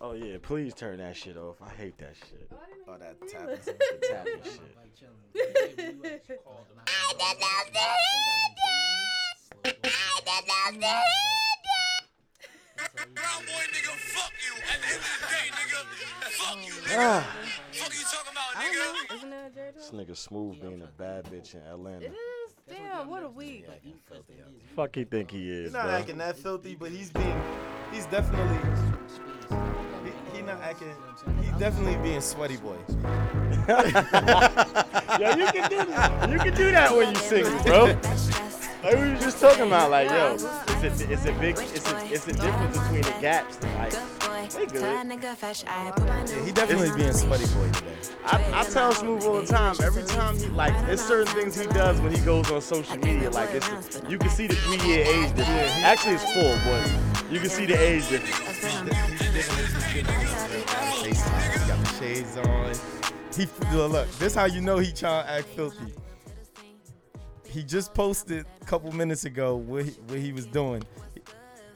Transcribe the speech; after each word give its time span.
Oh 0.00 0.12
yeah, 0.12 0.36
please 0.40 0.74
turn 0.74 0.98
that 0.98 1.16
shit 1.16 1.36
off. 1.36 1.56
I 1.60 1.70
hate 1.70 1.98
that 1.98 2.14
shit. 2.16 2.48
Oh, 2.88 2.96
that 2.98 3.16
tapping. 3.28 3.58
The 3.66 4.06
tapping 4.06 4.42
shit. 4.44 5.78
Brown 13.14 13.44
boy 13.44 13.64
nigga, 13.72 13.92
fuck 14.14 14.32
you. 14.46 14.54
At 14.70 14.80
the 14.80 14.88
end 14.88 15.02
of 15.02 15.18
the 15.20 15.26
day, 15.26 15.46
nigga, 15.50 15.78
fuck 16.30 16.58
you, 16.66 16.72
nigga. 16.72 17.22
Fuck 17.72 17.92
you 17.94 18.04
talking 18.04 18.32
about, 18.32 18.56
I 18.56 18.64
nigga. 18.64 18.74
don't 18.74 19.10
know. 19.10 19.16
Isn't 19.16 19.32
it 19.32 19.46
a 19.46 19.54
Jerry 19.54 19.72
this 19.74 19.90
nigga 19.90 20.16
smooth 20.16 20.60
being 20.60 20.82
a 20.82 20.86
bad 20.86 21.24
bitch 21.24 21.54
in 21.54 21.60
Atlanta. 21.62 22.06
It 22.06 22.12
is. 22.12 22.54
Damn, 22.68 23.08
what 23.08 23.22
a 23.24 23.28
week. 23.28 23.66
Fuck 24.76 24.94
he 24.94 25.04
think 25.04 25.30
he 25.30 25.50
is, 25.50 25.64
He's 25.64 25.72
not 25.72 25.84
bro. 25.84 25.92
acting 25.92 26.18
that 26.18 26.36
filthy, 26.36 26.74
but 26.74 26.90
he's 26.90 27.10
being, 27.10 27.42
he's 27.92 28.04
definitely, 28.06 28.56
he, 28.56 29.54
he 29.54 29.67
not 30.48 30.62
acting, 30.62 30.94
he's 31.42 31.50
definitely 31.58 31.96
being 32.02 32.20
sweaty 32.20 32.56
boy. 32.56 32.76
yo, 33.68 35.30
you 35.36 35.46
can 35.46 35.68
do 35.68 35.84
that. 35.84 36.30
You 36.30 36.38
can 36.38 36.54
do 36.54 36.70
that 36.70 36.96
when 36.96 37.10
you 37.10 37.16
sing, 37.16 37.44
bro. 37.64 37.96
Like 38.82 38.94
we 38.94 39.10
were 39.10 39.16
just 39.16 39.40
talking 39.40 39.66
about, 39.66 39.90
like, 39.90 40.08
yo, 40.08 40.34
it's 40.34 41.00
a, 41.00 41.12
it's 41.12 41.26
a 41.26 41.32
big, 41.32 41.58
it's 41.58 41.90
a, 41.90 42.14
it's 42.14 42.28
a 42.28 42.32
difference 42.32 42.78
between 42.78 43.02
the 43.02 43.14
gaps. 43.20 43.58
Like, 43.76 43.92
they 44.52 44.66
good. 44.66 44.80
Yeah, 44.80 46.44
he 46.44 46.52
definitely 46.52 46.96
being 46.96 47.12
sweaty 47.12 47.46
boy 47.54 47.70
today. 47.72 47.96
I, 48.24 48.60
I 48.60 48.64
tell 48.64 48.92
Smooth 48.92 49.24
all 49.24 49.40
the 49.40 49.46
time. 49.46 49.74
Every 49.82 50.04
time 50.04 50.38
he 50.38 50.46
like, 50.46 50.72
there's 50.86 51.02
certain 51.02 51.26
things 51.34 51.60
he 51.60 51.66
does 51.66 52.00
when 52.00 52.14
he 52.14 52.20
goes 52.24 52.50
on 52.50 52.62
social 52.62 52.96
media. 52.98 53.30
Like, 53.30 53.50
it's 53.52 54.00
you 54.08 54.16
can 54.16 54.30
see 54.30 54.46
the 54.46 54.54
three 54.54 54.88
year 54.88 55.04
age 55.04 55.34
difference. 55.34 55.72
Actually, 55.82 56.14
it's 56.14 56.32
four, 56.32 56.56
but 56.64 57.17
you 57.30 57.40
can 57.40 57.50
see 57.50 57.66
the 57.66 57.74
age 57.74 58.08
difference. 58.08 58.64
He 61.04 61.12
got 61.68 61.78
the 61.84 61.94
shades 61.98 62.36
on. 62.36 62.74
He 63.34 63.46
look, 63.76 63.92
look, 63.92 64.10
this 64.18 64.34
how 64.34 64.46
you 64.46 64.60
know 64.60 64.78
he 64.78 64.92
trying 64.92 65.24
to 65.24 65.30
act 65.30 65.46
filthy. 65.48 65.92
He 67.46 67.62
just 67.62 67.94
posted 67.94 68.46
a 68.60 68.64
couple 68.64 68.90
minutes 68.92 69.24
ago 69.24 69.56
what 69.56 69.84
he, 69.84 69.90
what 69.92 70.18
he 70.18 70.32
was 70.32 70.46
doing. 70.46 70.82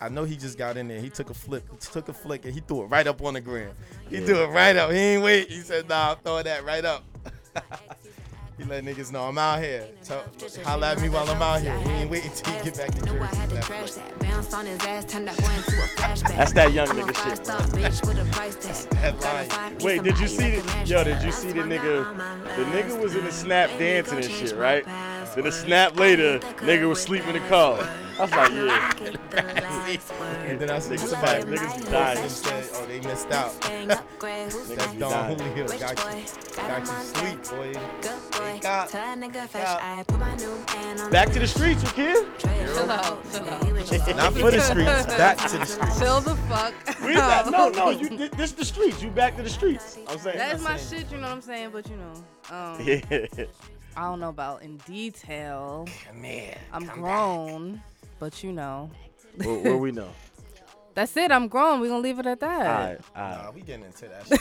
I 0.00 0.08
know 0.08 0.24
he 0.24 0.36
just 0.36 0.58
got 0.58 0.76
in 0.76 0.88
there. 0.88 1.00
He 1.00 1.08
took 1.10 1.30
a 1.30 1.34
flip, 1.34 1.64
took 1.78 2.08
a 2.08 2.12
flick, 2.12 2.44
and 2.44 2.52
he 2.52 2.60
threw 2.60 2.82
it 2.82 2.86
right 2.86 3.06
up 3.06 3.22
on 3.22 3.34
the 3.34 3.40
ground. 3.40 3.74
He 4.10 4.18
Yeah. 4.18 4.26
threw 4.26 4.42
it 4.42 4.48
right 4.48 4.74
up. 4.76 4.90
He 4.90 4.98
ain't 4.98 5.22
wait. 5.22 5.48
He 5.48 5.60
said, 5.60 5.88
"Nah, 5.88 6.12
I'm 6.12 6.16
throwing 6.18 6.44
that 6.44 6.64
right 6.64 6.84
up." 6.84 7.04
he 8.58 8.64
let 8.64 8.84
niggas 8.84 9.12
know 9.12 9.24
I'm 9.24 9.38
out 9.38 9.60
here. 9.60 9.86
Tell, 10.04 10.22
holla 10.64 10.92
at 10.92 11.00
me 11.00 11.08
while 11.08 11.28
I'm 11.28 11.42
out 11.42 11.60
here. 11.62 11.76
He 11.80 11.90
ain't 11.90 12.10
waiting 12.10 12.30
till 12.32 12.52
he 12.54 12.64
get 12.64 12.76
back 12.76 12.90
to 12.94 13.02
Jersey. 13.02 13.36
for 13.48 13.54
that 13.56 13.70
flick. 13.86 13.94
That's 16.36 16.52
that 16.54 16.72
young 16.72 16.88
nigga 16.88 17.16
shit, 17.24 17.44
bro. 17.44 17.58
Headline. 18.96 19.48
Wait, 19.82 20.02
did 20.02 20.18
you 20.18 20.28
see 20.28 20.56
the 20.56 20.62
yo? 20.86 21.04
Did 21.04 21.22
you 21.22 21.32
see 21.32 21.52
the 21.52 21.62
nigga? 21.62 22.06
The 22.56 22.64
nigga 22.64 23.00
was 23.00 23.16
in 23.16 23.24
the 23.24 23.32
snap 23.32 23.70
dancing 23.78 24.18
and 24.18 24.30
shit, 24.30 24.56
right? 24.56 24.84
Then 25.34 25.44
the 25.44 25.52
snap 25.52 25.96
later, 25.98 26.38
nigga 26.58 26.88
was 26.88 27.00
sleeping 27.02 27.34
in 27.34 27.42
the 27.42 27.48
car. 27.48 27.78
I 28.18 28.22
was 28.22 28.30
like, 28.32 28.52
yeah, 28.52 28.92
And 30.46 30.60
then 30.60 30.70
I 30.70 30.78
see 30.78 30.94
Niggas 30.94 30.98
somebody 31.08 31.42
back, 31.44 31.48
niggas 31.48 31.76
be 31.76 31.82
posted 31.84 31.90
dying. 31.90 32.28
said, 32.28 32.68
"Oh, 32.74 32.86
they 32.86 33.00
missed 33.00 33.30
out." 33.32 33.60
That's 33.62 34.56
Niggas 34.68 34.92
be 34.92 34.98
Don 34.98 35.10
dying. 35.10 35.38
Julio. 35.38 35.66
Got 35.66 35.80
you, 35.80 36.24
got 36.56 36.80
you 36.80 36.86
sleep, 36.86 37.38
boy. 37.50 37.72
Got, 38.60 38.92
Back 41.10 41.30
to 41.32 41.38
the 41.38 41.46
streets, 41.46 41.82
with 41.82 41.94
kid. 41.94 42.26
Chill 42.38 42.90
out. 42.90 43.32
Chill 43.32 43.48
out. 43.48 44.16
not 44.16 44.32
for 44.34 44.50
the 44.50 44.60
streets, 44.60 45.06
back 45.16 45.38
to 45.38 45.58
the 45.58 45.66
streets. 45.66 45.98
Chill 45.98 46.20
the 46.20 46.36
fuck. 46.48 46.74
We 47.04 47.14
back. 47.14 47.46
No, 47.50 47.68
no, 47.70 47.90
you 48.00 48.08
thi- 48.08 48.28
this 48.28 48.52
the 48.52 48.64
streets. 48.64 49.02
You 49.02 49.10
back 49.10 49.36
to 49.36 49.42
the 49.42 49.48
streets. 49.50 49.98
I'm 50.08 50.18
saying. 50.18 50.36
That 50.38 50.54
is 50.56 50.62
my 50.62 50.76
saying- 50.76 51.02
shit, 51.04 51.12
you 51.12 51.16
know 51.18 51.28
what 51.28 51.32
I'm 51.32 51.40
saying? 51.42 51.70
But 51.72 51.88
you 51.88 51.96
know, 51.96 52.12
um, 52.54 52.80
Yeah. 52.86 53.46
I 53.96 54.04
don't 54.04 54.20
know 54.20 54.28
about 54.30 54.62
in 54.62 54.78
detail. 54.78 55.86
Man, 56.14 56.56
I'm 56.72 56.86
grown, 56.86 57.82
but 58.18 58.42
you 58.42 58.52
know, 58.52 58.90
Where, 59.36 59.58
where 59.58 59.76
we 59.76 59.92
know? 59.92 60.08
that's 60.94 61.14
it. 61.16 61.30
I'm 61.30 61.48
grown. 61.48 61.80
We're 61.80 61.88
gonna 61.88 62.00
leave 62.02 62.18
it 62.18 62.26
at 62.26 62.42
All 62.42 62.48
right, 62.48 62.98
that. 63.14 63.44
Nah, 63.44 63.50
we 63.50 63.60
getting 63.60 63.84
into 63.84 64.08
that 64.08 64.26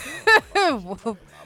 Nah, 0.54 0.96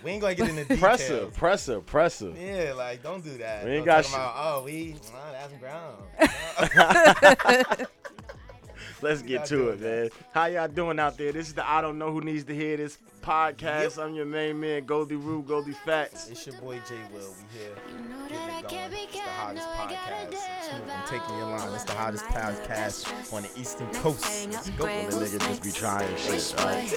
we 0.05 0.11
ain't 0.11 0.21
gonna 0.21 0.35
get 0.35 0.49
into 0.51 0.63
details. 0.63 0.81
Presser, 0.81 1.27
presser, 1.29 1.81
presser. 1.81 2.33
Yeah, 2.39 2.75
like 2.77 3.03
don't 3.03 3.25
do 3.25 3.37
that. 3.39 3.65
We 3.65 3.71
ain't 3.73 3.87
Don't 3.87 3.95
got 3.97 4.05
talk 4.05 4.07
shit. 4.13 4.15
about, 4.15 4.35
oh, 4.37 4.63
we, 4.65 4.95
nah, 5.13 5.33
that's 5.33 5.53
ground. 5.55 5.97
Let's 9.03 9.23
get 9.23 9.45
to 9.47 9.71
it, 9.71 9.81
man. 9.81 10.11
How 10.33 10.47
y'all 10.47 10.69
doing 10.69 10.99
out 10.99 11.17
there? 11.19 11.33
This 11.33 11.49
is 11.49 11.55
the 11.55 11.69
I 11.69 11.81
Don't 11.81 11.99
Know 11.99 12.13
Who 12.13 12.21
Needs 12.21 12.45
to 12.45 12.55
Hear 12.55 12.77
This 12.77 12.99
podcast. 13.27 14.01
I'm 14.01 14.15
your 14.15 14.25
main 14.25 14.61
man, 14.61 14.85
Goldie 14.85 15.17
Roo, 15.17 15.43
Goldie 15.43 15.73
Facts. 15.73 16.29
It's 16.29 16.47
your 16.47 16.55
boy 16.61 16.81
J 16.89 16.95
Will. 17.13 17.35
We 17.53 17.59
here. 17.59 17.75
Getting 18.29 18.57
it 18.57 18.69
going. 18.71 18.93
It's 18.93 19.13
the 19.13 19.21
hottest 19.21 19.69
podcast. 19.71 20.35
Smooth, 20.63 20.91
I'm 20.91 21.09
taking 21.09 21.37
your 21.37 21.47
line. 21.47 21.75
It's 21.75 21.85
the 21.85 21.93
hottest 21.95 22.25
podcast 22.27 23.33
on 23.35 23.43
the 23.43 23.51
Eastern 23.61 23.89
Coast. 23.95 24.49
Let's 24.53 24.71
go. 24.71 24.85
The 24.87 25.27
nigga 25.27 25.41
just 25.41 25.63
be 25.65 25.73
trying 25.73 26.17
shit, 26.17 26.55
right? 26.59 26.89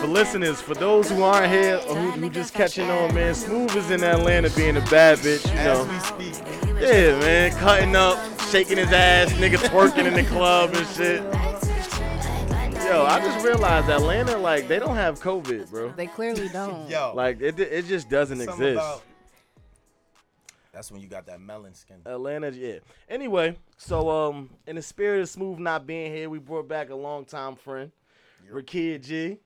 For 0.00 0.06
listeners, 0.06 0.60
for 0.60 0.74
those 0.74 1.10
who 1.10 1.24
aren't 1.24 1.50
here 1.52 1.80
or 1.88 1.96
who, 1.96 2.10
who 2.12 2.30
just 2.30 2.54
catching 2.54 2.88
on, 2.88 3.12
man, 3.12 3.34
Smooth 3.34 3.74
is 3.74 3.90
in 3.90 4.04
Atlanta 4.04 4.50
being 4.50 4.76
a 4.76 4.80
bad 4.82 5.18
bitch, 5.18 5.44
you 5.46 5.58
As 5.58 5.66
know. 5.66 5.92
we 6.20 6.30
speak, 6.30 6.44
Yeah, 6.80 7.18
man, 7.18 7.50
cutting 7.58 7.96
up, 7.96 8.18
shaking 8.50 8.76
his 8.78 8.92
ass, 8.92 9.32
nigga 9.32 9.56
twerking 9.56 10.06
in 10.06 10.14
the 10.14 10.22
club 10.22 10.74
and 10.74 10.86
shit. 10.88 11.22
Yo, 12.84 13.04
I 13.04 13.18
just 13.20 13.44
realized 13.44 13.88
Atlanta, 13.88 14.36
like, 14.36 14.68
they 14.68 14.78
don't 14.78 14.94
have 14.96 15.18
COVID, 15.20 15.70
bro. 15.70 15.92
They 15.92 16.06
clearly 16.06 16.48
don't. 16.52 16.88
yo, 16.88 17.12
Like, 17.14 17.40
it, 17.40 17.58
it 17.58 17.86
just 17.86 18.08
doesn't 18.08 18.38
something 18.38 18.52
exist. 18.68 18.76
about- 18.76 19.02
That's 20.72 20.92
when 20.92 21.00
you 21.00 21.08
got 21.08 21.26
that 21.26 21.40
melon 21.40 21.74
skin. 21.74 21.96
Atlanta, 22.06 22.50
yeah. 22.52 22.78
Anyway, 23.08 23.56
so 23.76 24.08
um, 24.10 24.50
in 24.66 24.76
the 24.76 24.82
spirit 24.82 25.20
of 25.22 25.28
Smooth 25.28 25.58
not 25.58 25.86
being 25.86 26.12
here, 26.14 26.28
we 26.30 26.38
brought 26.38 26.68
back 26.68 26.90
a 26.90 26.94
longtime 26.94 27.56
friend, 27.56 27.90
Rakia 28.52 29.00
G. 29.02 29.38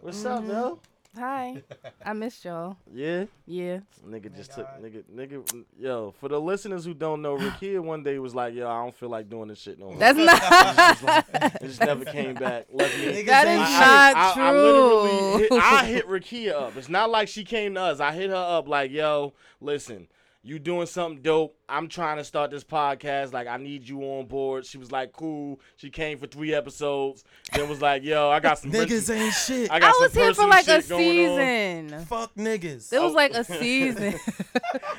What's 0.00 0.24
up, 0.24 0.44
yo? 0.46 0.80
Hi. 1.18 1.62
I 2.04 2.14
missed 2.14 2.42
y'all. 2.44 2.76
Yeah, 2.90 3.26
Yeah. 3.46 3.80
nigga 4.08 4.34
just 4.34 4.52
took 4.52 4.66
nigga 4.80 5.02
nigga. 5.14 5.64
Yo, 5.78 6.14
for 6.18 6.28
the 6.30 6.40
listeners 6.40 6.86
who 6.86 6.94
don't 6.94 7.20
know, 7.20 7.36
Rakia 7.38 7.80
one 7.80 8.02
day 8.02 8.18
was 8.18 8.34
like, 8.34 8.54
yo, 8.54 8.66
I 8.66 8.82
don't 8.82 8.94
feel 8.94 9.10
like 9.10 9.28
doing 9.28 9.48
this 9.48 9.58
shit 9.60 9.78
no 9.78 9.90
more. 9.90 9.96
That's 9.98 10.18
not. 10.18 11.26
It 11.62 11.66
just 11.66 11.80
never 11.80 12.04
came 12.06 12.34
back. 12.34 12.66
Left 12.72 12.96
me. 12.98 13.04
Niggas 13.06 13.26
That 13.26 13.46
ain't 13.46 13.62
is 13.62 13.68
shit. 13.68 13.78
not 13.78 14.16
I, 14.16 14.30
I 14.30 14.50
true. 14.50 14.60
literally 14.60 15.42
hit, 15.42 15.52
I 15.52 15.84
hit 15.86 16.08
Rakia 16.08 16.52
up. 16.54 16.76
It's 16.76 16.88
not 16.88 17.10
like 17.10 17.28
she 17.28 17.44
came 17.44 17.74
to 17.74 17.80
us. 17.82 18.00
I 18.00 18.12
hit 18.12 18.30
her 18.30 18.36
up 18.36 18.66
like, 18.66 18.90
yo, 18.90 19.34
listen, 19.60 20.08
you 20.44 20.58
doing 20.58 20.86
something 20.86 21.22
dope. 21.22 21.56
I'm 21.68 21.88
trying 21.88 22.16
to 22.16 22.24
start 22.24 22.50
this 22.50 22.64
podcast. 22.64 23.32
Like, 23.32 23.46
I 23.46 23.56
need 23.58 23.88
you 23.88 24.02
on 24.02 24.26
board. 24.26 24.66
She 24.66 24.76
was 24.76 24.90
like, 24.90 25.12
cool. 25.12 25.60
She 25.76 25.88
came 25.88 26.18
for 26.18 26.26
three 26.26 26.52
episodes. 26.52 27.22
Then 27.52 27.68
was 27.68 27.80
like, 27.80 28.02
yo, 28.02 28.28
I 28.28 28.40
got 28.40 28.58
some 28.58 28.72
Niggas 28.72 29.14
ain't 29.14 29.32
shit. 29.34 29.70
I 29.70 29.78
got 29.78 29.94
I 29.94 29.98
was 30.00 30.12
some 30.12 30.22
here 30.22 30.34
for 30.34 30.46
like 30.48 30.66
a 30.66 30.82
shit 30.82 30.90
on. 30.92 30.98
season. 30.98 32.04
Fuck 32.06 32.34
niggas. 32.34 32.92
It 32.92 33.00
was 33.00 33.12
Oh. 33.12 33.14
like 33.14 33.34
a 33.34 33.44
season. 33.60 34.14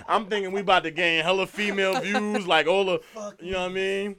I'm 0.07 0.27
thinking 0.27 0.51
we 0.53 0.61
about 0.61 0.83
to 0.83 0.91
gain 0.91 1.23
hella 1.23 1.45
female 1.47 1.99
views, 1.99 2.47
like 2.47 2.67
all 2.67 2.85
the, 2.85 2.99
Fuck 3.13 3.35
you 3.41 3.51
know 3.51 3.61
what 3.63 3.71
I 3.71 3.73
mean? 3.73 4.15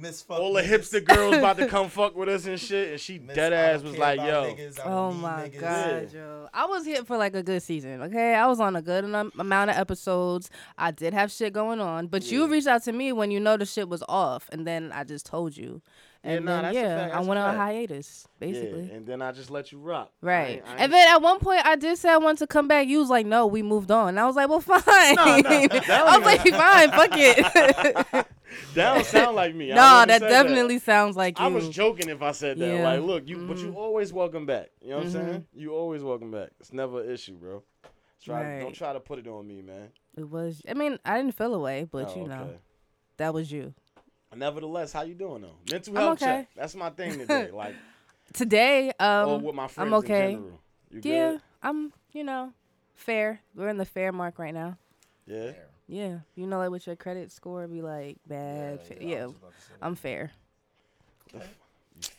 Miss 0.00 0.22
fuck 0.22 0.38
All 0.40 0.52
the 0.52 0.62
niggas. 0.62 0.66
hipster 0.92 1.04
girls 1.04 1.36
about 1.36 1.56
to 1.58 1.66
come 1.66 1.88
fuck 1.90 2.16
with 2.16 2.28
us 2.28 2.46
and 2.46 2.58
shit. 2.60 2.92
And 2.92 3.00
she 3.00 3.18
Miss, 3.18 3.34
dead 3.34 3.52
ass 3.52 3.82
was 3.82 3.96
like, 3.98 4.18
yo, 4.20 4.54
niggas, 4.54 4.78
Oh 4.84 5.12
my 5.12 5.48
niggas. 5.48 5.60
god, 5.60 6.12
yo! 6.12 6.48
I 6.54 6.66
was 6.66 6.84
here 6.84 7.04
for 7.04 7.16
like 7.16 7.34
a 7.34 7.42
good 7.42 7.62
season. 7.62 8.02
Okay, 8.02 8.34
I 8.34 8.46
was 8.46 8.60
on 8.60 8.76
a 8.76 8.82
good 8.82 9.04
amount 9.04 9.70
of 9.70 9.76
episodes. 9.76 10.50
I 10.76 10.90
did 10.90 11.14
have 11.14 11.30
shit 11.32 11.52
going 11.52 11.80
on, 11.80 12.06
but 12.06 12.30
you 12.30 12.46
reached 12.48 12.66
out 12.68 12.84
to 12.84 12.92
me 12.92 13.12
when 13.12 13.30
you 13.30 13.40
know 13.40 13.56
the 13.56 13.66
shit 13.66 13.88
was 13.88 14.02
off, 14.08 14.48
and 14.52 14.66
then 14.66 14.92
I 14.92 15.04
just 15.04 15.26
told 15.26 15.56
you, 15.56 15.82
Yeah, 15.84 15.97
and 16.24 16.44
nah, 16.44 16.62
then 16.62 16.62
that's 16.62 16.74
yeah, 16.74 17.10
I 17.16 17.20
went 17.20 17.38
on 17.38 17.54
hiatus 17.54 18.26
basically. 18.40 18.86
Yeah, 18.88 18.94
and 18.96 19.06
then 19.06 19.22
I 19.22 19.32
just 19.32 19.50
let 19.50 19.70
you 19.72 19.78
rock. 19.78 20.10
Right, 20.20 20.56
ain't- 20.56 20.62
I 20.66 20.76
and 20.76 20.92
then 20.92 21.08
at 21.08 21.22
one 21.22 21.38
point 21.38 21.64
I 21.64 21.76
did 21.76 21.96
say 21.98 22.10
I 22.10 22.16
wanted 22.18 22.38
to 22.40 22.46
come 22.46 22.66
back. 22.68 22.88
You 22.88 22.98
was 22.98 23.08
like, 23.10 23.24
"No, 23.26 23.46
we 23.46 23.62
moved 23.62 23.90
on." 23.90 24.10
And 24.10 24.20
I 24.20 24.26
was 24.26 24.36
like, 24.36 24.48
"Well, 24.48 24.60
fine." 24.60 24.80
No, 25.14 25.24
no, 25.24 25.40
that 25.68 25.88
I 25.90 26.18
was 26.18 26.26
like, 26.26 26.40
"Fine, 26.46 26.90
fuck 26.90 27.10
it." 27.12 28.26
That 28.74 28.94
don't 28.94 29.04
sound 29.06 29.36
like 29.36 29.54
me. 29.54 29.68
No, 29.68 30.04
that 30.06 30.20
definitely 30.20 30.78
sounds 30.78 31.16
like 31.16 31.38
you. 31.38 31.44
I 31.44 31.48
was 31.48 31.68
joking 31.68 32.08
if 32.08 32.22
I 32.22 32.32
said 32.32 32.58
that. 32.58 32.66
Yeah. 32.76 32.82
Like, 32.82 33.02
look, 33.02 33.28
you, 33.28 33.46
but 33.46 33.58
you 33.58 33.72
always 33.74 34.10
welcome 34.12 34.46
back. 34.46 34.70
You 34.80 34.90
know 34.90 34.96
what 34.98 35.06
Mhm. 35.06 35.16
I'm 35.20 35.26
saying? 35.26 35.46
You 35.54 35.74
always 35.74 36.02
welcome 36.02 36.30
back. 36.30 36.48
It's 36.58 36.72
never 36.72 37.02
an 37.02 37.10
issue, 37.10 37.34
bro. 37.36 37.62
Try, 38.24 38.60
don't 38.60 38.74
try 38.74 38.94
to 38.94 39.00
put 39.00 39.18
it 39.18 39.26
on 39.28 39.46
me, 39.46 39.60
man. 39.62 39.90
it 40.16 40.28
was. 40.28 40.62
I 40.68 40.72
mean, 40.74 40.98
I 41.04 41.18
didn't 41.18 41.36
feel 41.36 41.54
away, 41.54 41.86
but 41.90 42.08
Oh, 42.16 42.20
you 42.20 42.26
know, 42.26 42.42
okay. 42.44 42.58
that 43.18 43.34
was 43.34 43.52
you. 43.52 43.74
Nevertheless, 44.34 44.92
how 44.92 45.02
you 45.02 45.14
doing 45.14 45.42
though? 45.42 45.56
Mental 45.70 45.96
I'm 45.96 46.02
health 46.04 46.22
okay. 46.22 46.26
check. 46.40 46.48
That's 46.56 46.74
my 46.74 46.90
thing 46.90 47.18
today. 47.18 47.50
Like, 47.50 47.74
Today, 48.34 48.92
um, 49.00 49.28
or 49.28 49.38
with 49.38 49.54
my 49.54 49.68
friends 49.68 49.92
okay. 49.94 50.32
in 50.32 50.36
general. 50.36 50.60
You 50.90 51.00
Yeah, 51.02 51.30
good? 51.32 51.40
I'm, 51.62 51.92
you 52.12 52.24
know, 52.24 52.52
fair. 52.94 53.40
We're 53.54 53.68
in 53.68 53.78
the 53.78 53.86
fair 53.86 54.12
mark 54.12 54.38
right 54.38 54.52
now. 54.52 54.76
Yeah. 55.26 55.52
Yeah, 55.90 56.18
you 56.34 56.46
know, 56.46 56.58
like 56.58 56.70
with 56.70 56.86
your 56.86 56.96
credit 56.96 57.32
score 57.32 57.66
be 57.66 57.80
like 57.80 58.18
bad. 58.26 58.82
fa- 58.82 58.96
Yeah, 59.00 59.22
I 59.22 59.26
was 59.26 59.34
about 59.36 59.52
to 59.54 59.60
say 59.62 59.72
that. 59.80 59.86
I'm 59.86 59.94
fair. 59.94 60.30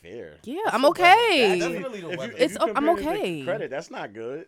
Fair. 0.02 0.34
Yeah, 0.44 0.58
That's 0.64 0.74
I'm 0.74 0.82
the 0.82 0.88
okay. 0.88 1.58
That's 1.58 1.72
Definitely 1.72 2.00
the 2.00 2.06
if 2.08 2.12
you- 2.12 2.18
weather. 2.18 2.32
if 2.32 2.40
It's- 2.40 2.50
you 2.60 2.74
I'm 2.74 2.84
compare 2.86 3.14
it 3.14 3.18
okay. 3.20 3.44
Credit, 3.44 3.70
that's 3.70 3.90
not 3.90 4.12
good. 4.12 4.46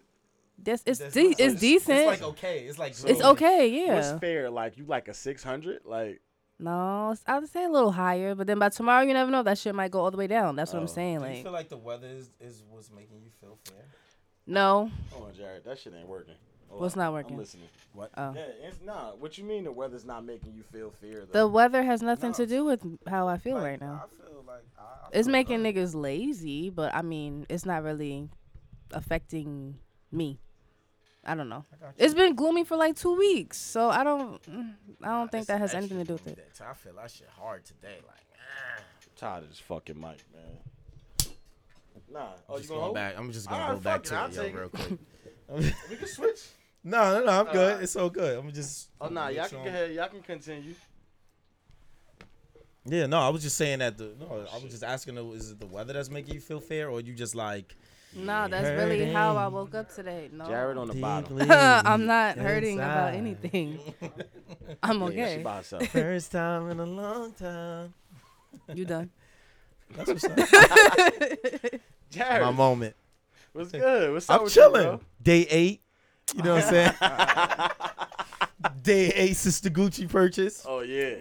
That's 0.58 0.82
it's 0.85 0.99
That's 0.99 1.15
de- 1.15 1.29
not- 1.31 1.41
it's 1.41 1.61
decent. 1.61 1.99
It's 1.99 2.20
like 2.20 2.23
okay. 2.31 2.58
It's 2.67 2.79
like 2.79 2.93
It's 3.05 3.23
okay, 3.23 3.69
yeah. 3.69 3.94
What's 3.94 4.20
fair? 4.20 4.50
Like 4.50 4.76
you 4.76 4.85
like 4.85 5.06
a 5.08 5.15
six 5.15 5.43
hundred? 5.44 5.81
Like 5.85 6.20
No, 6.58 7.16
I 7.26 7.38
would 7.38 7.49
say 7.49 7.64
a 7.64 7.69
little 7.69 7.90
higher, 7.93 8.34
but 8.34 8.46
then 8.46 8.58
by 8.58 8.69
tomorrow 8.69 9.02
you 9.02 9.12
never 9.12 9.31
know. 9.31 9.43
That 9.43 9.58
shit 9.58 9.75
might 9.75 9.90
go 9.90 10.00
all 10.00 10.10
the 10.12 10.16
way 10.16 10.26
down. 10.28 10.54
That's 10.56 10.72
what 10.72 10.78
Oh. 10.78 10.82
I'm 10.82 10.88
saying. 10.88 11.20
Like, 11.20 11.32
do 11.32 11.37
you 11.38 11.43
feel 11.44 11.52
like 11.52 11.69
the 11.69 11.76
weather 11.76 12.06
is, 12.06 12.31
is 12.40 12.62
what's 12.70 12.90
making 12.90 13.20
you 13.22 13.31
feel 13.40 13.58
fair? 13.64 13.84
no, 14.46 14.90
hold 15.10 15.28
on, 15.28 15.34
Jared, 15.34 15.64
that 15.64 15.78
shit 15.78 15.93
ain't 15.96 16.08
working. 16.08 16.34
Hold 16.69 16.81
What's 16.82 16.94
on, 16.96 17.00
not 17.00 17.06
I'm 17.08 17.12
working? 17.14 17.37
listening. 17.37 17.69
What? 17.93 18.10
oh. 18.16 18.32
Yeah, 18.34 18.46
it's 18.66 18.81
not. 18.82 19.19
What 19.20 19.37
you 19.37 19.44
mean 19.44 19.64
the 19.64 19.72
weather's 19.72 20.04
not 20.06 20.25
making 20.25 20.54
you 20.54 20.62
feel 20.62 20.90
fear? 20.90 21.26
the 21.31 21.46
weather 21.46 21.82
has 21.82 22.00
nothing 22.00 22.31
No. 22.31 22.34
to 22.37 22.46
do 22.46 22.64
with 22.64 22.82
how 23.08 23.28
I 23.28 23.37
feel 23.38 23.56
Like, 23.56 23.64
right 23.64 23.81
now. 23.81 24.05
I 24.05 24.08
feel 24.26 24.43
like 24.46 24.62
I, 24.78 24.82
I 24.82 25.08
It's 25.12 25.26
feel 25.26 25.32
making 25.32 25.62
good. 25.64 25.75
niggas 25.75 25.94
lazy, 25.94 26.70
but 26.70 26.94
I 26.94 27.02
mean, 27.02 27.44
it's 27.50 27.66
not 27.66 27.82
really 27.82 28.28
affecting 28.93 29.78
me. 30.10 30.38
I 31.24 31.34
don't 31.34 31.48
know. 31.48 31.64
I. 31.72 31.86
It's 31.98 32.14
been 32.14 32.34
gloomy 32.34 32.64
for 32.64 32.76
like 32.76 32.96
two 32.96 33.16
weeks, 33.16 33.58
so 33.58 33.90
I 33.90 34.02
don't. 34.02 34.40
I 35.02 35.08
don't 35.08 35.30
think 35.30 35.46
that 35.46 35.60
has 35.60 35.74
anything 35.74 35.98
to 35.98 36.04
do 36.04 36.12
with 36.14 36.26
it. 36.26 36.36
that- 36.58 36.66
I 36.66 36.74
feel 36.74 36.94
that 36.94 37.10
shit 37.10 37.28
hard 37.28 37.64
today. 37.64 37.98
Like, 38.06 38.26
ah. 38.34 38.82
tired 39.16 39.44
of 39.44 39.50
this 39.50 39.58
fucking 39.60 39.96
mic, 40.00 40.24
man. 40.32 41.32
Nah. 42.10 42.20
I'm 42.20 42.28
Oh, 42.48 42.52
you 42.54 42.58
just 42.58 42.69
gonna 42.69 42.80
going 42.80 42.94
back. 42.94 43.14
I'm 43.19 43.32
just 43.32 43.48
gonna 43.48 43.62
Alright, 43.62 43.78
go 43.78 43.82
back 43.82 44.04
fuck 44.04 44.30
it, 44.30 44.34
to 44.34 44.44
it, 44.44 44.52
yo, 44.52 44.58
real 44.60 44.69
quick. 44.69 44.98
We 45.90 45.96
can 45.96 46.06
switch. 46.06 46.40
no, 46.84 47.19
no, 47.20 47.24
no. 47.24 47.32
I'm 47.40 47.46
good. 47.46 47.56
Alright. 47.70 47.82
It's 47.82 47.96
all 47.96 48.10
good. 48.10 48.38
I'm 48.38 48.52
just. 48.52 48.88
Oh 49.00 49.08
nah, 49.08 49.28
y'all 49.28 49.48
can 49.48 49.62
go 49.62 49.69
ahead. 49.69 49.92
Y'all 49.92 50.08
can 50.08 50.22
continue. 50.22 50.74
Yeah, 52.84 53.06
no, 53.06 53.19
I 53.20 53.28
was 53.28 53.42
just 53.42 53.56
saying 53.56 53.78
that 53.78 53.96
the 53.96 54.12
no, 54.19 54.44
I 54.52 54.56
was 54.56 54.70
just 54.70 54.82
asking, 54.82 55.16
is 55.34 55.52
it 55.52 55.60
the 55.60 55.66
weather 55.66 55.92
that's 55.92 56.10
making 56.10 56.34
you 56.34 56.40
feel 56.40 56.58
fair, 56.60 56.90
or 56.90 57.00
you 57.00 57.14
just 57.14 57.34
like 57.34 57.76
No, 58.14 58.47
that's 58.49 58.67
really 58.69 59.11
how 59.12 59.37
I 59.37 59.47
woke 59.49 59.75
up 59.75 59.94
today. 59.94 60.29
No, 60.32 60.47
Jared 60.47 60.76
on 60.76 60.88
the 60.88 60.94
bottom. 60.94 61.38
I'm 61.50 62.06
not 62.06 62.37
hurting 62.37 62.79
about 62.79 63.14
anything. 63.14 63.81
I'm 64.82 65.00
Yeah, 65.03 65.09
she 65.09 65.20
okay. 65.35 65.43
by 65.43 65.56
herself. 65.59 65.87
First 65.88 66.32
time 66.32 66.70
in 66.70 66.79
a 66.81 66.85
long 66.87 67.32
time. 67.32 67.94
You 68.75 68.85
done? 68.85 69.11
That's 69.97 70.09
what's 70.11 70.25
up. 70.25 70.37
Jared, 72.11 72.43
My 72.43 72.50
moment. 72.50 72.94
what's 73.53 73.73
good? 73.73 74.12
What's 74.12 74.29
up 74.29 74.38
I'm 74.38 74.44
with 74.44 74.53
chilling. 74.53 74.82
You, 74.82 74.88
bro? 74.88 75.00
Day 75.23 75.47
eight. 75.50 75.81
You 76.37 76.43
know 76.43 76.55
what 76.56 76.65
I'm 76.65 76.70
saying? 76.70 76.93
Day 78.82 79.08
eight, 79.15 79.37
Sister 79.37 79.70
Gucci 79.70 80.08
purchase. 80.08 80.65
Oh 80.69 80.81
yeah. 80.81 81.17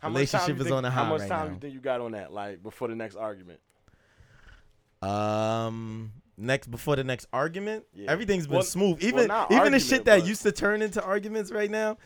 How 0.00 0.08
Relationship 0.08 0.46
time 0.46 0.56
you 0.56 0.60
is 0.62 0.66
think- 0.68 0.76
on 0.76 0.84
a 0.84 0.90
How 0.90 1.04
much 1.04 1.20
right 1.20 1.28
time 1.28 1.46
now. 1.48 1.54
you 1.54 1.60
think 1.60 1.74
you 1.74 1.80
got 1.80 2.00
on 2.00 2.12
that? 2.12 2.32
Like 2.32 2.62
before 2.62 2.88
the 2.88 2.94
next 2.94 3.16
argument? 3.16 3.60
Um, 5.02 6.12
next 6.36 6.70
before 6.70 6.96
the 6.96 7.04
next 7.04 7.26
argument, 7.32 7.84
Yeah. 7.94 8.10
everything's 8.10 8.46
been 8.46 8.54
Well- 8.56 8.62
smooth. 8.64 9.00
well, 9.02 9.08
Even 9.08 9.26
not 9.28 9.50
even 9.52 9.72
the 9.72 9.80
shit 9.80 10.04
that 10.06 10.24
used 10.26 10.42
to 10.42 10.52
turn 10.52 10.82
into 10.82 11.02
arguments 11.02 11.50
right 11.52 11.70
now, 11.70 11.98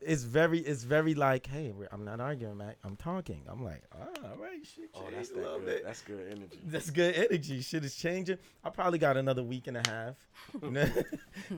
it's 0.00 0.22
very 0.22 0.60
it's 0.60 0.82
very 0.84 1.14
like, 1.14 1.46
hey, 1.46 1.72
I'm 1.92 2.04
not 2.04 2.18
arguing, 2.20 2.56
Mac. 2.56 2.76
I'm 2.84 2.96
talking. 2.96 3.42
I'm 3.46 3.62
like, 3.62 3.82
ah, 3.92 4.06
all 4.30 4.36
right, 4.42 4.64
shit, 4.64 4.88
Oh, 4.94 5.04
that's 5.14 5.30
a 5.30 5.34
that 5.34 5.40
little 5.42 5.58
good. 5.58 5.66
bit. 5.66 5.84
That's 5.84 6.00
good 6.02 6.26
energy. 6.30 6.60
That's 6.64 6.90
good 6.90 7.14
energy. 7.14 7.60
Shit 7.60 7.84
is 7.84 7.94
changing. 7.94 8.38
I 8.64 8.70
probably 8.70 8.98
got 8.98 9.16
another 9.18 9.42
week 9.42 9.66
and 9.66 9.76
a 9.76 9.82
half 9.86 10.14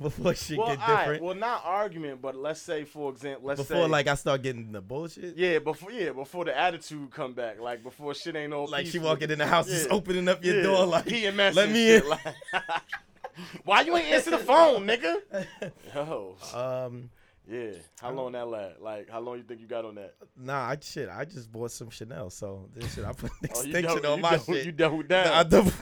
before 0.00 0.34
shit 0.34 0.58
Well, 0.58 0.68
get 0.68 0.80
all 0.80 0.88
right. 0.94 0.98
different. 1.02 1.22
Well, 1.22 1.34
not 1.34 1.62
argument, 1.64 2.20
but 2.22 2.34
let's 2.36 2.60
say, 2.60 2.84
for 2.84 3.10
example, 3.12 3.46
let's 3.48 3.60
before 3.60 3.84
say, 3.84 3.88
like 3.88 4.06
I 4.08 4.14
start 4.14 4.42
getting 4.42 4.72
the 4.72 4.80
bullshit. 4.80 5.36
yeah, 5.36 5.58
before 5.58 5.92
yeah, 5.92 6.10
before 6.10 6.44
the 6.44 6.56
attitude 6.58 7.10
come 7.10 7.32
back, 7.34 7.60
like 7.60 7.82
before 7.82 8.14
shit 8.14 8.34
ain't 8.34 8.50
no 8.50 8.64
Like 8.64 8.86
she 8.86 8.98
walking 8.98 9.30
in 9.30 9.38
the 9.38 9.46
house, 9.46 9.66
just 9.68 9.90
opening 9.90 10.28
up 10.28 10.44
your 10.44 10.56
Yeah, 10.56 10.62
door, 10.62 10.86
like 10.86 11.04
PMS 11.06 11.54
let 11.54 11.68
me 11.70 11.86
shit, 11.86 12.02
in. 12.02 12.08
like- 12.10 12.15
Why 13.64 13.82
you 13.82 13.96
ain't 13.96 14.08
answer 14.12 14.30
the 14.30 14.38
phone, 14.38 14.86
nigga? 14.86 15.16
Yo, 15.94 16.36
Um, 16.54 17.10
yeah. 17.48 17.72
How 18.00 18.10
long 18.10 18.32
that 18.32 18.48
last? 18.48 18.80
Like, 18.80 19.10
how 19.10 19.20
long 19.20 19.36
you 19.36 19.42
think 19.42 19.60
you 19.60 19.66
got 19.66 19.84
on 19.84 19.94
that? 19.96 20.14
nah, 20.36 20.68
I 20.70 20.78
shit. 20.80 21.08
I 21.10 21.24
just 21.26 21.52
bought 21.52 21.70
some 21.70 21.90
Chanel, 21.90 22.30
so 22.30 22.68
this 22.74 22.94
shit 22.94 23.04
I 23.04 23.12
put 23.12 23.30
an 23.30 23.36
Oh, 23.54 23.62
you 23.62 23.70
extension 23.76 23.82
double- 24.02 24.10
on 24.12 24.16
you 24.18 24.22
my 24.22 24.30
double- 24.32 24.54
shit. 24.54 24.66
You 24.66 24.72
doubled 24.72 25.08
Nah, 25.10 25.20
I 25.20 25.24
down. 25.42 25.48
double- 25.50 25.72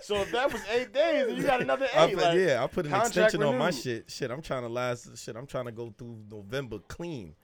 So 0.00 0.16
if 0.22 0.30
that 0.32 0.50
was 0.52 0.62
eight 0.72 0.92
days, 0.94 1.26
then 1.26 1.36
you 1.36 1.42
got 1.42 1.60
another 1.60 1.84
eight. 1.92 1.98
I 1.98 2.14
put, 2.14 2.22
like, 2.22 2.38
yeah, 2.38 2.64
I 2.64 2.66
put 2.66 2.86
an 2.86 2.92
contract 2.92 3.08
extension 3.16 3.42
on 3.42 3.58
my 3.58 3.70
shit. 3.70 4.10
Shit, 4.10 4.30
I'm 4.30 4.40
trying 4.40 4.62
to 4.62 4.68
last. 4.68 5.18
Shit, 5.18 5.36
I'm 5.36 5.46
trying 5.46 5.66
to 5.66 5.72
go 5.72 5.92
through 5.98 6.16
November 6.30 6.78
clean. 6.88 7.34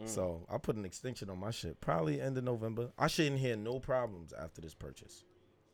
Mm. 0.00 0.08
So 0.08 0.46
I 0.50 0.56
put 0.56 0.76
an 0.76 0.84
extension 0.86 1.28
on 1.28 1.38
my 1.38 1.50
shit. 1.50 1.78
Probably 1.80 2.20
end 2.20 2.38
of 2.38 2.44
November. 2.44 2.90
I 2.98 3.08
shouldn't 3.08 3.38
hear 3.40 3.54
no 3.56 3.80
problems 3.80 4.32
after 4.32 4.62
this 4.62 4.72
purchase. 4.72 5.24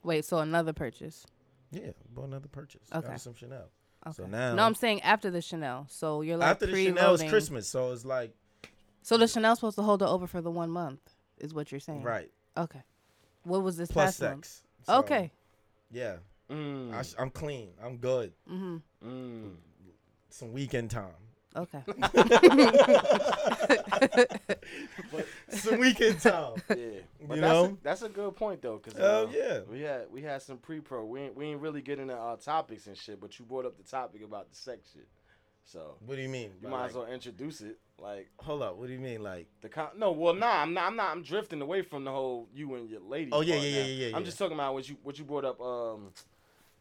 Wait, 0.03 0.25
so 0.25 0.39
another 0.39 0.73
purchase? 0.73 1.27
Yeah, 1.73 1.91
bought 2.15 2.25
another 2.27 2.49
purchase. 2.49 2.83
Got 2.91 3.05
Okay. 3.05 3.13
her 3.15 3.19
some 3.19 3.35
Chanel. 3.35 3.69
Okay. 4.07 4.15
So 4.17 4.27
now 4.27 4.55
no, 4.55 4.65
I'm 4.65 4.75
saying 4.75 5.01
after 5.03 5.31
the 5.31 5.41
Chanel. 5.41 5.87
So 5.89 6.21
you're 6.23 6.37
like 6.37 6.51
after 6.51 6.67
the. 6.67 6.85
Chanel 6.85 7.15
is 7.15 7.23
Christmas, 7.25 7.69
so 7.69 7.93
it's 7.93 8.05
like 8.05 8.35
So 9.03 9.17
the 9.17 9.27
Chanel's 9.27 9.59
supposed 9.59 9.77
to 9.77 9.83
hold 9.83 10.03
it 10.03 10.09
over 10.09 10.27
for 10.27 10.41
the 10.41 10.51
one 10.51 10.71
month, 10.71 11.01
is 11.39 11.53
what 11.55 11.71
you're 11.73 11.81
saying? 11.81 12.03
right 12.03 12.31
Okay. 12.57 12.83
What 13.45 13.63
was 13.63 13.77
this 13.77 13.91
plus 13.91 14.19
past 14.19 14.23
month? 14.23 14.45
sex. 14.45 14.63
So, 14.87 14.99
Okay. 14.99 15.33
Yeah, 15.91 16.17
Mm, 16.51 16.93
I 16.95 17.03
sh- 17.03 17.15
I'm 17.19 17.31
clean. 17.31 17.71
I'm 17.83 17.97
good. 17.97 18.33
Mm-hmm. 18.51 18.77
mm. 19.09 19.55
Some 20.31 20.53
weekend 20.53 20.91
time. 20.91 21.15
Okay. 21.55 21.83
Some 25.51 25.79
weekend 25.79 26.21
time. 26.21 26.55
Yeah, 26.71 26.77
but 27.27 27.35
You 27.37 27.41
that's 27.41 27.53
know? 27.53 27.65
a, 27.65 27.77
that's 27.83 28.03
a 28.03 28.09
good 28.09 28.35
point 28.37 28.63
though, 28.63 28.79
cause 28.79 28.95
Hell 28.95 29.27
uh, 29.27 29.31
yeah. 29.33 29.61
we 29.71 29.81
had 29.83 30.07
we 30.11 30.23
had 30.23 30.41
some 30.43 30.57
pre-pro. 30.59 31.05
We 31.05 31.21
ain't, 31.21 31.37
we 31.37 31.47
ain't 31.47 31.61
really 31.61 31.83
getting 31.83 32.05
into 32.05 32.17
our 32.17 32.37
topics 32.37 32.87
and 32.87 32.97
shit, 32.97 33.21
but 33.21 33.39
you 33.39 33.45
brought 33.45 33.67
up 33.67 33.77
the 33.77 33.83
topic 33.83 34.23
about 34.25 34.49
the 34.51 34.57
sex 34.57 34.89
shit, 34.95 35.07
so 35.65 35.97
What 36.07 36.17
do 36.17 36.23
you 36.23 36.29
mean? 36.29 36.53
you 36.61 36.69
by, 36.69 36.71
might 36.71 36.87
as 36.87 36.95
well 36.95 37.07
introduce 37.07 37.61
it. 37.61 37.79
Like 37.99 38.31
Hold 38.41 38.63
up. 38.63 38.77
What 38.79 38.89
do 38.89 38.95
you 38.95 38.99
mean? 38.99 39.23
Like 39.23 39.47
the 39.61 39.69
con- 39.69 39.91
no, 39.97 40.13
well, 40.13 40.35
nah, 40.35 40.63
I'm 40.63 40.73
not, 40.75 40.87
I'm 40.87 40.97
not, 40.97 41.13
I'm 41.13 41.23
drifting 41.23 41.61
away 41.61 41.83
from 41.83 42.05
the 42.05 42.11
whole 42.11 42.49
you 42.55 42.75
and 42.75 42.89
your 42.89 43.01
lady. 43.01 43.31
Oh, 43.31 43.43
yeah, 43.43 43.57
yeah, 43.57 43.61
yeah, 43.61 43.85
yeah, 43.85 43.85
yeah, 43.85 44.17
I'm 44.17 44.23
yeah. 44.23 44.27
just 44.27 44.39
talking 44.39 44.55
about 44.57 44.75
what 44.75 44.89
you 44.89 44.97
what 45.03 45.19
you 45.19 45.25
brought 45.25 45.45
up. 45.45 45.61
Um, 45.61 46.09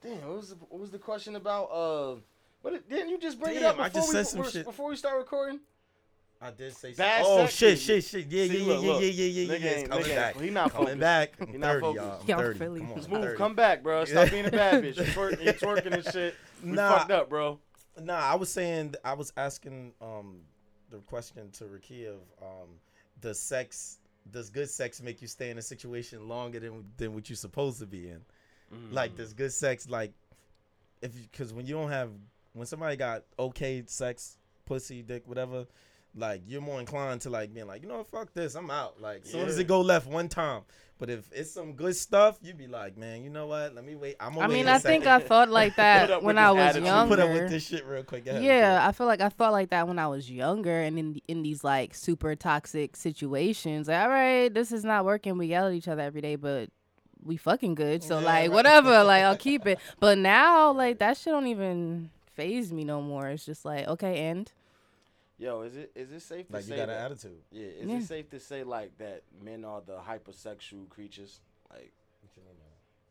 damn, 0.02 0.22
what 0.28 0.38
was 0.38 0.50
the, 0.50 0.56
what 0.56 0.80
was 0.80 0.90
the 0.92 0.98
question 0.98 1.36
about? 1.36 1.66
Uh, 1.66 2.16
what 2.62 2.74
did- 2.74 2.90
didn't 2.90 3.10
you 3.10 3.20
just 3.20 3.40
bring 3.40 3.56
it 3.58 3.62
Damn, 3.62 3.76
up 3.76 3.80
I 3.80 3.90
just 3.90 4.10
we 4.10 4.14
said 4.14 4.28
some 4.28 4.50
shit. 4.50 4.66
before 4.66 4.90
we 4.90 4.96
start 4.96 5.18
recording? 5.18 5.60
I 6.44 6.50
did 6.50 6.76
say. 6.76 6.94
Bad 6.94 7.24
oh 7.26 7.38
sex, 7.46 7.54
shit, 7.54 7.80
shit, 7.80 8.04
shit. 8.04 8.26
Yeah, 8.28 8.46
See, 8.48 8.58
yeah, 8.64 8.66
look, 8.74 8.84
yeah, 8.84 8.90
look. 8.92 9.02
yeah, 9.04 9.08
yeah, 9.08 9.26
yeah, 9.26 9.42
yeah. 9.44 9.54
Nigga 9.54 9.62
yeah. 9.62 9.70
It's 9.70 9.80
ain't- 9.82 9.90
coming 9.92 10.06
nigga 10.06 10.16
back. 10.16 10.36
ain't- 10.36 10.44
he 10.46 10.50
not 10.50 10.72
coming 10.72 10.86
focused. 10.88 11.00
back. 11.00 11.34
I'm 11.40 11.48
He 11.48 11.58
not 11.60 11.68
30, 11.68 11.82
focused. 11.82 12.04
y'all. 12.06 12.20
I'm 12.22 12.28
Y'all 12.28 12.40
30. 12.40 12.60
really- 12.60 12.80
Come 12.80 12.90
on. 12.90 12.96
Just 12.98 13.08
I'm 13.08 13.14
move, 13.14 13.24
30. 13.26 13.38
come 13.38 13.56
back, 13.56 13.84
bro. 13.84 14.06
Stop 14.06 14.30
being 14.32 14.46
a 14.46 14.52
bad 14.52 14.84
bitch. 14.84 14.98
You 14.98 15.04
twerk, 15.04 15.44
you 15.46 15.54
twerking 15.54 15.94
and 15.94 16.04
shit. 16.12 16.36
We 16.64 16.72
Nah. 16.72 16.98
fucked 16.98 17.12
up, 17.12 17.30
bro. 17.30 17.60
Nah, 18.00 18.14
I 18.16 18.36
was 18.36 18.52
saying 18.52 18.96
I 19.06 19.14
was 19.14 19.32
asking 19.38 19.94
um 20.02 20.42
the 20.90 20.98
question 21.00 21.52
to 21.52 21.66
Rakia 21.66 22.10
of 22.10 22.22
um 22.42 22.70
does 23.20 23.40
sex 23.40 24.00
does 24.32 24.50
good 24.50 24.70
sex 24.70 25.00
make 25.02 25.22
you 25.22 25.28
stay 25.28 25.50
in 25.52 25.58
a 25.60 25.62
situation 25.62 26.28
longer 26.28 26.60
than 26.60 26.86
than 26.98 27.14
what 27.14 27.30
you're 27.30 27.36
supposed 27.36 27.80
to 27.80 27.86
be 27.86 28.10
in? 28.10 28.22
Mm. 28.74 28.94
Like 28.94 29.16
does 29.16 29.34
good 29.34 29.52
sex 29.54 29.88
like 29.90 30.12
if 31.04 31.12
because 31.32 31.54
when 31.54 31.68
you 31.68 31.74
don't 31.76 31.90
have 31.92 32.10
when 32.54 32.66
somebody 32.68 32.96
got 32.96 33.24
okay 33.40 33.84
sex, 33.86 34.38
pussy, 34.66 35.02
dick, 35.02 35.28
whatever, 35.28 35.68
like 36.16 36.42
you're 36.46 36.62
more 36.62 36.80
inclined 36.80 37.22
to 37.22 37.30
like 37.30 37.54
being 37.54 37.68
like, 37.68 37.82
you 37.82 37.88
know 37.88 37.98
what, 37.98 38.10
fuck 38.10 38.34
this, 38.34 38.56
I'm 38.56 38.70
out. 38.70 39.02
Like 39.02 39.22
as 39.24 39.32
soon 39.32 39.48
as 39.48 39.58
it 39.60 39.68
go 39.68 39.82
left 39.82 40.08
one 40.08 40.28
time. 40.28 40.62
But 41.00 41.10
if 41.10 41.28
it's 41.32 41.50
some 41.50 41.74
good 41.74 41.96
stuff, 41.96 42.38
you'd 42.44 42.60
be 42.60 42.68
like, 42.68 42.96
man, 42.96 43.24
you 43.24 43.32
know 43.32 43.48
what? 43.48 43.74
Let 43.74 43.84
me 43.84 43.96
wait. 43.96 44.18
I'm 44.20 44.34
gonna 44.36 44.46
I 44.46 44.50
wait 44.50 44.66
mean, 44.66 44.80
think 44.82 45.04
second. 45.04 45.08
I 45.08 45.20
thought 45.20 45.50
like 45.62 45.76
that 45.78 46.22
when 46.22 46.38
I 46.38 46.52
was 46.52 46.62
attitude. 46.62 46.86
younger. 46.86 47.16
put 47.16 47.24
up 47.24 47.32
with 47.34 47.50
this 47.50 47.66
shit 47.66 47.84
real 47.88 48.04
quick. 48.04 48.28
Ahead, 48.28 48.44
Yeah, 48.44 48.88
I 48.88 48.92
feel 48.92 49.08
like 49.08 49.20
I 49.20 49.30
thought 49.30 49.52
like 49.52 49.72
that 49.72 49.88
when 49.88 49.98
I 49.98 50.08
was 50.08 50.30
younger 50.30 50.80
and 50.80 51.00
in 51.00 51.20
in 51.28 51.42
these 51.42 51.64
like 51.64 51.96
super 51.96 52.36
toxic 52.36 52.96
situations. 52.96 53.88
Like, 53.88 53.98
all 54.00 54.10
right, 54.10 54.54
this 54.54 54.72
is 54.72 54.84
not 54.86 55.04
working. 55.04 55.40
We 55.40 55.48
yell 55.48 55.66
at 55.68 55.74
each 55.74 55.88
other 55.88 56.04
every 56.04 56.22
day, 56.22 56.36
but 56.36 56.70
we 57.24 57.36
fucking 57.36 57.74
good. 57.74 58.04
So 58.04 58.20
Yeah, 58.20 58.26
like 58.26 58.36
right. 58.36 58.52
whatever, 58.52 59.04
like 59.04 59.24
I'll 59.24 59.36
keep 59.38 59.66
it. 59.66 59.80
But 60.00 60.20
now 60.20 60.72
like 60.72 61.00
that 61.00 61.18
shit 61.18 61.32
don't 61.34 61.48
even 61.48 62.12
phase 62.36 62.72
me 62.72 62.84
no 62.84 63.02
more. 63.02 63.28
It's 63.30 63.46
just 63.46 63.66
like 63.66 63.88
okay, 63.88 64.16
end. 64.18 64.52
Yo, 65.38 65.62
is 65.62 65.76
it 65.76 65.92
is 65.96 66.12
it 66.12 66.22
safe 66.22 66.48
to 66.48 66.54
Like 66.54 66.64
say 66.64 66.72
you 66.72 66.78
got 66.78 66.90
an 66.90 66.96
that? 66.96 67.12
attitude. 67.12 67.42
Yeah, 67.52 67.66
is 67.66 67.90
Yeah. 67.90 67.98
it 67.98 68.04
safe 68.04 68.30
to 68.30 68.40
say 68.40 68.64
like 68.64 68.98
that 69.00 69.24
men 69.44 69.66
are 69.66 69.82
the 69.82 69.98
hypersexual 69.98 70.88
creatures? 70.90 71.40
Like, 71.72 71.92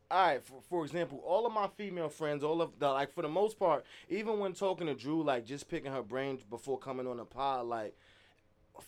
all 0.09 0.25
right, 0.27 0.43
for, 0.43 0.61
for 0.69 0.83
example, 0.83 1.21
all 1.25 1.45
of 1.45 1.53
my 1.53 1.67
female 1.77 2.09
friends, 2.09 2.43
all 2.43 2.61
of 2.61 2.77
the 2.79 2.89
like 2.89 3.13
for 3.13 3.21
the 3.21 3.29
most 3.29 3.57
part, 3.57 3.85
even 4.09 4.39
when 4.39 4.53
talking 4.53 4.87
to 4.87 4.93
Drew, 4.93 5.23
like 5.23 5.45
just 5.45 5.69
picking 5.69 5.91
her 5.91 6.01
brain 6.03 6.39
before 6.49 6.77
coming 6.77 7.07
on 7.07 7.17
the 7.17 7.25
pod, 7.25 7.65
like 7.65 7.95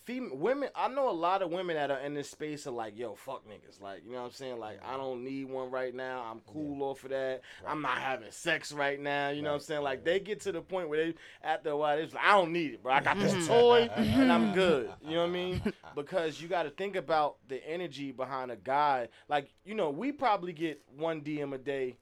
women. 0.08 0.68
I 0.74 0.88
know 0.88 1.08
a 1.08 1.12
lot 1.12 1.42
of 1.42 1.50
women 1.50 1.76
that 1.76 1.90
are 1.90 1.98
in 1.98 2.14
this 2.14 2.30
space 2.30 2.66
are 2.66 2.70
like, 2.72 2.96
yo, 2.96 3.14
fuck 3.14 3.42
niggas. 3.48 3.80
Like, 3.80 4.02
you 4.04 4.12
know 4.12 4.20
what 4.20 4.26
I'm 4.26 4.32
saying? 4.32 4.58
Like, 4.58 4.80
I 4.84 4.96
don't 4.96 5.24
need 5.24 5.44
one 5.44 5.70
right 5.70 5.94
now. 5.94 6.24
I'm 6.30 6.40
cool 6.46 6.82
off 6.82 7.04
of 7.04 7.10
that. 7.10 7.42
I'm 7.66 7.82
not 7.82 7.98
having 7.98 8.30
sex 8.30 8.72
right 8.72 9.00
now. 9.00 9.30
You 9.30 9.42
know 9.42 9.50
what 9.50 9.56
I'm 9.56 9.60
saying? 9.62 9.82
Like, 9.82 10.04
they 10.04 10.20
get 10.20 10.40
to 10.42 10.52
the 10.52 10.60
point 10.60 10.88
where 10.88 11.06
they, 11.06 11.14
after 11.42 11.70
a 11.70 11.76
while, 11.76 11.98
it's 11.98 12.14
like, 12.14 12.24
I 12.24 12.32
don't 12.32 12.52
need 12.52 12.72
it, 12.74 12.82
bro. 12.82 12.92
I 12.92 13.00
got 13.00 13.18
this 13.18 13.46
toy 13.48 13.88
and 13.96 14.30
I'm 14.32 14.52
good. 14.54 14.90
You 15.02 15.14
know 15.14 15.22
what 15.22 15.30
I 15.30 15.32
mean? 15.32 15.62
Because 15.94 16.40
you 16.40 16.48
got 16.48 16.64
to 16.64 16.70
think 16.70 16.96
about 16.96 17.36
the 17.48 17.66
energy 17.68 18.12
behind 18.12 18.50
a 18.50 18.56
guy. 18.56 19.08
Like, 19.28 19.50
you 19.64 19.74
know, 19.74 19.90
we 19.90 20.12
probably 20.12 20.52
get 20.52 20.82
one 20.96 21.20
DM 21.20 21.54
a 21.54 21.58
day, 21.58 21.96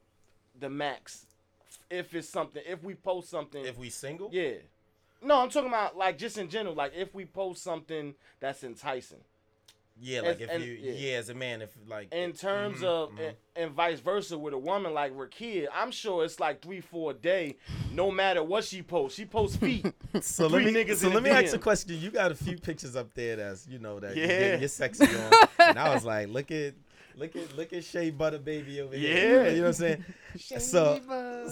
the 0.59 0.69
max. 0.69 1.25
If 1.89 2.15
it's 2.15 2.29
something, 2.29 2.61
if 2.65 2.83
we 2.83 2.95
post 2.95 3.29
something, 3.29 3.63
If 3.63 3.77
we 3.77 3.89
single, 3.89 4.29
yeah. 4.31 4.53
No, 5.23 5.41
I'm 5.41 5.49
talking 5.49 5.69
about 5.69 5.97
like 5.97 6.17
just 6.17 6.37
in 6.37 6.49
general. 6.49 6.75
Like 6.75 6.93
if 6.95 7.13
we 7.13 7.25
post 7.25 7.63
something 7.63 8.15
that's 8.39 8.63
enticing. 8.63 9.19
yeah, 10.01 10.21
like 10.21 10.35
If- 10.37 10.41
if, 10.41 10.49
and- 10.49 10.63
you, 10.63 10.71
yeah. 10.73 10.91
yeah. 10.93 11.17
as 11.17 11.29
a 11.29 11.33
man, 11.35 11.61
if 11.61 11.69
like 11.87 12.11
In 12.13 12.33
terms 12.33 12.79
Mhm, 12.79 12.83
of 12.83 13.09
mhm. 13.11 13.27
and, 13.27 13.35
and 13.55 13.71
vice 13.71 13.99
versa 13.99 14.37
with 14.37 14.53
a 14.53 14.57
woman 14.57 14.93
like 14.93 15.13
Rakia, 15.15 15.67
I'm 15.73 15.91
sure 15.91 16.25
it's 16.25 16.39
like 16.39 16.61
three, 16.61 16.81
four 16.81 17.11
a 17.11 17.13
day. 17.13 17.57
No 17.91 18.09
matter 18.09 18.41
what 18.43 18.63
she 18.63 18.81
posts, 18.81 19.17
she 19.17 19.25
posts 19.25 19.55
feet. 19.57 19.85
So 20.21 20.47
let 20.47 20.63
me 20.65 20.71
niggas 20.73 20.97
so 20.97 21.09
let 21.09 21.23
me 21.23 21.29
ask 21.31 21.45
you 21.53 21.53
a 21.53 21.57
question. 21.59 21.99
You 21.99 22.11
got 22.11 22.31
a 22.31 22.35
few 22.35 22.57
pictures 22.57 22.95
up 22.95 23.13
there 23.13 23.35
that's 23.35 23.67
you 23.67 23.79
know 23.79 23.99
that 23.99 24.15
Yeah. 24.15 24.25
you're 24.25 24.37
getting 24.39 24.59
your 24.61 24.69
sexy 24.69 25.05
on, 25.05 25.31
and 25.59 25.79
I 25.79 25.93
was 25.93 26.03
like, 26.05 26.27
look 26.29 26.51
at 26.51 26.73
look 27.15 27.35
at 27.35 27.55
look 27.57 27.73
at 27.73 27.83
Shea 27.83 28.09
Butter 28.11 28.39
Baby 28.39 28.81
over 28.81 28.95
here. 28.95 29.43
Yeah. 29.43 29.49
you 29.49 29.55
know 29.57 29.61
what 29.63 29.67
I'm 29.67 29.73
saying. 29.73 30.05
so 30.59 30.99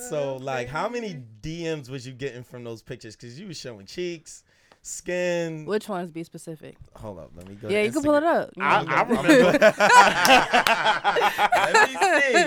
so 0.10 0.38
like, 0.38 0.68
how 0.68 0.90
many 0.90 1.22
DMs 1.42 1.90
was 1.90 2.06
you 2.08 2.14
getting 2.14 2.44
from 2.44 2.64
those 2.64 2.82
pictures? 2.82 3.16
Because 3.16 3.40
you 3.40 3.48
was 3.48 3.58
showing 3.58 3.86
cheeks, 3.86 4.44
skin. 4.82 5.66
Which 5.66 5.88
ones 5.90 6.12
be 6.12 6.24
specific? 6.24 6.76
Hold 6.96 7.20
up, 7.20 7.32
let 7.36 7.48
me 7.48 7.56
go. 7.56 7.68
Yeah, 7.70 7.80
to 7.82 7.86
you 7.86 7.92
can 7.92 8.02
pull 8.04 8.16
it 8.16 8.24
up. 8.24 8.50
You 8.56 8.64
I, 8.64 8.84
know. 8.84 8.92
I 8.92 8.96
I'm 9.02 9.10
remember. 9.10 9.60
Let 11.74 11.90
me 11.90 11.96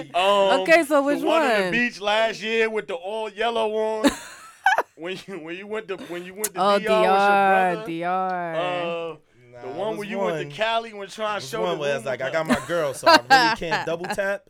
see. 0.04 0.10
Um, 0.12 0.60
Okay, 0.62 0.82
so 0.84 1.02
which 1.04 1.20
the 1.20 1.26
one? 1.26 1.42
on 1.42 1.62
the 1.66 1.70
beach 1.70 2.00
last 2.00 2.42
year 2.42 2.68
with 2.70 2.86
the 2.88 2.94
all 2.94 3.28
yellow 3.30 3.68
one 4.02 4.10
when 4.96 5.18
you 5.26 5.38
when 5.38 5.56
you 5.56 5.66
went 5.66 5.88
to 5.88 5.96
when 5.96 6.24
you 6.24 6.34
went 6.34 6.54
to 6.54 6.60
Oh, 6.60 6.78
DR, 6.78 6.80
with 6.80 6.84
your 6.84 7.02
DR, 7.02 7.74
brother. 7.74 7.86
DR. 7.86 8.54
Uh, 8.56 9.16
Nah, 9.16 9.16
the 9.64 9.70
it 9.70 9.76
one 9.76 9.96
where 9.96 10.06
you 10.06 10.18
one- 10.18 10.32
went 10.34 10.50
to 10.50 10.56
Cali 10.56 10.92
when 10.94 11.08
trying 11.08 11.36
it 11.38 11.40
to 11.40 11.44
was 11.44 11.48
show 11.50 11.62
one 11.62 11.74
the 11.74 11.78
where 11.80 11.90
it's 11.96 12.04
room 12.04 12.06
like 12.06 12.20
I 12.22 12.30
got 12.30 12.46
my 12.46 12.60
girl, 12.66 12.94
so 12.94 13.08
I 13.08 13.20
really 13.30 13.56
can't 13.56 13.86
double 13.86 14.06
tap. 14.06 14.42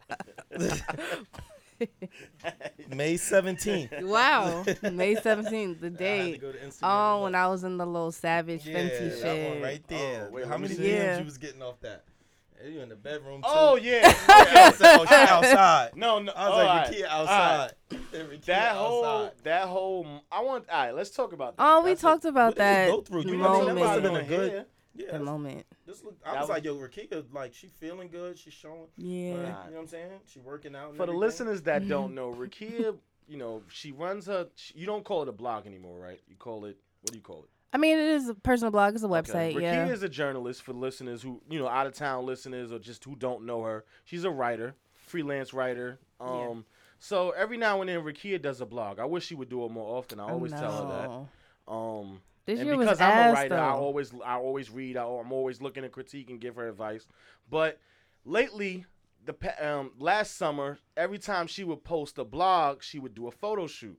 May 2.89 3.15
17th. 3.15 4.03
wow, 4.05 4.63
May 4.83 5.17
17th, 5.17 5.81
the 5.81 5.87
I 5.87 5.91
had 5.91 5.91
to 5.91 5.91
date. 5.91 6.41
go 6.41 6.53
to 6.53 6.59
Oh, 6.83 7.25
when. 7.25 7.35
I 7.35 7.49
was 7.49 7.65
in 7.65 7.77
the 7.79 7.85
little 7.87 8.13
Savage 8.13 8.65
yeah, 8.67 8.79
Fenty 8.79 9.11
that 9.11 9.19
shit. 9.21 9.53
one 9.55 9.63
right 9.63 9.87
there. 9.89 10.29
Oh, 10.31 10.35
wait, 10.35 10.47
How 10.47 10.57
many 10.57 10.75
see. 10.75 10.83
DMs 10.85 10.89
Yeah. 10.93 11.19
you 11.19 11.25
was 11.25 11.39
getting 11.39 11.63
off 11.63 11.81
that? 11.81 12.05
You 12.65 12.81
in 12.81 12.89
the 12.89 12.97
bedroom 12.97 13.43
too? 13.43 13.49
Oh 13.51 13.77
yeah. 13.77 14.07
yeah. 14.29 14.73
oh, 14.81 15.05
she 15.07 15.15
outside. 15.15 15.91
No, 15.97 16.19
no. 16.21 16.33
I 16.33 16.49
was 16.49 16.59
all 16.59 16.65
like, 16.65 16.89
right, 16.89 16.95
Rakia 16.97 17.11
all 17.11 17.25
right. 17.27 17.31
outside. 17.31 17.73
Rakia 18.13 18.45
That 18.47 18.77
whole, 18.77 19.05
outside. 19.05 19.33
that 19.43 19.69
whole. 19.69 20.07
I 20.33 20.41
want. 20.43 20.71
All 20.71 20.79
right, 20.87 20.95
let's 20.95 21.11
talk 21.11 21.35
about. 21.35 21.57
That. 21.59 21.63
Oh, 21.67 21.83
we 21.83 21.91
That's 21.91 22.01
talked 22.01 22.25
about 22.25 22.57
what 22.57 22.57
did 22.57 22.63
you 22.63 22.67
that 22.75 22.91
go 22.91 23.01
through? 23.03 23.23
You 23.25 23.35
A, 23.35 23.37
know, 23.37 23.59
that 23.59 23.67
that 23.67 23.75
must 23.75 23.85
must 23.85 23.95
have 23.95 24.03
have 24.05 24.13
been 24.13 24.15
a 24.15 24.25
good- 24.29 24.51
good. 24.53 24.67
Yeah, 24.95 25.19
the 25.19 25.25
moment. 25.25 25.67
this 25.87 26.05
look, 26.05 26.17
I 26.25 26.33
was 26.33 26.41
was- 26.43 26.49
like, 26.51 26.65
yo, 26.65 26.77
Rakia, 26.77 27.25
like, 27.33 27.53
she 27.55 27.67
feeling 27.67 28.09
good. 28.09 28.39
She's 28.39 28.53
showing. 28.53 28.87
Yeah. 28.97 29.35
Like, 29.35 29.37
you 29.37 29.43
know 29.43 29.57
what 29.77 29.81
I'm 29.81 29.87
saying? 29.89 30.11
She 30.27 30.39
working 30.41 30.75
out. 30.77 30.89
and 30.91 30.97
For 30.97 31.07
the 31.07 31.13
listeners 31.13 31.63
that 31.63 31.89
don't 31.89 32.15
know, 32.15 32.33
Rakia, 32.33 32.97
you 33.29 33.37
know, 33.37 33.63
she 33.69 33.91
runs 33.93 34.27
her. 34.27 34.49
She, 34.55 34.75
you 34.79 34.87
don't 34.87 35.05
call 35.05 35.23
it 35.23 35.29
a 35.29 35.33
blog 35.33 35.67
anymore, 35.67 35.99
right? 35.99 36.21
You 36.29 36.37
call 36.37 36.65
it. 36.67 36.77
What 37.03 37.11
do 37.13 37.17
you 37.19 37.23
call 37.23 37.41
it? 37.45 37.51
I 37.73 37.77
mean, 37.77 37.99
it 37.99 38.05
is 38.05 38.29
a 38.29 38.35
personal 38.35 38.71
blog. 38.71 38.95
It's 38.95 39.03
a 39.03 39.09
website. 39.09 39.55
Rakia 39.57 39.61
Yeah. 39.63 39.87
is 39.89 40.03
a 40.05 40.09
journalist 40.09 40.63
for 40.63 40.73
listeners 40.73 41.23
who, 41.23 41.43
you 41.51 41.59
know, 41.59 41.67
out 41.67 41.87
of 41.89 41.93
town 41.95 42.25
listeners 42.25 42.71
or 42.71 42.79
just 42.79 43.03
who 43.05 43.17
don't 43.17 43.45
know 43.45 43.63
her. 43.65 43.85
She's 44.05 44.23
a 44.23 44.31
writer, 44.31 44.77
freelance 44.95 45.53
writer. 45.53 45.99
Um, 46.21 46.65
so 47.01 47.31
every 47.33 47.57
now 47.57 47.81
and 47.81 47.91
then 47.91 48.01
Rakia 48.03 48.41
does 48.41 48.61
a 48.61 48.67
blog. 48.67 49.01
I 49.01 49.05
wish 49.07 49.27
she 49.27 49.35
would 49.35 49.49
do 49.49 49.65
it 49.65 49.73
more 49.73 49.99
often. 49.99 50.21
I 50.21 50.31
always 50.31 50.53
tell 50.53 50.87
her 50.87 51.27
that. 51.67 51.73
Um, 51.73 52.21
This 52.47 52.61
and 52.61 52.69
year 52.69 52.77
because 52.77 52.99
was 52.99 53.01
I'm 53.01 53.11
ass 53.11 53.31
a 53.31 53.35
writer, 53.35 53.59
I 53.59 53.71
always 53.71 54.13
I 54.25 54.37
always 54.37 54.71
read. 54.71 54.97
I, 54.97 55.05
I'm 55.05 55.33
always 55.33 55.63
looking 55.63 55.83
to 55.83 55.89
critique 55.89 56.29
and 56.31 56.41
give 56.41 56.57
her 56.57 56.69
advice. 56.69 57.07
But 57.51 57.79
lately, 58.25 58.85
the 59.25 59.35
um, 59.67 59.93
last 59.99 60.37
summer, 60.37 60.79
every 60.97 61.19
time 61.19 61.47
she 61.47 61.65
would 61.65 61.85
post 61.85 62.19
a 62.19 62.25
blog, 62.25 62.83
she 62.83 62.99
would 62.99 63.15
do 63.15 63.29
a 63.29 63.31
photo 63.31 63.67
shoot, 63.67 63.99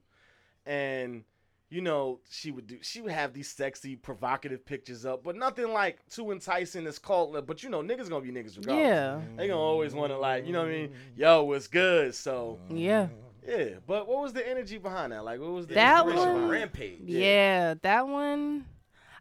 and 0.66 1.24
you 1.70 1.82
know 1.82 2.20
she 2.30 2.52
would 2.52 2.68
do 2.68 2.78
she 2.82 3.02
would 3.02 3.12
have 3.12 3.34
these 3.34 3.50
sexy, 3.50 3.96
provocative 3.96 4.64
pictures 4.64 5.06
up, 5.06 5.24
but 5.24 5.36
nothing 5.36 5.72
like 5.74 6.08
too 6.10 6.32
enticing 6.32 6.86
as 6.86 7.00
cult. 7.00 7.48
But 7.48 7.64
you 7.64 7.70
know, 7.70 7.82
niggas 7.82 8.10
gonna 8.10 8.22
be 8.22 8.32
niggas 8.32 8.58
regardless. 8.58 8.88
Yeah. 8.88 9.22
They 9.38 9.48
gonna 9.48 9.60
always 9.60 9.96
want 9.96 10.12
to 10.12 10.20
like, 10.20 10.46
you 10.46 10.54
know 10.54 10.60
what 10.60 10.70
I 10.70 10.74
mean? 10.74 10.92
Yo, 11.16 11.44
what's 11.44 11.68
good? 11.68 12.14
So 12.14 12.60
Yeah. 12.70 13.08
Yeah, 13.48 13.66
but 13.86 14.08
what 14.08 14.22
was 14.22 14.34
the 14.34 14.48
energy 14.48 14.78
behind 14.78 15.12
that? 15.12 15.24
Like, 15.26 15.40
what 15.40 15.52
was 15.52 15.68
the 15.68 15.76
That 15.76 16.06
one- 16.06 16.48
Rampage. 16.50 17.02
Yeah, 17.06 17.76
that 17.82 18.08
one. 18.08 18.66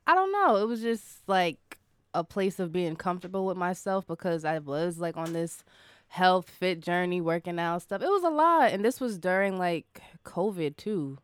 I 0.07 0.14
don't 0.14 0.33
know. 0.33 0.57
It 0.57 0.66
was 0.66 0.81
just 0.83 1.26
like 1.28 1.78
a 2.12 2.23
place 2.25 2.59
of 2.61 2.73
being 2.73 2.95
comfortable 2.97 3.45
with 3.47 3.57
myself 3.57 4.07
because 4.07 4.45
I 4.45 4.59
was 4.59 4.99
like 4.99 5.16
on 5.16 5.33
this 5.33 5.64
health 6.09 6.49
fit 6.49 6.81
journey, 6.81 7.21
working 7.21 7.59
out 7.59 7.83
stuff. 7.83 8.02
It 8.02 8.09
was 8.09 8.23
a 8.23 8.28
lot, 8.31 8.71
and 8.73 8.85
this 8.85 9.00
was 9.00 9.19
during 9.19 9.59
like 9.59 10.00
COVID 10.25 10.76
too, 10.76 11.19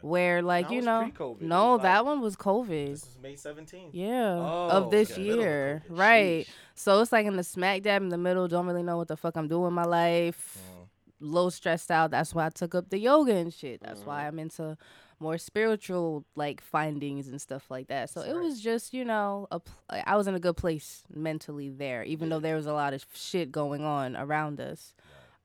where 0.00 0.42
like 0.42 0.68
That 0.68 0.74
you 0.74 0.82
know. 0.82 1.10
No, 1.40 1.72
like- 1.74 1.82
that 1.82 2.04
one 2.04 2.20
was 2.20 2.36
COVID. 2.36 2.68
This 2.90 3.02
is 3.06 3.18
May 3.20 3.34
17th. 3.34 3.90
Yeah, 3.92 4.36
Oh, 4.38 4.68
of 4.70 4.90
this 4.90 5.12
okay. 5.12 5.22
Year, 5.22 5.82
right? 5.88 6.46
Sheesh. 6.46 6.50
So 6.74 7.00
it's 7.00 7.12
like 7.12 7.26
in 7.26 7.36
the 7.36 7.42
smack 7.44 7.82
dab 7.82 8.02
in 8.02 8.08
the 8.10 8.18
middle. 8.18 8.46
Don't 8.48 8.66
really 8.66 8.82
know 8.82 8.96
what 8.96 9.08
the 9.08 9.16
fuck 9.16 9.36
I'm 9.36 9.48
doing 9.48 9.68
in 9.68 9.72
my 9.74 9.84
life. 9.84 10.58
Mm. 10.58 10.81
Low 11.22 11.48
stressed 11.50 11.90
out. 11.90 12.10
That's 12.10 12.34
why 12.34 12.46
I 12.46 12.50
took 12.50 12.74
up 12.74 12.90
the 12.90 12.98
yoga 12.98 13.34
and 13.34 13.52
shit. 13.54 13.80
That's 13.80 14.00
Mm-hmm. 14.00 14.08
why 14.08 14.26
I'm 14.26 14.38
into 14.38 14.76
more 15.20 15.38
spiritual 15.38 16.24
like 16.34 16.60
findings 16.60 17.28
and 17.28 17.40
stuff 17.40 17.70
like 17.70 17.86
that. 17.86 18.10
So 18.10 18.22
it 18.22 18.34
was 18.34 18.60
just 18.60 18.92
you 18.92 19.04
know 19.04 19.46
a 19.52 19.60
pl- 19.60 19.74
I 20.04 20.16
was 20.16 20.26
in 20.26 20.34
a 20.34 20.40
good 20.40 20.56
place 20.56 21.04
mentally 21.14 21.68
there, 21.68 22.02
even 22.02 22.28
though 22.28 22.40
there 22.40 22.56
was 22.56 22.66
a 22.66 22.72
lot 22.72 22.92
of 22.92 23.04
shit 23.14 23.52
going 23.52 23.84
on 23.84 24.16
around 24.16 24.60
us. 24.60 24.94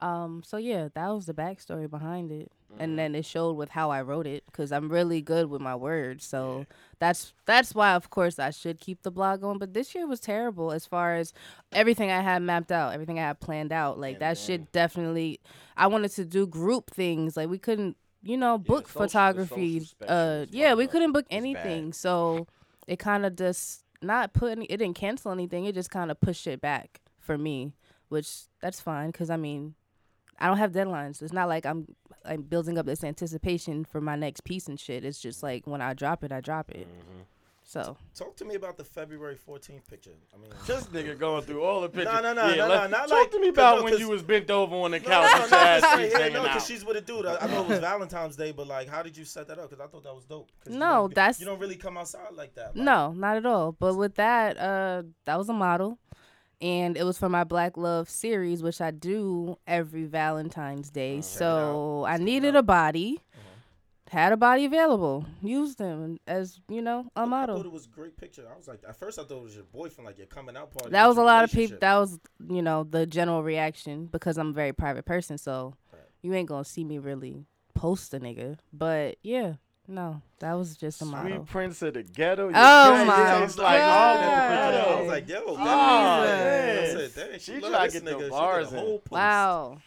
Um. 0.02 0.44
So 0.46 0.58
yeah, 0.58 0.90
that 0.94 1.08
was 1.10 1.26
the 1.26 1.34
backstory 1.34 1.90
behind 1.90 2.32
it, 2.32 2.52
Mm-hmm. 2.72 2.82
and 2.84 3.00
then 3.00 3.16
it 3.16 3.24
showed 3.26 3.54
with 3.54 3.70
how 3.70 3.92
I 3.92 4.02
wrote 4.02 4.28
it 4.28 4.44
because 4.46 4.74
I'm 4.74 4.90
really 4.90 5.22
good 5.22 5.50
with 5.50 5.62
my 5.62 5.74
words. 5.74 6.26
So 6.26 6.66
that's 7.00 7.32
that's 7.46 7.74
why 7.74 7.94
of 7.94 8.10
course 8.10 8.40
I 8.40 8.50
should 8.50 8.82
keep 8.82 9.04
the 9.04 9.10
blog 9.12 9.40
going. 9.42 9.58
But 9.58 9.74
this 9.74 9.96
year 9.96 10.06
was 10.06 10.20
terrible 10.20 10.74
as 10.74 10.86
far 10.86 11.16
as 11.16 11.32
everything 11.72 12.12
I 12.12 12.20
had 12.20 12.42
mapped 12.42 12.72
out, 12.74 12.94
everything 12.94 13.20
I 13.20 13.24
had 13.24 13.40
planned 13.40 13.72
out. 13.72 13.98
Like 14.00 14.20
that 14.20 14.38
shit 14.38 14.72
definitely. 14.74 15.40
I 15.78 15.88
wanted 15.88 16.12
to 16.12 16.26
do 16.26 16.46
group 16.46 16.92
things. 16.92 17.38
Like 17.38 17.48
we 17.50 17.58
couldn't, 17.58 17.96
you 18.22 18.36
know, 18.36 18.58
book 18.58 18.90
social- 18.90 19.02
photography. 19.08 19.88
Uh, 20.06 20.46
yeah, 20.52 20.74
we 20.74 20.88
couldn't 20.88 21.14
book 21.14 21.26
anything. 21.32 21.94
So 21.94 22.48
it 22.86 23.00
kind 23.00 23.26
of 23.26 23.38
just 23.38 23.86
not 24.02 24.34
put 24.34 24.52
any. 24.52 24.66
It 24.66 24.78
didn't 24.78 24.98
cancel 24.98 25.32
anything. 25.32 25.64
It 25.66 25.74
just 25.74 25.90
kind 25.90 26.12
of 26.12 26.20
pushed 26.20 26.48
it 26.48 26.60
back 26.60 27.00
for 27.18 27.38
me, 27.38 27.72
which 28.10 28.30
that's 28.62 28.82
fine 28.82 29.12
because 29.12 29.30
I 29.30 29.38
mean. 29.38 29.76
I 30.40 30.48
don't 30.48 30.58
have 30.58 30.72
deadlines. 30.72 31.22
It's 31.22 31.34
not 31.34 31.48
like 31.48 31.66
I'm 31.66 31.88
I'm 32.26 32.42
building 32.42 32.78
up 32.78 32.86
this 32.86 33.04
anticipation 33.04 33.86
for 33.86 34.02
my 34.02 34.16
next 34.16 34.44
piece 34.44 34.68
and 34.68 34.80
shit. 34.80 35.04
It's 35.06 35.20
just 35.20 35.42
like 35.44 35.66
when 35.66 35.82
I 35.82 35.94
drop 35.94 36.24
it, 36.24 36.32
I 36.32 36.42
drop 36.42 36.70
it. 36.72 36.88
Mm-hmm. 36.88 37.22
So 37.64 37.98
Talk 38.16 38.38
to 38.38 38.46
me 38.46 38.56
about 38.56 38.78
the 38.78 38.86
February 38.86 39.36
14th 39.36 39.88
picture. 39.90 40.12
I 40.34 40.38
mean, 40.38 40.52
This 40.66 40.86
nigga 40.86 41.20
going 41.20 41.44
through 41.44 41.64
all 41.64 41.82
the 41.82 41.90
pictures. 41.90 42.14
no, 42.22 42.32
no, 42.34 42.48
yeah, 42.48 42.56
no, 42.56 42.68
let- 42.70 42.90
no, 42.92 42.98
not 42.98 43.10
Talk 43.10 43.20
like- 43.20 43.32
to 43.32 43.40
me 43.42 43.48
'cause 43.48 43.54
about 43.56 43.78
no, 43.80 43.84
when 43.84 43.92
'cause- 43.94 44.00
you 44.00 44.08
was 44.10 44.24
bent 44.24 44.50
over 44.50 44.74
on 44.78 44.92
the 44.92 45.02
couch 45.02 45.10
no, 45.36 45.42
with 45.42 45.52
no, 45.52 45.58
your 45.58 45.66
ass 45.68 45.82
just 45.82 45.94
right 45.96 46.12
cheeks 46.24 46.34
no, 46.34 46.44
because 46.44 46.66
she's 46.66 46.86
with 46.86 46.96
a 46.96 47.02
dude. 47.02 47.26
I, 47.26 47.36
I 47.42 47.48
know 47.48 47.64
it 47.64 47.68
was 47.68 47.80
Valentine's 47.80 48.38
Day, 48.38 48.54
but 48.54 48.68
like, 48.68 48.88
how 48.88 49.04
did 49.04 49.18
you 49.18 49.26
set 49.26 49.50
that 49.50 49.60
up? 49.60 49.70
Because 49.70 49.84
I 49.84 49.88
thought 49.90 50.04
that 50.04 50.16
was 50.16 50.24
dope. 50.24 50.50
'Cause 50.64 50.72
you 50.74 50.80
No, 50.80 50.94
don't- 50.94 51.16
that's- 51.16 51.40
you 51.42 51.46
don't 51.46 51.60
really 51.60 51.76
come 51.76 51.98
outside 51.98 52.34
like 52.36 52.54
that. 52.56 52.68
Like, 52.78 52.86
no, 52.86 53.12
not 53.12 53.36
at 53.36 53.46
all. 53.46 53.74
But 53.74 53.96
with 53.96 54.16
that, 54.16 54.58
uh, 54.58 55.04
that 55.26 55.38
was 55.38 55.50
a 55.50 55.54
model, 55.54 56.00
and 56.62 56.98
it 56.98 57.04
was 57.04 57.18
for 57.18 57.30
my 57.30 57.44
Black 57.44 57.78
Love 57.78 58.10
series, 58.10 58.64
which 58.64 58.82
I 58.82 58.92
do 58.92 59.58
every 59.68 60.06
Valentine's 60.06 60.90
Day. 60.90 61.18
Oh, 61.18 61.22
so 61.22 62.06
I 62.08 62.18
needed 62.18 62.56
a 62.56 62.64
body, 62.64 63.20
uh-huh. 63.34 64.18
had 64.18 64.34
a 64.34 64.38
body 64.38 64.66
available, 64.66 65.26
used 65.42 65.78
them 65.78 66.18
as 66.28 66.60
you 66.68 66.82
know 66.82 67.08
a 67.16 67.20
I 67.20 67.24
thought 67.24 67.30
model. 67.30 67.62
it 67.62 67.72
was 67.72 67.86
a 67.86 67.90
great 67.90 68.18
picture. 68.18 68.46
I 68.52 68.58
was 68.58 68.68
like, 68.68 68.82
at 68.88 68.98
first 68.98 69.20
I 69.20 69.24
thought 69.24 69.38
it 69.38 69.44
was 69.44 69.56
your 69.56 69.66
boyfriend, 69.66 70.06
like 70.06 70.18
your 70.18 70.28
coming 70.28 70.58
out 70.58 70.72
party. 70.72 70.90
That 70.92 71.08
was 71.08 71.18
a 71.18 71.24
lot 71.24 71.44
of 71.44 71.52
people. 71.52 71.78
That 71.80 71.96
was 71.96 72.20
you 72.50 72.62
know 72.62 72.84
the 72.84 73.06
general 73.06 73.44
reaction 73.44 74.08
because 74.08 74.38
I'm 74.38 74.50
a 74.50 74.54
very 74.54 74.74
private 74.74 75.06
person. 75.06 75.38
So 75.38 75.76
Right. 75.94 76.02
you 76.22 76.34
ain't 76.34 76.50
gonna 76.50 76.64
see 76.66 76.84
me 76.84 76.98
really 76.98 77.46
post 77.76 78.14
a 78.14 78.20
nigga. 78.20 78.58
But 78.74 79.18
yeah, 79.22 79.54
no, 79.88 80.22
that 80.40 80.54
was 80.54 80.76
just 80.78 81.02
a 81.02 81.06
model. 81.06 81.32
Sweet 81.38 81.46
Prince 81.48 81.82
of 81.82 81.94
the 81.94 82.04
Ghetto. 82.04 82.48
Oh 82.48 82.50
Yeah, 82.50 83.04
my 83.06 83.44
It's 83.44 83.58
like, 83.58 83.78
God. 83.80 84.74
oh, 84.88 84.94
I 84.98 85.00
was 85.02 85.08
like, 85.08 85.30
yo, 85.30 85.44
Oh, 85.48 85.56
that 85.58 85.66
yeah. 85.66 86.94
That's 86.98 87.18
it. 87.18 87.30
Dang, 87.32 87.40
She 87.40 87.54
she 87.56 87.60
tried 87.62 87.88
to 87.88 87.94
get 87.94 88.06
the 88.06 88.12
nigga. 88.12 88.18
She 88.18 88.20
did 88.24 88.28
a 88.28 88.30
bars 88.30 88.74
in. 88.74 88.80
whole 88.80 89.00
post. 89.00 89.12
Wow. 89.12 89.78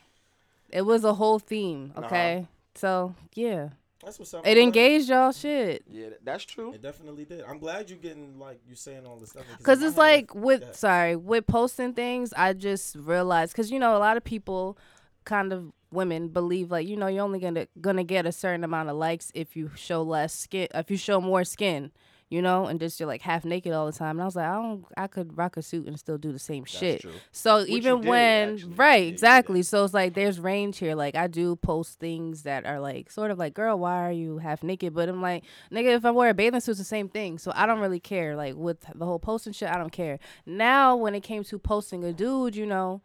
It 0.71 0.83
was 0.83 1.04
a 1.04 1.14
whole 1.14 1.38
theme, 1.38 1.92
Uh-huh. 1.97 2.07
okay? 2.07 2.47
So, 2.75 3.14
yeah. 3.35 3.71
That's 4.02 4.19
what's 4.19 4.33
up. 4.33 4.47
It 4.47 4.52
I'm 4.57 4.62
engaged 4.62 5.11
y'all 5.11 5.30
shit. 5.33 5.83
Yeah, 5.87 6.07
that's 6.25 6.45
true. 6.45 6.73
It 6.73 6.80
definitely 6.80 7.26
did. 7.26 7.42
I'm 7.45 7.59
glad 7.59 7.90
you 7.90 7.97
getting 7.97 8.38
like 8.38 8.59
you 8.66 8.75
saying 8.75 9.04
all 9.07 9.16
this 9.19 9.30
stuff. 9.30 9.45
Cause 9.62 9.83
in 9.83 9.88
it's 9.88 9.99
like 9.99 10.35
with 10.35 10.61
that- 10.61 10.76
sorry 10.76 11.16
with 11.16 11.47
posting 11.47 11.92
things, 11.92 12.33
I 12.35 12.54
just 12.54 12.97
realized 12.97 13.52
because 13.52 13.71
you 13.71 13.78
know 13.78 13.95
a 13.95 13.99
lot 13.99 14.16
of 14.16 14.25
people, 14.25 14.78
kind 15.26 15.52
of 15.52 15.71
women 15.92 16.28
believe 16.28 16.70
like 16.70 16.87
you 16.87 16.97
know 16.97 17.06
you're 17.06 17.25
only 17.25 17.40
gonna 17.40 17.66
gonna 17.80 18.04
get 18.04 18.26
a 18.26 18.32
certain 18.32 18.64
amount 18.64 18.88
of 18.88 18.97
likes 18.97 19.30
if 19.35 19.56
you 19.56 19.70
show 19.75 20.02
less 20.02 20.35
skin, 20.35 20.68
if 20.75 20.90
you 20.90 20.97
show 20.97 21.20
more 21.20 21.44
skin, 21.44 21.90
you 22.30 22.40
know, 22.40 22.66
and 22.66 22.78
just 22.78 23.00
you're 23.00 23.09
like 23.09 23.23
half 23.23 23.44
naked 23.44 23.73
all 23.73 23.87
the 23.87 23.92
time. 23.92 24.11
And 24.11 24.23
I 24.23 24.25
was 24.25 24.37
like, 24.37 24.47
I 24.47 24.54
don't, 24.54 24.85
I 24.97 25.09
could 25.09 25.37
rock 25.37 25.56
a 25.56 25.62
suit 25.62 25.87
and 25.87 25.99
still 25.99 26.16
do 26.16 26.30
the 26.30 26.38
same 26.38 26.64
shit. 26.64 27.00
true. 27.00 27.11
So 27.32 27.59
you 27.59 27.78
even 27.78 28.00
did, 28.00 28.09
when 28.09 28.54
actually. 28.54 28.75
Right, 28.75 29.09
exactly. 29.09 29.62
So 29.62 29.82
it's 29.85 29.92
like 29.92 30.14
there's 30.14 30.38
range 30.38 30.78
here. 30.78 30.94
Like 30.94 31.16
I 31.16 31.26
do 31.26 31.56
post 31.56 31.99
things 31.99 32.44
that 32.44 32.64
are 32.66 32.78
like 32.78 33.11
sort 33.11 33.32
of 33.32 33.38
like, 33.38 33.52
girl, 33.54 33.80
why 33.80 34.06
are 34.06 34.12
you 34.12 34.38
half 34.38 34.62
naked? 34.62 34.94
But 34.94 35.09
I'm 35.09 35.20
like, 35.20 35.42
nigga, 35.73 35.97
if 35.97 36.04
I 36.04 36.12
wear 36.12 36.30
a 36.30 36.35
bathing 36.35 36.61
suit, 36.61 36.73
it's 36.73 36.78
the 36.78 36.85
same 36.85 37.09
thing. 37.09 37.37
So 37.38 37.52
I 37.52 37.66
don't 37.66 37.80
really 37.80 38.00
care. 38.00 38.37
Like 38.37 38.54
with 38.54 38.87
the 38.94 39.04
whole 39.04 39.18
posting 39.18 39.52
shit, 39.52 39.68
I 39.68 39.76
don't 39.76 39.92
care. 39.92 40.20
Now 40.47 40.94
when 40.94 41.16
it 41.16 41.25
came 41.25 41.42
to 41.44 41.59
posting 41.59 42.04
a 42.04 42.12
dude, 42.12 42.54
you 42.54 42.66
know, 42.66 43.02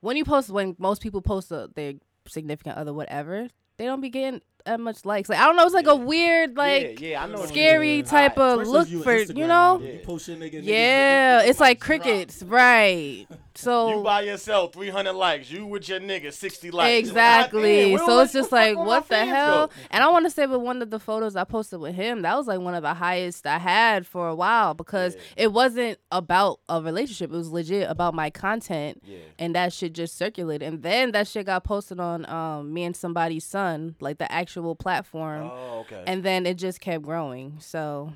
when 0.00 0.16
you 0.16 0.24
post 0.24 0.50
when 0.50 0.74
most 0.78 1.00
people 1.00 1.22
post 1.22 1.52
a, 1.52 1.70
their 1.76 1.94
significant 2.28 2.76
other, 2.76 2.92
whatever, 2.92 3.48
they 3.78 3.84
don't 3.86 4.00
be 4.00 4.10
getting 4.10 4.40
that 4.64 4.80
much 4.80 5.04
likes. 5.04 5.28
Like 5.28 5.38
I 5.38 5.46
don't 5.46 5.56
know, 5.56 5.64
it's 5.64 5.74
like 5.74 5.86
a 5.86 5.94
weird 5.96 6.56
like. 6.56 7.00
yeah, 7.00 7.08
yeah, 7.08 7.22
I 7.22 7.26
know. 7.26 7.34
what 7.34 7.42
you 7.42 7.48
Scary 7.48 8.02
type 8.02 8.38
Alright. 8.38 8.54
of 8.54 8.60
Especially 8.62 8.78
look 8.78 8.88
you 8.90 9.02
for 9.02 9.14
Instagram 9.14 9.36
you 9.38 9.46
know, 9.46 9.48
model, 9.78 9.86
you 9.86 9.98
post 10.04 10.28
your 10.28 10.36
nigga, 10.38 10.54
niggas- 10.54 10.64
yeah, 10.64 11.42
niggas 11.42 11.48
it's 11.48 11.60
like 11.60 11.80
drop. 11.80 11.86
crickets, 11.86 12.42
right? 12.42 13.26
So 13.56 13.90
You 13.98 14.02
by 14.02 14.22
yourself, 14.22 14.72
300 14.72 15.12
likes. 15.12 15.50
You 15.50 15.64
with 15.66 15.88
your 15.88 16.00
nigga, 16.00 16.32
60 16.32 16.70
likes. 16.72 17.08
Exactly. 17.08 17.96
So 17.98 18.18
it's 18.20 18.32
just 18.32 18.50
like, 18.50 18.76
what 18.76 19.08
the 19.08 19.24
hell? 19.24 19.68
go? 19.68 19.72
And 19.90 20.02
I 20.02 20.08
want 20.08 20.26
to 20.26 20.30
say, 20.30 20.46
with 20.46 20.60
one 20.60 20.82
of 20.82 20.90
the 20.90 20.98
photos 20.98 21.36
I 21.36 21.44
posted 21.44 21.80
with 21.80 21.94
him, 21.94 22.22
that 22.22 22.36
was 22.36 22.46
like 22.48 22.58
one 22.60 22.74
of 22.74 22.82
the 22.82 22.94
highest 22.94 23.46
I 23.46 23.58
had 23.58 24.06
for 24.06 24.28
a 24.28 24.34
while 24.34 24.74
because 24.74 25.14
Yeah. 25.14 25.44
it 25.44 25.52
wasn't 25.52 25.98
about 26.10 26.60
a 26.68 26.82
relationship. 26.82 27.30
It 27.32 27.36
was 27.36 27.50
legit 27.50 27.88
about 27.88 28.12
my 28.14 28.28
content, 28.30 29.00
Yeah. 29.04 29.18
and 29.38 29.54
that 29.54 29.72
shit 29.72 29.92
just 29.92 30.16
circulated. 30.18 30.66
And 30.66 30.82
then 30.82 31.12
that 31.12 31.28
shit 31.28 31.46
got 31.46 31.62
posted 31.64 32.00
on 32.00 32.28
um, 32.28 32.72
me 32.72 32.82
and 32.84 32.96
somebody's 32.96 33.44
son, 33.44 33.94
like 34.00 34.18
the 34.18 34.30
actual 34.32 34.74
platform, 34.74 35.50
Oh, 35.52 35.80
okay. 35.80 36.02
and 36.06 36.22
then 36.24 36.44
it 36.46 36.54
just 36.54 36.80
kept 36.80 37.02
growing. 37.04 37.58
So, 37.60 38.12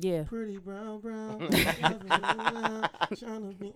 yeah. 0.00 0.22
Pretty 0.24 0.58
brown, 0.58 1.00
brown. 1.00 1.40
tryna 3.12 3.58
be- 3.58 3.72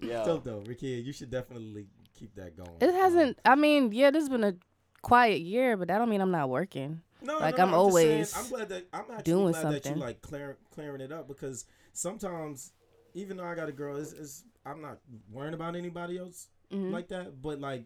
yeah. 0.00 0.24
Dope 0.24 0.44
though, 0.44 0.62
Ricky. 0.66 0.88
You 0.88 1.12
should 1.12 1.30
definitely 1.30 1.86
keep 2.18 2.34
that 2.36 2.56
going. 2.56 2.76
It 2.80 2.92
hasn't. 2.94 3.38
I 3.44 3.54
mean, 3.54 3.92
yeah, 3.92 4.10
this 4.10 4.22
has 4.22 4.28
been 4.28 4.44
a 4.44 4.54
quiet 5.02 5.40
year, 5.40 5.76
but 5.76 5.88
that 5.88 5.98
don't 5.98 6.08
mean 6.08 6.20
I'm 6.20 6.30
not 6.30 6.48
working. 6.48 7.00
No, 7.22 7.38
Like, 7.38 7.56
no, 7.58 7.64
I'm 7.64 7.70
no, 7.70 7.84
just 7.86 7.96
saying, 7.96 8.10
always 8.12 8.36
I'm 8.36 8.48
glad 8.48 8.68
that 8.68 8.86
I'm 8.92 9.00
actually 9.10 9.22
doing 9.24 9.52
glad 9.52 9.54
that 9.72 9.84
something. 9.84 9.94
you 9.94 10.00
like 10.00 10.20
clear, 10.20 10.58
clearing 10.74 11.00
it 11.00 11.12
up 11.12 11.26
because 11.26 11.64
sometimes, 11.92 12.72
even 13.14 13.36
though 13.38 13.44
I 13.44 13.54
got 13.54 13.68
a 13.68 13.72
girl, 13.72 13.96
it's, 13.96 14.12
it's 14.12 14.44
I'm 14.66 14.82
not 14.82 14.98
worrying 15.32 15.54
about 15.54 15.76
anybody 15.76 16.18
else 16.18 16.48
Mhm. 16.72 16.92
like 16.92 17.08
that. 17.08 17.40
But 17.40 17.60
like 17.60 17.84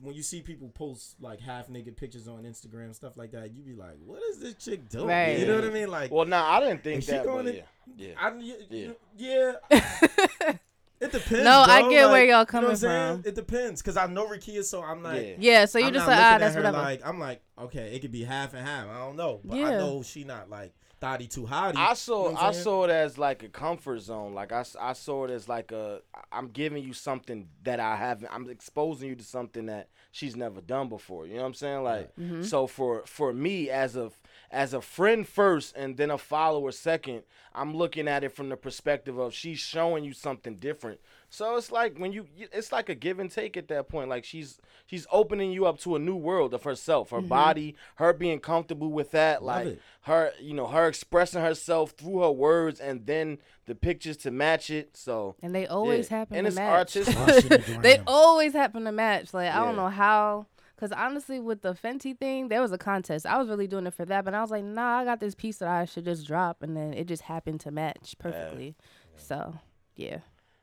when 0.00 0.14
you 0.14 0.22
see 0.22 0.42
people 0.42 0.68
post 0.68 1.14
like 1.20 1.40
half 1.40 1.68
naked 1.68 1.96
pictures 1.96 2.26
on 2.28 2.42
Instagram 2.42 2.94
stuff 2.94 3.16
like 3.16 3.30
that, 3.32 3.52
you 3.54 3.62
be 3.62 3.74
like, 3.74 3.96
what 4.04 4.20
is 4.30 4.38
this 4.40 4.54
chick 4.54 4.88
doing? 4.88 5.06
Right. 5.06 5.38
You 5.38 5.46
know 5.46 5.54
what 5.56 5.64
I 5.64 5.70
mean? 5.70 5.90
Like, 5.90 6.10
Well, 6.10 6.26
nah, 6.26 6.44
I 6.50 6.60
didn't 6.60 6.82
think 6.82 7.02
she 7.04 7.12
that. 7.12 7.24
going 7.24 7.44
But 7.46 7.54
in- 7.54 7.62
yeah. 7.96 8.06
Yeah. 8.08 8.14
I, 8.18 8.30
y- 8.30 8.54
Yeah. 8.70 9.52
yeah. 9.70 10.52
It 11.00 11.12
depends. 11.12 11.44
No, 11.44 11.60
I 11.66 11.80
bro. 11.82 11.90
get 11.90 12.08
where 12.08 12.20
y'all 12.20 12.24
you 12.24 12.28
know 12.32 12.38
what 12.38 12.48
coming 12.48 12.70
I'm 12.70 12.76
saying? 12.76 13.22
from. 13.22 13.28
It 13.28 13.34
depends 13.34 13.82
because 13.82 13.96
I 13.98 14.06
know 14.06 14.26
Rakia, 14.26 14.64
so 14.64 14.82
I'm 14.82 15.02
like, 15.02 15.22
Yeah. 15.22 15.34
Yeah, 15.38 15.64
so 15.66 15.78
you're 15.78 15.88
I'm 15.88 15.94
just 15.94 16.06
not 16.06 16.12
like, 16.16 16.24
ah, 16.24 16.34
at 16.34 16.38
that's 16.38 16.54
her 16.54 16.60
whatever. 16.62 16.78
Like 16.78 17.06
I'm 17.06 17.18
like, 17.18 17.42
okay, 17.58 17.94
it 17.94 17.98
could 18.00 18.12
be 18.12 18.22
half 18.24 18.54
and 18.54 18.66
half. 18.66 18.88
I 18.88 18.98
don't 19.00 19.16
know, 19.16 19.40
but 19.44 19.56
I 19.58 19.76
know 19.76 20.02
she 20.02 20.24
not 20.24 20.48
like 20.48 20.72
thotty 21.04 21.26
too 21.26 21.42
hotty. 21.42 21.76
I 21.76 21.90
You 21.90 21.96
saw 21.96 22.30
know 22.30 22.36
I 22.38 22.52
saying? 22.52 22.64
saw 22.64 22.84
it 22.84 22.90
as 22.90 23.18
like 23.18 23.42
a 23.42 23.48
comfort 23.48 24.00
zone. 24.00 24.34
Like 24.34 24.52
I, 24.52 24.64
I 24.80 24.92
saw 24.94 25.24
it 25.24 25.30
as 25.30 25.48
like 25.48 25.70
a 25.72 26.00
I'm 26.32 26.48
giving 26.48 26.82
you 26.82 26.92
something 26.92 27.48
that 27.62 27.78
I 27.80 27.96
haven't. 27.96 28.28
I'm 28.32 28.48
exposing 28.50 29.08
you 29.10 29.16
to 29.16 29.24
something 29.24 29.66
that 29.66 29.88
she's 30.12 30.34
never 30.36 30.60
done 30.60 30.88
before. 30.88 31.26
You 31.26 31.34
know 31.34 31.40
what 31.42 31.48
I'm 31.48 31.54
saying? 31.54 31.82
Like 31.82 32.16
Mm-hmm. 32.16 32.42
so 32.42 32.66
for 32.66 33.02
for 33.06 33.32
me 33.32 33.70
as 33.70 33.96
a 33.96 34.10
as 34.54 34.72
a 34.72 34.80
friend 34.80 35.26
first 35.28 35.74
and 35.76 35.96
then 35.96 36.10
a 36.10 36.18
follower 36.18 36.70
second, 36.72 37.22
I'm 37.54 37.74
looking 37.76 38.08
at 38.08 38.24
it 38.24 38.34
from 38.34 38.48
the 38.48 38.56
perspective 38.56 39.18
of 39.18 39.34
she's 39.34 39.58
showing 39.58 40.04
you 40.04 40.12
something 40.12 40.56
different. 40.56 41.00
So 41.30 41.56
it's 41.56 41.70
like 41.72 41.98
when 41.98 42.12
you 42.12 42.26
you- 42.36 42.48
it's 42.52 42.70
like 42.72 42.88
a 42.88 42.94
give 42.94 43.18
and 43.18 43.30
take 43.30 43.56
at 43.56 43.68
that 43.68 43.88
point. 43.88 44.08
Like 44.08 44.24
she's 44.24 44.58
she's 44.86 45.06
opening 45.10 45.50
you 45.52 45.66
up 45.66 45.78
to 45.80 45.96
a 45.96 45.98
new 45.98 46.16
world 46.16 46.54
of 46.54 46.62
herself, 46.62 47.10
Mm-hmm. 47.10 47.22
her 47.24 47.28
body, 47.28 47.76
her 47.96 48.12
being 48.12 48.38
comfortable 48.40 48.90
with 48.92 49.10
that. 49.10 49.42
like 49.42 49.66
it. 49.66 49.82
her 50.02 50.32
you 50.40 50.54
know 50.54 50.66
her 50.68 50.86
expressing 50.88 51.42
herself 51.42 51.90
through 51.92 52.20
her 52.20 52.30
words 52.32 52.78
and 52.80 53.06
then 53.06 53.38
the 53.66 53.74
pictures 53.74 54.16
to 54.18 54.30
match 54.30 54.70
it 54.70 54.96
so 54.96 55.34
And 55.42 55.54
they 55.54 55.66
always 55.66 56.10
yeah. 56.10 56.18
happen 56.18 56.36
and 56.36 56.44
to 56.44 56.48
it's 56.48 56.56
match. 56.56 56.78
artistic 56.78 57.16
Oh, 57.18 57.40
shit, 57.40 57.82
they 57.82 58.00
always 58.06 58.52
happen 58.52 58.84
to 58.84 58.92
match. 58.92 59.34
Like 59.34 59.52
I 59.52 59.58
don't 59.64 59.76
know 59.76 59.88
how. 59.88 60.46
Cause 60.76 60.90
honestly, 60.92 61.38
with 61.38 61.62
the 61.62 61.72
Fenty 61.74 62.18
thing, 62.18 62.48
there 62.48 62.60
was 62.60 62.72
a 62.72 62.78
contest. 62.78 63.26
I 63.26 63.38
was 63.38 63.48
really 63.48 63.68
doing 63.68 63.86
it 63.86 63.94
for 63.94 64.04
that, 64.06 64.24
but 64.24 64.34
I 64.34 64.40
was 64.40 64.50
like, 64.50 64.64
nah, 64.64 64.98
I 64.98 65.04
got 65.04 65.20
this 65.20 65.34
piece 65.34 65.58
that 65.58 65.68
I 65.68 65.84
should 65.84 66.04
just 66.04 66.26
drop, 66.26 66.62
and 66.64 66.76
then 66.76 66.92
it 66.92 67.06
just 67.06 67.22
happened 67.22 67.60
to 67.60 67.70
match 67.70 68.16
perfectly. 68.18 68.74
So, 69.16 69.54
yeah. 69.94 70.18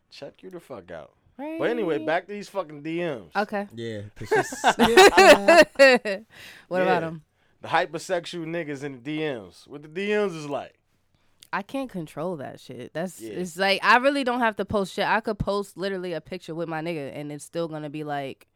check 0.09 0.43
you 0.43 0.49
the 0.49 0.59
fuck 0.59 0.91
out 0.91 1.13
Right. 1.37 1.57
but 1.57 1.69
anyway 1.69 2.05
back 2.05 2.27
to 2.27 2.33
these 2.33 2.49
fucking 2.49 2.83
dms 2.83 3.33
Okay. 3.35 3.65
Yeah. 3.73 4.01
what 6.67 6.77
Yeah. 6.79 6.83
about 6.83 6.99
them? 7.01 7.21
the 7.61 7.67
hypersexual 7.69 8.45
niggas 8.45 8.83
in 8.83 9.01
the 9.01 9.19
dms 9.19 9.67
what 9.67 9.81
the 9.83 9.87
dms 9.87 10.35
is 10.35 10.49
like 10.49 10.75
I 11.53 11.61
can't 11.63 11.89
control 11.89 12.37
that 12.37 12.61
shit. 12.61 12.93
That's 12.93 13.19
Yeah. 13.19 13.33
it's 13.33 13.57
like 13.57 13.81
I 13.83 13.97
really 13.97 14.23
don't 14.23 14.39
have 14.39 14.55
to 14.55 14.63
post 14.65 14.93
shit. 14.93 15.05
I 15.05 15.19
could 15.19 15.37
post 15.37 15.75
literally 15.77 16.13
a 16.13 16.21
picture 16.21 16.55
with 16.55 16.69
my 16.69 16.81
nigga, 16.81 17.11
and 17.13 17.29
it's 17.29 17.43
still 17.43 17.67
gonna 17.67 17.89
be 17.89 18.05
like 18.05 18.47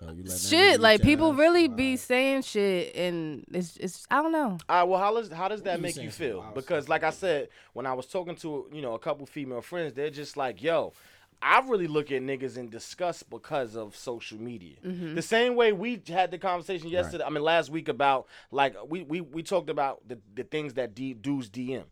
Oh, 0.00 0.06
you 0.06 0.10
letting 0.10 0.24
that 0.26 0.38
shit. 0.38 0.80
Like 0.80 1.02
people 1.02 1.32
ass? 1.32 1.38
really 1.38 1.68
Wow. 1.68 1.74
be 1.74 1.96
saying 1.96 2.42
shit, 2.42 2.94
and 2.94 3.44
it's 3.52 3.76
it's 3.78 4.06
I 4.10 4.22
don't 4.22 4.32
know. 4.32 4.58
all 4.68 4.76
right 4.76 4.82
well 4.84 5.00
how 5.00 5.12
does 5.14 5.30
how 5.32 5.48
does 5.48 5.62
that 5.62 5.78
You 5.78 5.82
make 5.82 5.96
you 5.96 6.10
feel 6.10 6.44
because 6.54 6.88
like 6.88 7.02
i 7.02 7.10
said 7.10 7.48
when 7.72 7.84
i 7.86 7.92
was 7.92 8.06
talking 8.06 8.36
to 8.36 8.68
you 8.72 8.80
know 8.80 8.94
a 8.94 8.98
couple 8.98 9.26
female 9.26 9.60
friends 9.60 9.94
they're 9.94 10.10
just 10.10 10.36
like 10.36 10.62
yo 10.62 10.92
I 11.40 11.60
really 11.68 11.86
look 11.86 12.10
at 12.10 12.20
niggas 12.20 12.56
in 12.56 12.68
disgust 12.68 13.30
because 13.30 13.76
of 13.76 13.94
social 13.94 14.40
media. 14.40 14.74
Mm-hmm. 14.84 15.14
The 15.14 15.22
same 15.22 15.54
way 15.54 15.72
we 15.72 16.02
had 16.08 16.32
the 16.32 16.38
conversation 16.38 16.88
yesterday, 16.88 17.22
I 17.22 17.30
mean 17.30 17.44
last 17.44 17.70
week 17.70 17.86
about 17.88 18.26
like 18.50 18.74
we 18.88 19.02
we, 19.04 19.20
we 19.20 19.44
talked 19.44 19.70
about 19.70 20.00
the, 20.08 20.18
the 20.34 20.42
things 20.42 20.74
that 20.74 20.96
D, 20.96 21.14
dudes 21.14 21.48
DM. 21.48 21.84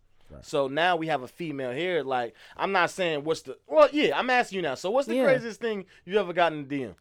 So 0.42 0.66
now 0.66 0.96
we 0.96 1.06
have 1.06 1.22
a 1.22 1.28
female 1.28 1.70
here. 1.70 2.02
Like 2.02 2.34
I'm 2.56 2.72
not 2.72 2.90
saying 2.90 3.22
what's 3.22 3.42
the 3.42 3.56
well, 3.68 3.88
yeah, 3.92 4.18
I'm 4.18 4.30
asking 4.30 4.56
you 4.56 4.62
now. 4.62 4.74
So 4.74 4.90
what's 4.90 5.06
the 5.06 5.14
Yeah. 5.14 5.24
craziest 5.24 5.60
thing 5.60 5.84
you 6.04 6.18
ever 6.18 6.32
got 6.32 6.52
in 6.52 6.66
DM? 6.66 6.94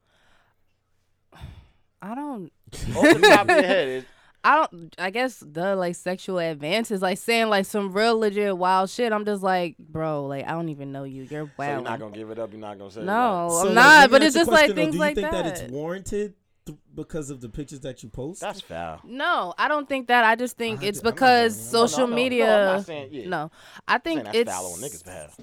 I 2.02 2.16
don't. 2.16 2.52
Off 2.96 3.04
the 3.04 3.20
top 3.30 3.50
of 3.50 3.56
your 3.56 3.64
head, 3.66 3.88
is, 3.88 4.04
I 4.44 4.68
don't. 4.72 4.96
I 5.00 5.10
guess 5.10 5.38
the 5.46 5.76
like 5.76 5.96
sexual 5.96 6.38
advances, 6.40 7.02
like 7.02 7.18
saying 7.18 7.50
like 7.50 7.66
some 7.66 7.92
real 7.94 8.20
legit 8.20 8.56
wild 8.58 8.90
shit. 8.90 9.12
I'm 9.12 9.26
just 9.26 9.42
like, 9.42 9.76
bro, 9.80 10.26
like 10.28 10.46
I 10.46 10.52
don't 10.52 10.70
even 10.70 10.92
know 10.92 11.04
you. 11.04 11.24
You're 11.24 11.46
so 11.46 11.52
wow. 11.58 11.72
you're 11.74 11.82
not 11.82 12.00
gonna 12.00 12.16
give 12.16 12.30
it 12.30 12.38
up. 12.40 12.52
You're 12.52 12.62
not 12.62 12.78
gonna 12.78 12.92
say 12.92 13.02
it, 13.02 13.06
no, 13.06 13.48
So, 13.52 13.60
I'm 13.62 13.66
like, 13.68 13.76
not. 13.76 13.84
let 14.02 14.10
me 14.10 14.12
But 14.12 14.24
it's 14.24 14.36
a 14.36 14.40
just 14.40 14.52
like 14.52 14.58
question, 14.68 14.76
though. 14.76 14.82
things 14.84 14.92
Do 14.94 14.98
you 15.00 15.16
think 15.16 15.32
that. 15.32 15.44
that 15.46 15.62
it's 15.64 15.72
warranted 15.72 16.34
th- 16.68 16.78
because 16.94 17.30
of 17.32 17.42
the 17.42 17.50
pictures 17.50 17.80
that 17.82 18.04
you 18.04 18.10
post? 18.10 18.42
That's 18.42 18.62
foul. 18.62 19.00
no, 19.04 19.54
I 19.58 19.68
don't 19.68 19.90
think 19.90 20.08
that. 20.10 20.24
I 20.26 20.36
just 20.36 20.58
think 20.58 20.84
I 20.84 20.88
it's 20.88 21.00
do- 21.00 21.08
I'm 21.08 21.12
not 21.12 21.16
because 21.16 21.56
going 21.56 21.72
there. 21.72 21.82
No, 21.82 21.88
social 21.88 22.08
no, 22.08 22.10
no, 22.12 22.16
media. 22.16 22.46
No, 22.46 22.52
I'm 22.70 22.76
not 22.78 22.86
saying, 22.86 23.10
yeah. 23.14 23.28
No, 23.28 23.52
I 23.88 23.94
I'm 23.96 24.02
think 24.02 24.18
saying 24.18 24.24
that's 24.26 24.38
it's. 24.38 24.52
foul 24.52 24.66
on 24.74 24.80
niggas' 24.80 25.04
behalf. 25.04 25.40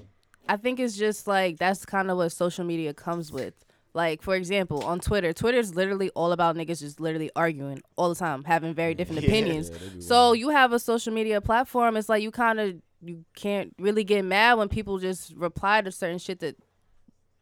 I 0.49 0.57
think 0.57 0.79
it's 0.81 0.97
just 0.97 1.27
like 1.27 1.59
that's 1.59 1.85
kind 1.85 2.11
of 2.11 2.17
what 2.19 2.29
social 2.31 2.65
media 2.65 2.95
comes 2.95 3.33
with. 3.33 3.55
Like 3.95 4.23
for 4.23 4.35
example, 4.35 4.83
on 4.85 5.01
Twitter, 5.01 5.33
Twitter's 5.33 5.75
literally 5.75 6.09
all 6.11 6.33
about 6.33 6.57
niggas 6.57 6.81
just 6.81 6.99
literally 7.01 7.31
arguing 7.37 7.83
all 7.97 8.09
the 8.09 8.15
time, 8.15 8.45
having 8.45 8.73
very 8.75 8.95
different 8.95 9.23
Yeah. 9.23 9.29
opinions. 9.29 9.71
Yeah, 9.71 10.01
So 10.01 10.33
you 10.33 10.49
have 10.49 10.73
a 10.73 10.79
social 10.79 11.13
media 11.13 11.41
platform. 11.41 11.97
It's 11.97 12.09
like 12.09 12.23
you 12.23 12.31
kind 12.31 12.59
of 12.61 12.77
you 13.05 13.25
can't 13.35 13.75
really 13.79 14.05
get 14.05 14.25
mad 14.25 14.55
when 14.55 14.69
people 14.69 14.99
just 14.99 15.35
reply 15.37 15.81
to 15.83 15.91
certain 15.93 16.19
shit 16.19 16.39
that, 16.41 16.57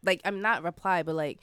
like 0.04 0.20
I'm 0.24 0.40
not 0.40 0.62
reply, 0.64 1.02
but 1.02 1.14
like 1.14 1.38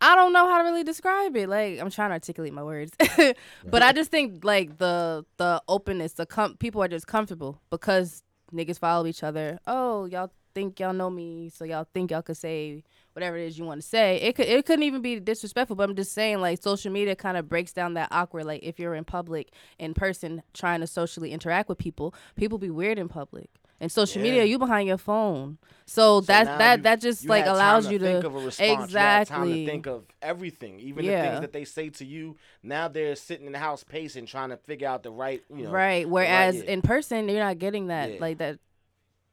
I 0.00 0.16
don't 0.16 0.32
know 0.32 0.48
how 0.48 0.58
to 0.58 0.64
really 0.64 0.82
describe 0.82 1.36
it. 1.36 1.48
Like 1.48 1.78
I'm 1.78 1.90
trying 1.90 2.08
to 2.10 2.14
articulate 2.14 2.52
my 2.52 2.64
words, 2.64 2.92
but 3.64 3.82
I 3.82 3.92
just 3.92 4.10
think 4.10 4.44
like 4.44 4.78
the 4.78 5.24
the 5.36 5.62
openness, 5.68 6.14
the 6.14 6.26
com- 6.26 6.56
people 6.56 6.82
are 6.82 6.88
just 6.88 7.06
comfortable 7.06 7.60
because 7.70 8.24
niggas 8.52 8.80
follow 8.80 9.06
each 9.06 9.22
other. 9.22 9.60
Oh, 9.68 10.06
y'all 10.06 10.32
think 10.54 10.78
y'all 10.80 10.92
know 10.92 11.10
me, 11.10 11.50
so 11.54 11.64
y'all 11.64 11.86
think 11.92 12.10
y'all 12.10 12.22
could 12.22 12.36
say 12.36 12.82
whatever 13.12 13.36
it 13.36 13.46
is 13.46 13.58
you 13.58 13.64
want 13.64 13.80
to 13.82 13.86
say. 13.86 14.16
It 14.16 14.34
could 14.36 14.46
it 14.46 14.64
couldn't 14.66 14.84
even 14.84 15.02
be 15.02 15.20
disrespectful, 15.20 15.76
but 15.76 15.88
I'm 15.88 15.96
just 15.96 16.12
saying 16.12 16.40
like 16.40 16.62
social 16.62 16.90
media 16.92 17.14
kind 17.16 17.36
of 17.36 17.48
breaks 17.48 17.72
down 17.72 17.94
that 17.94 18.08
awkward. 18.10 18.44
Like 18.46 18.62
if 18.62 18.78
you're 18.78 18.94
in 18.94 19.04
public 19.04 19.50
in 19.78 19.94
person 19.94 20.42
trying 20.54 20.80
to 20.80 20.86
socially 20.86 21.32
interact 21.32 21.68
with 21.68 21.78
people, 21.78 22.14
people 22.36 22.58
be 22.58 22.70
weird 22.70 22.98
in 22.98 23.08
public. 23.08 23.50
And 23.80 23.90
social 23.90 24.22
Yeah. 24.22 24.28
media, 24.30 24.44
you 24.44 24.60
behind 24.60 24.86
your 24.86 24.96
phone. 24.96 25.58
So, 25.86 26.20
So 26.20 26.26
that 26.26 26.58
that 26.58 26.76
you- 26.78 26.82
that 26.84 27.00
just 27.00 27.26
like 27.26 27.46
allows 27.46 27.86
to 27.88 27.92
you 27.92 27.98
think 27.98 28.20
to 28.20 28.28
of 28.28 28.36
a 28.36 28.38
response. 28.38 28.60
You 28.60 28.98
had 28.98 29.26
time 29.26 29.42
exactly 29.42 29.64
to 29.64 29.70
think 29.72 29.86
of 29.88 30.04
everything, 30.22 30.78
even 30.78 31.04
the 31.04 31.10
things 31.10 31.40
that 31.40 31.52
they 31.52 31.64
say 31.64 31.88
to 31.90 32.04
you. 32.04 32.36
Now 32.62 32.86
they're 32.86 33.16
sitting 33.16 33.46
in 33.46 33.52
the 33.52 33.58
house 33.58 33.82
pacing, 33.82 34.26
trying 34.26 34.50
to 34.50 34.56
figure 34.56 34.86
out 34.86 35.02
the 35.02 35.10
right, 35.10 35.42
you 35.52 35.64
know, 35.64 35.70
right. 35.72 36.08
Whereas 36.08 36.58
yeah. 36.58 36.70
in 36.70 36.80
person, 36.82 37.28
you're 37.28 37.40
not 37.40 37.58
getting 37.58 37.88
that 37.88 38.12
Yeah. 38.12 38.16
like 38.20 38.38
that. 38.38 38.60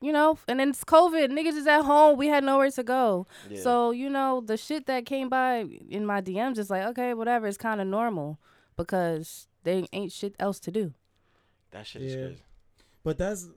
You 0.02 0.14
know, 0.14 0.38
and 0.48 0.60
then 0.62 0.70
it's 0.70 0.84
COVID. 0.86 1.30
Niggas 1.30 1.58
is 1.58 1.68
at 1.68 1.82
home. 1.82 2.18
We 2.18 2.28
had 2.28 2.44
nowhere 2.46 2.72
to 2.72 2.84
go. 2.84 3.28
Yeah. 3.50 3.62
So 3.62 3.92
you 3.92 4.10
know, 4.10 4.42
the 4.42 4.56
shit 4.56 4.86
that 4.86 5.06
came 5.06 5.28
by 5.30 5.66
in 5.90 6.06
my 6.06 6.22
DMs 6.22 6.58
is 6.58 6.70
like, 6.70 6.84
okay, 6.88 7.14
whatever. 7.14 7.48
It's 7.48 7.58
kind 7.58 7.82
of 7.82 7.88
normal 7.88 8.40
because 8.78 9.48
they 9.64 9.86
ain't 9.92 10.12
shit 10.14 10.36
else 10.40 10.60
to 10.62 10.72
do. 10.72 10.94
that 11.72 11.86
shit 11.86 12.02
is 12.04 12.16
Yeah. 12.16 12.22
crazy. 12.28 12.44
But 13.04 13.18
that's 13.18 13.50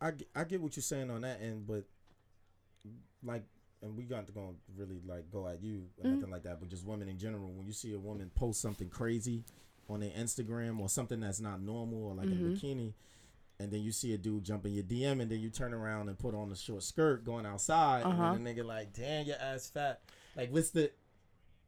I, 0.00 0.12
I 0.34 0.44
get 0.44 0.60
what 0.60 0.76
you're 0.76 0.82
saying 0.82 1.10
on 1.10 1.22
that 1.22 1.40
end, 1.40 1.66
but 1.66 1.84
like, 3.24 3.44
and 3.82 3.96
we 3.96 4.04
got 4.04 4.26
to 4.26 4.32
go 4.32 4.54
really 4.76 5.00
like 5.06 5.30
go 5.30 5.46
at 5.48 5.62
you 5.62 5.84
or 5.98 6.04
Mm-hmm. 6.04 6.14
nothing 6.16 6.30
like 6.30 6.42
that, 6.44 6.60
but 6.60 6.68
just 6.68 6.84
women 6.86 7.08
in 7.08 7.18
general. 7.18 7.50
When 7.52 7.66
you 7.66 7.72
see 7.72 7.94
a 7.94 7.98
woman 7.98 8.30
post 8.34 8.60
something 8.60 8.88
crazy 8.88 9.44
on 9.88 10.00
their 10.00 10.10
Instagram 10.10 10.78
or 10.80 10.88
something 10.88 11.20
that's 11.20 11.40
not 11.40 11.60
normal 11.62 12.04
or 12.08 12.14
like 12.14 12.28
Mm-hmm. 12.28 12.46
a 12.46 12.50
bikini, 12.50 12.92
and 13.58 13.70
then 13.70 13.80
you 13.80 13.92
see 13.92 14.12
a 14.14 14.18
dude 14.18 14.44
jump 14.44 14.66
in 14.66 14.72
your 14.74 14.84
DM, 14.84 15.20
and 15.22 15.30
then 15.30 15.40
you 15.40 15.50
turn 15.50 15.72
around 15.72 16.08
and 16.08 16.18
put 16.18 16.34
on 16.34 16.50
a 16.52 16.56
short 16.56 16.82
skirt 16.82 17.24
going 17.24 17.46
outside, 17.46 18.02
Uh-huh. 18.04 18.22
and 18.32 18.44
then 18.46 18.54
the 18.54 18.62
nigga 18.62 18.66
like, 18.66 18.92
damn, 18.92 19.26
your 19.26 19.36
ass 19.40 19.68
fat. 19.70 20.00
Like, 20.36 20.52
what's 20.52 20.70
the 20.70 20.90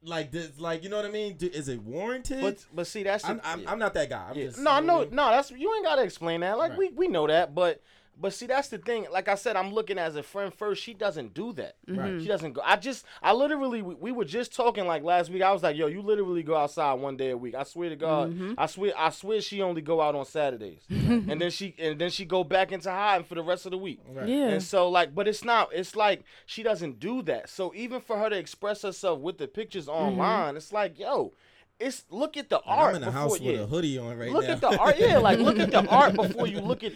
like 0.02 0.30
this? 0.30 0.60
Like, 0.60 0.84
you 0.84 0.90
know 0.90 0.96
what 0.96 1.06
I 1.06 1.10
mean? 1.10 1.36
Do, 1.36 1.46
is 1.52 1.68
it 1.68 1.82
warranted? 1.82 2.40
But 2.40 2.64
but 2.72 2.86
see, 2.86 3.02
that's 3.02 3.24
the, 3.24 3.30
I'm, 3.30 3.40
I'm, 3.42 3.60
yeah. 3.62 3.72
I'm 3.72 3.78
not 3.78 3.94
that 3.94 4.08
guy. 4.10 4.28
I'm 4.30 4.36
Yeah. 4.36 4.44
just 4.46 4.58
no, 4.58 4.78
you 4.78 4.86
know 4.86 4.92
I 4.94 4.96
no, 4.98 5.04
mean? 5.06 5.14
no. 5.16 5.30
That's 5.30 5.50
you 5.50 5.74
ain't 5.74 5.84
gotta 5.84 6.02
explain 6.02 6.40
that. 6.42 6.56
Like 6.58 6.70
Right. 6.70 6.78
we 6.78 6.88
we 6.90 7.08
know 7.08 7.26
that, 7.26 7.54
but 7.54 7.82
but 8.20 8.32
see, 8.32 8.46
that's 8.46 8.68
the 8.68 8.78
thing. 8.78 9.06
Like 9.12 9.28
I 9.28 9.34
said, 9.36 9.56
I'm 9.56 9.72
looking 9.72 9.98
as 9.98 10.16
a 10.16 10.22
friend 10.22 10.52
first. 10.52 10.82
She 10.82 10.94
doesn't 10.94 11.34
do 11.34 11.52
that. 11.54 11.76
Right. 11.86 12.20
She 12.20 12.26
doesn't 12.26 12.52
go. 12.52 12.62
I 12.64 12.76
just, 12.76 13.04
I 13.22 13.32
literally, 13.32 13.80
we, 13.82 13.94
we 13.94 14.12
were 14.12 14.24
just 14.24 14.54
talking 14.54 14.86
like 14.86 15.02
last 15.02 15.30
week. 15.30 15.42
I 15.42 15.52
was 15.52 15.62
like, 15.62 15.76
yo, 15.76 15.86
you 15.86 16.02
literally 16.02 16.42
go 16.42 16.56
outside 16.56 16.94
one 16.94 17.16
day 17.16 17.30
a 17.30 17.36
week. 17.36 17.54
I 17.54 17.62
swear 17.62 17.90
to 17.90 17.96
God, 17.96 18.30
mm-hmm. 18.30 18.54
I 18.58 18.66
swear, 18.66 18.92
I 18.96 19.10
swear 19.10 19.40
she 19.40 19.62
only 19.62 19.82
go 19.82 20.00
out 20.00 20.14
on 20.14 20.24
Saturdays, 20.24 20.82
and 20.88 21.40
then 21.40 21.50
she 21.50 21.74
and 21.78 21.98
then 21.98 22.10
she 22.10 22.24
go 22.24 22.42
back 22.42 22.72
into 22.72 22.90
hiding 22.90 23.24
for 23.24 23.34
the 23.34 23.42
rest 23.42 23.66
of 23.66 23.72
the 23.72 23.78
week. 23.78 24.00
Right. 24.08 24.28
Yeah. 24.28 24.48
And 24.48 24.62
so 24.62 24.88
like, 24.88 25.14
but 25.14 25.28
it's 25.28 25.44
not. 25.44 25.70
It's 25.72 25.94
like 25.94 26.24
she 26.46 26.62
doesn't 26.62 26.98
do 26.98 27.22
that. 27.22 27.48
So 27.48 27.72
even 27.74 28.00
for 28.00 28.18
her 28.18 28.28
to 28.30 28.36
express 28.36 28.82
herself 28.82 29.20
with 29.20 29.38
the 29.38 29.46
pictures 29.46 29.86
mm-hmm. 29.86 30.20
online, 30.20 30.56
it's 30.56 30.72
like, 30.72 30.98
yo, 30.98 31.32
it's 31.80 32.04
look 32.10 32.36
at 32.36 32.48
the 32.48 32.56
Like, 32.56 32.64
art 32.66 32.88
I'm 32.90 32.94
in 32.96 33.00
the 33.02 33.06
before, 33.06 33.20
house 33.20 33.40
yeah. 33.40 33.52
with 33.52 33.60
a 33.60 33.66
hoodie 33.66 33.98
on 33.98 34.18
right 34.18 34.32
look 34.32 34.44
now. 34.44 34.52
at 34.52 34.60
the 34.60 34.78
art, 34.78 34.96
yeah. 34.98 35.18
Like 35.18 35.38
look 35.38 35.58
at 35.58 35.70
the 35.70 35.86
art 35.88 36.14
before 36.22 36.46
you 36.46 36.60
look 36.60 36.82
at 36.82 36.92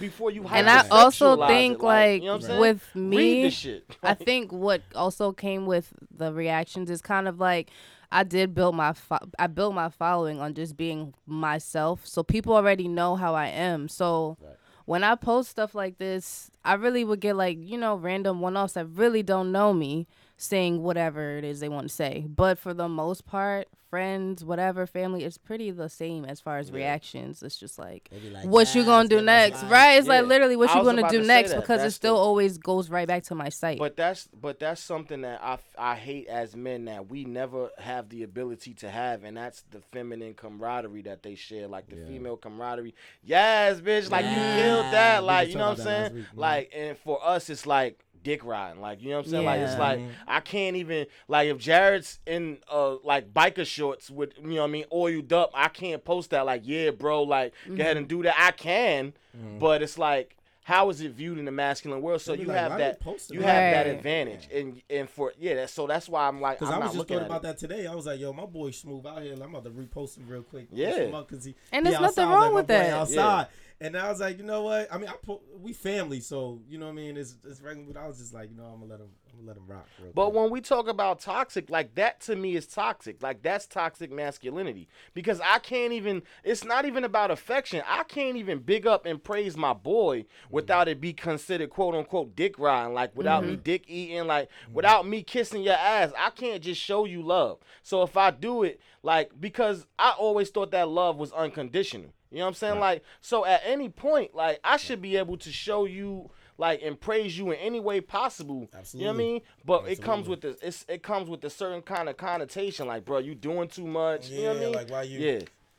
before 0.00 0.30
you. 0.30 0.46
and 0.48 0.68
I 0.70 0.88
also 0.88 1.46
think 1.46 1.78
it, 1.80 1.84
like 1.84 2.22
you 2.22 2.26
know 2.28 2.32
what 2.34 2.42
I'm 2.42 2.48
saying? 2.48 2.60
with 2.60 2.88
Read 2.94 3.02
me 3.04 3.42
the 3.44 3.50
shit. 3.50 3.96
I 4.02 4.14
think 4.14 4.52
what 4.52 4.82
also 4.94 5.32
came 5.32 5.66
with 5.66 5.92
the 6.16 6.32
reactions 6.32 6.90
is 6.90 7.02
kind 7.02 7.28
of 7.28 7.38
like 7.40 7.70
I 8.10 8.24
did 8.24 8.54
build 8.54 8.74
my 8.74 8.92
fo- 8.92 9.28
I 9.38 9.46
built 9.46 9.74
my 9.74 9.88
following 9.88 10.40
on 10.40 10.54
just 10.54 10.76
being 10.76 11.14
myself. 11.26 12.06
So 12.06 12.22
people 12.22 12.54
already 12.54 12.88
know 12.88 13.16
how 13.16 13.34
I 13.34 13.46
am. 13.48 13.88
So 13.88 14.36
when 14.84 15.04
I 15.04 15.14
post 15.14 15.50
stuff 15.50 15.74
like 15.74 15.98
this, 15.98 16.50
I 16.64 16.74
really 16.74 17.04
would 17.04 17.20
get 17.20 17.36
like, 17.36 17.56
you 17.60 17.78
know, 17.78 17.94
random 17.96 18.40
one-offs 18.40 18.74
that 18.74 18.86
really 18.86 19.22
don't 19.22 19.52
know 19.52 19.72
me 19.72 20.06
saying 20.42 20.82
whatever 20.82 21.38
it 21.38 21.44
is 21.44 21.60
they 21.60 21.68
want 21.68 21.88
to 21.88 21.94
say. 21.94 22.24
But 22.28 22.58
for 22.58 22.74
the 22.74 22.88
most 22.88 23.26
part, 23.26 23.68
friends, 23.90 24.42
whatever, 24.44 24.86
family, 24.86 25.22
it's 25.22 25.36
pretty 25.38 25.70
the 25.70 25.88
same 25.88 26.24
as 26.24 26.40
far 26.40 26.56
as 26.58 26.72
reactions. 26.72 27.42
It's 27.42 27.58
just 27.58 27.78
like, 27.78 28.08
like, 28.32 28.46
what 28.46 28.74
you 28.74 28.84
gonna 28.84 29.08
do 29.08 29.20
next, 29.20 29.62
right? 29.64 29.96
It's 29.98 30.08
like 30.08 30.24
literally 30.26 30.56
what 30.56 30.70
I 30.70 30.78
you 30.78 30.84
gonna 30.84 31.08
do 31.10 31.20
to 31.20 31.26
next 31.26 31.50
that. 31.50 31.60
because 31.60 31.82
it 31.84 31.90
still 31.92 32.14
the- 32.14 32.20
always 32.22 32.56
goes 32.58 32.88
right 32.90 33.06
back 33.06 33.22
to 33.24 33.34
my 33.34 33.50
site. 33.50 33.78
But 33.78 33.96
that's 33.96 34.28
but 34.28 34.58
that's 34.58 34.80
something 34.80 35.20
that 35.20 35.40
I, 35.44 35.58
I 35.78 35.94
hate 35.94 36.26
as 36.26 36.56
men 36.56 36.86
that 36.86 37.08
we 37.10 37.24
never 37.26 37.70
have 37.78 38.08
the 38.08 38.22
ability 38.22 38.72
to 38.74 38.90
have, 38.90 39.24
and 39.24 39.36
that's 39.36 39.62
the 39.70 39.80
feminine 39.92 40.34
camaraderie 40.34 41.02
that 41.02 41.22
they 41.22 41.34
share, 41.34 41.68
like 41.68 41.88
the 41.88 41.96
Yeah. 41.96 42.06
female 42.06 42.36
camaraderie. 42.38 42.94
Yes, 43.22 43.80
bitch, 43.80 44.10
like 44.10 44.24
you 44.24 44.34
killed 44.62 44.86
that, 44.86 45.22
like 45.22 45.48
you 45.50 45.56
know 45.56 45.68
what 45.68 45.78
I'm 45.80 45.84
talking 45.84 45.92
about 45.92 46.02
that 46.02 46.08
saying? 46.12 46.14
week. 46.16 46.26
Like, 46.34 46.72
and 46.74 46.96
for 46.98 47.24
us, 47.24 47.48
it's 47.50 47.66
like 47.66 48.00
dick 48.22 48.44
riding, 48.44 48.80
like 48.80 49.02
you 49.02 49.10
know 49.10 49.16
what 49.18 49.26
I'm 49.26 49.30
saying? 49.30 49.44
Like 49.44 49.60
it's 49.60 49.78
like. 49.78 50.00
I 50.26 50.40
can't 50.40 50.76
even 50.76 51.06
like 51.28 51.48
if 51.48 51.58
Jared's 51.58 52.18
in 52.26 52.58
uh 52.70 52.96
like 53.04 53.32
biker 53.34 53.66
shorts 53.66 54.10
with 54.10 54.32
you 54.38 54.54
know 54.54 54.60
what 54.62 54.68
I 54.68 54.70
mean 54.70 54.84
oiled 54.92 55.32
up, 55.32 55.50
I 55.54 55.68
can't 55.68 56.04
post 56.04 56.30
that 56.30 56.46
like 56.46 56.62
yeah, 56.64 56.90
bro, 56.90 57.22
like 57.22 57.52
go 57.68 57.74
ahead 57.74 57.96
and 57.96 58.08
do 58.08 58.22
that. 58.22 58.34
I 58.38 58.50
can, 58.52 59.12
but 59.58 59.82
it's 59.82 59.98
like. 59.98 60.36
How 60.64 60.90
is 60.90 61.00
it 61.00 61.10
viewed 61.10 61.38
in 61.38 61.44
the 61.44 61.50
masculine 61.50 62.02
world? 62.02 62.20
So 62.20 62.34
you 62.34 62.44
like, 62.44 62.56
have 62.56 62.78
that. 62.78 63.00
posting 63.00 63.34
You 63.34 63.42
that?" 63.42 63.48
have 63.48 63.84
that 63.84 63.96
advantage, 63.96 64.48
and 64.54 64.80
and 64.88 65.10
for 65.10 65.32
yeah, 65.36 65.56
that, 65.56 65.70
so 65.70 65.88
that's 65.88 66.08
why 66.08 66.28
I'm 66.28 66.40
like 66.40 66.60
Because 66.60 66.72
I'm 66.72 66.78
was 66.78 66.84
not 66.84 66.86
just 66.90 66.98
looking 66.98 67.18
thought 67.18 67.26
about 67.26 67.38
it. 67.38 67.42
that 67.42 67.58
today. 67.58 67.86
I 67.88 67.94
was 67.96 68.06
like, 68.06 68.20
yo, 68.20 68.32
my 68.32 68.46
boy 68.46 68.70
Smooth 68.70 69.04
out 69.04 69.22
here. 69.22 69.32
I'm 69.32 69.42
about 69.42 69.64
to 69.64 69.70
repost 69.70 70.18
him 70.18 70.28
real 70.28 70.44
quick. 70.44 70.68
Yeah. 70.70 71.06
Because 71.06 71.46
he, 71.46 71.56
And 71.72 71.84
he 71.84 71.90
there's 71.90 72.00
nothing 72.00 72.22
outside. 72.22 72.22
I 72.22 72.26
was 72.26 72.34
wrong 72.34 72.42
like, 72.42 72.54
with 72.54 72.66
that. 72.68 72.90
Outside. 72.92 73.46
And 73.82 73.96
I 73.96 74.08
was 74.08 74.20
like, 74.20 74.38
you 74.38 74.44
know 74.44 74.62
what? 74.62 74.86
I 74.92 74.98
mean, 74.98 75.08
I 75.08 75.14
po- 75.20 75.42
we 75.60 75.72
family, 75.72 76.20
so 76.20 76.60
you 76.68 76.78
know 76.78 76.86
what 76.86 76.92
I 76.92 76.94
mean. 76.94 77.16
It's 77.16 77.34
it's 77.44 77.60
regular. 77.60 77.92
But 77.92 78.00
I 78.00 78.06
was 78.06 78.18
just 78.18 78.32
like, 78.32 78.48
you 78.48 78.56
know, 78.56 78.62
I'm 78.62 78.78
gonna 78.78 78.92
let 78.92 79.00
him. 79.00 79.08
I'm 79.32 79.38
gonna 79.38 79.48
let 79.48 79.56
him 79.56 79.66
rock. 79.66 79.88
But 80.14 80.26
quick. 80.26 80.40
when 80.40 80.50
we 80.50 80.60
talk 80.60 80.86
about 80.86 81.18
toxic, 81.18 81.68
like 81.68 81.96
that 81.96 82.20
to 82.22 82.36
me 82.36 82.54
is 82.54 82.68
toxic. 82.68 83.20
Like 83.20 83.42
that's 83.42 83.66
toxic 83.66 84.12
masculinity 84.12 84.88
because 85.14 85.40
I 85.40 85.58
can't 85.58 85.92
even. 85.92 86.22
It's 86.44 86.64
not 86.64 86.84
even 86.84 87.02
about 87.02 87.32
affection. 87.32 87.82
I 87.88 88.04
can't 88.04 88.36
even 88.36 88.60
big 88.60 88.86
up 88.86 89.04
and 89.04 89.22
praise 89.22 89.56
my 89.56 89.72
boy 89.72 90.20
mm-hmm. 90.20 90.54
without 90.54 90.86
it 90.86 91.00
be 91.00 91.12
considered 91.12 91.70
quote 91.70 91.96
unquote 91.96 92.36
dick 92.36 92.60
riding. 92.60 92.94
Like 92.94 93.16
without 93.16 93.44
me 93.44 93.54
mm-hmm. 93.54 93.62
dick 93.62 93.84
eating. 93.88 94.28
Like 94.28 94.48
mm-hmm. 94.48 94.74
without 94.74 95.08
me 95.08 95.24
kissing 95.24 95.62
your 95.62 95.74
ass. 95.74 96.12
I 96.16 96.30
can't 96.30 96.62
just 96.62 96.80
show 96.80 97.04
you 97.04 97.20
love. 97.20 97.58
So 97.82 98.04
if 98.04 98.16
I 98.16 98.30
do 98.30 98.62
it, 98.62 98.80
like 99.02 99.32
because 99.40 99.86
I 99.98 100.14
always 100.16 100.50
thought 100.50 100.70
that 100.70 100.88
love 100.88 101.16
was 101.16 101.32
unconditional. 101.32 102.12
You 102.32 102.38
know 102.38 102.44
what 102.44 102.48
I'm 102.48 102.54
saying? 102.54 102.74
Like 102.80 103.04
so 103.20 103.44
at 103.44 103.60
any 103.64 103.88
point, 103.88 104.34
like 104.34 104.58
I 104.64 104.76
should 104.78 105.00
be 105.02 105.16
able 105.16 105.36
to 105.38 105.52
show 105.52 105.84
you. 105.84 106.30
Like 106.58 106.82
and 106.82 107.00
praise 107.00 107.36
you 107.36 107.50
in 107.50 107.56
any 107.58 107.80
way 107.80 108.00
possible. 108.02 108.68
You 109.00 109.06
know 109.06 109.12
what 109.12 109.14
I 109.14 109.18
mean? 109.18 109.40
But 109.64 109.82
it 109.88 110.02
comes 110.04 110.28
with 110.28 110.40
this. 110.42 110.56
It's 110.62 110.84
it 110.86 111.02
comes 111.02 111.28
with 111.28 111.42
a 111.44 111.50
certain 111.50 111.80
kind 111.82 112.08
of 112.10 112.16
connotation. 112.18 112.86
Like, 112.86 113.04
bro, 113.06 113.18
you 113.18 113.34
doing 113.34 113.68
too 113.68 113.86
much. 113.86 114.28
you 114.28 114.42
know 114.42 114.48
what 114.48 114.56
I 114.56 114.60
mean? 114.60 114.72
like, 114.74 114.90
why 114.90 115.02
you- 115.02 115.18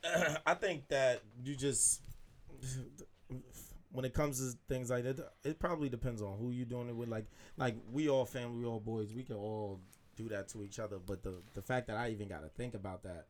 Yeah, 0.02 0.36
I 0.46 0.54
think 0.54 0.88
that 0.88 1.22
you 1.42 1.54
just 1.54 2.02
when 3.92 4.04
it 4.04 4.12
comes 4.12 4.38
to 4.40 4.58
things 4.68 4.90
like 4.90 5.04
that, 5.04 5.32
it 5.44 5.58
probably 5.58 5.88
depends 5.88 6.20
on 6.20 6.36
who 6.38 6.50
you're 6.50 6.66
doing 6.66 6.88
it 6.88 6.96
with. 6.96 7.08
Like, 7.08 7.26
like 7.56 7.76
we 7.92 8.08
all 8.08 8.24
family, 8.24 8.58
we 8.58 8.66
all 8.66 8.80
boys, 8.80 9.12
we 9.14 9.22
can 9.22 9.36
all 9.36 9.80
do 10.16 10.28
that 10.30 10.48
to 10.48 10.62
each 10.64 10.78
other. 10.80 10.98
But 10.98 11.22
the 11.22 11.34
the 11.54 11.62
fact 11.62 11.86
that 11.86 11.96
I 11.96 12.10
even 12.10 12.28
got 12.28 12.42
to 12.42 12.48
think 12.48 12.74
about 12.74 13.04
that 13.04 13.26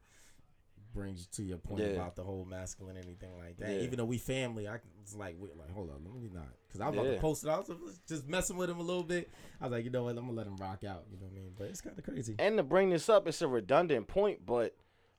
brings 0.95 1.27
to 1.27 1.43
your 1.43 1.59
point 1.59 1.81
Yeah. 1.83 1.89
about 1.89 2.17
the 2.17 2.23
whole 2.23 2.45
masculinity 2.45 3.07
anything 3.09 3.37
like 3.37 3.57
that. 3.59 3.71
Yeah. 3.71 3.81
Even 3.81 3.99
though 3.99 4.05
we 4.05 4.19
family, 4.19 4.67
I 4.69 4.79
was 5.03 5.15
like, 5.15 5.37
wait, 5.39 5.57
like 5.59 5.71
hold 5.71 5.91
on, 5.91 6.05
let 6.05 6.15
me 6.23 6.31
not, 6.33 6.49
because 6.67 6.81
I 6.81 6.87
was 6.89 6.95
about 6.97 7.07
Yeah. 7.09 7.15
to 7.17 7.21
post 7.21 7.45
it. 7.45 7.49
I 7.51 7.59
was 7.59 8.01
just 8.09 8.27
messing 8.29 8.57
with 8.57 8.71
him 8.71 8.79
a 8.79 8.83
little 8.83 9.03
bit. 9.03 9.29
I 9.61 9.65
was 9.65 9.73
like, 9.73 9.85
you 9.85 9.91
know 9.91 10.05
what, 10.05 10.11
I'm 10.17 10.25
gonna 10.25 10.33
let 10.33 10.47
him 10.47 10.57
rock 10.57 10.85
out. 10.85 11.05
You 11.11 11.19
know 11.19 11.27
what 11.27 11.33
I 11.33 11.35
mean? 11.35 11.53
But 11.59 11.67
it's 11.69 11.81
kind 11.81 11.99
of 11.99 12.05
crazy. 12.05 12.37
and 12.39 12.57
to 12.57 12.63
bring 12.63 12.91
this 12.91 13.09
up, 13.09 13.27
it's 13.29 13.43
a 13.43 13.49
redundant 13.49 14.07
point, 14.07 14.47
but 14.47 14.75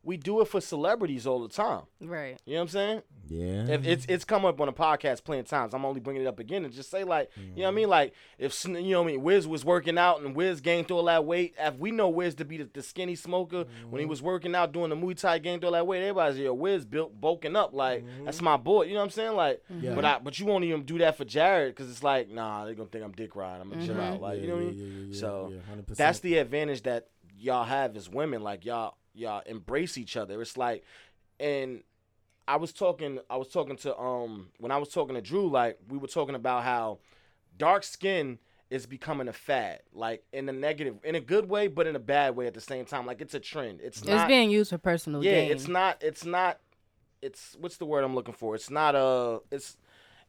we 0.05 0.17
do 0.17 0.39
it 0.41 0.47
for 0.47 0.61
celebrities 0.61 1.25
all 1.25 1.41
the 1.41 1.49
time. 1.49 1.81
right. 1.99 2.39
You 2.45 2.53
know 2.53 2.59
what 2.59 2.61
I'm 2.61 2.67
saying? 2.69 3.01
Yeah. 3.27 3.65
If 3.67 3.85
it's 3.85 4.05
it's 4.07 4.23
come 4.23 4.45
up 4.45 4.61
on 4.61 4.67
a 4.67 4.73
podcast 4.73 5.23
plenty 5.23 5.39
of 5.39 5.47
times. 5.47 5.73
I'm 5.73 5.83
only 5.83 5.99
bringing 5.99 6.21
it 6.21 6.27
up 6.27 6.39
again 6.39 6.63
and 6.63 6.71
just 6.71 6.91
say 6.91 7.03
like, 7.03 7.31
you 7.35 7.43
know 7.43 7.63
what 7.63 7.67
I 7.69 7.71
mean? 7.71 7.89
Like 7.89 8.13
if 8.37 8.63
you 8.65 8.73
know 8.73 9.01
what 9.01 9.09
I 9.09 9.11
mean, 9.13 9.23
Wiz 9.23 9.47
was 9.47 9.65
working 9.65 9.97
out 9.97 10.21
and 10.21 10.35
Wiz 10.35 10.61
gained 10.61 10.91
all 10.91 11.03
that 11.05 11.25
weight. 11.25 11.55
If 11.59 11.77
we 11.79 11.89
know 11.89 12.09
Wiz 12.09 12.35
to 12.35 12.45
be 12.45 12.57
the, 12.57 12.69
the 12.71 12.83
skinny 12.83 13.15
smoker 13.15 13.65
when 13.89 13.99
he 13.99 14.03
mm-hmm. 14.03 14.09
was 14.09 14.21
working 14.21 14.53
out 14.53 14.71
doing 14.71 14.91
the 14.91 14.95
Muay 14.95 15.19
Thai, 15.19 15.39
gained 15.39 15.65
all 15.65 15.71
that 15.71 15.87
weight. 15.87 16.01
Everybody's 16.01 16.37
yo, 16.37 16.53
Wiz 16.53 16.85
built 16.85 17.19
bulking 17.19 17.55
up 17.55 17.73
like 17.73 18.05
mm-hmm. 18.05 18.25
that's 18.25 18.41
my 18.43 18.57
boy. 18.57 18.83
You 18.83 18.93
know 18.93 18.99
what 18.99 19.05
I'm 19.05 19.09
saying? 19.09 19.35
Like, 19.35 19.63
Yeah. 19.81 19.95
but 19.95 20.05
I 20.05 20.19
but 20.19 20.37
you 20.39 20.45
won't 20.45 20.63
even 20.63 20.83
do 20.83 20.99
that 20.99 21.17
for 21.17 21.25
Jared 21.25 21.75
because 21.75 21.89
it's 21.89 22.03
like, 22.03 22.29
nah, 22.29 22.63
they're 22.65 22.75
gonna 22.75 22.89
think 22.89 23.03
I'm 23.03 23.11
dick 23.11 23.35
riding. 23.35 23.63
I'm 23.63 23.69
gonna 23.71 23.85
chill 23.85 23.95
mm-hmm. 23.95 24.13
out. 24.13 24.21
Like, 24.21 24.41
you 24.41 24.47
know 24.47 24.55
what 24.55 24.61
I 24.61 24.65
mean? 24.65 25.13
so 25.13 25.51
that's 25.87 26.19
the 26.19 26.37
advantage 26.37 26.83
that 26.83 27.07
y'all 27.37 27.63
have 27.63 27.97
as 27.97 28.07
women. 28.07 28.43
Like 28.43 28.65
y'all 28.65 28.95
y'all 29.15 29.41
embrace 29.45 29.97
each 29.97 30.17
other. 30.17 30.41
It's 30.41 30.58
like, 30.58 30.84
and 31.39 31.82
I 32.47 32.58
was 32.58 32.71
talking 32.71 33.19
I 33.30 33.38
was 33.38 33.47
talking 33.47 33.75
to 33.78 33.97
um 33.97 34.49
when 34.60 34.71
I 34.71 34.78
was 34.78 34.89
talking 34.89 35.15
to 35.15 35.21
Drew, 35.21 35.49
like 35.49 35.80
we 35.89 35.97
were 35.97 36.08
talking 36.08 36.36
about 36.36 36.63
how 36.63 36.99
dark 37.58 37.84
skin 37.84 38.39
is 38.69 38.86
becoming 38.86 39.28
a 39.28 39.34
fad, 39.34 39.80
like 39.93 40.23
in 40.34 40.49
a 40.49 40.51
negative, 40.51 40.95
in 41.04 41.15
a 41.15 41.19
good 41.19 41.47
way, 41.47 41.67
but 41.67 41.88
in 41.88 41.95
a 41.95 41.99
bad 41.99 42.36
way 42.36 42.47
at 42.47 42.54
the 42.54 42.62
same 42.62 42.86
time. 42.86 43.06
Like 43.06 43.21
it's 43.21 43.34
a 43.34 43.39
trend. 43.39 43.80
It's 43.82 43.99
It's 43.99 44.08
not. 44.08 44.28
being 44.28 44.49
used 44.49 44.71
for 44.71 44.78
personal 44.78 45.23
yeah, 45.23 45.32
gain. 45.41 45.51
it's 45.51 45.67
not. 45.67 45.97
It's 46.01 46.25
not. 46.25 46.60
It's 47.21 47.56
what's 47.60 47.78
the 47.78 47.86
word 47.86 48.04
I'm 48.04 48.15
looking 48.15 48.34
for? 48.34 48.56
It's 48.56 48.69
not 48.69 48.95
a. 48.95 49.41
It's 49.51 49.78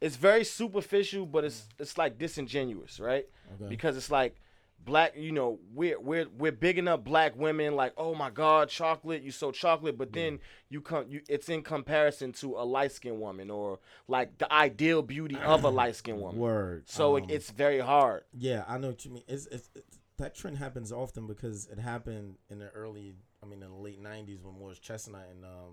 it's 0.00 0.16
very 0.16 0.44
superficial, 0.44 1.24
but 1.26 1.44
it's 1.44 1.66
it's 1.78 1.96
like 1.98 2.18
disingenuous, 2.18 3.00
right? 3.00 3.26
Okay. 3.54 3.68
Because 3.68 3.96
it's 3.96 4.10
like 4.10 4.36
black 4.84 5.16
you 5.16 5.32
know 5.32 5.58
we're 5.74 5.98
we're 5.98 6.26
we're 6.38 6.52
bigging 6.52 6.86
up 6.86 7.02
black 7.02 7.34
women 7.36 7.74
like 7.74 7.92
oh 7.96 8.14
my 8.14 8.30
god 8.30 8.68
chocolate 8.68 9.20
you 9.22 9.32
so 9.32 9.50
chocolate 9.50 9.98
but 9.98 10.12
then 10.12 10.38
you 10.68 10.80
come 10.80 11.04
you 11.08 11.20
it's 11.28 11.48
in 11.48 11.60
comparison 11.60 12.30
to 12.32 12.54
a 12.56 12.62
light 12.64 12.92
skinned 12.92 13.18
woman 13.20 13.50
or 13.50 13.80
like 14.06 14.38
the 14.38 14.52
ideal 14.52 15.02
beauty 15.02 15.36
of 15.44 15.64
a 15.64 15.68
light 15.68 15.96
skinned 15.96 16.20
woman 16.20 16.38
Word. 16.40 16.84
so 16.88 17.16
Um, 17.16 17.24
it, 17.24 17.30
it's 17.32 17.50
very 17.50 17.80
hard 17.80 18.22
Yeah, 18.32 18.64
I 18.68 18.78
know 18.78 18.88
what 18.88 19.04
you 19.04 19.10
mean. 19.10 19.24
It's, 19.26 19.46
it's, 19.46 19.70
it's 19.74 19.98
that 20.18 20.34
trend 20.36 20.58
happens 20.58 20.92
often 20.92 21.26
because 21.26 21.66
it 21.66 21.78
happened 21.78 22.36
in 22.48 22.58
the 22.58 22.68
early, 22.70 23.16
I 23.42 23.46
mean, 23.46 23.62
in 23.62 23.68
the 23.68 23.76
late 23.76 24.02
'90s 24.02 24.42
when 24.42 24.54
Morris 24.58 24.78
Chestnut 24.78 25.26
and 25.30 25.44
um, 25.44 25.72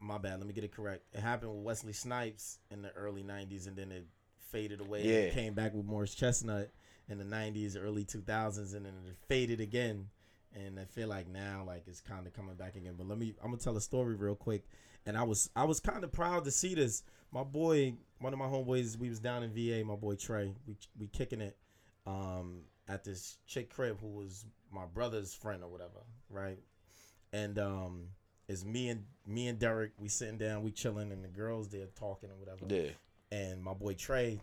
my 0.00 0.18
bad, 0.18 0.38
let 0.38 0.46
me 0.46 0.52
get 0.52 0.62
it 0.64 0.72
correct. 0.72 1.02
It 1.12 1.18
happened 1.20 1.52
with 1.56 1.64
Wesley 1.64 1.92
Snipes 1.92 2.58
in 2.70 2.82
the 2.82 2.90
early 2.92 3.24
'90s, 3.24 3.66
and 3.66 3.76
then 3.76 3.90
it 3.90 4.06
faded 4.52 4.80
away. 4.80 5.00
and 5.00 5.08
it 5.10 5.24
Yeah. 5.28 5.30
came 5.34 5.54
back 5.54 5.74
with 5.74 5.86
Morris 5.86 6.14
Chestnut 6.14 6.70
in 7.08 7.18
the 7.18 7.24
'90s, 7.24 7.76
early 7.80 8.04
2000s, 8.04 8.74
and 8.74 8.86
then 8.86 8.92
it 9.06 9.16
faded 9.28 9.60
again. 9.60 10.08
And 10.54 10.80
I 10.80 10.84
feel 10.84 11.08
like 11.08 11.28
now, 11.28 11.62
like 11.66 11.84
it's 11.86 12.00
kind 12.00 12.26
of 12.26 12.32
coming 12.32 12.56
back 12.56 12.74
again. 12.74 12.94
But 12.96 13.06
let 13.06 13.18
me, 13.18 13.34
I'm 13.42 13.50
gonna 13.50 13.62
tell 13.62 13.76
a 13.76 13.80
story 13.80 14.14
real 14.14 14.34
quick. 14.34 14.64
And 15.06 15.16
I 15.16 15.22
was, 15.22 15.50
I 15.54 15.64
was 15.64 15.80
kind 15.80 16.04
of 16.04 16.12
proud 16.12 16.44
to 16.44 16.50
see 16.50 16.74
this. 16.74 17.02
My 17.32 17.44
boy, 17.44 17.94
one 18.18 18.32
of 18.32 18.38
my 18.38 18.46
homeboys, 18.46 18.96
we 18.98 19.08
was 19.08 19.20
down 19.20 19.42
in 19.42 19.52
VA. 19.52 19.84
My 19.84 19.94
boy 19.94 20.16
Trey, 20.16 20.54
we 20.66 20.76
we 20.98 21.06
kicking 21.08 21.40
it 21.40 21.56
um, 22.06 22.62
at 22.88 23.04
this 23.04 23.38
chick 23.46 23.70
crib 23.72 24.00
who 24.00 24.08
was 24.08 24.46
my 24.72 24.86
brother's 24.86 25.34
friend 25.34 25.62
or 25.62 25.68
whatever, 25.68 26.00
right? 26.30 26.58
And 27.32 27.58
um, 27.58 28.08
it's 28.48 28.64
me 28.64 28.88
and 28.88 29.04
me 29.26 29.48
and 29.48 29.58
Derek. 29.58 29.92
We 29.98 30.08
sitting 30.08 30.38
down, 30.38 30.62
we 30.62 30.70
chilling, 30.70 31.12
and 31.12 31.22
the 31.22 31.28
girls 31.28 31.68
there 31.68 31.86
talking 31.94 32.30
or 32.30 32.36
whatever. 32.36 32.64
yeah 32.68 32.92
And 33.30 33.62
my 33.62 33.74
boy 33.74 33.94
Trey, 33.94 34.40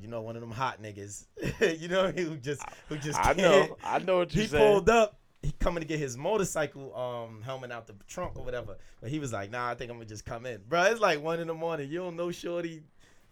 you 0.00 0.08
know, 0.08 0.20
one 0.22 0.34
of 0.36 0.42
them 0.42 0.50
hot 0.50 0.82
niggas, 0.82 1.26
you 1.80 1.88
know, 1.88 2.10
who 2.10 2.36
just 2.36 2.62
who 2.88 2.96
just 2.96 3.18
i 3.20 3.34
can't. 3.34 3.38
know 3.38 3.76
i 3.84 3.98
know 3.98 4.18
what 4.18 4.34
you're 4.34 4.42
He 4.42 4.48
saying 4.48 4.72
pulled 4.72 4.88
up. 4.90 5.18
He 5.42 5.52
coming 5.58 5.80
to 5.82 5.86
get 5.86 5.98
his 5.98 6.16
motorcycle 6.16 6.94
um 6.96 7.42
helmet 7.42 7.72
out 7.72 7.86
the 7.86 7.94
trunk 8.06 8.36
or 8.38 8.44
whatever. 8.44 8.76
But 9.00 9.10
he 9.10 9.18
was 9.18 9.32
like, 9.32 9.50
"Nah, 9.50 9.70
I 9.70 9.74
think 9.74 9.90
I'm 9.90 9.96
gonna 9.96 10.08
just 10.08 10.24
come 10.24 10.46
in, 10.46 10.60
bro." 10.68 10.82
It's 10.84 11.00
like 11.00 11.20
one 11.22 11.40
in 11.40 11.48
the 11.48 11.54
morning. 11.54 11.90
You 11.90 11.98
don't 11.98 12.16
know, 12.16 12.30
shorty. 12.30 12.82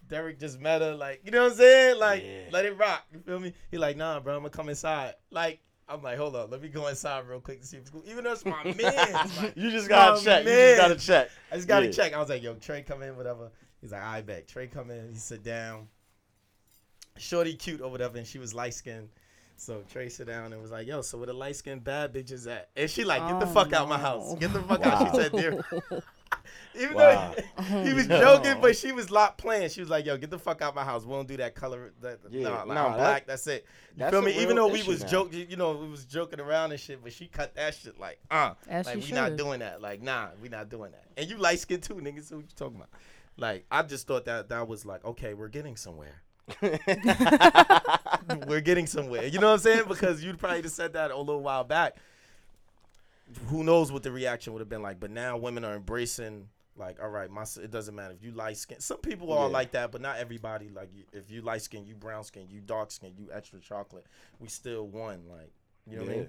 Derek 0.09 0.41
just 0.41 0.59
met 0.61 0.81
her. 0.81 0.95
Like, 0.97 1.21
you 1.25 1.31
know 1.31 1.45
what 1.45 1.53
I'm 1.53 1.59
saying? 1.59 1.99
Like, 2.01 2.25
Yeah. 2.25 2.49
let 2.51 2.65
it 2.65 2.77
rock. 2.77 3.07
You 3.13 3.21
feel 3.21 3.39
me? 3.39 3.53
He 3.71 3.79
like, 3.79 3.97
"Nah, 3.97 4.19
bro, 4.19 4.35
I'm 4.35 4.41
gonna 4.41 4.51
come 4.51 4.69
inside." 4.69 5.15
Like, 5.31 5.61
I'm 5.89 6.03
like, 6.03 6.19
"Hold 6.19 6.35
up, 6.35 6.51
let 6.51 6.61
me 6.63 6.69
go 6.69 6.89
inside 6.89 7.29
real 7.29 7.39
quick 7.41 7.61
to 7.61 7.67
see 7.67 7.77
if 7.77 7.83
it's 7.83 7.91
cool." 7.91 8.03
Even 8.07 8.25
though 8.25 8.33
it's 8.33 8.45
my 8.45 8.65
man, 8.77 9.31
like, 9.41 9.53
you 9.57 9.71
just 9.71 9.89
gotta 9.89 10.21
check 10.25 10.45
you 10.45 10.51
just 10.51 10.77
gotta 10.77 10.97
check 10.97 11.31
I 11.53 11.57
just 11.57 11.69
gotta 11.69 11.87
Yeah. 11.87 11.93
check. 11.93 12.13
I 12.13 12.19
was 12.19 12.29
like, 12.29 12.43
"Yo, 12.43 12.55
Trey, 12.55 12.83
come 12.83 13.03
in, 13.03 13.17
whatever." 13.17 13.51
He's 13.81 13.93
like, 13.93 14.03
"I 14.03 14.21
bet." 14.23 14.49
Trey 14.49 14.67
come 14.67 14.91
in. 14.91 15.11
He 15.13 15.19
sit 15.19 15.45
down. 15.45 15.87
Shorty 17.21 17.55
cute 17.55 17.81
or 17.81 17.91
whatever, 17.91 18.19
and 18.19 18.27
she 18.27 18.39
was 18.39 18.55
light 18.55 18.75
skinned. 18.75 19.09
So 19.57 19.83
Trey 19.93 20.09
sit 20.09 20.27
down 20.27 20.53
and 20.55 20.63
was 20.63 20.71
like, 20.71 20.87
"Yo, 20.87 21.03
so 21.03 21.19
where 21.19 21.27
the 21.27 21.35
light 21.35 21.55
skinned 21.57 21.85
bad 21.85 22.15
bitches 22.15 22.51
at?" 22.51 22.71
And 22.77 22.89
she 22.91 23.05
like, 23.05 23.21
"Get 23.29 23.41
the 23.41 23.47
Oh, 23.47 23.51
fuck 23.51 23.73
out 23.75 23.89
my 23.89 23.99
house. 23.99 24.35
Get 24.39 24.53
the 24.55 24.63
fuck 24.63 24.85
out." 24.87 25.15
She 25.15 25.21
said, 25.23 25.33
"Dear." 25.33 25.63
Even 26.75 26.95
Wow. 26.95 27.35
though 27.37 27.63
he 27.85 27.93
was 27.93 28.09
no. 28.09 28.21
joking, 28.21 28.61
but 28.63 28.77
she 28.77 28.93
was 28.93 29.11
lot 29.11 29.37
playing. 29.37 29.69
She 29.71 29.81
was 29.81 29.91
like, 29.91 30.07
"Yo, 30.07 30.17
get 30.17 30.31
the 30.31 30.39
fuck 30.39 30.63
out 30.63 30.75
my 30.75 30.85
house. 30.85 31.05
We 31.05 31.13
don't 31.13 31.29
do 31.29 31.37
that 31.39 31.55
color. 31.55 31.93
That, 32.01 32.21
Yeah, 32.31 32.49
nah, 32.49 32.59
like, 32.65 32.69
nah, 32.69 32.85
I'm 32.87 32.93
that- 32.93 32.97
black. 32.99 33.27
That's 33.27 33.47
it. 33.49 33.67
You 33.95 33.99
that's 33.99 34.13
feel 34.13 34.23
me? 34.23 34.33
Even 34.41 34.57
though 34.57 34.69
we 34.69 34.83
was 34.85 35.03
now. 35.03 35.09
joking, 35.09 35.51
you 35.51 35.57
know, 35.57 35.73
we 35.73 35.89
was 35.89 36.05
joking 36.07 36.41
around 36.41 36.71
and 36.71 36.81
shit, 36.81 37.03
but 37.03 37.13
she 37.13 37.27
cut 37.27 37.55
that 37.57 37.75
shit 37.75 37.99
like, 38.01 38.19
uh, 38.31 38.55
As 38.69 38.87
like 38.87 38.97
we 38.97 39.03
she 39.03 39.13
not 39.13 39.37
doing 39.37 39.61
that. 39.61 39.83
Like, 39.83 40.01
nah, 40.01 40.29
we 40.43 40.49
not 40.49 40.69
doing 40.71 40.93
that. 40.93 41.05
And 41.17 41.29
you 41.29 41.37
light 41.37 41.59
skinned 41.59 41.83
too, 41.83 41.95
niggas. 41.97 42.29
So 42.29 42.37
what 42.37 42.45
you 42.47 42.51
talking 42.57 42.77
about? 42.77 42.89
Like, 43.37 43.67
I 43.71 43.83
just 43.83 44.07
thought 44.07 44.25
that 44.27 44.49
that 44.49 44.67
was 44.69 44.87
like, 44.87 45.05
okay, 45.05 45.35
we're 45.35 45.49
getting 45.49 45.77
somewhere. 45.77 46.23
we're 48.47 48.61
getting 48.61 48.87
somewhere. 48.87 49.27
You 49.27 49.39
know 49.39 49.49
what 49.49 49.55
I'm 49.55 49.59
saying? 49.61 49.85
Because 49.89 50.23
you'd 50.23 50.39
probably 50.39 50.63
just 50.63 50.77
said 50.77 50.93
that 50.95 51.11
a 51.11 51.17
little 51.17 51.43
while 51.43 51.65
back. 51.65 51.97
Who 53.47 53.63
knows 53.63 53.93
what 53.93 54.03
the 54.03 54.11
reaction 54.13 54.53
would 54.53 54.61
have 54.61 54.69
been 54.69 54.83
like? 54.83 54.99
But 54.99 55.11
now 55.11 55.37
women 55.37 55.65
are 55.65 55.75
embracing 55.77 56.49
like, 56.77 57.01
all 57.01 57.09
right, 57.09 57.31
my 57.31 57.45
it 57.63 57.71
doesn't 57.71 57.95
matter 57.95 58.15
if 58.15 58.25
you 58.25 58.33
light 58.33 58.57
skin. 58.57 58.81
Some 58.81 58.99
people 58.99 59.33
are 59.33 59.47
Yeah. 59.47 59.53
like 59.53 59.73
that, 59.73 59.93
but 59.93 60.01
not 60.01 60.17
everybody. 60.19 60.69
Like, 60.71 60.89
if 61.13 61.31
you 61.31 61.43
light 61.43 61.63
skin, 61.63 61.87
you 61.87 61.95
brown 61.95 62.25
skin, 62.25 62.47
you 62.51 62.61
dark 62.61 62.91
skin, 62.91 63.13
you 63.19 63.29
extra 63.33 63.61
chocolate. 63.61 64.07
We 64.41 64.49
still 64.49 64.87
won. 64.87 65.23
Like, 65.29 65.53
you 65.87 65.97
know 65.99 66.05
what 66.05 66.13
I 66.13 66.17
mean? 66.17 66.29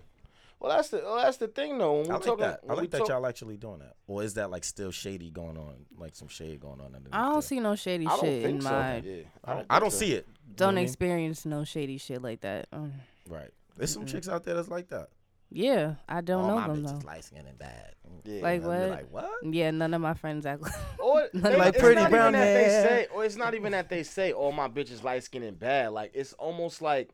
Well 0.62 0.76
that's 0.78 0.90
the 0.90 1.02
well, 1.04 1.18
that's 1.18 1.38
the 1.38 1.48
thing 1.50 1.78
though 1.78 2.02
when 2.02 2.06
I 2.06 2.08
we 2.08 2.14
like 2.14 2.24
talking 2.24 2.38
that. 2.46 2.60
I 2.64 2.68
when 2.68 2.78
like 2.78 2.92
that 2.92 2.98
talk- 3.00 3.10
y'all 3.10 3.26
actually 3.26 3.58
doing 3.58 3.80
that, 3.80 3.96
or 4.08 4.24
is 4.24 4.36
that 4.36 4.50
like 4.52 4.64
still 4.64 4.92
shady 4.92 5.30
going 5.32 5.58
on, 5.58 5.86
like 5.98 6.16
some 6.16 6.28
shade 6.30 6.60
going 6.62 6.80
on? 6.80 6.86
Underneath 6.96 7.10
I 7.14 7.24
don't 7.24 7.34
there? 7.34 7.42
see 7.42 7.60
no 7.60 7.76
shady 7.76 8.06
I 8.06 8.10
don't 8.12 8.20
shit 8.22 8.44
think 8.44 8.56
in 8.58 8.62
so. 8.62 8.70
my. 8.70 8.98
Yeah, 9.00 9.22
I 9.44 9.54
don't, 9.56 9.66
I 9.70 9.80
don't 9.80 9.92
so. 9.92 9.98
see 9.98 10.14
it. 10.14 10.28
Don't 10.56 10.68
what 10.68 10.72
I 10.72 10.76
mean? 10.76 10.84
experience 10.86 11.46
no 11.46 11.64
shady 11.66 11.98
shit 11.98 12.22
like 12.22 12.42
that. 12.42 12.68
Um, 12.72 12.94
Right. 13.30 13.50
There's 13.78 13.92
some 13.94 14.04
Mm-mm. 14.06 14.12
chicks 14.12 14.28
out 14.30 14.44
there 14.44 14.54
that's 14.56 14.68
like 14.70 14.90
that. 14.90 15.08
yeah, 15.50 15.96
I 16.08 16.22
don't 16.22 16.42
All 16.44 16.48
know 16.50 16.56
my 16.56 16.68
them 16.68 16.84
bitches 16.84 17.02
though. 17.02 17.08
light 17.08 17.24
skinned 17.24 17.48
and 17.48 17.58
bad. 17.58 17.96
Yeah. 18.26 18.42
Like 18.42 18.62
And 18.62 18.66
I'll 18.66 18.72
be 18.72 18.80
what? 18.82 18.90
Like 18.90 19.12
what? 19.12 19.32
Yeah, 19.56 19.72
none 19.72 19.94
of 19.94 20.02
my 20.02 20.14
friends 20.14 20.46
act 20.46 20.62
like. 20.62 20.74
Or 21.00 21.28
they, 21.34 21.56
Like 21.58 21.78
pretty 21.80 21.96
not 21.96 22.10
brown 22.12 22.34
they 22.34 22.40
hair. 22.40 22.84
say, 22.88 23.08
or 23.14 23.26
it's 23.26 23.36
not 23.38 23.54
even 23.56 23.72
that 23.72 23.90
they 23.90 24.04
say, 24.04 24.34
"Oh, 24.34 24.52
my 24.52 24.68
bitch 24.68 24.92
is 24.92 25.04
light 25.04 25.24
skinned 25.24 25.46
and 25.46 25.58
bad." 25.60 25.92
Like 25.94 26.12
it's 26.14 26.34
almost 26.34 26.82
like 26.82 27.10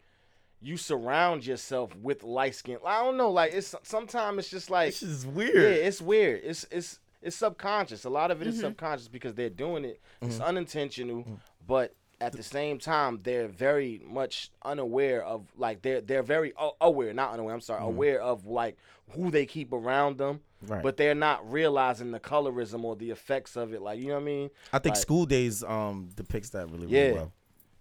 you 0.62 0.78
surround 0.78 1.46
yourself 1.46 1.96
with 1.98 2.24
light 2.24 2.56
skin. 2.56 2.78
I 2.86 3.04
don't 3.04 3.18
know. 3.18 3.32
Like 3.32 3.54
it's 3.54 3.76
sometimes 3.84 4.40
it's 4.40 4.50
just 4.50 4.70
like 4.70 4.88
This 4.90 5.04
is 5.04 5.26
weird. 5.26 5.56
yeah, 5.56 5.86
it's 5.88 6.02
weird. 6.02 6.42
It's 6.44 6.66
it's 6.72 7.00
it's 7.22 7.36
subconscious. 7.36 8.06
A 8.06 8.10
lot 8.10 8.32
of 8.32 8.42
it 8.42 8.48
is 8.48 8.58
Mhm. 8.58 8.62
subconscious 8.62 9.08
because 9.08 9.34
they're 9.36 9.50
doing 9.50 9.86
it. 9.86 10.00
It's 10.22 10.38
Mhm. 10.40 10.46
unintentional, 10.46 11.24
Mhm. 11.24 11.38
but 11.68 11.94
at 12.20 12.34
the 12.34 12.42
same 12.42 12.80
time, 12.80 13.20
they're 13.24 13.48
very 13.48 14.02
much 14.08 14.50
unaware 14.64 15.24
of 15.24 15.46
like 15.58 15.82
they're 15.84 16.02
they're 16.02 16.24
very 16.24 16.54
a- 16.58 16.72
aware, 16.82 17.14
not 17.14 17.34
unaware. 17.34 17.54
I'm 17.54 17.62
sorry, 17.62 17.82
Mhm. 17.84 17.88
aware 17.88 18.22
of 18.22 18.46
like 18.48 18.78
who 19.12 19.30
they 19.32 19.46
keep 19.46 19.72
around 19.72 20.18
them 20.18 20.42
Right. 20.64 20.82
but 20.84 20.98
they're 20.98 21.16
not 21.16 21.50
realizing 21.50 22.12
the 22.12 22.20
colorism 22.20 22.84
or 22.84 22.96
the 22.96 23.12
effects 23.12 23.56
of 23.56 23.74
it. 23.74 23.82
Like 23.82 24.00
you 24.00 24.08
know 24.08 24.16
what 24.16 24.22
I 24.22 24.26
mean? 24.26 24.50
I 24.74 24.80
think 24.80 24.96
like- 24.96 25.02
School 25.02 25.26
Daze 25.28 25.64
um 25.64 26.10
depicts 26.16 26.50
that 26.50 26.70
really, 26.72 26.88
Yeah. 26.88 27.12
well. 27.14 27.32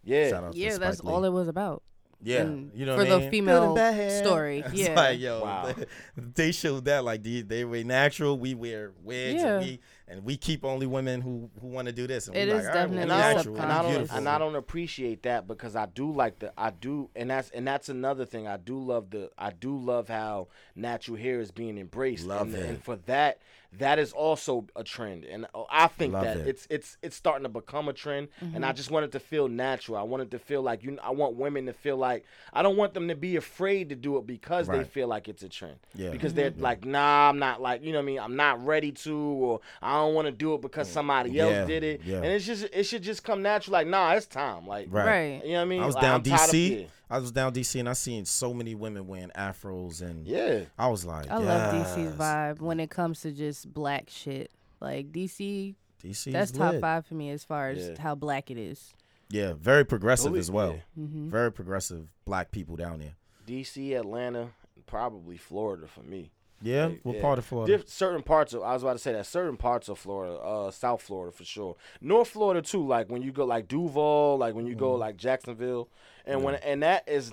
Yeah, 0.04 0.28
Shout 0.30 0.44
out 0.44 0.52
to 0.52 0.58
yeah, 0.58 0.76
that's 0.78 1.02
Lee. 1.02 1.10
all 1.12 1.24
it 1.24 1.30
was 1.32 1.48
about. 1.48 1.82
Yeah, 2.26 2.42
and 2.42 2.72
you 2.74 2.84
know 2.86 2.94
for 2.96 3.02
what 3.04 3.08
the 3.08 3.18
mean? 3.20 3.30
female 3.30 3.74
Good 3.74 3.80
and 3.94 4.26
story, 4.26 4.58
It's 4.66 4.74
yeah. 4.74 4.94
like 4.96 5.20
yo, 5.20 5.42
Wow. 5.44 5.74
they 6.16 6.50
showed 6.52 6.84
that 6.86 7.04
like 7.04 7.22
they 7.22 7.42
they 7.42 7.64
were 7.64 7.84
natural. 7.84 8.36
We 8.38 8.54
wear 8.54 8.92
wigs 9.02 9.40
Yeah. 9.42 9.56
and 9.58 9.64
we 9.64 9.80
and 10.08 10.24
we 10.24 10.36
keep 10.36 10.64
only 10.64 10.86
women 10.86 11.20
who 11.20 11.50
who 11.60 11.68
want 11.68 11.86
to 11.86 11.92
do 11.92 12.06
this. 12.08 12.26
And 12.26 12.36
It 12.36 12.48
we 12.48 12.54
is 12.54 12.64
like, 12.64 12.74
definitely 12.74 13.02
and 13.02 13.10
well, 13.10 13.18
I 13.20 13.28
don't, 13.34 13.36
natural, 13.36 13.56
and 13.62 13.72
I 13.72 13.82
don't, 13.82 13.90
beautiful. 13.92 14.16
and 14.18 14.28
I 14.28 14.38
don't 14.38 14.56
appreciate 14.56 15.22
that 15.22 15.46
because 15.46 15.76
I 15.76 15.86
do 15.86 16.10
like 16.10 16.38
the, 16.40 16.52
I 16.58 16.70
do, 16.70 17.10
and 17.14 17.30
that's, 17.30 17.50
and 17.50 17.66
that's 17.66 17.88
another 17.88 18.24
thing. 18.24 18.46
I 18.48 18.56
do 18.56 18.78
love 18.78 19.10
the, 19.10 19.30
I 19.38 19.50
do 19.50 19.76
love 19.78 20.08
how 20.08 20.48
natural 20.74 21.16
hair 21.16 21.40
is 21.40 21.50
being 21.52 21.78
embraced. 21.78 22.26
Love 22.26 22.54
and, 22.54 22.56
it. 22.56 22.66
and 22.70 22.82
for 22.84 22.96
that, 23.06 23.38
that 23.78 23.98
is 23.98 24.12
also 24.12 24.66
a 24.76 24.82
trend, 24.84 25.24
and 25.24 25.46
uh, 25.54 25.64
I 25.70 25.86
think 25.88 26.14
Love 26.14 26.24
that 26.24 26.36
it. 26.38 26.48
it's, 26.48 26.66
it's, 26.70 26.96
it's 27.02 27.16
starting 27.16 27.42
to 27.44 27.48
become 27.48 27.88
a 27.88 27.92
trend. 27.92 28.28
And 28.54 28.64
I 28.64 28.72
just 28.72 28.90
want 28.90 29.04
it 29.04 29.12
to 29.12 29.20
feel 29.20 29.48
natural. 29.48 29.96
I 29.98 30.02
want 30.02 30.22
it 30.22 30.30
to 30.32 30.38
feel 30.38 30.62
like 30.62 30.82
you. 30.84 30.98
I 31.02 31.10
want 31.10 31.36
women 31.36 31.66
to 31.66 31.72
feel 31.72 31.96
like 31.96 32.24
I 32.52 32.62
don't 32.62 32.76
want 32.76 32.94
them 32.94 33.08
to 33.08 33.14
be 33.14 33.36
afraid 33.36 33.88
to 33.90 33.94
do 33.96 34.16
it 34.18 34.26
because 34.26 34.66
they 34.68 34.84
feel 34.84 35.08
like 35.08 35.28
it's 35.28 35.42
a 35.42 35.48
trend. 35.48 35.76
Yeah. 35.94 36.10
Because 36.10 36.34
they're 36.34 36.52
like, 36.56 36.84
nah, 36.84 37.28
I'm 37.28 37.38
not 37.38 37.60
like, 37.60 37.82
you 37.82 37.92
know 37.92 37.98
what 37.98 38.02
I 38.02 38.06
mean? 38.06 38.18
I'm 38.20 38.36
not 38.36 38.64
ready 38.64 38.92
to, 38.92 39.16
or 39.16 39.60
I 39.82 39.94
don't 39.98 40.14
want 40.14 40.26
to 40.26 40.32
do 40.32 40.54
it 40.54 40.60
because 40.62 40.88
somebody 40.90 41.38
else 41.40 41.46
Mm. 41.52 41.52
Yeah, 41.60 41.64
did 41.66 41.84
it. 41.84 42.00
yeah. 42.04 42.16
And 42.16 42.26
it's 42.26 42.44
just, 42.46 42.64
it 42.72 42.84
should 42.84 43.02
just 43.02 43.22
come 43.24 43.42
natural. 43.42 43.72
Like, 43.72 43.86
nah, 43.86 44.12
it's 44.14 44.26
time. 44.26 44.66
Like, 44.66 44.88
Right. 44.90 45.06
Right. 45.06 45.44
you 45.44 45.52
know 45.52 45.58
what 45.58 45.62
I 45.62 45.64
mean? 45.66 45.82
I 45.82 45.86
was 45.86 45.94
Like, 45.94 46.02
down 46.02 46.14
I'm 46.16 46.22
DC. 46.22 46.86
Yeah. 47.10 47.16
I 47.16 47.18
was 47.18 47.32
down 47.32 47.52
DC 47.52 47.78
and 47.78 47.88
I 47.88 47.92
seen 47.92 48.24
so 48.24 48.52
many 48.54 48.74
women 48.74 49.06
wearing 49.06 49.30
afros 49.36 50.02
and 50.02 50.26
Yeah. 50.26 50.64
I 50.78 50.88
was 50.88 51.04
like, 51.04 51.30
I 51.30 51.36
love 51.38 51.74
DC's 51.74 52.14
vibe 52.14 52.60
when 52.60 52.80
it 52.80 52.90
comes 52.90 53.20
to 53.22 53.32
just 53.32 53.72
black 53.72 54.08
shit. 54.10 54.50
Like 54.80 55.12
DC, 55.12 55.74
DC 56.02 56.32
that's 56.32 56.50
is 56.52 56.58
top 56.58 56.72
lit. 56.72 56.80
five 56.80 57.06
for 57.06 57.14
me 57.14 57.30
as 57.30 57.44
far 57.44 57.70
as 57.70 57.78
Yeah. 57.88 58.00
how 58.00 58.14
black 58.14 58.50
it 58.50 58.58
is. 58.58 58.94
Yeah, 59.28 59.54
very 59.58 59.84
progressive 59.84 60.26
Believe- 60.32 60.40
as 60.40 60.50
well. 60.50 60.72
yeah. 60.72 61.02
Mm-hmm. 61.04 61.30
Very 61.30 61.50
progressive 61.52 62.08
black 62.24 62.50
people 62.52 62.76
down 62.76 62.98
there. 63.00 63.14
DC, 63.46 63.94
Atlanta, 63.98 64.50
probably 64.86 65.36
Florida 65.36 65.86
for 65.86 66.02
me. 66.02 66.30
Yeah, 66.62 66.86
Like, 66.86 67.00
what 67.02 67.16
yeah. 67.16 67.22
part 67.22 67.38
of 67.38 67.44
Florida? 67.44 67.76
Diff- 67.78 67.88
certain 67.88 68.22
parts 68.22 68.52
of 68.54 68.62
I 68.62 68.72
was 68.72 68.82
about 68.82 68.94
to 68.94 68.98
say 68.98 69.12
that 69.12 69.26
certain 69.26 69.56
parts 69.56 69.88
of 69.88 69.98
Florida, 69.98 70.34
uh, 70.38 70.70
South 70.70 71.02
Florida 71.02 71.36
for 71.36 71.44
sure, 71.44 71.76
North 72.00 72.28
Florida 72.28 72.62
too. 72.62 72.86
Like 72.86 73.08
when 73.10 73.22
you 73.22 73.30
go 73.32 73.44
like 73.44 73.68
Duval, 73.68 74.38
like 74.38 74.54
when 74.54 74.66
you 74.66 74.74
go 74.74 74.94
Mhm. 74.94 74.98
like 75.00 75.16
Jacksonville, 75.18 75.88
and 76.24 76.42
when 76.42 76.54
and 76.56 76.82
that 76.82 77.06
is, 77.08 77.32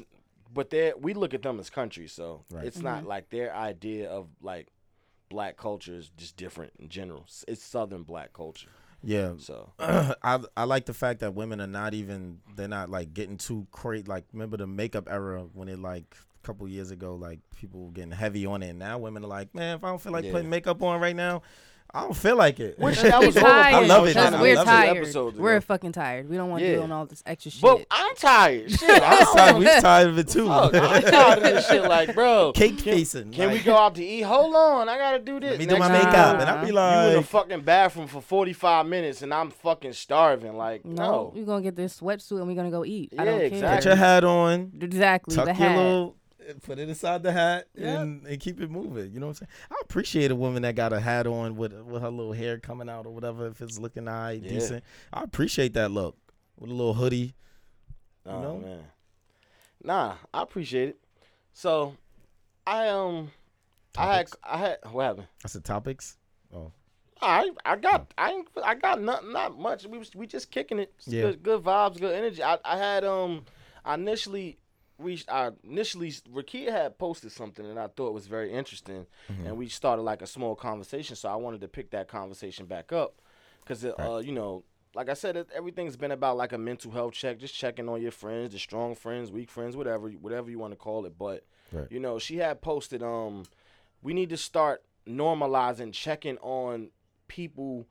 but 0.54 0.70
they 0.72 0.94
we 1.00 1.14
look 1.14 1.34
at 1.34 1.42
them 1.42 1.60
as 1.60 1.70
country, 1.70 2.08
so 2.08 2.44
Right. 2.52 2.66
it's 2.66 2.82
not 2.82 3.06
like 3.06 3.30
their 3.30 3.56
idea 3.56 4.10
of 4.10 4.28
like 4.42 4.68
black 5.30 5.58
culture 5.58 5.96
is 5.96 6.10
just 6.18 6.36
different 6.38 6.74
in 6.78 6.90
general. 6.90 7.26
It's 7.48 7.64
Southern 7.64 8.04
black 8.04 8.34
culture, 8.34 8.70
yeah, 9.02 9.34
so 9.38 9.72
I 9.80 10.42
I 10.56 10.66
like 10.66 10.86
the 10.86 10.94
fact 10.94 11.22
that 11.22 11.34
women 11.34 11.60
are 11.62 11.66
not 11.68 11.94
even 11.94 12.42
they're 12.56 12.68
not 12.68 12.90
like 12.90 13.14
getting 13.14 13.38
too 13.38 13.68
crazy. 13.72 14.04
Like 14.04 14.26
remember 14.34 14.58
the 14.58 14.68
makeup 14.68 15.08
era 15.10 15.46
when 15.54 15.70
it 15.70 15.80
like 15.80 16.14
a 16.14 16.33
couple 16.44 16.68
years 16.68 16.92
ago, 16.92 17.16
like 17.16 17.40
people 17.56 17.86
were 17.86 17.92
getting 17.92 18.12
heavy 18.12 18.46
on 18.46 18.62
it. 18.64 18.70
And 18.70 18.80
now 18.80 18.98
women 19.00 19.24
are 19.24 19.28
like, 19.28 19.54
man, 19.56 19.78
if 19.78 19.84
I 19.84 19.90
don't 19.90 20.02
feel 20.02 20.12
like 20.12 20.26
Yeah. 20.26 20.32
putting 20.32 20.50
makeup 20.50 20.82
on 20.84 21.00
right 21.02 21.16
now, 21.16 21.42
I 21.96 22.02
don't 22.02 22.18
feel 22.18 22.36
like 22.36 22.60
it. 22.60 22.80
Which 22.80 23.00
that 23.04 23.20
We 23.20 23.28
was 23.28 23.38
all 23.38 23.44
tired. 23.44 23.76
I 23.76 23.86
love 23.86 24.06
it, 24.06 24.16
because 24.16 24.32
man. 24.32 24.34
I 24.34 24.42
We're 24.42 24.56
love 24.56 24.66
tired. 24.66 24.98
Episodes 24.98 25.38
We're 25.38 25.62
fucking 25.62 25.92
tired. 25.92 26.28
We 26.28 26.38
don't 26.38 26.50
want 26.50 26.64
to 26.64 26.68
Yeah. 26.68 26.88
do 26.88 26.92
all 26.92 27.06
this 27.06 27.22
extra 27.24 27.52
shit. 27.52 27.62
But 27.62 27.86
I'm 27.92 28.16
tired. 28.16 28.72
Shit, 28.80 28.90
I 28.90 29.18
I 29.20 29.24
tired. 29.38 29.58
We 29.58 29.66
was 29.66 29.82
tired 29.84 30.08
of 30.08 30.18
it 30.18 30.28
too. 30.28 30.48
Fuck, 30.48 30.74
I'm 30.74 31.02
tired 31.04 31.38
of 31.38 31.44
this 31.44 31.68
shit. 31.68 31.84
Like, 31.84 32.16
bro, 32.16 32.52
Cake 32.56 32.78
can, 32.80 32.84
facing. 32.96 33.32
Can 33.32 33.52
we 33.52 33.60
go 33.60 33.78
out 33.78 33.94
to 33.96 34.04
eat? 34.04 34.22
Hold 34.24 34.56
on, 34.56 34.90
I 34.90 34.98
gotta 34.98 35.20
do 35.20 35.40
this. 35.40 35.52
Let 35.52 35.60
me 35.60 35.66
do 35.68 35.78
my 35.78 35.88
thing 35.90 35.98
makeup, 36.08 36.40
and 36.40 36.48
know, 36.48 36.56
I 36.56 36.66
be 36.66 36.72
like, 36.72 37.04
you 37.04 37.10
in 37.12 37.16
the 37.18 37.28
fucking 37.28 37.62
bathroom 37.62 38.08
for 38.08 38.22
45 38.22 38.88
minutes, 38.88 39.22
and 39.22 39.32
I'm 39.32 39.52
fucking 39.52 39.94
starving. 39.94 40.58
Like, 40.58 40.84
no, 40.86 40.96
no. 40.96 41.32
we're 41.36 41.46
gonna 41.46 41.62
get 41.62 41.76
this 41.76 42.00
sweatsuit 42.02 42.40
and 42.40 42.48
we're 42.48 42.56
gonna 42.56 42.72
go 42.72 42.84
eat. 42.84 43.14
I 43.20 43.24
Yeah, 43.24 43.38
don't 43.38 43.50
care. 43.52 43.76
put 43.76 43.86
your 43.86 43.96
hat 43.98 44.24
on, 44.24 44.72
Exactly. 44.82 45.36
tuck 45.36 45.46
the 45.46 45.52
your 45.52 45.70
hat. 45.70 45.78
little, 45.78 46.16
put 46.64 46.80
it 46.80 46.90
inside 46.90 47.24
the 47.24 47.32
hat, 47.32 47.68
Yeah. 47.76 48.02
and, 48.02 48.26
and 48.28 48.40
keep 48.40 48.60
it 48.62 48.70
moving. 48.70 49.12
You 49.12 49.20
know 49.20 49.28
what 49.28 49.42
I'm 49.42 49.48
saying? 49.48 49.50
I 49.72 49.76
appreciate 49.82 50.32
a 50.32 50.36
woman 50.36 50.62
that 50.64 50.76
got 50.76 50.94
a 50.94 51.00
hat 51.00 51.28
on 51.28 51.56
with 51.56 51.74
with 51.74 52.02
her 52.02 52.10
little 52.10 52.34
hair 52.34 52.60
coming 52.60 52.90
out 52.90 53.06
or 53.06 53.14
whatever. 53.14 53.48
If 53.48 53.62
it's 53.62 53.78
looking 53.80 54.08
alright, 54.08 54.42
Yeah. 54.42 54.50
decent, 54.50 54.84
I 55.12 55.24
appreciate 55.24 55.74
that 55.74 55.92
look 55.92 56.16
with 56.58 56.70
a 56.70 56.74
little 56.74 56.94
hoodie. 56.94 57.36
Oh 58.26 58.42
know? 58.42 58.58
man. 58.58 58.84
Nah, 59.84 60.16
I 60.34 60.42
appreciate 60.42 60.90
it. 60.90 60.98
So, 61.54 61.96
I 62.66 62.88
um, 62.90 63.32
I 63.98 64.16
had 64.16 64.30
I 64.44 64.58
had 64.58 64.78
what 64.92 65.04
happened? 65.04 65.28
I 65.44 65.48
said 65.50 65.64
topics. 65.66 66.18
Oh, 66.56 66.72
I 67.22 67.52
I 67.66 67.76
got 67.76 68.14
I 68.18 68.32
ain't, 68.32 68.48
I 68.64 68.76
got 68.76 69.02
not 69.02 69.28
not 69.28 69.58
much. 69.60 69.86
We 69.86 69.98
was 69.98 70.14
we 70.16 70.26
just 70.26 70.52
kicking 70.52 70.80
it. 70.80 70.94
It's 70.98 71.08
Yeah. 71.08 71.22
Good, 71.24 71.44
good 71.44 71.64
vibes, 71.64 72.00
good 72.00 72.14
energy. 72.16 72.42
I 72.42 72.58
I 72.64 72.78
had 72.78 73.04
um 73.04 73.44
I 73.86 73.96
initially 73.96 74.58
reached 75.00 75.30
I 75.30 75.52
initially 75.64 76.12
Rakia 76.12 76.72
had 76.72 76.98
posted 76.98 77.32
something 77.32 77.66
and 77.66 77.80
I 77.80 77.88
thought 77.88 78.14
was 78.14 78.28
very 78.28 78.52
interesting 78.52 79.06
Mm-hmm. 79.32 79.48
and 79.48 79.58
we 79.58 79.68
started 79.70 80.04
like 80.04 80.22
a 80.22 80.28
small 80.28 80.56
conversation. 80.56 81.16
So 81.16 81.30
I 81.30 81.36
wanted 81.36 81.62
to 81.62 81.68
pick 81.68 81.92
that 81.92 82.08
conversation 82.08 82.66
back 82.66 82.92
up 82.92 83.22
because 83.62 83.84
uh 83.86 84.22
you 84.24 84.32
know 84.32 84.64
like 84.96 85.10
I 85.10 85.14
said 85.16 85.36
it, 85.36 85.50
everything's 85.56 85.98
been 85.98 86.12
about 86.12 86.38
like 86.38 86.54
a 86.54 86.58
mental 86.60 86.92
health 86.92 87.14
check, 87.14 87.40
just 87.40 87.56
checking 87.56 87.90
on 87.90 88.00
your 88.00 88.12
friends, 88.12 88.54
the 88.54 88.60
strong 88.60 88.94
friends, 88.94 89.32
weak 89.32 89.50
friends, 89.50 89.76
whatever 89.76 90.10
whatever 90.10 90.52
you 90.52 90.60
want 90.60 90.72
to 90.74 90.78
call 90.78 91.06
it. 91.06 91.18
But 91.18 91.46
Right. 91.72 91.88
you 91.90 92.00
know 92.00 92.20
she 92.20 92.38
had 92.38 92.62
posted 92.62 93.02
um 93.02 93.44
we 94.04 94.14
need 94.14 94.30
to 94.30 94.38
start 94.38 94.84
normalizing 95.08 95.92
checking 95.94 96.38
on 96.38 96.90
people 97.28 97.88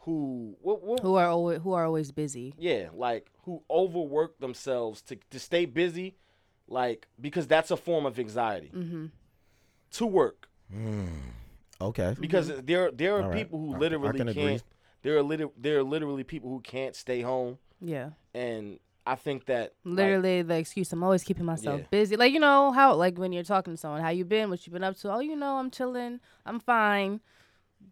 who 0.00 0.56
what, 0.60 0.82
what, 0.82 1.00
Who 1.00 1.14
are 1.14 1.28
always 1.28 1.60
who 1.62 1.72
are 1.72 1.84
always 1.84 2.12
busy. 2.12 2.54
yeah 2.58 2.88
like 2.92 3.30
who 3.44 3.62
overwork 3.70 4.38
themselves 4.38 5.00
to 5.02 5.16
to 5.30 5.38
stay 5.38 5.64
busy 5.64 6.16
like 6.68 7.06
because 7.20 7.46
that's 7.46 7.70
a 7.70 7.76
form 7.76 8.06
of 8.06 8.18
anxiety 8.18 8.70
Mm-hmm. 8.74 9.06
to 9.92 10.06
work 10.06 10.48
okay. 11.80 12.14
because 12.20 12.48
there 12.62 12.90
there 12.90 13.16
are 13.16 13.22
All 13.22 13.28
right. 13.28 13.38
people 13.38 13.58
who 13.60 13.72
I- 13.72 13.76
I 13.76 13.78
literally 13.78 14.18
can 14.18 14.34
can't 14.34 14.62
there 15.02 15.16
are 15.18 15.22
lit- 15.22 15.62
there 15.62 15.78
are 15.78 15.82
literally 15.82 16.24
people 16.24 16.50
who 16.50 16.60
can't 16.60 16.94
stay 16.94 17.20
home 17.22 17.58
Yeah. 17.80 18.10
and 18.34 18.78
I 19.04 19.16
think 19.16 19.46
that 19.46 19.72
like, 19.84 19.96
Literally 19.96 20.42
the 20.42 20.54
excuse 20.56 20.92
I'm 20.92 21.02
always 21.02 21.24
keeping 21.24 21.44
myself 21.44 21.80
Yeah. 21.80 21.86
busy. 21.90 22.14
Like 22.16 22.32
you 22.32 22.38
know 22.38 22.70
how 22.70 22.94
like 22.94 23.18
when 23.18 23.32
you're 23.32 23.42
talking 23.42 23.72
to 23.72 23.76
someone, 23.76 24.00
how 24.00 24.10
you 24.10 24.24
been, 24.24 24.48
what 24.48 24.64
you 24.64 24.72
been 24.72 24.84
up 24.84 24.96
to. 24.98 25.12
Oh, 25.12 25.18
you 25.18 25.34
know, 25.34 25.56
I'm 25.56 25.70
chilling, 25.72 26.20
I'm 26.46 26.60
fine, 26.60 27.20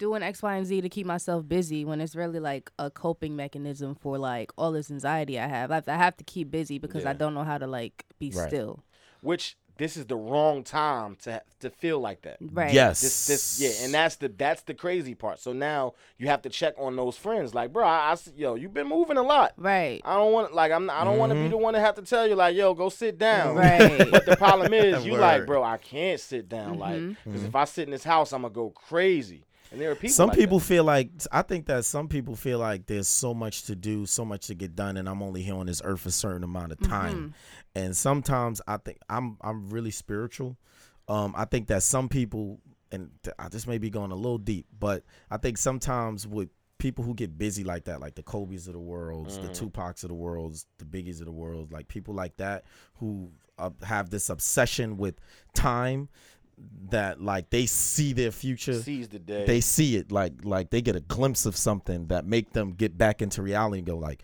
doing 0.01 0.25
X, 0.25 0.43
Y, 0.43 0.57
and 0.57 0.67
Z 0.67 0.81
to 0.81 0.89
keep 0.89 1.07
myself 1.07 1.47
busy. 1.47 1.85
When 1.85 2.01
it's 2.01 2.17
really 2.17 2.41
like 2.41 2.73
a 2.81 2.91
coping 2.91 3.37
mechanism 3.37 3.95
for 3.95 4.19
like 4.19 4.51
all 4.59 4.73
this 4.73 4.91
anxiety 4.91 5.39
I 5.39 5.47
have. 5.47 5.71
I 5.71 5.77
have 5.77 5.85
to, 5.85 5.93
I 5.93 5.97
have 5.97 6.17
to 6.17 6.25
keep 6.25 6.51
busy 6.51 6.79
because 6.79 7.07
I 7.07 7.13
don't 7.13 7.35
know 7.35 7.45
how 7.45 7.59
to 7.59 7.69
like 7.69 8.05
be 8.19 8.33
Right. 8.35 8.49
still. 8.49 8.83
which 9.21 9.57
this 9.77 9.97
is 9.97 10.05
the 10.07 10.17
wrong 10.17 10.63
time 10.63 11.17
to 11.23 11.41
to 11.61 11.71
feel 11.71 11.99
like 12.01 12.21
that 12.23 12.37
Right. 12.41 12.73
Yes. 12.75 13.01
This, 13.01 13.27
this, 13.27 13.61
yeah, 13.63 13.85
and 13.85 13.95
that's 13.95 14.17
the 14.17 14.29
that's 14.29 14.61
the 14.63 14.75
crazy 14.75 15.15
part. 15.15 15.41
So 15.41 15.55
now 15.55 15.95
you 16.19 16.27
have 16.27 16.43
to 16.43 16.51
check 16.51 16.75
on 16.77 16.97
those 16.97 17.17
friends. 17.17 17.55
Like, 17.55 17.73
bro, 17.73 17.87
I, 17.87 18.09
I 18.09 18.13
s- 18.13 18.31
yo, 18.37 18.57
you've 18.57 18.75
been 18.75 18.89
moving 18.89 19.17
a 19.17 19.23
lot. 19.23 19.55
Right. 19.57 20.03
I 20.05 20.17
don't 20.17 20.33
want 20.35 20.53
like 20.55 20.71
I'm 20.71 20.91
I 20.91 21.03
don't 21.05 21.17
want 21.19 21.33
to 21.33 21.39
be 21.43 21.49
the 21.49 21.57
one 21.57 21.73
to 21.75 21.81
have 21.81 21.95
to 21.95 22.03
tell 22.03 22.27
you 22.27 22.35
like, 22.35 22.55
yo, 22.57 22.75
go 22.75 22.91
sit 22.91 23.17
down. 23.19 23.57
Right. 23.57 24.11
But 24.11 24.27
the 24.27 24.37
problem 24.37 24.75
is, 24.75 25.05
you 25.07 25.17
like, 25.17 25.47
bro, 25.47 25.63
I 25.63 25.79
can't 25.79 26.21
sit 26.21 26.47
down. 26.49 26.79
Like, 26.79 26.97
Mhm. 27.01 27.17
because 27.25 27.45
if 27.45 27.55
I 27.55 27.65
sit 27.65 27.85
in 27.85 27.91
this 27.93 28.05
house, 28.05 28.33
I'm 28.35 28.43
gonna 28.43 28.53
go 28.53 28.69
crazy. 28.71 29.45
And 29.72 29.80
there 29.80 29.90
are 29.92 29.94
people. 29.94 30.14
some 30.14 30.28
like 30.30 30.38
people 30.38 30.59
that. 30.59 30.64
feel 30.64 30.85
like 30.85 31.11
I 31.30 31.42
think 31.42 31.66
that 31.66 31.85
some 31.85 32.09
people 32.09 32.35
feel 32.35 32.59
like 32.59 32.87
there's 32.87 33.09
so 33.09 33.33
much 33.33 33.64
to 33.64 33.76
do, 33.76 34.04
so 34.06 34.24
much 34.24 34.48
to 34.48 34.54
get 34.54 34.74
done, 34.74 34.96
and 34.96 35.09
I'm 35.09 35.22
only 35.22 35.42
here 35.42 35.54
on 35.54 35.66
this 35.66 35.80
earth 35.85 36.00
for 36.00 36.09
a 36.09 36.12
certain 36.12 36.42
amount 36.42 36.72
of 36.72 36.80
time. 36.80 37.35
And 37.74 37.96
sometimes 37.96 38.61
I 38.66 38.78
think 38.78 38.98
I'm 39.09 39.37
I'm 39.40 39.68
really 39.70 39.92
spiritual. 39.92 40.56
Um, 41.09 41.35
I 41.37 41.44
think 41.44 41.68
that 41.68 41.83
some 41.83 42.09
people, 42.09 42.61
and 42.90 43.11
th- 43.22 43.35
I 43.38 43.48
just 43.48 43.66
may 43.66 43.78
be 43.78 43.90
going 43.90 44.11
a 44.11 44.16
little 44.16 44.38
deep, 44.38 44.66
but 44.78 45.04
I 45.30 45.37
think 45.37 45.59
sometimes 45.59 46.26
with 46.26 46.48
people 46.78 47.04
who 47.04 47.14
get 47.14 47.38
busy 47.38 47.62
like 47.62 47.85
that, 47.85 48.00
like 48.00 48.16
the 48.16 48.22
Kobe's 48.22 48.66
of 48.66 48.72
the 48.72 48.80
worlds, 48.80 49.38
the 49.38 49.48
Tupacs 49.48 50.02
of 50.02 50.09
the 50.09 50.14
worlds, 50.14 50.66
the 50.78 50.85
Biggies 50.85 51.20
of 51.20 51.26
the 51.26 51.33
world, 51.33 51.72
like 51.72 51.87
people 51.87 52.14
like 52.14 52.37
that 52.38 52.64
who 52.94 53.30
uh, 53.59 53.70
have 53.85 54.11
this 54.11 54.30
obsession 54.30 54.96
with 54.96 55.20
time 55.54 56.09
that 56.90 57.20
like 57.23 57.51
they 57.51 57.66
see 57.66 58.12
their 58.12 58.31
future. 58.33 58.75
Seize 58.81 59.09
the 59.09 59.18
day. 59.18 59.44
they 59.46 59.61
see 59.61 59.96
it 59.96 60.11
like 60.11 60.33
like 60.44 60.70
they 60.70 60.83
get 60.83 60.96
a 60.96 61.01
glimpse 61.01 61.46
of 61.46 61.57
something 61.57 62.07
that 62.09 62.25
make 62.27 62.53
them 62.53 62.73
get 62.73 62.99
back 62.99 63.23
into 63.23 63.42
reality 63.42 63.79
and 63.79 63.87
go 63.87 63.96
like 63.96 64.23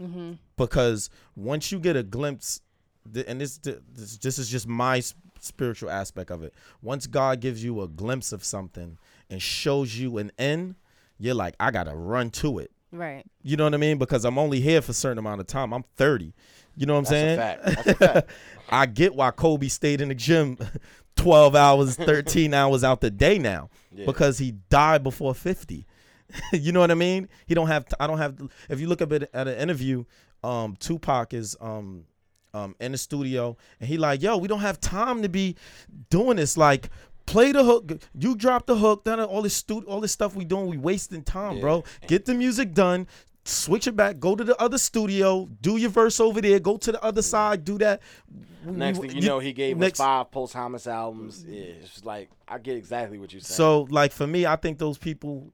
Mm-hmm. 0.00 0.32
because 0.56 1.10
once 1.36 1.70
you 1.70 1.78
get 1.78 1.94
a 1.94 2.02
glimpse 2.02 2.62
and 3.26 3.38
this 3.38 3.58
this, 3.58 4.16
this 4.16 4.38
is 4.38 4.48
just 4.48 4.66
my 4.66 5.02
spiritual 5.40 5.90
aspect 5.90 6.30
of 6.30 6.42
it. 6.42 6.54
Once 6.80 7.06
god 7.06 7.40
gives 7.40 7.62
you 7.62 7.82
a 7.82 7.88
glimpse 7.88 8.32
of 8.32 8.42
something 8.42 8.96
and 9.28 9.42
shows 9.42 9.96
you 9.98 10.16
an 10.18 10.32
end 10.38 10.74
you're 11.18 11.34
like 11.34 11.54
i 11.60 11.70
gotta 11.70 11.94
run 11.94 12.30
to 12.30 12.58
it. 12.58 12.70
Right. 12.92 13.24
you 13.42 13.56
know 13.56 13.64
what 13.64 13.74
i 13.74 13.76
mean? 13.76 13.98
Because 13.98 14.24
i'm 14.24 14.38
only 14.38 14.60
here 14.60 14.80
for 14.80 14.92
a 14.92 14.94
certain 14.94 15.18
amount 15.18 15.40
of 15.42 15.46
time. 15.46 15.72
I'm 15.74 15.84
30 15.96 16.32
you 16.80 16.86
know 16.86 16.94
what 16.94 16.98
i'm 17.00 17.04
That's 17.04 17.10
saying 17.10 17.38
fact. 17.38 17.64
That's 17.64 17.86
a 17.86 17.94
fact. 18.22 18.30
I 18.70 18.86
get 18.86 19.14
why 19.14 19.30
Kobe 19.32 19.68
stayed 19.68 20.00
in 20.00 20.08
the 20.08 20.14
gym 20.14 20.56
12 21.16 21.54
hours, 21.54 21.96
13 21.96 22.54
hours 22.54 22.82
out 22.84 23.00
the 23.00 23.10
day 23.10 23.38
now 23.38 23.68
Yeah. 23.92 24.06
because 24.06 24.38
he 24.38 24.52
died 24.70 25.02
before 25.02 25.34
50. 25.34 25.86
you 26.52 26.72
know 26.72 26.80
what 26.80 26.90
I 26.90 26.94
mean? 26.94 27.28
He 27.46 27.54
don't 27.54 27.66
have 27.66 27.86
I 27.98 28.06
don't 28.06 28.18
have 28.18 28.40
if 28.68 28.80
you 28.80 28.86
look 28.86 29.02
up 29.02 29.12
at, 29.12 29.28
at 29.34 29.48
an 29.48 29.58
interview, 29.58 30.04
um 30.42 30.76
Tupac 30.78 31.34
is 31.34 31.56
um 31.60 32.04
um 32.54 32.74
in 32.80 32.92
the 32.92 32.98
studio 32.98 33.56
and 33.80 33.88
he 33.88 33.96
like, 33.98 34.22
"Yo, 34.22 34.36
we 34.36 34.48
don't 34.48 34.60
have 34.60 34.80
time 34.80 35.22
to 35.22 35.28
be 35.28 35.56
doing 36.08 36.36
this 36.36 36.56
like 36.56 36.88
Play 37.26 37.52
the 37.52 37.62
hook. 37.62 37.92
You 38.18 38.34
drop 38.34 38.66
the 38.66 38.74
hook. 38.74 39.04
Then 39.04 39.20
all 39.20 39.42
this 39.42 39.54
stu- 39.54 39.84
all 39.86 40.00
this 40.00 40.10
stuff 40.10 40.34
we 40.34 40.44
doing, 40.44 40.66
we 40.66 40.76
wasting 40.78 41.22
time, 41.22 41.56
Yeah. 41.56 41.60
bro. 41.60 41.84
Get 42.08 42.24
the 42.24 42.34
music 42.34 42.74
done. 42.74 43.06
Switch 43.50 43.86
it 43.86 43.96
back. 43.96 44.18
Go 44.18 44.36
to 44.36 44.44
the 44.44 44.56
other 44.60 44.78
studio. 44.78 45.48
Do 45.60 45.76
your 45.76 45.90
verse 45.90 46.20
over 46.20 46.40
there. 46.40 46.58
Go 46.60 46.76
to 46.78 46.92
the 46.92 47.02
other 47.02 47.22
side. 47.22 47.64
Do 47.64 47.78
that. 47.78 48.00
Next 48.64 48.98
thing 48.98 49.10
you 49.16 49.22
know, 49.22 49.38
he 49.38 49.52
gave 49.52 49.76
next- 49.76 49.98
us 50.00 50.04
five 50.04 50.30
posthumous 50.30 50.86
albums. 50.86 51.44
Yeah, 51.48 51.62
it's 51.82 52.04
like 52.04 52.30
I 52.46 52.58
get 52.58 52.76
exactly 52.76 53.18
what 53.18 53.32
you're 53.32 53.40
saying. 53.40 53.56
So 53.56 53.86
like 53.90 54.12
for 54.12 54.26
me, 54.26 54.46
I 54.46 54.56
think 54.56 54.78
those 54.78 54.98
people, 54.98 55.52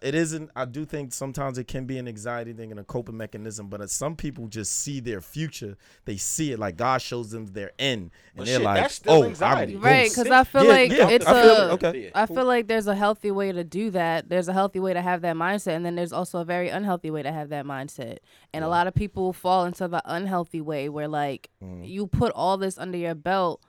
it 0.00 0.14
isn't. 0.14 0.50
I 0.56 0.64
do 0.64 0.84
think 0.84 1.12
sometimes 1.12 1.58
it 1.58 1.66
can 1.68 1.84
be 1.84 1.98
an 1.98 2.08
anxiety 2.08 2.52
thing 2.52 2.70
and 2.70 2.80
a 2.80 2.84
coping 2.84 3.16
mechanism, 3.16 3.68
but 3.68 3.80
uh, 3.80 3.86
some 3.86 4.16
people 4.16 4.46
just 4.48 4.72
see 4.72 5.00
their 5.00 5.20
future. 5.20 5.76
They 6.04 6.16
see 6.16 6.52
it 6.52 6.58
like 6.58 6.76
God 6.76 7.02
shows 7.02 7.30
them 7.30 7.46
their 7.46 7.72
end, 7.78 8.02
and 8.02 8.10
But 8.36 8.46
they're 8.46 8.56
shit, 8.56 8.64
like, 8.64 8.82
that's 8.82 8.94
still 8.94 9.22
"Oh, 9.22 9.24
anxiety. 9.24 9.74
I'm 9.74 9.80
Right, 9.80 10.08
because 10.10 10.30
I 10.30 10.44
feel 10.44 10.64
Yeah, 10.64 10.68
like 10.68 10.90
yeah, 10.92 11.08
it's 11.10 11.26
I 11.26 11.42
feel 11.42 11.56
a. 11.56 11.72
Okay. 11.74 12.10
I 12.14 12.26
feel 12.26 12.44
like 12.44 12.68
there's 12.68 12.86
a 12.86 12.94
healthy 12.94 13.30
way 13.30 13.52
to 13.52 13.64
do 13.64 13.90
that. 13.90 14.28
There's 14.28 14.48
a 14.48 14.52
healthy 14.52 14.80
way 14.80 14.92
to 14.94 15.02
have 15.02 15.22
that 15.22 15.36
mindset, 15.36 15.74
and 15.76 15.84
then 15.84 15.94
there's 15.94 16.12
also 16.12 16.38
a 16.40 16.44
very 16.44 16.68
unhealthy 16.68 17.10
way 17.10 17.22
to 17.22 17.32
have 17.32 17.48
that 17.50 17.64
mindset. 17.64 18.18
And 18.52 18.64
a 18.64 18.68
lot 18.68 18.86
of 18.86 18.94
people 18.94 19.32
fall 19.32 19.64
into 19.64 19.88
the 19.88 20.02
unhealthy 20.04 20.60
way 20.60 20.88
where 20.88 21.08
like 21.08 21.48
Mm. 21.62 21.88
you 21.88 22.06
put 22.06 22.32
all 22.32 22.56
this 22.56 22.76
under 22.78 22.98
your 22.98 23.14
belt 23.14 23.62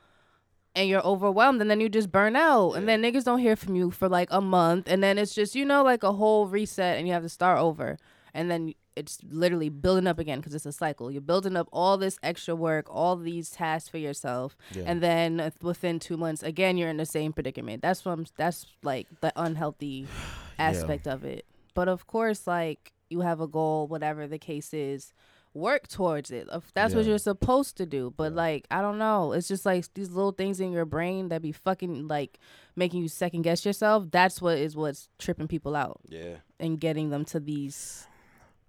and 0.75 0.89
you're 0.89 1.05
overwhelmed 1.05 1.61
and 1.61 1.69
then 1.69 1.79
you 1.79 1.87
just 1.89 2.11
burn 2.11 2.35
out 2.35 2.71
and 2.73 2.87
then 2.87 3.01
niggas 3.01 3.23
don't 3.25 3.39
hear 3.39 3.55
from 3.55 3.75
you 3.75 3.91
for 3.91 4.09
like 4.09 4.27
a 4.31 4.41
month 4.41 4.87
and 4.89 5.03
then 5.03 5.17
it's 5.17 5.35
just 5.35 5.55
you 5.55 5.63
know 5.65 5.83
like 5.83 6.03
a 6.03 6.11
whole 6.13 6.47
reset 6.47 6.97
and 6.97 7.07
you 7.07 7.13
have 7.13 7.23
to 7.23 7.29
start 7.29 7.59
over 7.59 7.97
and 8.33 8.49
then 8.49 8.73
it's 8.95 9.17
literally 9.29 9.69
building 9.69 10.05
up 10.05 10.19
again 10.19 10.37
because 10.39 10.53
it's 10.53 10.67
a 10.67 10.71
cycle. 10.71 11.09
You're 11.09 11.19
building 11.21 11.55
up 11.55 11.67
all 11.73 11.97
this 11.97 12.19
extra 12.21 12.55
work 12.55 12.85
all 12.89 13.15
these 13.15 13.49
tasks 13.49 13.89
for 13.89 13.97
yourself 13.97 14.55
Yeah. 14.71 14.83
and 14.85 15.01
then 15.01 15.51
within 15.61 15.99
two 15.99 16.15
months 16.17 16.43
again 16.43 16.77
you're 16.77 16.89
in 16.89 16.97
the 16.97 17.05
same 17.05 17.33
predicament. 17.33 17.81
That's 17.81 18.03
what 18.05 18.11
I'm, 18.13 18.25
that's 18.37 18.65
like 18.83 19.07
the 19.21 19.31
unhealthy 19.35 20.07
aspect 20.59 21.07
of 21.07 21.23
it. 21.23 21.45
But 21.73 21.87
of 21.87 22.05
course 22.07 22.45
like 22.47 22.93
you 23.09 23.21
have 23.21 23.41
a 23.41 23.47
goal 23.47 23.87
whatever 23.87 24.27
the 24.27 24.39
case 24.39 24.73
is 24.73 25.13
work 25.53 25.87
towards 25.87 26.31
it. 26.31 26.47
If 26.51 26.73
that's 26.73 26.95
what 26.95 27.05
you're 27.05 27.17
supposed 27.17 27.77
to 27.77 27.85
do. 27.85 28.13
But 28.15 28.33
like 28.33 28.65
i 28.71 28.81
don't 28.81 28.97
know. 28.97 29.33
It's 29.33 29.47
just 29.47 29.65
like 29.65 29.85
these 29.93 30.09
little 30.11 30.31
things 30.31 30.59
in 30.59 30.71
your 30.71 30.85
brain 30.85 31.29
that 31.29 31.41
be 31.41 31.51
fucking 31.51 32.07
like 32.07 32.39
making 32.75 33.01
you 33.01 33.07
second 33.07 33.43
guess 33.43 33.65
yourself. 33.65 34.05
That's 34.11 34.41
what 34.41 34.57
is 34.57 34.75
what's 34.75 35.09
tripping 35.19 35.47
people 35.47 35.75
out 35.75 36.01
yeah, 36.07 36.37
and 36.59 36.79
getting 36.79 37.09
them 37.09 37.25
to 37.25 37.39
these 37.39 38.07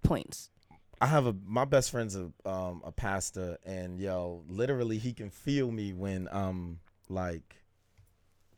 points. 0.03 0.49
I 1.01 1.07
have 1.07 1.25
a 1.25 1.35
my 1.45 1.65
best 1.65 1.91
friend's 1.91 2.15
a 2.15 2.31
um 2.47 2.81
a 2.85 2.91
pastor 2.91 3.57
and 3.65 3.99
yo, 3.99 4.43
literally 4.47 4.97
he 4.97 5.13
can 5.13 5.29
feel 5.29 5.71
me 5.71 5.91
when 5.93 6.29
um 6.31 6.79
like 7.09 7.57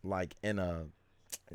like 0.04 0.36
in 0.44 0.60
a 0.60 0.86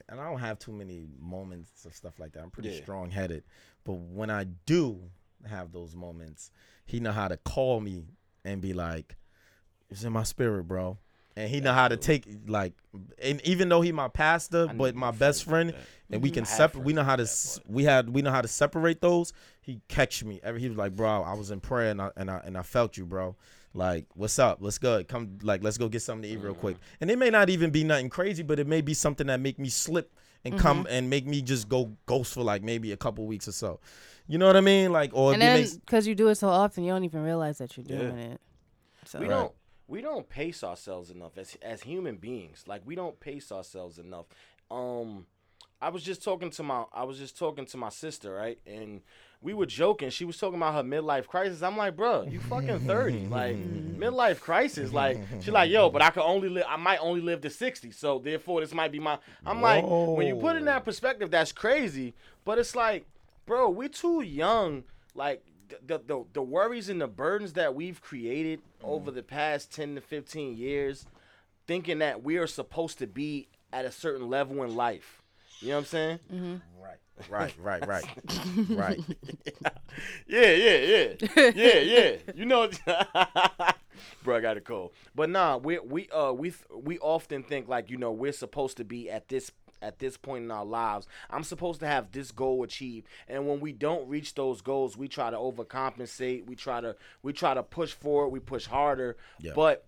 and 0.09 0.21
I 0.21 0.29
don't 0.29 0.41
have 0.41 0.59
too 0.59 0.73
many 0.73 1.07
moments 1.19 1.85
of 1.85 1.95
stuff 1.95 2.19
like 2.19 2.33
that. 2.33 2.43
I'm 2.43 2.51
pretty 2.51 2.71
Yeah. 2.71 2.83
strong 2.83 3.11
headed, 3.11 3.45
but 3.85 3.95
when 3.95 4.31
I 4.31 4.45
do 4.45 5.11
have 5.49 5.73
those 5.73 5.95
moments, 5.95 6.51
he 6.85 7.01
know 7.01 7.13
how 7.13 7.29
to 7.29 7.37
call 7.37 7.81
me 7.81 8.07
and 8.45 8.61
be 8.61 8.73
like, 8.73 9.17
"It's 9.91 10.05
in 10.05 10.13
my 10.13 10.23
spirit, 10.23 10.65
bro." 10.65 10.99
And 11.35 11.49
he 11.49 11.61
know 11.61 11.73
how 11.73 11.89
to 11.89 11.97
take 11.97 12.27
like, 12.47 12.75
and 13.23 13.41
even 13.47 13.71
though 13.71 13.81
he 13.81 13.91
my 13.91 14.09
pastor, 14.09 14.67
but 14.67 14.95
my 14.95 15.11
best 15.11 15.45
friend, 15.45 15.73
like 15.73 15.81
and 16.11 16.23
we 16.23 16.31
can 16.31 16.45
separate. 16.45 16.85
We 16.85 16.93
know 16.93 17.05
how 17.05 17.17
to. 17.17 17.27
We 17.67 17.85
had. 17.85 18.11
We 18.11 18.21
know 18.21 18.31
how 18.31 18.43
to 18.43 18.49
separate 18.49 19.01
those. 19.01 19.33
He 19.63 19.81
catch 19.89 20.23
me. 20.25 20.41
Every 20.43 20.61
he 20.61 20.69
was 20.69 20.77
like, 20.77 20.95
"Bro, 20.95 21.23
I 21.23 21.33
was 21.35 21.51
in 21.51 21.61
prayer 21.61 21.91
and 21.91 22.03
I 22.03 22.11
and 22.17 22.31
I 22.31 22.43
and 22.45 22.59
I 22.59 22.63
felt 22.63 22.97
you, 22.97 23.07
bro. 23.07 23.37
Like, 23.75 24.07
what's 24.15 24.39
up? 24.39 24.59
Let's 24.61 24.77
go. 24.77 25.03
Come, 25.05 25.39
like, 25.43 25.65
let's 25.65 25.79
go 25.79 25.89
get 25.89 26.03
something 26.03 26.29
to 26.29 26.29
eat 26.29 26.43
real 26.43 26.55
quick. 26.55 26.77
Mm-hmm. 26.77 26.97
And 27.01 27.11
it 27.11 27.19
may 27.19 27.31
not 27.31 27.49
even 27.49 27.71
be 27.71 27.85
nothing 27.85 28.11
crazy, 28.11 28.43
but 28.43 28.59
it 28.59 28.67
may 28.67 28.83
be 28.83 28.93
something 28.93 29.29
that 29.29 29.41
make 29.41 29.59
me 29.59 29.71
slip 29.71 30.13
and 30.45 30.59
come 30.59 30.87
and 30.91 31.09
make 31.09 31.27
me 31.27 31.41
just 31.41 31.69
go 31.69 31.93
ghost 32.07 32.35
for 32.35 32.43
like 32.43 32.63
maybe 32.63 32.93
a 32.93 32.97
couple 32.97 33.27
weeks 33.27 33.49
or 33.49 33.53
so. 33.53 33.81
You 34.27 34.39
know 34.39 34.47
what 34.47 34.57
I 34.57 34.61
mean? 34.61 34.93
Like, 34.93 35.11
or 35.15 35.33
and 35.33 35.43
then 35.43 35.61
makes 35.61 35.75
because 35.75 36.07
you 36.07 36.15
do 36.15 36.29
it 36.29 36.37
so 36.37 36.49
often, 36.49 36.85
you 36.85 36.93
don't 36.93 37.05
even 37.05 37.23
realize 37.23 37.59
that 37.59 37.77
you're 37.77 37.87
Yeah. 37.87 37.97
doing 37.99 38.19
it. 38.19 38.41
So 39.05 39.19
we 39.21 39.27
Right. 39.27 39.35
don't 39.37 39.53
we 39.89 40.01
don't 40.01 40.29
pace 40.29 40.63
ourselves 40.65 41.11
enough 41.11 41.37
as 41.37 41.57
as 41.63 41.83
human 41.83 42.17
beings. 42.17 42.65
Like 42.67 42.83
we 42.85 42.95
don't 42.95 43.19
pace 43.21 43.51
ourselves 43.53 43.99
enough. 43.99 44.27
Um 44.71 45.27
I 45.81 45.89
was 45.89 46.05
just 46.05 46.23
talking 46.23 46.51
to 46.51 46.63
my 46.63 46.85
I 46.93 47.03
was 47.03 47.19
just 47.19 47.37
talking 47.37 47.67
to 47.67 47.77
my 47.77 47.89
sister, 47.89 48.33
right? 48.33 48.59
And 48.67 49.03
we 49.41 49.53
were 49.53 49.67
joking. 49.67 50.11
She 50.11 50.25
was 50.25 50.39
talking 50.39 50.57
about 50.57 50.75
her 50.75 50.85
midlife 50.85 51.27
crisis. 51.27 51.61
I'm 51.63 51.77
like, 51.77 51.97
bro, 51.97 52.23
you 52.23 52.39
fucking 52.39 52.81
30. 52.87 53.27
Like 53.27 53.57
midlife 53.99 54.39
crisis. 54.41 54.93
Like 54.93 55.19
she's 55.41 55.53
like, 55.53 55.71
yo, 55.71 55.91
but 55.91 56.01
I 56.01 56.11
could 56.11 56.23
only 56.23 56.49
live 56.49 56.65
I 56.69 56.77
might 56.77 56.99
only 57.01 57.21
live 57.21 57.41
to 57.41 57.51
60. 57.51 57.91
So 57.91 58.21
therefore 58.21 58.61
this 58.61 58.73
might 58.73 58.93
be 58.93 59.01
my 59.01 59.19
I'm 59.45 59.61
like, 59.61 59.85
when 59.85 60.29
you 60.29 60.37
put 60.37 60.55
it 60.55 60.61
in 60.61 60.65
that 60.67 60.85
perspective, 60.85 61.31
that's 61.33 61.51
crazy. 61.51 62.15
But 62.45 62.59
it's 62.59 62.75
like, 62.77 63.05
bro, 63.53 63.69
we're 63.69 63.87
too 63.87 64.23
young. 64.23 64.83
Like 65.15 65.45
the, 65.87 65.99
the 65.99 66.25
the 66.33 66.41
worries 66.43 66.89
and 66.89 67.03
the 67.03 67.07
burdens 67.07 67.53
that 67.53 67.75
we've 67.75 68.01
created 68.01 68.63
over 68.83 69.11
the 69.11 69.23
past 69.23 69.71
10 69.75 69.97
to 69.97 70.01
15 70.01 70.57
years 70.57 71.05
thinking 71.67 71.99
that 71.99 72.23
we 72.23 72.39
are 72.39 72.47
supposed 72.47 72.99
to 73.01 73.07
be 73.07 73.49
at 73.71 73.85
a 73.85 73.93
certain 73.93 74.31
level 74.31 74.63
in 74.63 74.75
life. 74.75 75.23
You 75.61 75.69
know 75.69 75.75
what 75.75 75.81
i'm 75.81 75.85
saying? 75.85 76.19
Right, 76.81 77.55
right, 77.61 77.87
right, 77.87 77.87
right, 77.87 78.05
right. 78.71 79.01
yeah 80.27 80.51
yeah 80.51 80.77
yeah. 80.77 81.51
Yeah 81.55 81.79
yeah. 81.79 82.17
You 82.35 82.47
know 82.47 82.71
bro 84.25 84.37
i 84.39 84.41
got 84.41 84.57
a 84.57 84.63
cold. 84.63 84.93
But 85.15 85.29
nah 85.29 85.59
we 85.59 85.79
we 85.79 86.09
uh 86.09 86.33
we 86.33 86.55
we 86.75 86.99
often 87.01 87.43
think 87.43 87.69
like 87.69 87.91
you 87.91 87.99
know 87.99 88.13
we're 88.13 88.33
supposed 88.33 88.79
to 88.79 88.85
be 88.85 89.11
at 89.11 89.29
this 89.29 89.53
at 89.83 89.99
this 89.99 90.17
point 90.17 90.45
in 90.45 90.51
our 90.51 90.65
lives 90.65 91.07
i'm 91.31 91.43
supposed 91.43 91.81
to 91.81 91.87
have 91.87 92.11
this 92.13 92.31
goal 92.31 92.63
achieved 92.63 93.07
and 93.29 93.47
when 93.47 93.61
we 93.61 93.73
don't 93.73 94.09
reach 94.09 94.35
those 94.35 94.61
goals 94.63 94.97
we 94.97 95.09
try 95.09 95.31
to 95.31 95.37
overcompensate 95.37 96.47
we 96.47 96.55
try 96.55 96.81
to 96.81 96.95
we 97.23 97.33
try 97.33 97.53
to 97.55 97.63
push 97.63 97.93
forward 97.93 98.29
we 98.29 98.39
push 98.41 98.67
harder 98.67 99.17
Yeah. 99.41 99.53
but 99.55 99.85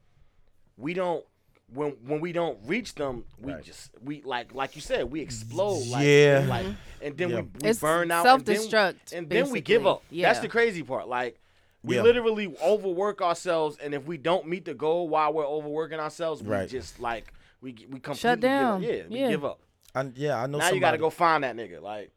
we 0.76 0.94
don't 0.94 1.24
when 1.72 1.92
when 2.06 2.20
we 2.20 2.32
don't 2.32 2.58
reach 2.66 2.94
them 2.94 3.24
we 3.40 3.52
Right. 3.54 3.62
just 3.64 3.90
we 4.02 4.22
like 4.22 4.54
like 4.54 4.74
you 4.74 4.82
said 4.82 5.10
we 5.10 5.20
explode 5.20 5.86
like 5.86 6.04
Yeah. 6.04 6.40
and, 6.40 6.48
like 6.48 6.66
and 7.00 7.16
then 7.16 7.30
Yeah. 7.30 7.36
we, 7.40 7.42
we 7.62 7.68
It's 7.70 7.80
burn 7.80 8.10
out 8.10 8.26
and 8.26 8.44
then- 8.44 8.56
self-destruct, 8.56 9.12
and 9.16 9.28
then, 9.30 9.44
then 9.44 9.50
we 9.52 9.60
give 9.60 9.82
basically. 9.84 10.24
up 10.24 10.28
that's 10.28 10.40
the 10.40 10.48
crazy 10.48 10.82
part 10.82 11.08
like 11.08 11.40
we 11.82 11.96
Yeah. 11.96 12.02
literally 12.02 12.54
overwork 12.62 13.22
ourselves 13.22 13.76
and 13.78 13.94
if 13.94 14.06
we 14.06 14.16
don't 14.18 14.46
meet 14.48 14.64
the 14.64 14.74
goal 14.74 15.08
while 15.08 15.32
we're 15.32 15.46
overworking 15.46 16.00
ourselves 16.00 16.42
we 16.42 16.50
Right. 16.50 16.68
just 16.68 17.00
like 17.00 17.32
we 17.62 17.70
we 17.72 17.98
completely 18.00 18.16
Shut 18.16 18.40
down. 18.40 18.80
give 18.82 18.90
up. 18.90 18.96
yeah 18.96 19.02
we 19.08 19.20
Yeah. 19.20 19.28
give 19.30 19.44
up 19.44 19.60
I, 19.94 20.10
yeah, 20.16 20.42
I 20.42 20.46
know. 20.46 20.58
now 20.58 20.70
you 20.70 20.80
got 20.80 20.92
to 20.92 20.98
go 20.98 21.10
find 21.10 21.44
that 21.44 21.56
nigga 21.56 21.80
like 21.80 22.10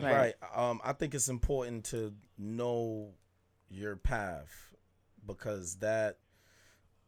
Right. 0.00 0.34
Um, 0.54 0.80
I 0.84 0.92
think 0.92 1.14
it's 1.14 1.28
important 1.28 1.84
to 1.86 2.12
know 2.36 3.12
your 3.70 3.94
path 3.96 4.74
because 5.24 5.76
that, 5.76 6.18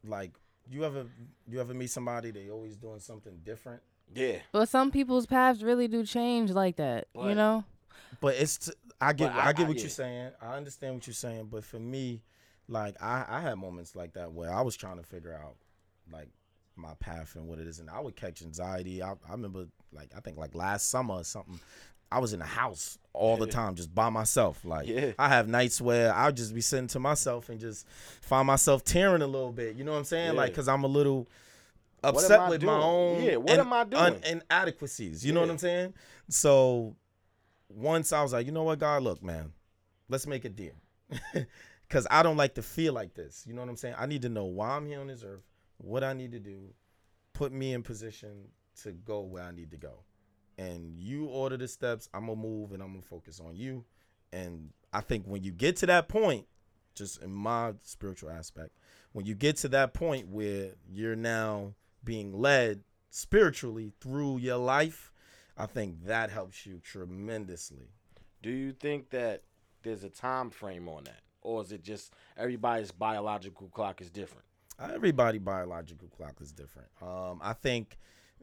like, 0.05 0.33
you 0.71 0.85
ever 0.85 1.07
you 1.49 1.61
ever 1.61 1.75
meet 1.75 1.91
somebody 1.91 2.31
they 2.31 2.49
always 2.51 2.77
doing 2.77 3.01
something 3.01 3.41
different, 3.45 3.83
yeah 4.15 4.39
But 4.53 4.69
some 4.69 4.91
people's 4.91 5.27
paths 5.27 5.63
really 5.63 5.89
do 5.89 6.05
change 6.05 6.51
like 6.51 6.77
that. 6.77 7.09
But- 7.15 7.29
you 7.29 7.35
know. 7.35 7.65
but 8.21 8.35
it's 8.37 8.59
t- 8.59 8.73
I 9.01 9.13
get 9.13 9.33
I- 9.33 9.49
I, 9.49 9.53
get 9.53 9.65
I- 9.67 9.69
what 9.69 9.77
yeah. 9.77 9.83
you're 9.83 9.91
saying. 9.91 10.31
I 10.41 10.57
understand 10.57 10.95
what 10.95 11.07
you're 11.07 11.15
saying, 11.15 11.49
but 11.51 11.65
for 11.65 11.79
me, 11.79 12.23
like 12.69 13.01
I 13.03 13.25
I 13.29 13.41
had 13.41 13.57
moments 13.59 13.95
like 13.95 14.15
that 14.15 14.33
where 14.33 14.53
I 14.53 14.61
was 14.63 14.77
trying 14.77 14.97
to 14.97 15.03
figure 15.05 15.35
out 15.35 15.57
like 16.13 16.29
my 16.77 16.95
path 17.01 17.35
and 17.37 17.47
what 17.49 17.59
it 17.59 17.67
is, 17.67 17.79
and 17.81 17.89
I 17.91 18.01
would 18.01 18.17
catch 18.17 18.43
anxiety. 18.43 19.03
I 19.03 19.13
I 19.13 19.33
remember 19.33 19.67
like 19.93 20.11
I 20.17 20.21
think 20.21 20.37
like 20.39 20.55
last 20.55 20.91
summer 20.91 21.15
or 21.15 21.25
something. 21.25 21.59
I 22.13 22.21
was 22.21 22.33
in 22.33 22.39
the 22.39 22.45
house 22.47 22.99
all 23.13 23.37
the 23.37 23.49
time, 23.49 23.75
just 23.75 23.93
by 23.93 24.11
myself. 24.11 24.65
Like 24.65 24.87
Yeah. 24.87 25.11
I 25.19 25.29
have 25.29 25.49
nights 25.49 25.81
where 25.81 26.15
I'll 26.15 26.31
just 26.31 26.55
be 26.55 26.61
sitting 26.61 26.87
to 26.89 27.01
myself 27.01 27.49
and 27.49 27.59
just 27.59 27.85
find 28.21 28.47
myself 28.47 28.85
tearing 28.85 29.23
a 29.23 29.27
little 29.27 29.51
bit. 29.51 29.75
You 29.75 29.83
know 29.83 29.91
what 29.91 29.99
I'm 29.99 30.05
saying? 30.05 30.37
Like, 30.37 30.55
cause 30.55 30.69
I'm 30.69 30.85
a 30.85 30.87
little 30.87 31.27
upset 32.05 32.49
with 32.49 32.63
my 32.63 32.81
own 32.81 33.23
Yeah, 33.25 33.37
what 33.37 33.55
in- 33.55 33.61
am 33.61 33.73
I 33.73 33.83
doing? 33.83 34.23
inadequacies. 34.25 35.27
You 35.27 35.33
know 35.33 35.41
what 35.41 35.51
I'm 35.51 35.59
saying? 35.59 35.95
So 36.29 36.95
once 37.69 38.13
I 38.13 38.23
was 38.23 38.33
like, 38.33 38.47
you 38.47 38.53
know 38.53 38.63
what, 38.63 38.79
God, 38.79 39.03
look, 39.03 39.21
man, 39.23 39.53
let's 40.09 40.29
make 40.29 40.45
a 40.45 40.49
deal. 40.49 40.75
Cause 41.89 42.07
I 42.11 42.23
don't 42.23 42.37
like 42.37 42.55
to 42.55 42.63
feel 42.63 42.93
like 42.93 43.15
this. 43.15 43.45
You 43.49 43.55
know 43.55 43.63
what 43.63 43.69
I'm 43.71 43.77
saying? 43.77 43.95
I 43.99 44.07
need 44.07 44.23
to 44.23 44.29
know 44.29 44.45
why 44.45 44.71
I'm 44.77 44.87
here 44.87 45.01
on 45.01 45.09
this 45.09 45.25
earth, 45.25 45.43
what 45.79 46.05
I 46.05 46.13
need 46.13 46.33
to 46.33 46.39
do, 46.39 46.75
put 47.33 47.53
me 47.53 47.73
in 47.73 47.83
position 47.83 48.49
to 48.83 48.93
go 48.93 49.21
where 49.21 49.43
I 49.43 49.51
need 49.51 49.71
to 49.71 49.77
go. 49.77 50.03
And 50.59 50.99
you 50.99 51.27
order 51.27 51.57
the 51.57 51.69
steps, 51.69 52.09
I'm 52.15 52.27
gonna 52.27 52.41
move 52.41 52.73
and 52.73 52.83
I'm 52.83 52.91
gonna 52.91 53.03
focus 53.03 53.41
on 53.41 53.57
you. 53.57 53.85
And 54.33 54.71
I 54.93 55.01
think 55.01 55.27
when 55.27 55.43
you 55.43 55.53
get 55.53 55.77
to 55.77 55.87
that 55.87 56.09
point, 56.09 56.47
just 56.95 57.23
in 57.23 57.33
my 57.33 57.75
spiritual 57.83 58.31
aspect, 58.31 58.71
when 59.13 59.27
you 59.27 59.35
get 59.35 59.57
to 59.59 59.69
that 59.69 59.93
point 59.93 60.29
where 60.29 60.73
you're 60.91 61.17
now 61.17 61.75
being 62.05 62.33
led 62.33 62.83
spiritually 63.11 63.93
through 64.01 64.39
your 64.39 64.57
life, 64.57 65.13
I 65.59 65.67
think 65.67 66.05
that 66.07 66.31
helps 66.31 66.67
you 66.67 66.81
tremendously. 66.83 67.89
do 68.43 68.51
you 68.51 68.73
think 68.73 69.11
that 69.11 69.43
there's 69.83 70.05
a 70.05 70.11
time 70.11 70.51
frame 70.51 70.89
on 70.89 71.05
that 71.05 71.21
or 71.41 71.63
is 71.63 71.73
it 71.73 71.83
just 71.83 72.13
everybody's 72.37 72.91
biological 72.91 73.69
clock 73.69 74.01
is 74.01 74.11
different 74.11 74.45
Everybody 74.81 75.39
biological 75.39 76.09
clock 76.09 76.35
is 76.41 76.53
different. 76.53 76.89
Um, 77.01 77.41
I 77.43 77.53
think 77.55 77.97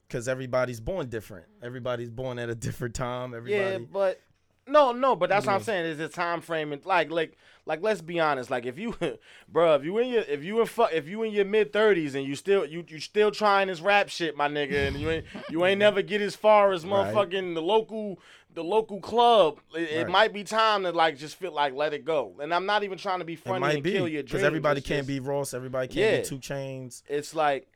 because 0.08 0.28
everybody's 0.28 0.80
born 0.80 1.08
different. 1.10 1.46
Everybody's 1.62 2.10
born 2.10 2.40
at 2.40 2.50
a 2.50 2.56
different 2.68 2.96
time. 2.96 3.34
Everybody. 3.34 3.54
Yeah, 3.54 3.78
but 3.92 4.20
no, 4.68 4.92
no, 4.94 5.16
but 5.16 5.30
that's 5.30 5.46
what 5.46 5.54
I'm 5.56 5.64
saying. 5.64 5.86
Is 5.86 5.98
the 5.98 6.08
time 6.08 6.42
frame 6.42 6.72
and 6.72 6.86
like, 6.86 7.12
like, 7.12 7.38
like. 7.66 7.82
Let's 7.82 8.02
be 8.02 8.20
honest. 8.20 8.50
Like, 8.50 8.66
if 8.66 8.80
you, 8.80 8.96
bro, 9.50 9.76
if 9.76 9.84
you 9.84 9.98
in 9.98 10.08
your, 10.08 10.22
if 10.22 10.44
you 10.44 10.62
in, 10.62 10.68
fu- 10.68 10.84
if 10.84 11.08
you 11.08 11.24
in 11.24 11.34
your 11.34 11.46
mid 11.46 11.74
thirties 11.74 12.16
and 12.16 12.26
you 12.26 12.36
still, 12.36 12.66
you, 12.66 12.84
you 12.88 13.00
still 13.00 13.30
trying 13.30 13.68
this 13.68 13.82
rap 13.82 14.08
shit, 14.10 14.38
my 14.38 14.48
nigga, 14.48 14.88
and 14.88 14.96
you 14.96 15.10
ain't, 15.10 15.26
you 15.50 15.66
ain't 15.66 15.80
never 15.80 16.02
get 16.02 16.22
as 16.22 16.36
far 16.36 16.72
as 16.72 16.86
Right. 16.86 17.14
motherfucking 17.14 17.54
the 17.56 17.62
local, 17.62 18.20
the 18.54 18.64
local 18.64 19.00
club. 19.00 19.60
It, 19.76 19.90
it 19.90 20.10
might 20.10 20.34
be 20.34 20.44
time 20.44 20.84
to 20.84 20.92
like 20.92 21.18
just 21.18 21.36
feel 21.38 21.52
like 21.54 21.74
let 21.74 21.94
it 21.94 22.06
go. 22.06 22.34
And 22.42 22.54
I'm 22.54 22.66
not 22.66 22.84
even 22.84 22.98
trying 22.98 23.20
to 23.20 23.26
be 23.26 23.36
funny 23.36 23.76
and 23.76 23.84
be 23.84 23.92
kill 23.94 24.08
your 24.08 24.22
dreams. 24.24 24.32
because 24.32 24.44
everybody 24.44 24.80
It's 24.80 24.88
can't 24.88 25.00
just- 25.00 25.08
be 25.08 25.20
Ross. 25.20 25.54
Everybody 25.54 25.88
can't 25.88 25.98
Yeah. 26.16 26.22
be 26.22 26.28
2 26.28 26.40
Chainz. 26.40 27.04
it's 27.08 27.34
like 27.36 27.68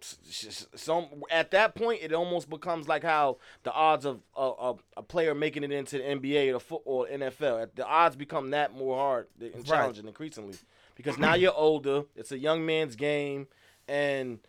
some 0.00 1.06
at 1.30 1.52
that 1.52 1.76
point 1.76 2.00
it 2.02 2.12
almost 2.12 2.50
becomes 2.50 2.88
like 2.88 3.04
how 3.04 3.38
the 3.62 3.72
odds 3.72 4.04
of 4.04 4.20
a, 4.36 4.42
a, 4.42 4.74
a 4.96 5.02
player 5.02 5.32
making 5.32 5.62
it 5.62 5.70
into 5.70 5.98
the 5.98 6.02
NBA 6.02 6.52
or 6.52 6.58
football 6.58 7.06
NFL 7.08 7.68
the 7.76 7.86
odds 7.86 8.16
become 8.16 8.50
that 8.50 8.74
more 8.74 8.96
hard 8.96 9.28
and 9.40 9.54
Right. 9.54 9.64
challenging 9.64 10.08
increasingly 10.08 10.56
because 10.96 11.18
now 11.18 11.34
you're 11.34 11.54
older 11.54 12.02
it's 12.16 12.32
a 12.32 12.38
young 12.38 12.66
man's 12.66 12.96
game 12.96 13.46
and 13.86 14.40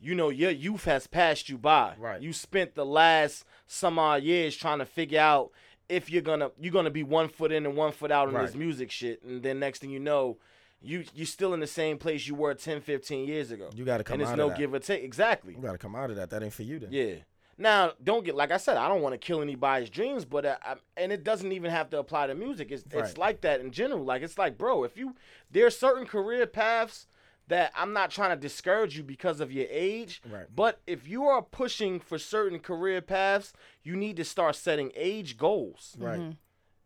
you 0.00 0.14
know 0.14 0.28
your 0.28 0.50
youth 0.50 0.84
has 0.84 1.06
passed 1.06 1.48
you 1.48 1.58
by 1.58 1.94
Right. 1.98 2.20
you 2.20 2.32
spent 2.32 2.74
the 2.74 2.84
last 2.86 3.44
some 3.66 3.98
odd 3.98 4.22
years 4.22 4.56
trying 4.56 4.78
to 4.78 4.86
figure 4.86 5.20
out 5.20 5.50
if 5.88 6.10
you're 6.10 6.22
gonna 6.22 6.50
you're 6.60 6.72
gonna 6.72 6.90
be 6.90 7.02
one 7.02 7.28
foot 7.28 7.52
in 7.52 7.64
and 7.66 7.76
one 7.76 7.92
foot 7.92 8.10
out 8.10 8.28
in 8.28 8.34
this 8.34 8.54
music 8.54 8.90
shit 8.90 9.22
and 9.22 9.42
then 9.42 9.58
next 9.58 9.78
thing 9.80 9.90
you 9.90 10.00
know 10.00 10.36
you 10.82 11.04
you're 11.14 11.26
still 11.26 11.54
in 11.54 11.60
the 11.60 11.66
same 11.66 11.96
place 11.96 12.26
you 12.28 12.34
were 12.34 12.52
10 12.54 12.80
15 12.82 13.26
years 13.26 13.50
ago 13.50 13.70
You 13.74 13.84
got 13.84 13.98
to 13.98 14.04
come 14.04 14.14
and 14.14 14.22
it's 14.22 14.30
out 14.32 14.36
no 14.38 14.44
of 14.46 14.50
that. 14.50 14.58
give 14.58 14.74
or 14.74 14.78
take. 14.78 15.02
Exactly. 15.02 15.54
You 15.54 15.60
got 15.62 15.72
to 15.72 15.78
come 15.78 15.96
out 15.96 16.10
of 16.10 16.16
that. 16.16 16.28
That 16.30 16.42
ain't 16.42 16.52
for 16.52 16.64
you 16.64 16.78
then. 16.78 16.90
Yeah. 16.92 17.14
Now, 17.58 17.92
don't 18.04 18.22
get 18.24 18.34
like 18.34 18.50
I 18.52 18.58
said. 18.58 18.76
I 18.76 18.86
don't 18.86 19.00
want 19.00 19.14
to 19.14 19.18
kill 19.18 19.40
anybody's 19.40 19.88
dreams, 19.88 20.26
but 20.26 20.44
uh, 20.44 20.56
I, 20.62 20.74
and 20.98 21.10
it 21.10 21.24
doesn't 21.24 21.50
even 21.52 21.70
have 21.70 21.88
to 21.90 21.98
apply 21.98 22.26
to 22.26 22.34
music. 22.34 22.70
It's 22.70 22.84
it's 22.92 23.16
like 23.16 23.40
that 23.40 23.60
in 23.60 23.70
general. 23.70 24.04
Like 24.04 24.20
it's 24.20 24.36
like, 24.36 24.58
bro, 24.58 24.84
if 24.84 24.98
you 24.98 25.14
there 25.50 25.64
are 25.64 25.70
certain 25.70 26.04
career 26.06 26.46
paths 26.46 27.06
that 27.48 27.72
I'm 27.76 27.92
not 27.92 28.10
trying 28.10 28.30
to 28.30 28.36
discourage 28.36 28.96
you 28.96 29.02
because 29.02 29.40
of 29.40 29.52
your 29.52 29.66
age. 29.70 30.20
Right. 30.28 30.46
But 30.54 30.80
if 30.86 31.06
you 31.06 31.24
are 31.24 31.42
pushing 31.42 32.00
for 32.00 32.18
certain 32.18 32.58
career 32.58 33.00
paths, 33.00 33.52
you 33.82 33.96
need 33.96 34.16
to 34.16 34.24
start 34.24 34.56
setting 34.56 34.92
age 34.94 35.36
goals 35.36 35.96
Right. 35.98 36.18
Mm-hmm. 36.18 36.30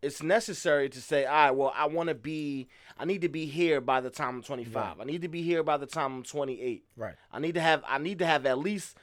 it's 0.02 0.22
necessary 0.22 0.88
to 0.90 1.00
say, 1.00 1.24
all 1.24 1.34
right, 1.34 1.50
well, 1.50 1.72
I 1.74 1.86
want 1.86 2.08
to 2.08 2.14
be, 2.14 2.68
I 2.98 3.04
need 3.04 3.22
to 3.22 3.28
be 3.28 3.46
here 3.46 3.80
by 3.80 4.00
the 4.00 4.10
time 4.10 4.36
I'm 4.36 4.42
25. 4.42 5.00
I 5.00 5.04
need 5.04 5.22
to 5.22 5.28
be 5.28 5.42
here 5.42 5.62
by 5.62 5.76
the 5.76 5.86
time 5.86 6.16
I'm 6.16 6.22
28. 6.22 6.84
Right. 6.96 7.14
I 7.32 7.38
need 7.38 7.54
to 7.54 7.60
have, 7.60 7.82
I 7.86 7.98
need 7.98 8.18
to 8.18 8.26
have 8.26 8.44
at 8.46 8.58
least 8.58 8.96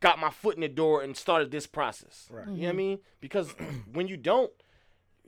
got 0.00 0.18
my 0.18 0.30
foot 0.30 0.54
in 0.54 0.60
the 0.60 0.68
door 0.68 1.02
and 1.02 1.16
started 1.16 1.50
this 1.50 1.66
process. 1.66 2.28
Right. 2.30 2.46
You 2.46 2.52
know 2.52 2.52
what 2.52 2.62
I 2.62 2.68
mm-hmm. 2.68 2.76
mean? 2.76 2.98
Because 3.20 3.54
when 3.92 4.08
you 4.08 4.16
don't, 4.16 4.50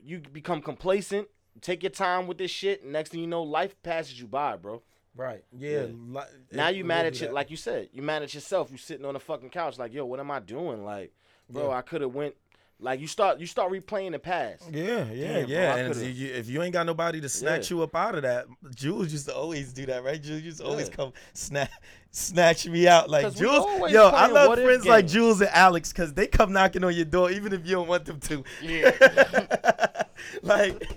you 0.02 0.20
become 0.20 0.62
complacent. 0.62 1.28
Take 1.60 1.82
your 1.82 1.90
time 1.90 2.26
with 2.26 2.38
this 2.38 2.50
shit. 2.50 2.82
And 2.82 2.92
next 2.92 3.10
thing 3.10 3.20
you 3.20 3.26
know, 3.26 3.42
life 3.42 3.80
passes 3.82 4.18
you 4.18 4.26
by, 4.26 4.56
bro. 4.56 4.82
Right. 5.20 5.44
Yeah. 5.58 5.86
Yeah. 6.12 6.24
Now 6.50 6.68
you 6.68 6.82
mad 6.82 7.04
at 7.04 7.32
like 7.32 7.50
you 7.50 7.56
said, 7.58 7.90
you 7.92 8.00
mad 8.00 8.22
at 8.22 8.32
yourself. 8.32 8.70
You 8.70 8.78
sitting 8.78 9.04
on 9.04 9.12
the 9.12 9.20
fucking 9.20 9.50
couch, 9.50 9.78
like, 9.78 9.92
yo, 9.92 10.06
what 10.06 10.18
am 10.18 10.30
I 10.30 10.40
doing? 10.40 10.82
Like, 10.82 11.12
bro, 11.50 11.68
Yeah. 11.68 11.76
I 11.76 11.82
could 11.82 12.00
have 12.00 12.14
went. 12.14 12.34
Like 12.82 12.98
you 13.00 13.06
start, 13.06 13.38
you 13.38 13.44
start 13.44 13.70
replaying 13.70 14.12
the 14.12 14.18
past. 14.18 14.62
Yeah, 14.72 15.04
yeah, 15.12 15.40
Damn, 15.40 15.48
yeah. 15.50 15.74
I 15.74 15.78
and 15.80 15.94
if 15.94 16.16
you, 16.16 16.32
if 16.32 16.48
you 16.48 16.62
ain't 16.62 16.72
got 16.72 16.86
nobody 16.86 17.20
to 17.20 17.28
snatch 17.28 17.70
Yeah. 17.70 17.76
you 17.76 17.82
up 17.82 17.94
out 17.94 18.14
of 18.14 18.22
that, 18.22 18.46
Jules 18.74 19.12
used 19.12 19.26
to 19.26 19.34
always 19.36 19.74
do 19.74 19.84
that, 19.84 20.02
right? 20.02 20.22
Jules 20.22 20.40
used 20.40 20.58
to 20.60 20.64
always 20.64 20.88
come 20.88 21.12
snatch 21.34 21.70
snatch 22.10 22.66
me 22.66 22.88
out. 22.88 23.10
Like 23.10 23.34
Jules, 23.34 23.92
yo, 23.92 24.08
I 24.08 24.28
love 24.28 24.54
friends 24.54 24.86
like. 24.86 25.06
Jules 25.06 25.42
and 25.42 25.50
Alex 25.52 25.92
because 25.92 26.14
they 26.14 26.26
come 26.26 26.54
knocking 26.54 26.82
on 26.82 26.94
your 26.96 27.04
door 27.04 27.30
even 27.30 27.52
if 27.52 27.66
you 27.66 27.74
don't 27.74 27.88
want 27.88 28.06
them 28.06 28.18
to. 28.20 28.42
Yeah. 28.62 30.04
like, 30.42 30.88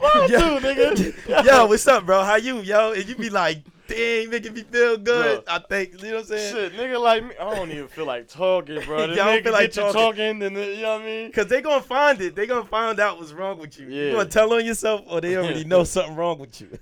Yo, 0.00 0.26
do, 0.28 0.66
nigga? 0.66 1.44
yo, 1.44 1.66
what's 1.66 1.86
up, 1.86 2.06
bro? 2.06 2.22
How 2.24 2.36
you, 2.36 2.60
yo? 2.60 2.92
And 2.92 3.06
you 3.06 3.14
be 3.14 3.30
like, 3.30 3.62
dang, 3.86 4.30
making 4.30 4.54
me 4.54 4.62
feel 4.62 4.96
good. 4.96 5.44
Bro. 5.44 5.54
I 5.54 5.58
think, 5.58 6.02
you 6.02 6.10
know 6.10 6.16
what 6.16 6.20
I'm 6.20 6.26
saying? 6.26 6.54
Shit, 6.54 6.72
nigga 6.74 7.00
like 7.00 7.24
me, 7.24 7.34
I 7.40 7.54
don't 7.54 7.70
even 7.70 7.88
feel 7.88 8.06
like 8.06 8.28
talking, 8.28 8.80
bro. 8.82 9.04
Y'all 9.06 9.26
nigga 9.26 9.44
feel 9.44 9.52
like 9.52 9.72
talking. 9.72 9.92
talking, 9.92 10.38
then, 10.38 10.54
you 10.54 10.82
know 10.82 10.92
what 10.94 11.02
I 11.02 11.04
mean? 11.04 11.32
Cause 11.32 11.46
they 11.46 11.60
gonna 11.60 11.82
find 11.82 12.20
it. 12.20 12.34
They 12.34 12.46
gonna 12.46 12.64
find 12.64 12.98
out 13.00 13.18
what's 13.18 13.32
wrong 13.32 13.58
with 13.58 13.78
you. 13.78 13.88
You 13.88 14.12
gonna 14.12 14.28
tell 14.28 14.52
on 14.52 14.64
yourself, 14.64 15.02
or 15.06 15.20
they 15.20 15.36
already 15.36 15.64
know 15.66 15.84
something 15.84 16.16
wrong 16.16 16.38
with 16.38 16.60
you. 16.60 16.78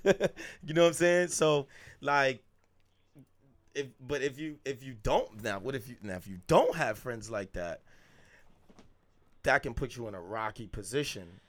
you 0.63 0.73
know 0.73 0.83
what 0.83 0.87
I'm 0.89 0.93
saying? 0.93 1.27
So 1.29 1.67
like, 2.01 2.43
if 3.75 3.87
but 3.99 4.21
if 4.21 4.39
you 4.39 4.57
if 4.65 4.83
you 4.83 4.95
don't 5.03 5.43
now, 5.43 5.59
what 5.59 5.75
if 5.75 5.87
you 5.87 5.95
now 6.01 6.15
if 6.15 6.27
you 6.27 6.39
don't 6.47 6.75
have 6.75 6.97
friends 6.97 7.29
like 7.29 7.53
that, 7.53 7.81
that 9.43 9.63
can 9.63 9.73
put 9.73 9.95
you 9.95 10.07
in 10.07 10.15
a 10.15 10.21
rocky 10.21 10.67
position. 10.67 11.39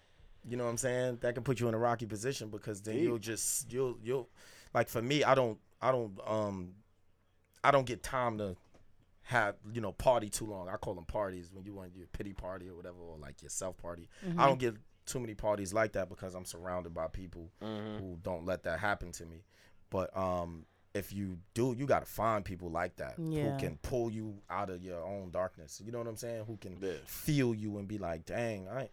You 0.48 0.56
know 0.56 0.64
what 0.64 0.70
I'm 0.70 0.76
saying? 0.78 1.18
That 1.20 1.34
can 1.34 1.42
put 1.44 1.60
you 1.60 1.68
in 1.68 1.74
a 1.74 1.78
rocky 1.78 2.06
position 2.06 2.48
because 2.48 2.80
then 2.80 2.94
Deep. 2.96 3.04
you'll 3.04 3.18
just 3.18 3.72
you'll 3.72 3.98
you'll 4.02 4.28
like 4.74 4.88
for 4.88 5.02
me, 5.02 5.22
I 5.24 5.34
don't 5.34 5.58
I 5.82 5.92
don't 5.92 6.18
um 6.26 6.74
I 7.62 7.70
don't 7.70 7.86
get 7.86 8.02
time 8.02 8.38
to 8.38 8.56
have 9.22 9.56
you 9.72 9.80
know 9.80 9.92
party 9.92 10.28
too 10.28 10.46
long. 10.46 10.68
I 10.68 10.76
call 10.76 10.94
them 10.94 11.04
parties 11.04 11.50
when 11.52 11.64
you 11.64 11.74
want 11.74 11.94
your 11.94 12.06
pity 12.08 12.32
party 12.32 12.68
or 12.68 12.74
whatever, 12.74 12.98
or 13.00 13.18
like 13.18 13.42
your 13.42 13.50
self 13.50 13.76
party. 13.76 14.08
I 14.36 14.46
don't 14.46 14.58
get 14.58 14.74
too 15.06 15.20
many 15.20 15.34
parties 15.34 15.72
like 15.74 15.92
that 15.92 16.08
because 16.08 16.34
I'm 16.34 16.44
surrounded 16.44 16.94
by 16.94 17.08
people 17.08 17.50
who 17.60 18.18
don't 18.22 18.46
let 18.46 18.62
that 18.64 18.78
happen 18.80 19.12
to 19.12 19.26
me. 19.26 19.44
But 19.90 20.16
um, 20.16 20.64
if 20.94 21.12
you 21.12 21.38
do, 21.54 21.74
you 21.76 21.84
gotta 21.86 22.06
find 22.06 22.44
people 22.44 22.70
like 22.70 22.96
that 22.96 23.14
Yeah. 23.18 23.42
who 23.42 23.58
can 23.58 23.76
pull 23.82 24.10
you 24.10 24.40
out 24.48 24.70
of 24.70 24.82
your 24.82 25.02
own 25.04 25.30
darkness. 25.30 25.82
You 25.84 25.92
know 25.92 25.98
what 25.98 26.06
I'm 26.06 26.16
saying? 26.16 26.44
Who 26.46 26.56
can 26.56 26.78
Yeah. 26.80 26.92
feel 27.06 27.54
you 27.54 27.78
and 27.78 27.86
be 27.86 27.98
like, 27.98 28.24
"Dang, 28.24 28.68
I." 28.68 28.88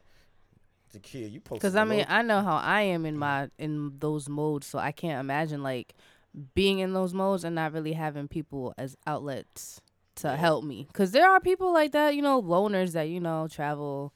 Kid, 1.01 1.31
you 1.31 1.39
posted. 1.39 1.61
Because 1.61 1.75
I 1.75 1.83
mean, 1.85 2.05
I 2.07 2.21
know 2.21 2.41
how 2.41 2.55
I 2.57 2.81
am 2.81 3.05
in 3.05 3.17
my 3.17 3.49
in 3.57 3.93
those 3.99 4.27
modes, 4.29 4.67
so 4.67 4.79
I 4.79 4.91
can't 4.91 5.19
imagine 5.19 5.63
like 5.63 5.93
being 6.53 6.79
in 6.79 6.93
those 6.93 7.13
modes 7.13 7.43
and 7.43 7.55
not 7.55 7.73
really 7.73 7.93
having 7.93 8.27
people 8.27 8.73
as 8.77 8.95
outlets 9.07 9.81
to 10.15 10.35
help 10.35 10.63
me. 10.63 10.85
Because 10.91 11.11
there 11.11 11.29
are 11.29 11.39
people 11.39 11.73
like 11.73 11.91
that, 11.93 12.15
you 12.15 12.21
know, 12.21 12.41
loners 12.41 12.91
that 12.93 13.09
you 13.09 13.19
know 13.19 13.47
travel, 13.49 14.13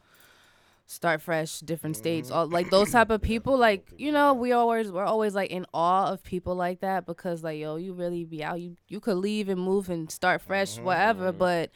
start 0.85 1.21
fresh, 1.21 1.59
different 1.61 1.95
states, 1.95 2.29
Mm-hmm. 2.29 2.37
all 2.37 2.47
like 2.47 2.69
those 2.69 2.91
type 2.91 3.09
of 3.09 3.21
people. 3.31 3.57
Like 3.57 3.91
you 3.97 4.11
know, 4.11 4.33
we 4.33 4.51
always 4.51 4.91
we're 4.91 5.05
always 5.05 5.33
like 5.35 5.51
in 5.51 5.65
awe 5.73 6.11
of 6.11 6.23
people 6.23 6.55
like 6.55 6.81
that 6.81 7.05
because 7.05 7.43
like 7.43 7.59
yo, 7.59 7.75
you 7.77 7.93
really 7.93 8.25
be 8.25 8.43
out. 8.43 8.59
You 8.59 8.75
you 8.87 8.99
could 8.99 9.17
leave 9.17 9.49
and 9.49 9.59
move 9.61 9.89
and 9.89 10.11
start 10.11 10.41
fresh, 10.41 10.75
Mm-hmm, 10.75 10.85
whatever, 10.85 11.31
but 11.31 11.71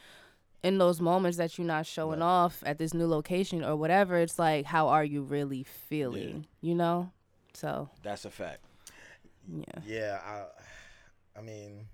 in 0.62 0.78
those 0.78 1.00
moments 1.00 1.38
that 1.38 1.58
you're 1.58 1.66
not 1.66 1.86
showing 1.86 2.22
off 2.22 2.62
at 2.66 2.78
this 2.78 2.94
new 2.94 3.06
location 3.06 3.64
or 3.64 3.76
whatever, 3.76 4.18
it's 4.18 4.38
like, 4.38 4.64
how 4.64 4.88
are 4.88 5.04
you 5.04 5.22
really 5.22 5.62
feeling? 5.62 6.46
You 6.60 6.74
know? 6.74 7.10
So, 7.54 7.88
That's 8.02 8.24
a 8.24 8.30
fact. 8.30 8.60
yeah. 9.48 9.80
Yeah, 9.86 10.20
I, 10.24 11.38
I 11.38 11.42
mean, 11.42 11.86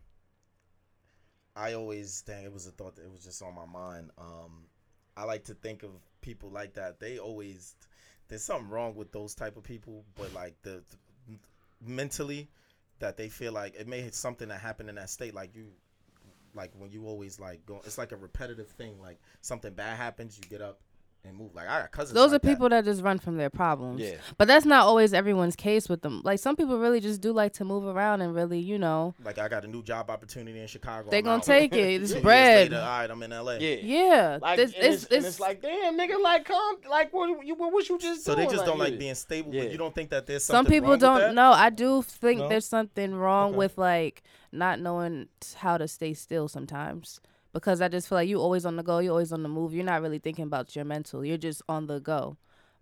I 1.54 1.74
always 1.74 2.22
dang 2.22 2.44
it 2.44 2.52
was 2.52 2.66
a 2.66 2.70
thought 2.70 2.96
that 2.96 3.04
it 3.04 3.12
was 3.12 3.24
just 3.24 3.42
on 3.42 3.54
my 3.54 3.66
mind. 3.66 4.10
Um, 4.18 4.64
I 5.16 5.24
like 5.24 5.44
to 5.44 5.54
think 5.54 5.82
of 5.82 5.90
people 6.20 6.50
like 6.50 6.74
that. 6.74 6.98
They 6.98 7.18
always 7.18 7.74
there's 8.28 8.42
something 8.42 8.70
wrong 8.70 8.94
with 8.94 9.12
those 9.12 9.34
type 9.34 9.56
of 9.56 9.62
people, 9.62 10.04
but 10.16 10.32
like 10.32 10.54
the, 10.62 10.82
the 11.28 11.36
mentally 11.84 12.48
that 12.98 13.16
they 13.16 13.28
feel 13.28 13.52
like 13.52 13.74
it 13.74 13.86
may 13.86 14.08
something 14.10 14.48
that 14.48 14.60
happened 14.60 14.88
in 14.88 14.94
that 14.94 15.10
state, 15.10 15.34
like 15.34 15.54
you. 15.54 15.66
Like 16.54 16.72
when 16.76 16.90
you 16.90 17.06
always 17.06 17.40
like 17.40 17.64
go, 17.66 17.80
it's 17.84 17.98
like 17.98 18.12
a 18.12 18.16
repetitive 18.16 18.68
thing. 18.68 19.00
Like 19.00 19.20
something 19.40 19.72
bad 19.72 19.96
happens, 19.96 20.38
you 20.38 20.48
get 20.48 20.60
up 20.60 20.80
and 21.24 21.36
move. 21.36 21.54
Like 21.54 21.68
I 21.68 21.80
got 21.82 21.92
cousins. 21.92 22.14
Those 22.14 22.30
are 22.30 22.34
like 22.34 22.42
that. 22.42 22.48
people 22.48 22.68
that. 22.70 22.84
just 22.84 23.02
run 23.02 23.18
from 23.18 23.36
their 23.36 23.50
problems. 23.50 24.00
Yeah. 24.00 24.16
But 24.38 24.48
that's 24.48 24.66
not 24.66 24.86
always 24.86 25.14
everyone's 25.14 25.54
case 25.56 25.88
with 25.88 26.02
them. 26.02 26.20
Like, 26.24 26.38
some 26.40 26.56
people 26.56 26.78
really 26.78 27.00
just 27.00 27.20
do 27.20 27.32
like 27.32 27.52
to 27.54 27.64
move 27.64 27.84
around 27.84 28.22
and 28.22 28.34
really, 28.34 28.58
you 28.58 28.78
know, 28.78 29.14
Like 29.24 29.38
I 29.38 29.48
got 29.48 29.64
a 29.64 29.68
new 29.68 29.82
job 29.82 30.10
opportunity 30.10 30.58
in 30.60 30.66
Chicago. 30.66 31.10
they 31.10 31.22
gonna 31.22 31.42
take 31.42 31.74
it. 31.74 31.82
It's 32.02 32.12
Two 32.12 32.20
bread. 32.20 32.70
later, 32.72 32.82
all 32.82 32.88
right, 32.88 33.10
I'm 33.10 33.22
in 33.22 33.30
LA. 33.30 33.52
Yeah. 33.54 33.76
Yeah. 33.82 34.38
Like, 34.42 34.56
This- 34.56 34.74
and 34.74 34.84
it's, 34.84 35.02
it's, 35.04 35.12
and 35.12 35.18
it's, 35.18 35.26
it's 35.28 35.40
like, 35.40 35.62
damn, 35.62 35.96
nigga, 35.98 36.20
like, 36.20 36.44
come, 36.44 36.76
like, 36.90 37.12
what 37.12 37.44
you, 37.46 37.54
what, 37.54 37.72
what 37.72 37.88
you 37.88 37.98
just 37.98 38.24
So 38.24 38.34
they 38.34 38.42
doing? 38.44 38.54
just 38.56 38.66
don't 38.66 38.78
like 38.78 38.94
yeah. 38.94 38.98
being 38.98 39.14
stable. 39.14 39.54
Yeah. 39.54 39.62
But 39.64 39.72
you 39.72 39.78
don't 39.78 39.94
think 39.94 40.10
that 40.10 40.26
there's 40.26 40.44
some 40.44 40.66
people 40.66 40.90
wrong 40.90 40.98
don't 40.98 41.20
that? 41.20 41.34
know. 41.34 41.52
I 41.52 41.70
do 41.70 42.02
think 42.02 42.40
No? 42.40 42.48
there's 42.48 42.66
something 42.66 43.14
wrong 43.14 43.50
Okay. 43.50 43.58
with 43.58 43.78
like 43.78 44.22
not 44.50 44.80
knowing 44.80 45.28
how 45.56 45.78
to 45.78 45.86
stay 45.88 46.14
still 46.14 46.48
sometimes. 46.48 47.20
Because 47.52 47.80
I 47.80 47.88
just 47.88 48.08
feel 48.08 48.16
like 48.16 48.28
you 48.28 48.40
always 48.40 48.64
on 48.64 48.76
the 48.76 48.82
go, 48.82 48.98
you're 48.98 49.12
always 49.12 49.32
on 49.32 49.42
the 49.42 49.48
move. 49.48 49.74
You're 49.74 49.84
not 49.84 50.02
really 50.02 50.18
thinking 50.18 50.44
about 50.44 50.74
your 50.74 50.84
mental. 50.84 51.24
You're 51.24 51.36
just 51.36 51.62
on 51.68 51.86
the 51.86 52.00
go. 52.00 52.36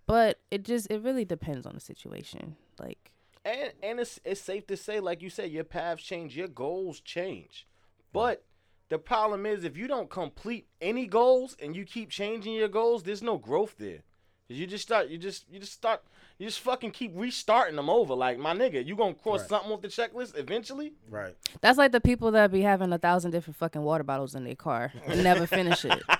But 0.06 0.40
it 0.50 0.64
just 0.64 0.90
it 0.90 1.02
really 1.02 1.24
depends 1.24 1.66
on 1.66 1.74
the 1.74 1.80
situation. 1.80 2.56
Like 2.78 3.12
And 3.44 3.72
and 3.82 4.00
it's 4.00 4.20
it's 4.24 4.40
safe 4.40 4.66
to 4.68 4.76
say, 4.76 5.00
like 5.00 5.22
you 5.22 5.30
said, 5.30 5.50
your 5.50 5.64
paths 5.64 6.02
change, 6.02 6.36
your 6.36 6.48
goals 6.48 7.00
change. 7.00 7.66
But 8.12 8.44
the 8.90 8.98
problem 8.98 9.46
is 9.46 9.64
if 9.64 9.76
you 9.76 9.86
don't 9.86 10.10
complete 10.10 10.66
any 10.80 11.06
goals 11.06 11.56
and 11.62 11.76
you 11.76 11.84
keep 11.84 12.10
changing 12.10 12.54
your 12.54 12.68
goals, 12.68 13.04
there's 13.04 13.22
no 13.22 13.38
growth 13.38 13.76
there. 13.78 14.02
You 14.48 14.66
just 14.66 14.82
start, 14.82 15.08
you 15.08 15.16
just, 15.16 15.44
you 15.48 15.60
just 15.60 15.72
start, 15.72 16.02
you 16.40 16.46
just 16.46 16.58
fucking 16.60 16.90
keep 16.90 17.12
restarting 17.14 17.76
them 17.76 17.88
over. 17.88 18.14
Like 18.14 18.38
my 18.38 18.52
nigga, 18.54 18.84
you 18.84 18.96
gonna 18.96 19.14
cross 19.14 19.40
Right. 19.42 19.48
something 19.50 19.70
off 19.70 19.82
the 19.82 19.88
checklist 19.88 20.36
eventually? 20.36 20.94
Right. 21.08 21.36
that's 21.60 21.78
like 21.78 21.92
the 21.92 22.00
people 22.00 22.32
that 22.32 22.50
be 22.50 22.62
having 22.62 22.92
a 22.92 22.98
thousand 22.98 23.30
different 23.30 23.56
fucking 23.56 23.82
water 23.82 24.02
bottles 24.04 24.34
in 24.34 24.42
their 24.44 24.56
car 24.56 24.92
and 25.06 25.22
never 25.22 25.46
finish 25.46 25.84
it. 25.84 26.02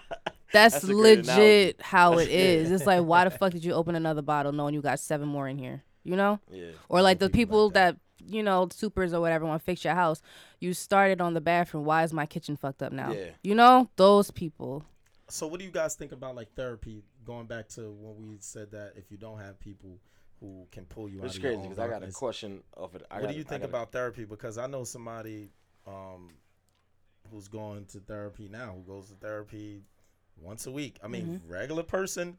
That's, 0.53 0.75
That's 0.75 0.89
legit 0.89 1.81
how 1.81 2.19
it 2.19 2.29
is. 2.31 2.71
It's 2.73 2.85
like 2.85 3.03
why 3.05 3.23
the 3.25 3.31
fuck 3.31 3.53
did 3.53 3.65
you 3.65 3.73
open 3.73 3.95
another 3.95 4.21
bottle 4.23 4.51
knowing 4.53 4.75
you 4.75 4.83
got 4.83 4.99
seven 5.01 5.29
more 5.29 5.47
in 5.49 5.59
here? 5.59 5.85
You 6.05 6.17
know? 6.17 6.41
Yeah. 6.51 6.71
Or 6.89 7.03
like 7.03 7.19
the 7.21 7.31
people 7.31 7.41
people 7.41 7.65
like 7.67 7.75
that. 7.75 7.97
you 8.27 8.43
know 8.43 8.69
supers 8.73 9.15
or 9.15 9.21
whatever 9.21 9.47
want 9.47 9.61
to 9.61 9.65
fix 9.65 9.85
your 9.85 9.95
house. 9.95 10.21
You 10.59 10.75
started 10.75 11.21
on 11.21 11.35
the 11.35 11.41
bathroom. 11.41 11.85
Why 11.85 12.03
is 12.03 12.13
my 12.13 12.27
kitchen 12.27 12.57
fucked 12.57 12.83
up 12.83 12.93
now? 12.93 13.13
Yeah. 13.13 13.27
You 13.45 13.55
know 13.55 13.89
those 13.97 14.31
people. 14.33 14.85
So 15.31 15.47
what 15.47 15.61
do 15.61 15.65
you 15.67 15.71
guys 15.71 15.95
think 15.95 16.13
about 16.13 16.35
like 16.37 16.55
therapy? 16.55 17.03
Going 17.25 17.47
back 17.47 17.69
to 17.71 17.91
when 17.91 18.29
we 18.29 18.37
said 18.41 18.71
that 18.73 18.93
if 18.97 19.11
you 19.11 19.17
don't 19.17 19.39
have 19.39 19.59
people 19.61 19.99
who 20.41 20.67
can 20.73 20.85
pull 20.87 21.09
you 21.09 21.21
out 21.21 21.27
It's 21.27 21.37
of 21.37 21.43
crazy 21.43 21.63
because 21.63 21.79
I 21.79 21.89
got 21.89 22.03
a 22.03 22.11
question 22.13 22.63
of 22.77 22.95
it. 22.95 23.03
I 23.11 23.17
what 23.17 23.21
gotta- 23.23 23.33
do 23.35 23.39
you 23.39 23.45
think 23.45 23.63
gotta- 23.63 23.71
about 23.73 23.93
therapy? 23.93 24.25
Because 24.25 24.59
I 24.59 24.67
know 24.67 24.85
somebody 24.85 25.51
um, 25.87 26.31
who's 27.31 27.49
going 27.49 27.85
to 27.87 28.01
therapy 28.01 28.49
now, 28.51 28.73
who 28.77 28.83
goes 28.83 29.09
to 29.09 29.15
therapy 29.17 29.83
once 30.41 30.67
a 30.67 30.71
week. 30.71 30.99
I 31.03 31.09
mean, 31.09 31.27
Mm-hmm. 31.27 31.53
regular 31.53 31.83
person, 31.83 32.39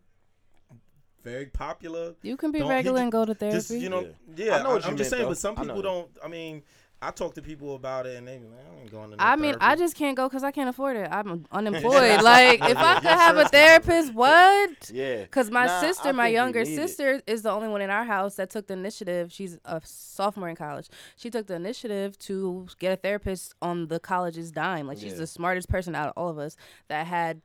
very 1.23 1.45
popular. 1.45 2.15
You 2.23 2.35
can 2.37 2.51
be 2.51 2.59
Don't- 2.59 2.69
regular 2.69 2.99
ju- 2.99 3.03
and 3.03 3.11
go 3.11 3.25
to 3.25 3.33
therapy. 3.35 3.57
Just 3.57 3.71
you 3.71 3.89
know, 3.89 4.01
Yeah. 4.01 4.45
yeah. 4.45 4.55
I 4.57 4.63
know 4.63 4.69
what 4.71 4.85
I, 4.85 4.87
am 4.87 4.93
you 4.93 4.97
just 4.97 4.99
meant, 4.99 5.09
saying, 5.11 5.23
though. 5.23 5.29
but 5.29 5.37
some 5.37 5.55
people 5.55 5.75
that. 5.75 5.81
don't. 5.83 6.09
I 6.23 6.27
mean, 6.27 6.63
I 7.03 7.09
talk 7.09 7.33
to 7.33 7.41
people 7.41 7.73
about 7.75 8.05
it, 8.05 8.15
and 8.17 8.27
they, 8.27 8.37
man, 8.37 8.51
I 8.71 8.81
ain't 8.81 8.91
going 8.91 9.09
to. 9.09 9.15
No 9.17 9.23
I 9.23 9.35
mean, 9.35 9.55
I 9.59 9.75
just 9.75 9.95
can't 9.95 10.15
go 10.15 10.29
because 10.29 10.43
I 10.43 10.51
can't 10.51 10.69
afford 10.69 10.97
it. 10.97 11.07
I'm 11.11 11.45
unemployed. 11.51 12.21
like, 12.23 12.61
if 12.61 12.77
I 12.77 12.95
could 12.99 13.09
have 13.09 13.37
a 13.37 13.49
therapist, 13.49 14.13
what? 14.13 14.91
Yeah. 14.93 15.23
Because 15.23 15.49
my 15.49 15.65
Nah, 15.65 15.77
I 15.77 15.81
sister, 15.81 16.13
my 16.13 16.27
younger 16.27 16.63
sister, 16.63 17.19
is 17.25 17.41
the 17.41 17.49
only 17.49 17.69
one 17.69 17.81
in 17.81 17.89
our 17.89 18.03
house 18.05 18.35
that 18.35 18.51
took 18.51 18.67
the 18.67 18.73
initiative. 18.73 19.31
She's 19.31 19.57
a 19.65 19.81
sophomore 19.83 20.47
in 20.49 20.55
college. 20.55 20.89
She 21.15 21.31
took 21.31 21.47
the 21.47 21.55
initiative 21.55 22.19
to 22.19 22.67
get 22.77 22.91
a 22.91 22.95
therapist 22.97 23.55
on 23.63 23.87
the 23.87 23.99
college's 23.99 24.51
dime. 24.51 24.85
Like, 24.85 24.99
she's 24.99 25.13
Yeah. 25.13 25.19
the 25.19 25.27
smartest 25.27 25.69
person 25.69 25.95
out 25.95 26.09
of 26.09 26.13
all 26.15 26.29
of 26.29 26.37
us 26.37 26.55
that 26.87 27.07
had, 27.07 27.41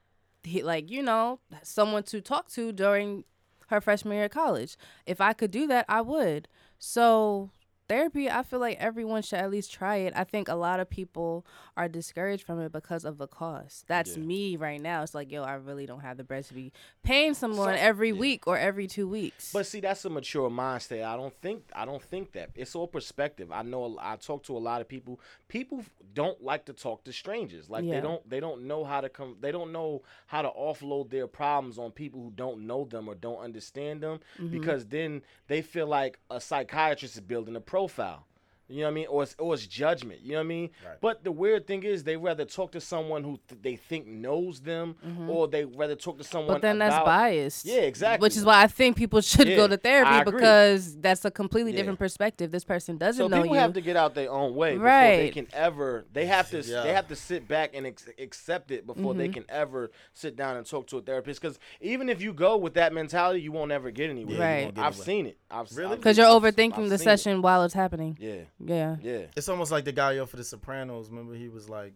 like, 0.63 0.91
you 0.91 1.03
know, 1.03 1.41
someone 1.63 2.03
to 2.05 2.21
talk 2.21 2.49
to 2.51 2.73
during 2.73 3.25
her 3.69 3.81
freshman 3.81 4.17
year 4.17 4.27
of 4.27 4.31
college. 4.33 4.77
If 5.07 5.21
I 5.21 5.33
could 5.33 5.51
do 5.51 5.67
that, 5.69 5.87
I 5.89 6.03
would. 6.03 6.47
So 6.79 7.51
therapy 7.89 8.29
i 8.31 8.43
feel 8.43 8.59
like 8.59 8.77
everyone 8.79 9.23
should 9.23 9.39
at 9.39 9.51
least 9.51 9.73
try 9.73 9.97
it 9.97 10.13
i 10.17 10.25
think 10.25 10.49
a 10.49 10.55
lot 10.55 10.81
of 10.81 10.89
people 10.91 11.47
are 11.77 11.89
discouraged 11.89 12.45
from 12.45 12.61
it 12.61 12.73
because 12.73 13.05
of 13.05 13.19
the 13.19 13.27
cost 13.27 13.87
that's 13.87 14.17
Yeah. 14.17 14.23
me 14.25 14.57
right 14.57 14.81
now 14.81 15.03
it's 15.03 15.15
like 15.15 15.31
yo 15.31 15.43
i 15.43 15.55
really 15.55 15.87
don't 15.87 16.01
have 16.01 16.17
the 16.17 16.25
bread 16.25 16.45
to 16.47 16.55
be 16.55 16.73
paying 17.03 17.35
someone 17.35 17.75
So- 17.75 17.81
every 17.81 18.11
yeah. 18.11 18.19
week 18.19 18.47
or 18.47 18.57
every 18.59 18.87
two 18.87 19.09
weeks 19.09 19.53
But 19.53 19.67
see, 19.67 19.81
that's 19.81 20.05
a 20.05 20.11
mature 20.11 20.51
mindset. 20.51 21.05
I 21.05 21.17
don't 21.17 21.35
think 21.41 21.65
I 21.75 21.85
don't 21.85 22.03
think 22.03 22.33
that. 22.33 22.51
It's 22.55 22.75
all 22.75 22.87
perspective. 22.89 23.51
I 23.53 23.63
know 23.63 23.97
I 24.01 24.17
talk 24.17 24.43
to 24.45 24.57
a 24.57 24.59
lot 24.59 24.81
of 24.81 24.89
people. 24.89 25.21
People 25.49 25.85
don't 26.15 26.43
like 26.43 26.65
to 26.67 26.73
talk 26.73 27.05
to 27.05 27.13
strangers. 27.13 27.69
Like 27.71 27.85
Yeah. 27.85 27.95
they 27.95 28.01
don't 28.01 28.29
they 28.31 28.41
don't 28.41 28.63
know 28.67 28.85
how 28.85 29.01
to 29.01 29.09
come 29.09 29.37
they 29.41 29.53
don't 29.53 29.73
know 29.73 30.03
how 30.27 30.43
to 30.43 30.49
offload 30.51 31.11
their 31.11 31.27
problems 31.27 31.79
on 31.79 31.91
people 31.93 32.21
who 32.23 32.31
don't 32.31 32.67
know 32.67 32.85
them 32.85 33.09
or 33.09 33.15
don't 33.15 33.39
understand 33.39 34.03
them 34.03 34.21
Mm-hmm. 34.39 34.51
because 34.51 34.87
then 34.87 35.23
they 35.49 35.63
feel 35.63 35.87
like 35.87 36.19
a 36.31 36.41
psychiatrist 36.41 37.15
is 37.15 37.21
building 37.21 37.57
a 37.57 37.61
profile. 37.77 38.36
You 38.69 38.79
know 38.81 38.87
what 38.87 38.91
I 38.91 38.95
mean? 38.95 39.07
Or 39.09 39.23
it's, 39.23 39.37
or 39.39 39.55
it's 39.55 39.67
judgment. 39.67 40.21
You 40.23 40.33
know 40.33 40.39
what 40.39 40.45
I 40.45 40.49
mean? 40.49 40.71
Right. 40.85 40.97
But 41.01 41.23
the 41.23 41.31
weird 41.31 41.67
thing 41.67 41.85
is, 41.85 42.03
they 42.03 42.17
rather 42.17 42.45
talk 42.45 42.73
to 42.73 42.81
someone 42.81 43.23
who 43.23 43.39
th- 43.49 43.63
they 43.63 43.77
think 43.77 44.07
knows 44.09 44.61
them, 44.61 44.97
or 45.29 45.47
they 45.47 45.65
rather 45.65 45.95
talk 45.95 46.19
to 46.19 46.25
someone. 46.25 46.47
Mm-hmm. 46.49 46.55
But 46.55 46.63
then 46.63 46.79
that's 46.79 47.05
biased. 47.05 47.65
Yeah, 47.65 47.83
exactly. 47.83 48.25
Which 48.27 48.37
is 48.37 48.45
why 48.45 48.63
I 48.63 48.67
think 48.67 48.97
people 48.97 49.21
should 49.21 49.47
Yeah, 49.49 49.57
go 49.57 49.69
to 49.69 49.77
therapy 49.77 50.31
because 50.31 50.97
that's 50.99 51.25
a 51.25 51.31
completely 51.31 51.71
Yeah. 51.73 51.79
different 51.79 51.99
perspective. 52.01 52.51
This 52.51 52.65
person 52.65 52.97
doesn't 52.99 53.19
So 53.23 53.29
know 53.29 53.43
people 53.43 53.55
you. 53.55 53.61
have 53.61 53.73
to 53.75 53.81
get 53.81 53.97
out 53.97 54.15
their 54.15 54.31
own 54.33 54.55
way 54.55 54.73
before 54.75 54.89
they 54.89 55.31
can 55.33 55.47
ever. 55.53 56.05
They 56.13 56.27
have 56.27 56.51
to. 56.51 56.61
Yeah. 56.63 56.83
They 56.83 56.93
have 56.93 57.07
to 57.09 57.17
sit 57.17 57.47
back 57.47 57.71
and 57.75 57.87
ex- 57.87 58.09
accept 58.19 58.71
it 58.73 58.87
before 58.87 59.15
they 59.15 59.27
Mm-hmm. 59.29 59.33
can 59.35 59.45
ever 59.49 59.91
sit 60.13 60.35
down 60.37 60.57
and 60.57 60.67
talk 60.67 60.87
to 60.89 60.99
a 60.99 61.01
therapist. 61.01 61.41
Because 61.41 61.59
even 61.81 62.09
if 62.09 62.21
you 62.21 62.33
go 62.33 62.57
with 62.57 62.75
that 62.75 62.93
mentality, 62.93 63.41
you 63.43 63.53
won't 63.53 63.71
ever 63.73 63.91
get 63.91 64.11
anywhere. 64.11 64.35
you 64.35 64.41
Right. 64.41 64.75
get 64.75 64.85
I've 64.85 64.93
anywhere. 64.93 65.05
seen 65.05 65.27
it. 65.27 65.39
I've 65.51 65.77
Really? 65.77 65.97
Because 65.97 66.19
you're 66.19 66.27
overthinking 66.27 66.79
I've 66.85 66.89
the 66.91 66.99
seen 66.99 67.09
it. 67.09 67.19
session 67.19 67.43
while 67.43 67.63
it's 67.65 67.75
happening. 67.75 68.17
Yeah. 68.21 68.41
Yeah. 68.65 68.97
Yeah. 69.03 69.23
It's 69.37 69.49
almost 69.49 69.71
like 69.73 69.85
the 69.85 69.93
guy 69.93 70.19
off 70.19 70.33
of 70.33 70.39
The 70.39 70.45
Sopranos. 70.45 71.11
Remember, 71.11 71.35
he 71.35 71.49
was 71.49 71.69
like, 71.69 71.95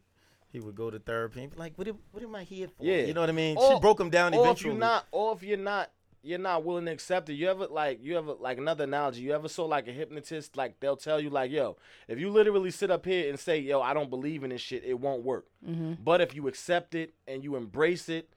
he 0.53 0.61
would 0.61 0.75
go 0.75 0.91
to 0.91 0.99
therapy 0.99 1.43
and 1.43 1.53
be 1.53 1.57
like, 1.59 1.73
"What 1.77 1.87
am, 1.89 1.99
what 2.11 2.23
am 2.23 2.35
I 2.35 2.43
here 2.43 2.69
for?" 2.69 2.85
Yeah. 2.85 3.03
you 3.03 3.15
know 3.15 3.21
what 3.21 3.29
I 3.31 3.33
mean. 3.33 3.57
Or- 3.57 3.75
she 3.75 3.81
broke 3.81 4.01
him 4.01 4.11
down 4.11 4.35
Or 4.35 4.39
if 4.39 4.45
eventually. 4.45 4.73
you're 4.75 4.81
not, 4.81 5.07
or 5.13 5.33
if 5.33 5.43
you're 5.45 5.57
not, 5.57 5.91
you're 6.23 6.39
not 6.41 6.65
willing 6.65 6.85
to 6.87 6.91
accept 6.91 7.31
it. 7.31 7.35
You 7.35 7.49
ever 7.49 7.67
like, 7.69 8.01
you 8.03 8.19
ever 8.19 8.33
like 8.33 8.59
another 8.59 8.85
analogy. 8.85 9.23
You 9.23 9.33
ever 9.33 9.49
saw 9.49 9.65
like 9.65 9.87
a 9.89 9.93
hypnotist, 9.93 10.57
like 10.57 10.81
they'll 10.81 10.97
tell 10.97 11.21
you 11.21 11.31
like, 11.31 11.51
yo, 11.53 11.77
if 12.09 12.19
you 12.19 12.31
literally 12.31 12.71
sit 12.73 12.91
up 12.91 13.07
here 13.07 13.31
and 13.31 13.39
say, 13.39 13.59
yo, 13.61 13.81
I 13.81 13.95
don't 13.95 14.11
believe 14.11 14.43
in 14.45 14.51
this 14.51 14.61
shit, 14.61 14.85
it 14.85 14.99
won't 14.99 15.23
work. 15.23 15.47
Mm-hmm. 15.67 15.95
But 16.05 16.21
if 16.21 16.35
you 16.35 16.47
accept 16.49 16.95
it 16.95 17.15
and 17.29 17.43
you 17.45 17.55
embrace 17.57 18.09
it, 18.09 18.29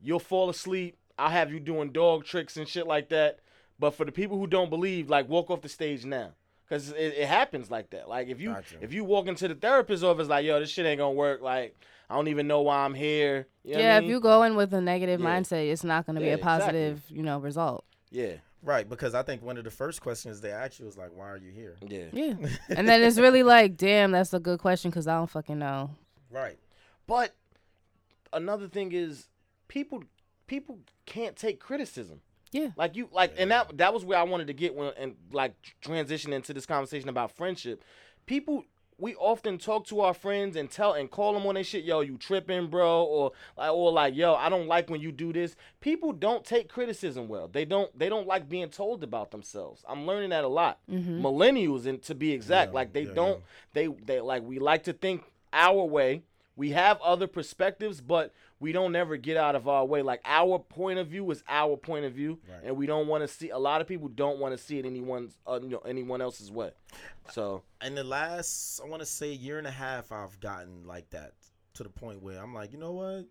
you'll 0.00 0.20
fall 0.20 0.50
asleep. 0.50 0.98
I'll 1.18 1.30
have 1.30 1.50
you 1.50 1.58
doing 1.58 1.90
dog 1.90 2.24
tricks 2.24 2.56
and 2.56 2.68
shit 2.68 2.86
like 2.86 3.08
that. 3.08 3.40
But 3.78 3.92
for 3.92 4.04
the 4.04 4.12
people 4.12 4.38
who 4.38 4.46
don't 4.46 4.70
believe, 4.70 5.08
like 5.10 5.28
walk 5.28 5.50
off 5.50 5.62
the 5.62 5.68
stage 5.68 6.04
now. 6.04 6.32
Cause 6.72 6.88
it, 6.90 7.14
it 7.18 7.28
happens 7.28 7.70
like 7.70 7.90
that. 7.90 8.08
Like 8.08 8.28
if 8.28 8.40
you 8.40 8.48
Gotcha. 8.54 8.76
if 8.80 8.94
you 8.94 9.04
walk 9.04 9.26
into 9.26 9.46
the 9.46 9.54
therapist's 9.54 10.02
office 10.02 10.26
like, 10.26 10.46
yo, 10.46 10.58
this 10.58 10.70
shit 10.70 10.86
ain't 10.86 10.96
gonna 11.00 11.12
work. 11.12 11.42
Like 11.42 11.76
I 12.08 12.14
don't 12.14 12.28
even 12.28 12.46
know 12.46 12.62
why 12.62 12.78
I'm 12.86 12.94
here. 12.94 13.46
You 13.62 13.72
know 13.74 13.78
what 13.80 13.84
I 13.84 13.88
yeah, 13.88 14.00
mean? 14.00 14.04
if 14.08 14.10
you 14.10 14.20
go 14.20 14.42
in 14.44 14.56
with 14.56 14.72
a 14.72 14.80
negative 14.80 15.20
Yeah. 15.20 15.26
mindset, 15.38 15.70
it's 15.70 15.84
not 15.84 16.06
going 16.06 16.14
to 16.16 16.20
be 16.20 16.28
Yeah, 16.28 16.32
a 16.32 16.36
exactly. 16.36 16.58
positive, 16.62 17.02
you 17.10 17.22
know, 17.22 17.38
result. 17.40 17.84
yeah, 18.10 18.36
right 18.62 18.88
because 18.88 19.14
I 19.14 19.22
think 19.22 19.42
one 19.42 19.58
of 19.58 19.64
the 19.64 19.70
first 19.70 20.00
questions 20.00 20.40
they 20.40 20.50
asked 20.50 20.78
you 20.80 20.86
was 20.86 20.96
like, 20.96 21.10
"Why 21.14 21.28
are 21.28 21.36
you 21.36 21.50
here?" 21.50 21.76
yeah. 21.86 22.06
Yeah. 22.14 22.34
and 22.70 22.88
then 22.88 23.02
it's 23.02 23.18
really 23.18 23.42
like, 23.42 23.76
damn, 23.76 24.10
that's 24.10 24.32
a 24.32 24.40
good 24.40 24.58
question 24.58 24.90
because 24.90 25.06
I 25.06 25.16
don't 25.16 25.28
fucking 25.28 25.58
know. 25.58 25.90
Right. 26.30 26.58
But 27.06 27.34
another 28.32 28.66
thing 28.68 28.92
is 28.92 29.28
people 29.68 30.04
people 30.46 30.78
can't 31.04 31.36
take 31.36 31.60
criticism. 31.60 32.22
Yeah. 32.52 32.68
Like 32.76 32.96
you 32.96 33.08
like 33.12 33.34
and 33.38 33.50
that 33.50 33.76
that 33.78 33.92
was 33.92 34.04
where 34.04 34.18
I 34.18 34.22
wanted 34.22 34.46
to 34.46 34.52
get 34.52 34.74
when 34.74 34.92
and 34.98 35.16
like 35.32 35.54
transition 35.80 36.32
into 36.32 36.52
this 36.54 36.66
conversation 36.66 37.08
about 37.08 37.32
friendship. 37.36 37.82
People 38.26 38.64
we 38.98 39.14
often 39.16 39.58
talk 39.58 39.84
to 39.86 40.00
our 40.00 40.14
friends 40.14 40.54
and 40.54 40.70
tell 40.70 40.92
and 40.92 41.10
call 41.10 41.32
them 41.32 41.44
on 41.46 41.54
their 41.56 41.64
shit, 41.64 41.82
yo, 41.82 42.00
you 42.00 42.16
tripping, 42.16 42.68
bro, 42.68 43.02
or 43.02 43.32
like 43.56 43.72
or 43.72 43.90
like, 43.90 44.14
yo, 44.14 44.34
I 44.34 44.48
don't 44.48 44.68
like 44.68 44.88
when 44.88 45.00
you 45.00 45.10
do 45.10 45.32
this. 45.32 45.56
People 45.80 46.12
don't 46.12 46.44
take 46.44 46.68
criticism 46.68 47.26
well. 47.26 47.48
They 47.48 47.64
don't 47.64 47.96
they 47.98 48.08
don't 48.08 48.28
like 48.28 48.48
being 48.48 48.68
told 48.68 49.02
about 49.02 49.30
themselves. 49.32 49.84
I'm 49.88 50.06
learning 50.06 50.30
that 50.30 50.44
a 50.44 50.48
lot. 50.48 50.78
Mm-hmm. 50.90 51.24
Millennials 51.24 51.86
and 51.86 52.00
to 52.02 52.14
be 52.14 52.32
exact, 52.32 52.70
Yeah, 52.70 52.74
like 52.74 52.92
they 52.92 53.04
yeah, 53.04 53.14
don't 53.14 53.42
they 53.72 53.88
they 53.88 54.20
like 54.20 54.44
we 54.44 54.58
like 54.58 54.84
to 54.84 54.92
think 54.92 55.24
our 55.52 55.84
way. 55.84 56.22
We 56.54 56.70
have 56.70 57.00
other 57.00 57.26
perspectives, 57.26 58.02
but 58.02 58.32
we 58.62 58.70
don't 58.72 58.94
ever 58.96 59.16
get 59.16 59.36
out 59.36 59.54
of 59.56 59.66
our 59.68 59.84
way. 59.84 60.02
Like 60.02 60.20
our 60.24 60.58
point 60.58 60.98
of 60.98 61.08
view 61.08 61.30
is 61.32 61.42
our 61.48 61.76
point 61.76 62.04
of 62.04 62.12
view, 62.14 62.38
Right. 62.48 62.60
and 62.64 62.76
we 62.76 62.86
don't 62.86 63.08
want 63.08 63.22
to 63.22 63.28
see. 63.28 63.50
A 63.50 63.58
lot 63.58 63.80
of 63.80 63.86
people 63.88 64.08
don't 64.08 64.38
want 64.38 64.56
to 64.56 64.62
see 64.64 64.78
it 64.78 64.86
anyone's, 64.86 65.36
uh, 65.46 65.58
you 65.62 65.68
know, 65.68 65.80
anyone 65.80 66.20
else's 66.22 66.50
way. 66.50 66.70
So 67.32 67.62
In 67.84 67.94
the 67.94 68.04
last, 68.04 68.80
I 68.82 68.88
want 68.88 69.00
to 69.00 69.06
say 69.06 69.32
year 69.32 69.58
and 69.58 69.66
a 69.66 69.70
half, 69.70 70.12
I've 70.12 70.38
gotten 70.40 70.86
like 70.86 71.10
that 71.10 71.32
to 71.74 71.82
the 71.82 71.88
point 71.90 72.22
where 72.22 72.38
I'm 72.40 72.54
like, 72.54 72.72
you 72.72 72.78
know 72.78 72.92
what? 72.92 73.26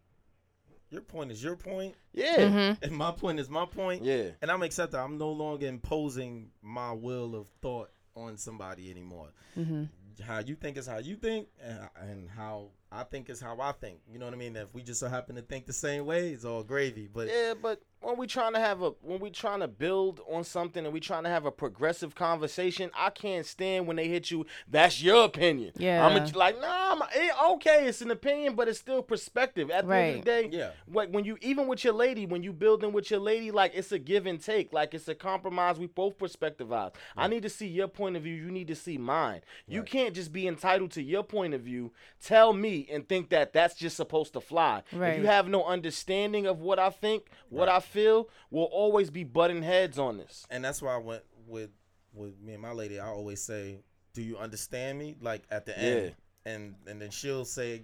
Your 0.89 1.01
point 1.01 1.31
is 1.31 1.41
your 1.41 1.55
point, 1.55 1.95
yeah, 2.11 2.35
Mm-hmm. 2.37 2.83
and 2.83 2.91
my 2.91 3.11
point 3.11 3.39
is 3.39 3.49
my 3.49 3.65
point. 3.65 4.03
yeah, 4.03 4.31
And 4.41 4.51
I'm 4.51 4.61
accepting. 4.61 4.99
I'm 4.99 5.17
no 5.17 5.31
longer 5.31 5.65
imposing 5.65 6.49
my 6.61 6.91
will 6.91 7.33
of 7.35 7.47
thought 7.61 7.89
on 8.13 8.35
somebody 8.35 8.91
anymore. 8.91 9.29
Mm-hmm. 9.57 9.85
How 10.25 10.39
you 10.39 10.55
think 10.55 10.77
is 10.77 10.87
how 10.87 10.97
you 10.97 11.15
think, 11.15 11.47
and, 11.61 11.89
and 11.95 12.29
how 12.29 12.69
I 12.91 13.03
think 13.03 13.29
is 13.29 13.39
how 13.39 13.59
I 13.59 13.71
think. 13.73 13.99
You 14.11 14.19
know 14.19 14.25
what 14.25 14.33
I 14.33 14.37
mean? 14.37 14.55
If 14.55 14.73
we 14.73 14.83
just 14.83 14.99
so 14.99 15.07
happen 15.07 15.35
to 15.35 15.41
think 15.41 15.65
the 15.65 15.73
same 15.73 16.05
way, 16.05 16.29
it's 16.29 16.45
all 16.45 16.63
gravy. 16.63 17.07
But 17.11 17.27
yeah. 17.27 17.53
But 17.59 17.81
when 18.01 18.17
we 18.17 18.25
trying 18.25 18.53
to 18.53 18.59
have 18.59 18.81
a 18.81 18.89
when 19.01 19.19
we 19.19 19.29
trying 19.29 19.59
to 19.59 19.67
build 19.67 20.21
on 20.29 20.43
something 20.43 20.83
and 20.83 20.93
we 20.93 20.99
trying 20.99 21.23
to 21.23 21.29
have 21.29 21.45
a 21.45 21.51
progressive 21.51 22.15
conversation, 22.15 22.89
I 22.97 23.11
can't 23.11 23.45
stand 23.45 23.87
when 23.87 23.95
they 23.95 24.07
hit 24.07 24.31
you. 24.31 24.45
That's 24.67 25.01
your 25.01 25.25
opinion. 25.25 25.71
Yeah. 25.77 26.05
I'm 26.05 26.17
a, 26.17 26.27
like, 26.35 26.59
nah, 26.59 26.93
I'm, 26.93 27.01
eh, 27.13 27.29
okay, 27.53 27.85
it's 27.87 28.01
an 28.01 28.09
opinion, 28.11 28.55
but 28.55 28.67
it's 28.67 28.79
still 28.79 29.03
perspective. 29.03 29.69
At 29.69 29.87
the 29.87 29.95
end 29.95 30.19
of 30.19 30.25
the 30.25 30.31
day, 30.31 30.49
Yeah. 30.51 30.71
Like 30.91 31.09
when 31.11 31.25
you 31.25 31.37
even 31.41 31.67
with 31.67 31.83
your 31.83 31.93
lady, 31.93 32.25
when 32.25 32.41
you 32.41 32.53
building 32.53 32.91
with 32.91 33.11
your 33.11 33.19
lady, 33.19 33.51
like 33.51 33.73
it's 33.75 33.91
a 33.91 33.99
give 33.99 34.25
and 34.25 34.41
take. 34.41 34.73
Like 34.73 34.93
it's 34.93 35.07
a 35.07 35.15
compromise. 35.15 35.77
We 35.77 35.87
both 35.87 36.17
perspectivize. 36.17 36.93
I 37.15 37.27
need 37.27 37.43
to 37.43 37.49
see 37.49 37.67
your 37.67 37.87
point 37.87 38.15
of 38.15 38.23
view. 38.23 38.33
You 38.33 38.49
need 38.51 38.67
to 38.69 38.75
see 38.75 38.97
mine. 38.97 39.41
You 39.67 39.83
can't 39.83 40.15
just 40.15 40.33
be 40.33 40.47
entitled 40.47 40.91
to 40.91 41.03
your 41.03 41.23
point 41.23 41.53
of 41.53 41.61
view. 41.61 41.91
Tell 42.23 42.53
me 42.53 42.87
and 42.91 43.07
think 43.07 43.29
that 43.29 43.53
that's 43.53 43.75
just 43.75 43.95
supposed 43.95 44.33
to 44.33 44.41
fly. 44.41 44.81
Right. 44.91 45.13
If 45.13 45.19
you 45.19 45.27
have 45.27 45.47
no 45.47 45.63
understanding 45.65 46.47
of 46.47 46.61
what 46.61 46.79
I 46.79 46.89
think, 46.89 47.27
what 47.49 47.69
I 47.69 47.79
feel, 47.91 48.29
we'll 48.49 48.63
always 48.65 49.09
be 49.09 49.23
butting 49.23 49.61
heads 49.63 49.99
on 49.99 50.17
this. 50.17 50.45
and 50.49 50.63
that's 50.63 50.81
why 50.81 50.93
I 50.95 50.97
went 50.97 51.23
with 51.47 51.69
with 52.13 52.39
me 52.41 52.53
and 52.53 52.61
my 52.61 52.71
lady. 52.71 52.99
I 52.99 53.07
always 53.07 53.41
say, 53.41 53.79
"Do 54.13 54.21
you 54.21 54.37
understand 54.37 54.99
me?" 54.99 55.15
Like 55.21 55.43
at 55.51 55.65
the 55.65 55.77
end, 55.77 56.15
and 56.45 56.75
and 56.87 57.01
then 57.01 57.09
she'll 57.11 57.45
say, 57.45 57.83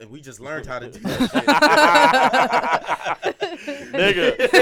and 0.00 0.10
we 0.10 0.20
just 0.20 0.40
learned 0.40 0.66
how 0.66 0.78
to 0.78 0.90
do 0.90 0.98
that 1.00 2.28
nigga. 3.92 4.36
shit. 4.48 4.52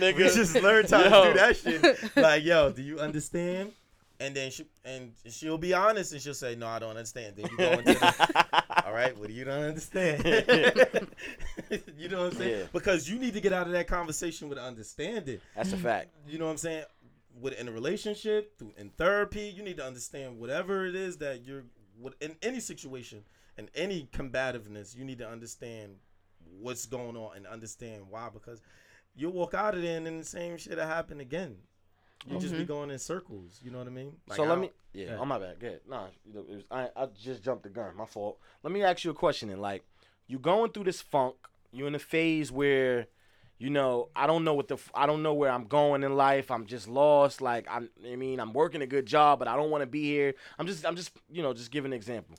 nigga. 0.00 0.16
we 0.16 0.22
just 0.24 0.54
learned 0.62 0.90
how 0.90 1.02
Yo. 1.02 1.24
to 1.24 1.32
do 1.32 1.38
that 1.38 1.56
shit. 1.56 2.16
Like, 2.16 2.44
yo, 2.44 2.70
do 2.72 2.82
you 2.82 2.98
understand? 3.00 3.72
And 4.18 4.34
then 4.34 4.50
she 4.50 4.66
and 4.84 5.12
she'll 5.30 5.58
be 5.58 5.72
honest 5.72 6.12
and 6.12 6.20
she'll 6.20 6.34
say, 6.34 6.54
"No, 6.54 6.66
I 6.66 6.78
don't 6.78 6.90
understand." 6.90 7.36
Then 7.36 7.46
you 7.50 7.56
go 7.56 7.70
into 7.72 7.94
the, 7.94 8.64
all 8.90 8.96
right, 8.96 9.16
what 9.16 9.28
do 9.28 9.34
you 9.34 9.44
don't 9.44 9.62
understand? 9.62 10.24
you 11.96 12.08
know 12.08 12.24
what 12.24 12.32
I'm 12.32 12.38
saying? 12.38 12.60
Yeah. 12.60 12.66
Because 12.72 13.08
you 13.08 13.20
need 13.20 13.34
to 13.34 13.40
get 13.40 13.52
out 13.52 13.66
of 13.66 13.72
that 13.72 13.86
conversation 13.86 14.48
with 14.48 14.58
understanding. 14.58 15.40
That's 15.54 15.72
a 15.72 15.76
mm-hmm. 15.76 15.84
fact. 15.84 16.08
You 16.26 16.38
know 16.38 16.46
what 16.46 16.52
I'm 16.52 16.56
saying? 16.56 16.84
With 17.40 17.58
in 17.58 17.68
a 17.68 17.72
relationship, 17.72 18.58
through 18.58 18.72
in 18.76 18.90
therapy, 18.90 19.52
you 19.56 19.62
need 19.62 19.76
to 19.76 19.86
understand 19.86 20.40
whatever 20.40 20.86
it 20.86 20.96
is 20.96 21.18
that 21.18 21.44
you're 21.44 21.62
with 22.00 22.20
in 22.20 22.34
any 22.42 22.58
situation 22.58 23.22
and 23.56 23.70
any 23.76 24.08
combativeness, 24.12 24.96
you 24.96 25.04
need 25.04 25.18
to 25.18 25.28
understand 25.28 25.94
what's 26.58 26.86
going 26.86 27.16
on 27.16 27.36
and 27.36 27.46
understand 27.46 28.02
why. 28.10 28.28
Because 28.32 28.60
you'll 29.14 29.32
walk 29.32 29.54
out 29.54 29.76
of 29.76 29.82
there 29.82 29.98
and 29.98 30.06
then 30.06 30.18
the 30.18 30.24
same 30.24 30.56
shit 30.56 30.78
will 30.78 30.84
happen 30.84 31.20
again. 31.20 31.58
You 32.28 32.38
just 32.38 32.52
be 32.52 32.60
mm-hmm. 32.60 32.66
going 32.66 32.90
in 32.90 32.98
circles. 32.98 33.60
You 33.62 33.70
know 33.70 33.78
what 33.78 33.86
I 33.86 33.90
mean? 33.90 34.12
Like, 34.26 34.36
so 34.36 34.44
let 34.44 34.58
me. 34.58 34.70
Yeah, 34.92 35.06
Yeah. 35.06 35.16
oh 35.20 35.24
my 35.24 35.38
bad. 35.38 35.58
Good. 35.58 35.80
Nah, 35.88 36.06
you 36.24 36.34
know, 36.34 36.44
it 36.48 36.54
was, 36.56 36.64
I 36.70 36.88
I 36.94 37.06
just 37.06 37.42
jumped 37.42 37.62
the 37.62 37.70
gun. 37.70 37.96
My 37.96 38.04
fault. 38.04 38.38
Let 38.62 38.72
me 38.72 38.82
ask 38.82 39.04
you 39.04 39.10
a 39.10 39.14
question. 39.14 39.48
And 39.50 39.62
like, 39.62 39.84
you 40.26 40.38
going 40.38 40.72
through 40.72 40.84
this 40.84 41.00
funk. 41.00 41.36
You 41.72 41.86
in 41.86 41.94
a 41.94 42.00
phase 42.00 42.50
where, 42.50 43.06
you 43.58 43.70
know, 43.70 44.08
I 44.16 44.26
don't 44.26 44.42
know 44.42 44.54
what 44.54 44.66
the 44.66 44.76
I 44.92 45.06
don't 45.06 45.22
know 45.22 45.34
where 45.34 45.50
I'm 45.50 45.64
going 45.64 46.02
in 46.02 46.16
life. 46.16 46.50
I'm 46.50 46.66
just 46.66 46.88
lost. 46.88 47.40
Like 47.40 47.66
I'm. 47.70 47.88
I 48.06 48.16
mean, 48.16 48.40
I'm 48.40 48.52
working 48.52 48.82
a 48.82 48.86
good 48.86 49.06
job, 49.06 49.38
but 49.38 49.48
I 49.48 49.56
don't 49.56 49.70
want 49.70 49.82
to 49.82 49.86
be 49.86 50.02
here. 50.02 50.34
I'm 50.58 50.66
just. 50.66 50.84
I'm 50.84 50.96
just. 50.96 51.12
You 51.30 51.42
know, 51.42 51.54
just 51.54 51.70
giving 51.70 51.92
an 51.92 51.96
example. 51.96 52.36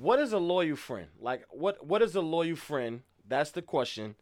What 0.00 0.20
is 0.20 0.32
a 0.32 0.38
loyal 0.38 0.76
friend? 0.76 1.08
Like, 1.20 1.44
what 1.50 1.84
what 1.86 2.02
is 2.02 2.14
a 2.14 2.20
loyal 2.20 2.56
friend? 2.56 3.02
That's 3.28 3.50
the 3.50 3.62
question. 3.62 4.14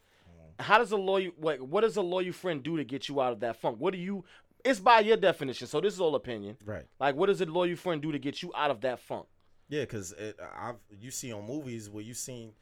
Mm. 0.58 0.64
How 0.64 0.78
does 0.78 0.90
a 0.90 0.96
loyal 0.96 1.32
what 1.36 1.60
what 1.60 1.82
does 1.82 1.96
a 1.96 2.02
loyal 2.02 2.32
friend 2.32 2.62
do 2.62 2.76
to 2.76 2.84
get 2.84 3.08
you 3.08 3.20
out 3.20 3.32
of 3.32 3.40
that 3.40 3.56
funk? 3.56 3.76
What 3.78 3.92
do 3.92 3.98
you? 3.98 4.24
It's 4.64 4.80
by 4.80 5.00
your 5.00 5.16
definition. 5.16 5.66
So 5.66 5.80
this 5.80 5.94
is 5.94 6.00
all 6.00 6.14
opinion. 6.14 6.56
Right. 6.64 6.84
Like, 6.98 7.14
what 7.16 7.26
does 7.26 7.40
a 7.40 7.46
loyal 7.46 7.76
friend 7.76 8.00
do 8.00 8.12
to 8.12 8.18
get 8.18 8.42
you 8.42 8.52
out 8.56 8.70
of 8.70 8.80
that 8.82 9.00
funk? 9.00 9.26
Yeah, 9.68 9.82
because 9.82 10.14
I've 10.58 10.76
you 11.00 11.10
see 11.10 11.32
on 11.32 11.46
movies 11.46 11.88
where 11.88 12.02
you 12.02 12.12
seen, 12.14 12.52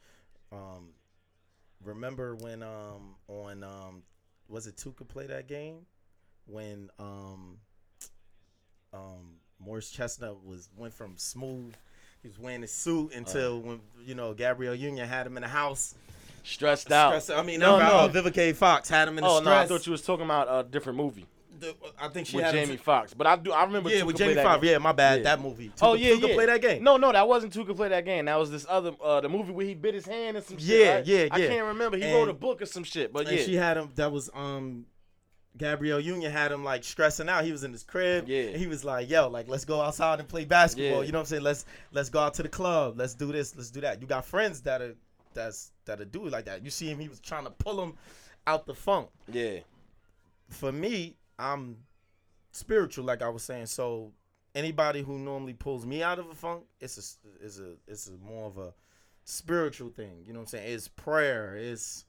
um, 0.51 0.89
remember 1.83 2.35
when 2.35 2.61
um 2.61 3.15
on 3.27 3.63
um 3.63 4.03
was 4.47 4.67
it 4.67 4.77
Two 4.77 4.91
Can 4.91 5.07
Play 5.07 5.25
That 5.27 5.47
Game 5.47 5.85
when 6.45 6.89
um 6.99 7.57
um, 8.93 9.35
Morris 9.59 9.89
Chestnut 9.91 10.43
was 10.45 10.69
went 10.77 10.93
from 10.93 11.13
smooth. 11.17 11.73
He 12.21 12.27
was 12.27 12.37
wearing 12.39 12.61
his 12.61 12.71
suit 12.71 13.13
until 13.13 13.59
when 13.59 13.81
you 14.03 14.15
know 14.15 14.33
Gabrielle 14.33 14.75
Union 14.75 15.07
had 15.07 15.25
him 15.27 15.37
in 15.37 15.43
the 15.43 15.49
house. 15.49 15.95
Stressed 16.43 16.91
out. 16.91 17.21
Stress- 17.21 17.37
I 17.37 17.43
mean, 17.43 17.59
No, 17.59 17.79
no. 17.79 18.09
Vivica 18.09 18.55
Fox 18.55 18.89
had 18.89 19.07
him 19.07 19.17
in 19.17 19.23
the 19.23 19.29
Oh 19.29 19.39
no, 19.41 19.51
I 19.51 19.65
thought 19.65 19.85
you 19.85 19.91
was 19.91 20.01
talking 20.01 20.25
about 20.25 20.47
a 20.49 20.67
different 20.67 20.97
movie 20.97 21.25
The- 21.59 21.75
I 21.99 22.07
think 22.09 22.27
she 22.27 22.35
with 22.37 22.45
had 22.45 22.53
Jamie 22.53 22.77
Foxx. 22.77 23.13
But 23.13 23.27
I 23.27 23.35
do. 23.35 23.51
I 23.51 23.63
remember. 23.63 23.89
Yeah, 23.89 24.01
Two 24.01 24.05
with 24.07 24.17
Jamie 24.17 24.35
Foxx. 24.35 24.63
Yeah, 24.65 24.77
my 24.77 24.91
bad. 24.91 25.19
Yeah. 25.19 25.23
That 25.23 25.41
movie. 25.41 25.71
Oh 25.81 25.95
Two- 25.95 26.01
yeah, 26.01 26.13
Could 26.15 26.29
yeah. 26.29 26.35
play 26.35 26.45
that 26.47 26.61
game. 26.61 26.83
No, 26.83 26.97
no, 26.97 27.11
that 27.11 27.27
wasn't 27.27 27.53
Could 27.53 27.75
Play 27.75 27.89
That 27.89 28.05
Game. 28.05 28.25
That 28.25 28.39
was 28.39 28.49
this 28.51 28.65
other, 28.69 28.91
uh, 29.03 29.21
the 29.21 29.29
movie 29.29 29.51
where 29.51 29.65
he 29.65 29.73
bit 29.75 29.93
his 29.93 30.05
hand 30.05 30.37
and 30.37 30.45
some 30.45 30.57
shit. 30.57 30.67
Yeah, 30.67 30.95
right? 30.95 31.05
yeah, 31.05 31.27
I 31.31 31.39
can't 31.47 31.65
remember. 31.67 31.97
He 31.97 32.03
And- 32.03 32.13
wrote 32.15 32.29
a 32.29 32.33
book 32.33 32.61
or 32.61 32.65
some 32.65 32.83
shit. 32.83 33.11
But 33.13 33.27
and 33.27 33.37
yeah, 33.37 33.43
she 33.43 33.55
had 33.55 33.77
him. 33.77 33.89
That 33.95 34.11
was 34.11 34.29
um, 34.33 34.85
Gabrielle 35.57 35.99
Union 35.99 36.31
had 36.31 36.51
him 36.51 36.63
like 36.63 36.83
stressing 36.83 37.27
out. 37.27 37.43
He 37.43 37.51
was 37.51 37.63
in 37.63 37.71
his 37.71 37.83
crib. 37.83 38.27
Yeah. 38.27 38.43
And 38.43 38.55
he 38.57 38.67
was 38.67 38.85
like, 38.85 39.09
"Yo, 39.09 39.27
like 39.27 39.47
let's 39.49 39.65
go 39.65 39.81
outside 39.81 40.19
and 40.19 40.27
play 40.29 40.45
basketball." 40.45 40.99
Yeah. 41.01 41.05
You 41.07 41.11
know 41.11 41.17
what 41.19 41.23
I'm 41.23 41.27
saying? 41.27 41.43
Let's 41.43 41.65
let's 41.91 42.09
go 42.09 42.19
out 42.19 42.33
to 42.35 42.43
the 42.43 42.49
club. 42.49 42.95
Let's 42.97 43.15
do 43.15 43.31
this. 43.31 43.55
Let's 43.55 43.69
do 43.71 43.81
that. 43.81 43.99
You 44.01 44.07
got 44.07 44.25
friends 44.25 44.61
that 44.61 44.81
are 44.81 44.95
that's 45.33 45.71
that 45.85 45.99
are 45.99 46.05
do 46.05 46.27
it 46.27 46.31
like 46.31 46.45
that. 46.45 46.63
You 46.63 46.69
see 46.69 46.87
him. 46.89 46.99
He 46.99 47.09
was 47.09 47.19
trying 47.19 47.43
to 47.45 47.51
pull 47.51 47.81
him 47.81 47.93
out 48.47 48.65
the 48.65 48.73
funk. 48.73 49.09
yeah, 49.31 49.59
For 50.47 50.71
me, 50.71 51.15
I'm 51.39 51.77
spiritual, 52.51 53.05
like 53.05 53.21
I 53.21 53.29
was 53.29 53.43
saying. 53.43 53.67
So 53.67 54.11
anybody 54.53 55.01
who 55.01 55.17
normally 55.17 55.53
pulls 55.53 55.85
me 55.85 56.03
out 56.03 56.19
of 56.19 56.29
a 56.29 56.35
funk, 56.35 56.63
it's 56.79 56.97
a 56.97 57.45
it's 57.45 57.59
a 57.59 57.73
it's 57.87 58.07
a 58.07 58.17
more 58.23 58.47
of 58.47 58.57
a 58.57 58.73
spiritual 59.23 59.89
thing. 59.89 60.23
You 60.25 60.33
know 60.33 60.39
what 60.39 60.43
I'm 60.43 60.59
saying? 60.59 60.73
It's 60.73 60.87
prayer. 60.87 61.55
It's 61.55 62.05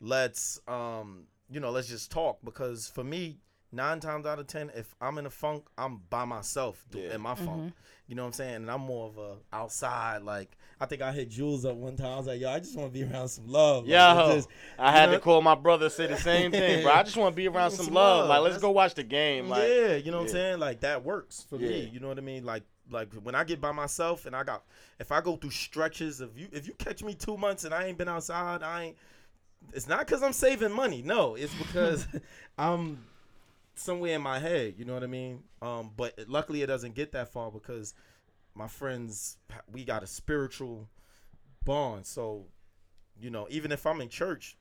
let's 0.00 0.60
um 0.68 1.24
you 1.50 1.60
know 1.60 1.70
let's 1.70 1.88
just 1.88 2.10
talk 2.10 2.38
because 2.44 2.88
for 2.88 3.04
me 3.04 3.38
nine 3.74 4.00
times 4.00 4.24
out 4.26 4.38
of 4.38 4.46
ten 4.46 4.70
if 4.74 4.94
i'm 5.00 5.18
in 5.18 5.26
a 5.26 5.30
funk 5.30 5.64
i'm 5.78 6.00
by 6.10 6.24
myself 6.24 6.84
do- 6.90 6.98
Yeah. 7.00 7.14
in 7.14 7.20
my 7.20 7.34
funk 7.34 7.48
mm-hmm. 7.50 7.68
you 8.06 8.14
know 8.14 8.22
what 8.22 8.28
i'm 8.28 8.32
saying 8.34 8.54
and 8.56 8.70
i'm 8.70 8.80
more 8.82 9.06
of 9.08 9.18
a 9.18 9.36
outside 9.52 10.22
like 10.22 10.56
i 10.80 10.86
think 10.86 11.02
i 11.02 11.10
hit 11.12 11.28
jules 11.30 11.64
up 11.64 11.76
one 11.76 11.96
time 11.96 12.12
i 12.12 12.16
was 12.16 12.26
like 12.26 12.40
yo 12.40 12.50
i 12.50 12.58
just 12.58 12.76
want 12.76 12.92
to 12.92 12.98
be 12.98 13.04
around 13.04 13.28
some 13.28 13.48
love 13.48 13.84
Like, 13.84 13.92
Yo, 13.92 14.26
it's 14.28 14.34
just- 14.46 14.48
I 14.78 14.92
had 14.92 15.06
know- 15.10 15.16
to 15.16 15.20
call 15.20 15.42
my 15.42 15.54
brother 15.54 15.88
say 15.90 16.06
the 16.06 16.16
same 16.16 16.50
thing, 16.52 16.82
bro. 16.84 16.92
I 16.92 17.02
just 17.02 17.16
want 17.16 17.32
to 17.32 17.36
be 17.36 17.48
around 17.54 17.70
some, 17.72 17.86
Some 17.86 17.94
love. 17.94 18.20
love. 18.20 18.28
Like, 18.28 18.40
let's 18.40 18.54
That's- 18.56 18.62
go 18.62 18.70
watch 18.70 18.94
the 18.94 19.02
game. 19.04 19.48
Like, 19.48 19.62
yeah, 19.68 19.94
you 19.96 20.10
know 20.10 20.18
what 20.18 20.24
I'm 20.24 20.32
saying? 20.32 20.58
Like 20.60 20.80
that 20.80 21.04
works 21.04 21.46
for 21.48 21.56
me. 21.58 21.90
You 21.92 22.00
know 22.00 22.08
what 22.08 22.18
I 22.18 22.22
mean? 22.22 22.44
Like 22.44 22.62
like 22.90 23.12
when 23.14 23.34
I 23.34 23.44
get 23.44 23.60
by 23.60 23.72
myself 23.72 24.26
and 24.26 24.36
I 24.36 24.42
got 24.44 24.62
if 25.00 25.10
I 25.10 25.20
go 25.22 25.36
through 25.36 25.50
stretches 25.50 26.20
of 26.20 26.36
you 26.38 26.48
if 26.52 26.66
you 26.66 26.74
catch 26.74 27.02
me 27.02 27.14
two 27.14 27.36
months 27.38 27.64
and 27.64 27.72
I 27.72 27.84
ain't 27.86 27.96
been 27.98 28.08
outside, 28.08 28.62
I 28.62 28.82
ain't 28.84 28.96
it's 29.72 29.88
not 29.88 30.00
because 30.00 30.22
I'm 30.22 30.34
saving 30.34 30.72
money. 30.72 31.00
No, 31.02 31.34
it's 31.36 31.54
because 31.54 32.06
I'm 32.58 33.02
somewhere 33.74 34.14
in 34.16 34.22
my 34.22 34.38
head. 34.38 34.74
You 34.78 34.84
know 34.84 34.94
what 34.94 35.02
I 35.02 35.06
mean? 35.08 35.42
Um, 35.62 35.90
but 35.96 36.18
luckily 36.28 36.62
it 36.62 36.66
doesn't 36.66 36.94
get 36.94 37.12
that 37.12 37.28
far 37.32 37.50
because 37.50 37.94
my 38.54 38.68
friends 38.68 39.36
we 39.72 39.84
got 39.84 40.02
a 40.02 40.06
spiritual 40.06 40.88
bond. 41.64 42.06
So 42.06 42.46
you 43.20 43.30
know, 43.30 43.46
even 43.50 43.70
if 43.72 43.86
I'm 43.86 44.00
in 44.00 44.08
church, 44.08 44.56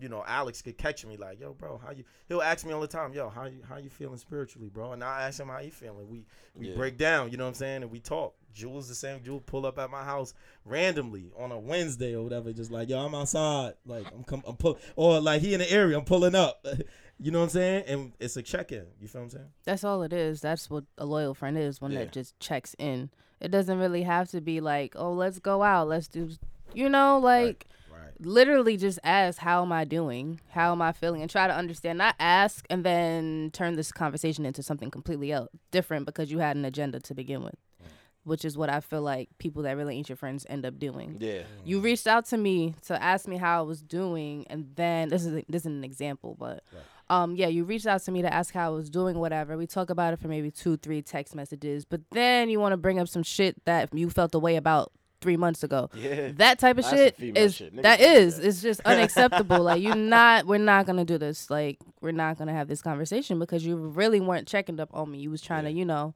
you 0.00 0.08
know, 0.08 0.22
Alex 0.26 0.62
could 0.62 0.78
catch 0.78 1.04
me 1.04 1.16
like, 1.16 1.40
"Yo, 1.40 1.52
bro, 1.52 1.78
how 1.78 1.90
you?" 1.90 2.04
He'll 2.28 2.40
ask 2.42 2.64
me 2.64 2.72
all 2.72 2.80
the 2.80 2.86
time, 2.86 3.12
"Yo, 3.12 3.28
how 3.28 3.46
you 3.46 3.60
how 3.68 3.76
you 3.76 3.90
feeling 3.90 4.16
spiritually, 4.18 4.68
bro?" 4.68 4.92
And 4.92 5.02
I 5.02 5.22
ask 5.26 5.40
him 5.40 5.48
how 5.48 5.58
he 5.58 5.70
feeling. 5.70 6.08
We 6.08 6.26
we 6.54 6.68
Yeah. 6.68 6.76
break 6.76 6.96
down, 6.96 7.30
you 7.32 7.36
know 7.36 7.44
what 7.44 7.48
I'm 7.48 7.54
saying, 7.54 7.82
and 7.82 7.90
we 7.90 7.98
talk. 8.00 8.34
Jules 8.52 8.88
the 8.88 8.94
same. 8.94 9.22
Jules 9.22 9.42
pull 9.46 9.66
up 9.66 9.78
at 9.78 9.90
my 9.90 10.02
house 10.04 10.32
randomly 10.64 11.30
on 11.36 11.52
a 11.52 11.58
Wednesday 11.58 12.14
or 12.14 12.22
whatever, 12.22 12.52
just 12.52 12.70
like, 12.70 12.88
"Yo, 12.88 12.98
I'm 13.04 13.14
outside, 13.14 13.74
like 13.84 14.06
I'm 14.12 14.24
come, 14.24 14.42
I'm 14.46 14.56
pull, 14.56 14.78
or 14.96 15.20
like 15.20 15.42
he 15.42 15.54
in 15.54 15.60
the 15.60 15.70
area, 15.70 15.98
I'm 15.98 16.04
pulling 16.04 16.34
up." 16.36 16.64
you 17.20 17.30
know 17.30 17.38
what 17.40 17.44
I'm 17.44 17.50
saying? 17.50 17.84
And 17.88 18.12
it's 18.20 18.36
a 18.36 18.42
check 18.42 18.72
in. 18.72 18.86
You 19.00 19.08
feel 19.08 19.20
what 19.22 19.24
I'm 19.26 19.30
saying? 19.30 19.48
That's 19.64 19.84
all 19.84 20.02
it 20.02 20.12
is. 20.12 20.40
That's 20.40 20.70
what 20.70 20.84
a 20.96 21.04
loyal 21.06 21.34
friend 21.34 21.56
is. 21.58 21.80
One 21.80 21.92
Yeah. 21.92 22.00
that 22.00 22.12
just 22.12 22.38
checks 22.40 22.74
in. 22.78 23.10
It 23.40 23.50
doesn't 23.50 23.78
really 23.78 24.02
have 24.02 24.28
to 24.30 24.40
be 24.40 24.60
like, 24.60 24.94
oh, 24.96 25.12
let's 25.12 25.38
go 25.38 25.62
out, 25.62 25.88
let's 25.88 26.08
do, 26.08 26.30
you 26.74 26.88
know, 26.88 27.18
like 27.18 27.66
Right. 27.90 28.12
literally 28.20 28.76
just 28.76 28.98
ask, 29.04 29.38
how 29.38 29.62
am 29.62 29.70
I 29.72 29.84
doing? 29.84 30.40
How 30.50 30.72
am 30.72 30.82
I 30.82 30.92
feeling? 30.92 31.22
And 31.22 31.30
try 31.30 31.46
to 31.46 31.54
understand. 31.54 31.98
Not 31.98 32.14
ask 32.18 32.64
and 32.68 32.84
then 32.84 33.50
turn 33.52 33.74
this 33.76 33.92
conversation 33.92 34.44
into 34.46 34.62
something 34.62 34.90
completely 34.90 35.30
else, 35.32 35.50
different 35.70 36.04
because 36.06 36.30
you 36.30 36.38
had 36.38 36.56
an 36.56 36.64
agenda 36.64 36.98
to 37.00 37.14
begin 37.14 37.42
with, 37.44 37.54
mm. 37.82 37.86
which 38.24 38.44
is 38.44 38.56
what 38.58 38.70
I 38.70 38.80
feel 38.80 39.02
like 39.02 39.28
people 39.38 39.62
that 39.62 39.76
really 39.76 39.96
ain't 39.96 40.08
your 40.08 40.16
friends 40.16 40.44
end 40.48 40.66
up 40.66 40.78
doing. 40.78 41.16
yeah, 41.20 41.42
You 41.64 41.78
reached 41.80 42.06
out 42.08 42.26
to 42.26 42.36
me 42.36 42.74
to 42.86 43.00
ask 43.00 43.26
me 43.28 43.36
how 43.36 43.60
I 43.60 43.62
was 43.62 43.82
doing, 43.82 44.46
and 44.50 44.72
then 44.74 45.08
this 45.10 45.24
is 45.24 45.44
this 45.48 45.62
is 45.62 45.66
an 45.66 45.84
example, 45.84 46.36
but 46.38 46.62
um, 47.10 47.36
yeah, 47.36 47.46
you 47.48 47.64
reached 47.64 47.86
out 47.86 48.02
to 48.04 48.10
me 48.10 48.22
to 48.22 48.32
ask 48.32 48.52
how 48.52 48.66
I 48.66 48.74
was 48.74 48.90
doing, 48.90 49.18
whatever. 49.18 49.56
We 49.56 49.66
talk 49.66 49.90
about 49.90 50.12
it 50.12 50.18
for 50.18 50.28
maybe 50.28 50.50
two, 50.50 50.76
three 50.76 51.02
text 51.02 51.34
messages, 51.34 51.84
but 51.84 52.02
then 52.10 52.50
you 52.50 52.60
want 52.60 52.72
to 52.72 52.76
bring 52.76 52.98
up 52.98 53.08
some 53.08 53.22
shit 53.22 53.64
that 53.64 53.92
you 53.94 54.10
felt 54.10 54.32
the 54.32 54.40
way 54.40 54.56
about 54.56 54.92
three 55.20 55.36
months 55.36 55.62
ago. 55.62 55.90
yeah. 55.94 56.30
That 56.34 56.58
type 56.58 56.78
of 56.78 56.84
That's 56.84 56.96
shit 56.96 57.16
is 57.18 57.56
shit. 57.56 57.82
That 57.82 58.00
is 58.00 58.38
it's 58.38 58.62
just 58.62 58.80
unacceptable. 58.84 59.60
like 59.60 59.82
you're 59.82 59.94
not 59.94 60.46
we're 60.46 60.58
not 60.58 60.86
gonna 60.86 61.04
do 61.04 61.18
this. 61.18 61.50
Like 61.50 61.78
we're 62.00 62.12
not 62.12 62.38
gonna 62.38 62.52
have 62.52 62.68
this 62.68 62.82
conversation 62.82 63.38
because 63.38 63.64
you 63.64 63.76
really 63.76 64.20
weren't 64.20 64.46
checking 64.46 64.78
up 64.78 64.90
on 64.92 65.10
me. 65.10 65.18
You 65.18 65.30
was 65.30 65.42
trying 65.42 65.64
to 65.64 65.70
you 65.70 65.84
know 65.84 66.14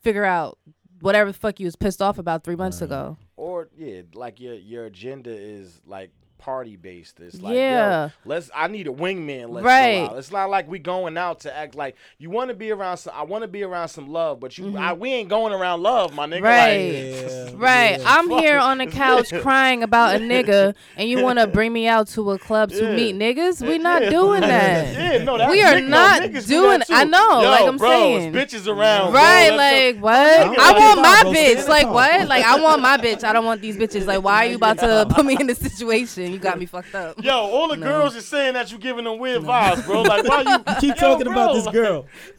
figure 0.00 0.24
out 0.24 0.58
whatever 1.00 1.32
the 1.32 1.38
fuck 1.38 1.60
you 1.60 1.66
was 1.66 1.76
pissed 1.76 2.00
off 2.00 2.18
about 2.18 2.44
three 2.44 2.56
months 2.56 2.80
ago. 2.80 3.16
Or 3.36 3.68
yeah, 3.76 4.02
like 4.14 4.40
your 4.40 4.54
your 4.54 4.86
agenda 4.86 5.30
is 5.30 5.80
like 5.86 6.10
party 6.40 6.76
based. 6.76 7.20
It's 7.20 7.40
like 7.40 7.54
Yeah. 7.54 8.06
yo, 8.06 8.10
let's. 8.24 8.50
I 8.54 8.66
need 8.68 8.86
a 8.86 8.90
wingman. 8.92 9.50
Let's 9.50 9.64
Right. 9.64 10.06
go 10.08 10.12
out. 10.14 10.18
It's 10.18 10.32
not 10.32 10.48
like 10.50 10.68
we 10.68 10.78
going 10.78 11.16
out 11.18 11.40
to 11.40 11.54
act 11.56 11.74
like 11.74 11.96
you 12.18 12.30
want 12.30 12.48
to 12.48 12.54
be 12.54 12.70
around. 12.70 12.96
Some, 12.96 13.12
I 13.14 13.22
want 13.24 13.42
to 13.42 13.48
be 13.48 13.62
around 13.62 13.88
some 13.88 14.08
love, 14.08 14.40
but 14.40 14.56
you, 14.58 14.76
I, 14.76 14.94
we 14.94 15.10
ain't 15.12 15.28
going 15.28 15.52
around 15.52 15.82
love, 15.82 16.14
my 16.14 16.26
nigga. 16.26 16.40
Mm-hmm. 16.40 16.44
Right. 16.44 17.30
Yeah. 17.32 17.50
Right. 17.60 18.00
I'm 18.06 18.30
here 18.30 18.58
on 18.58 18.78
the 18.78 18.86
couch 18.86 19.30
crying 19.42 19.82
about 19.82 20.16
a 20.16 20.18
nigga 20.18 20.74
and 20.96 21.08
you 21.08 21.22
want 21.22 21.38
to 21.38 21.46
bring 21.58 21.72
me 21.74 21.86
out 21.86 22.08
to 22.08 22.30
a 22.30 22.38
club 22.38 22.70
to 22.70 22.82
Yeah. 22.84 22.96
meet 22.96 23.14
niggas? 23.16 23.60
We 23.66 23.76
not 23.76 24.02
Yeah. 24.04 24.10
doing 24.10 24.40
that. 24.40 24.94
yeah, 24.94 25.22
no, 25.24 25.36
that's 25.36 25.50
We 25.50 25.62
are 25.62 25.74
nigga- 25.74 25.88
not 25.88 26.22
niggas 26.22 26.48
doing- 26.48 26.78
that. 26.78 26.86
I 26.90 27.04
know, 27.04 27.42
Yo, 27.42 27.50
like 27.50 27.64
I'm 27.66 27.76
bro, 27.76 27.88
saying. 27.90 28.34
it's 28.34 28.54
bitches 28.54 28.66
around. 28.66 29.12
Right, 29.12 29.50
Let's 29.52 29.84
like 29.84 29.94
go- 29.96 30.00
what? 30.06 30.40
I'm 30.40 30.60
I 30.60 30.78
want 30.78 31.00
my 31.02 31.18
bro, 31.22 31.32
bitch. 31.32 31.68
Like 31.68 31.86
what? 31.92 32.28
Like 32.28 32.44
I 32.44 32.60
want 32.60 32.80
my 32.80 32.96
bitch. 32.96 33.24
I 33.24 33.32
don't 33.34 33.44
want 33.44 33.60
these 33.60 33.76
bitches. 33.76 34.06
Like 34.06 34.22
why 34.24 34.46
are 34.46 34.48
you 34.48 34.56
about 34.56 34.78
to 34.78 35.06
put 35.10 35.26
me 35.26 35.36
in 35.38 35.46
this 35.46 35.58
situation? 35.58 36.29
You 36.32 36.38
got 36.38 36.58
me 36.58 36.66
fucked 36.66 36.94
up. 36.94 37.22
Yo, 37.22 37.32
all 37.34 37.68
the 37.68 37.76
No. 37.76 37.86
girls 37.86 38.16
is 38.16 38.26
saying 38.26 38.54
that 38.54 38.70
you 38.72 38.78
giving 38.78 39.04
them 39.04 39.18
weird 39.18 39.42
vibes, 39.42 39.84
bro. 39.86 40.02
Like, 40.02 40.24
why 40.26 40.42
you 40.42 40.74
Keep 40.80 40.96
Yo, 41.00 41.00
talking 41.00 41.26
about 41.26 41.46
bro, 41.48 41.54
this 41.54 41.66
like- 41.66 41.74
girl. 41.74 42.06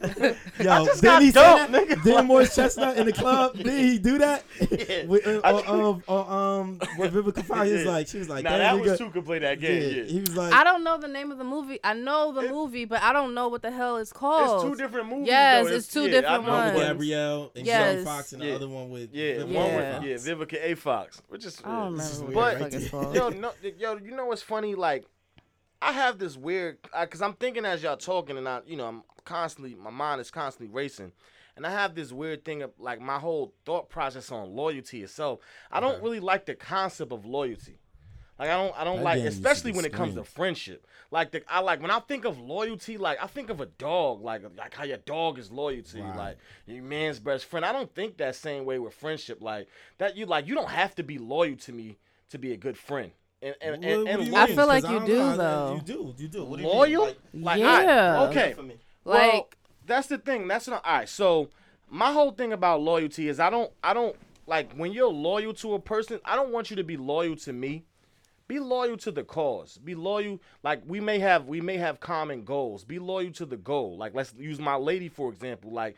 Yo, 0.58 0.84
just 0.84 1.00
didn't 1.00 1.02
got 1.02 1.22
he 1.22 1.30
say 1.30 1.40
dumped, 1.40 1.72
that? 1.72 1.88
nigga. 1.88 2.02
Didn't 2.04 2.26
Morris 2.26 2.54
Chestnut 2.54 2.96
in 2.96 3.06
the 3.06 3.12
club? 3.12 3.54
Did 3.56 3.66
he 3.66 3.98
do 3.98 4.18
that? 4.18 4.44
Yeah. 4.70 5.04
With, 5.06 5.26
uh, 5.26 5.40
I 5.44 5.50
um, 5.66 6.02
uh, 6.08 6.20
um, 6.60 6.78
with 6.98 7.12
Vivica 7.14 7.44
Fox, 7.44 7.66
he 7.68 7.72
was 7.74 7.86
like, 7.86 8.06
she 8.08 8.18
was 8.18 8.28
like, 8.28 8.44
Nah, 8.44 8.50
"Damn, 8.58 8.78
that 8.78 8.84
was 8.90 8.98
two 8.98 9.10
could 9.10 9.24
play 9.24 9.38
that 9.40 9.60
game. 9.60 9.82
Yeah, 9.96 10.02
he 10.04 10.20
was 10.20 10.36
like, 10.36 10.52
I 10.52 10.64
don't 10.64 10.84
know 10.84 10.98
the 10.98 11.08
name 11.08 11.30
of 11.32 11.38
the 11.38 11.44
movie. 11.44 11.78
I 11.84 11.94
know 11.94 12.32
the 12.32 12.42
movie, 12.48 12.84
but 12.84 13.02
I 13.02 13.12
don't 13.12 13.34
know 13.34 13.48
what 13.48 13.62
the 13.62 13.70
hell 13.70 13.96
it's 13.98 14.12
called. 14.12 14.64
It's 14.66 14.70
two 14.78 14.82
different 14.82 15.08
movies. 15.08 15.28
Yes, 15.28 15.66
though. 15.68 15.74
it's 15.74 15.88
two 15.88 16.02
yeah, 16.02 16.20
different 16.20 16.26
I 16.42 16.46
know 16.46 16.52
one 16.52 16.74
with 16.74 16.82
Gabrielle 16.82 17.52
and 17.56 17.66
Yes. 17.66 17.94
Sean 17.96 18.04
Fox, 18.04 18.32
and 18.32 18.42
the 18.42 18.54
other 18.54 18.68
one 18.68 18.90
with 18.90 19.12
Yeah, 19.12 19.34
Vivica 19.34 19.54
one 19.54 19.74
with 19.74 20.02
yeah, 20.04 20.34
Vivica 20.34 20.58
A. 20.62 20.74
Fox, 20.74 21.22
which 21.28 21.44
is 21.44 21.60
I 21.64 21.70
don't 21.84 21.96
This 21.96 22.12
is 22.12 22.18
remember 22.20 22.40
weird 22.40 22.60
what 22.60 22.70
the 22.70 22.78
right 22.78 22.82
fuck 22.82 22.82
it's 22.82 22.90
there. 22.90 23.00
called. 23.02 23.14
yo, 23.34 23.40
no, 23.40 23.52
yo, 23.82 23.98
you 24.02 24.16
know 24.16 24.26
what's 24.26 24.42
funny? 24.42 24.74
Like, 24.74 25.04
I 25.82 25.92
have 25.92 26.18
this 26.18 26.36
weird, 26.36 26.78
because 26.98 27.20
I'm 27.20 27.34
thinking 27.34 27.66
as 27.66 27.82
y'all 27.82 27.96
talking, 27.96 28.38
and 28.38 28.48
I, 28.48 28.60
you 28.64 28.76
know, 28.76 28.86
I'm 28.86 29.02
constantly, 29.24 29.74
my 29.74 29.90
mind 29.90 30.20
is 30.20 30.30
constantly 30.30 30.72
racing, 30.72 31.12
and 31.56 31.66
I 31.66 31.70
have 31.70 31.94
this 31.94 32.12
weird 32.12 32.44
thing 32.44 32.62
of 32.62 32.70
like 32.78 33.00
my 33.00 33.18
whole 33.18 33.52
thought 33.66 33.90
process 33.90 34.32
on 34.32 34.54
loyalty 34.54 35.02
itself. 35.02 35.40
I 35.70 35.80
don't 35.80 36.02
really 36.02 36.20
like 36.20 36.46
the 36.46 36.54
concept 36.54 37.12
of 37.12 37.26
loyalty. 37.26 37.78
Like 38.38 38.48
I 38.48 38.56
don't, 38.56 38.74
I 38.80 38.84
don't 38.84 38.96
That 38.98 39.04
like, 39.04 39.16
game 39.16 39.26
used 39.26 39.42
to 39.42 39.48
especially 39.48 39.72
when 39.72 39.84
it 39.84 39.92
comes 39.92 40.14
to 40.14 40.24
friendship. 40.24 40.86
Like 41.10 41.30
the, 41.30 41.42
I 41.46 41.60
like 41.60 41.82
when 41.82 41.90
I 41.90 42.00
think 42.00 42.24
of 42.24 42.40
loyalty, 42.40 42.96
like 42.96 43.22
I 43.22 43.26
think 43.26 43.50
of 43.50 43.60
a 43.60 43.66
dog, 43.66 44.22
like 44.22 44.42
like 44.56 44.74
how 44.74 44.84
your 44.84 44.96
dog 44.96 45.38
is 45.38 45.52
loyal 45.52 45.82
to 45.82 45.98
you, 45.98 46.10
like 46.16 46.38
your 46.64 46.82
man's 46.82 47.20
best 47.20 47.44
friend. 47.44 47.66
I 47.66 47.72
don't 47.72 47.94
think 47.94 48.16
that 48.16 48.34
same 48.34 48.64
way 48.64 48.78
with 48.78 48.94
friendship. 48.94 49.42
Like 49.42 49.68
that, 49.98 50.16
you 50.16 50.24
like 50.24 50.46
you 50.46 50.54
don't 50.54 50.70
have 50.70 50.94
to 50.94 51.02
be 51.02 51.18
loyal 51.18 51.56
to 51.56 51.72
me 51.72 51.98
to 52.30 52.38
be 52.38 52.52
a 52.52 52.56
good 52.56 52.78
friend. 52.78 53.12
And 53.42 53.54
and, 53.60 53.82
What- 53.82 53.90
and, 53.92 54.08
and 54.08 54.24
do 54.26 54.30
loyal- 54.32 54.42
I 54.42 54.46
feel 54.54 54.66
like 54.66 54.84
you 54.84 54.90
don't 54.90 55.08
know. 55.08 55.36
though. 55.36 55.74
You 55.74 55.80
do, 55.82 56.14
you 56.16 56.28
do. 56.28 56.44
What 56.44 56.56
do 56.58 56.62
you 56.62 56.98
mean? 56.98 56.98
Like, 57.00 57.16
Like, 57.34 57.60
alright, 57.60 57.84
Yeah. 57.86 58.22
okay. 58.30 58.52
for 58.54 58.62
me. 58.62 58.76
Well, 59.04 59.34
Like- 59.36 59.56
that's 59.86 60.06
the 60.06 60.18
thing. 60.18 60.46
That's 60.46 60.68
not 60.68 60.84
all 60.84 60.92
right. 60.98 61.08
So 61.08 61.48
my 61.88 62.12
whole 62.12 62.30
thing 62.30 62.52
about 62.52 62.80
loyalty 62.80 63.28
is 63.28 63.40
I 63.40 63.50
don't 63.50 63.72
I 63.82 63.94
don't 63.94 64.14
like 64.46 64.72
when 64.74 64.92
you're 64.92 65.08
loyal 65.08 65.52
to 65.54 65.74
a 65.74 65.80
person. 65.80 66.20
I 66.24 66.36
don't 66.36 66.50
want 66.52 66.70
you 66.70 66.76
to 66.76 66.84
be 66.84 66.96
loyal 66.96 67.36
to 67.36 67.52
me. 67.52 67.84
Be 68.48 68.58
loyal 68.60 68.96
to 68.98 69.10
the 69.10 69.24
cause. 69.24 69.78
Be 69.78 69.94
loyal. 69.94 70.38
Like 70.62 70.82
we 70.86 71.00
may 71.00 71.18
have 71.18 71.46
we 71.46 71.60
may 71.60 71.78
have 71.78 71.98
common 72.00 72.44
goals. 72.44 72.84
Be 72.84 72.98
loyal 73.00 73.32
to 73.32 73.46
the 73.46 73.56
goal. 73.56 73.96
Like 73.96 74.14
let's 74.14 74.34
use 74.38 74.60
my 74.60 74.76
lady 74.76 75.08
for 75.08 75.30
example. 75.32 75.72
Like 75.72 75.96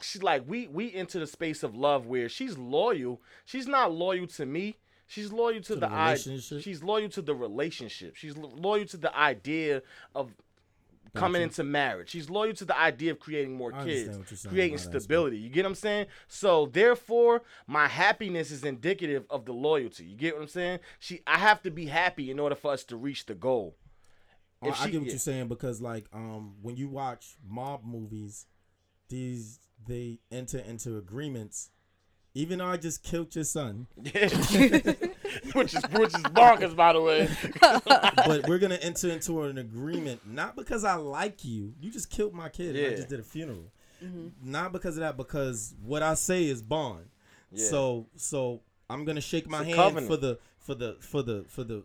she's 0.00 0.22
like 0.22 0.44
we 0.46 0.68
we 0.68 0.94
into 0.94 1.18
the 1.18 1.26
space 1.26 1.62
of 1.64 1.74
love 1.74 2.06
where 2.06 2.28
she's 2.28 2.56
loyal. 2.56 3.20
She's 3.44 3.66
not 3.66 3.92
loyal 3.92 4.26
to 4.28 4.46
me. 4.46 4.76
She's 5.06 5.32
loyal 5.32 5.60
to, 5.62 5.74
the 5.74 5.80
the, 5.80 5.90
i- 5.92 6.12
relationship? 6.12 6.62
She's 6.62 6.82
loyal 6.82 7.08
to 7.10 7.22
the 7.22 7.34
relationship. 7.34 8.16
She's 8.16 8.36
lo- 8.36 8.52
loyal 8.56 8.84
to 8.86 8.96
the 8.96 9.16
idea 9.16 9.82
of 10.14 10.32
coming 11.14 11.40
into 11.42 11.64
marriage. 11.64 12.10
She's 12.10 12.28
loyal 12.28 12.52
to 12.54 12.64
the 12.66 12.78
idea 12.78 13.12
of 13.12 13.18
creating 13.20 13.54
more 13.56 13.72
I 13.74 13.84
kids, 13.84 14.18
what 14.18 14.30
you're 14.30 14.36
saying 14.36 14.52
creating 14.52 14.78
stability. 14.78 15.38
You 15.38 15.48
get 15.48 15.62
what 15.64 15.70
I'm 15.70 15.74
saying? 15.76 16.06
So 16.28 16.66
therefore, 16.66 17.42
my 17.66 17.86
happiness 17.88 18.50
is 18.50 18.64
indicative 18.64 19.24
of 19.30 19.46
the 19.46 19.52
loyalty. 19.52 20.04
You 20.04 20.16
get 20.16 20.34
what 20.34 20.42
I'm 20.42 20.48
saying? 20.48 20.80
She, 20.98 21.20
I 21.26 21.38
have 21.38 21.62
to 21.62 21.70
be 21.70 21.86
happy 21.86 22.30
in 22.30 22.38
order 22.38 22.54
for 22.54 22.72
us 22.72 22.84
to 22.84 22.96
reach 22.96 23.24
the 23.26 23.34
goal. 23.34 23.76
I, 24.60 24.68
If 24.68 24.80
I 24.80 24.84
she- 24.86 24.90
get 24.92 24.98
what 24.98 25.06
yeah. 25.06 25.12
you're 25.12 25.18
saying 25.20 25.48
because 25.48 25.80
like 25.80 26.06
um 26.12 26.56
when 26.60 26.76
you 26.76 26.88
watch 26.88 27.36
mob 27.48 27.84
movies, 27.84 28.46
these 29.08 29.60
they 29.86 30.18
enter 30.32 30.58
into 30.58 30.98
agreements. 30.98 31.70
Even 32.36 32.58
though 32.58 32.66
I 32.66 32.76
just 32.76 33.02
killed 33.02 33.34
your 33.34 33.44
son, 33.44 33.86
which 33.96 34.12
is 35.74 35.82
which 35.92 36.14
is 36.14 36.22
bonkers, 36.34 36.76
by 36.76 36.92
the 36.92 37.00
way. 37.00 37.28
but 37.60 38.46
we're 38.46 38.58
gonna 38.58 38.74
enter 38.76 39.08
into 39.08 39.42
an 39.42 39.58
agreement 39.58 40.20
not 40.30 40.54
because 40.54 40.84
I 40.84 40.94
like 40.96 41.44
you. 41.44 41.72
You 41.80 41.90
just 41.90 42.10
killed 42.10 42.34
my 42.34 42.48
kid. 42.50 42.76
and 42.76 42.78
I 42.86 42.90
Yeah. 42.90 42.96
just 42.96 43.08
did 43.08 43.20
a 43.20 43.22
funeral. 43.22 43.72
Mm-hmm. 44.04 44.50
Not 44.50 44.72
because 44.72 44.96
of 44.98 45.00
that, 45.00 45.16
because 45.16 45.74
what 45.82 46.02
I 46.02 46.12
say 46.14 46.44
is 46.44 46.60
bond. 46.62 47.06
Yeah. 47.50 47.68
So 47.70 48.06
so 48.16 48.60
I'm 48.90 49.04
gonna 49.06 49.20
shake 49.22 49.48
my 49.48 49.58
It's 49.60 49.68
hand 49.68 49.76
covenant. 49.78 50.06
for 50.08 50.16
the 50.18 50.38
for 50.58 50.74
the 50.74 50.96
for 51.00 51.22
the 51.22 51.44
for 51.48 51.64
the 51.64 51.84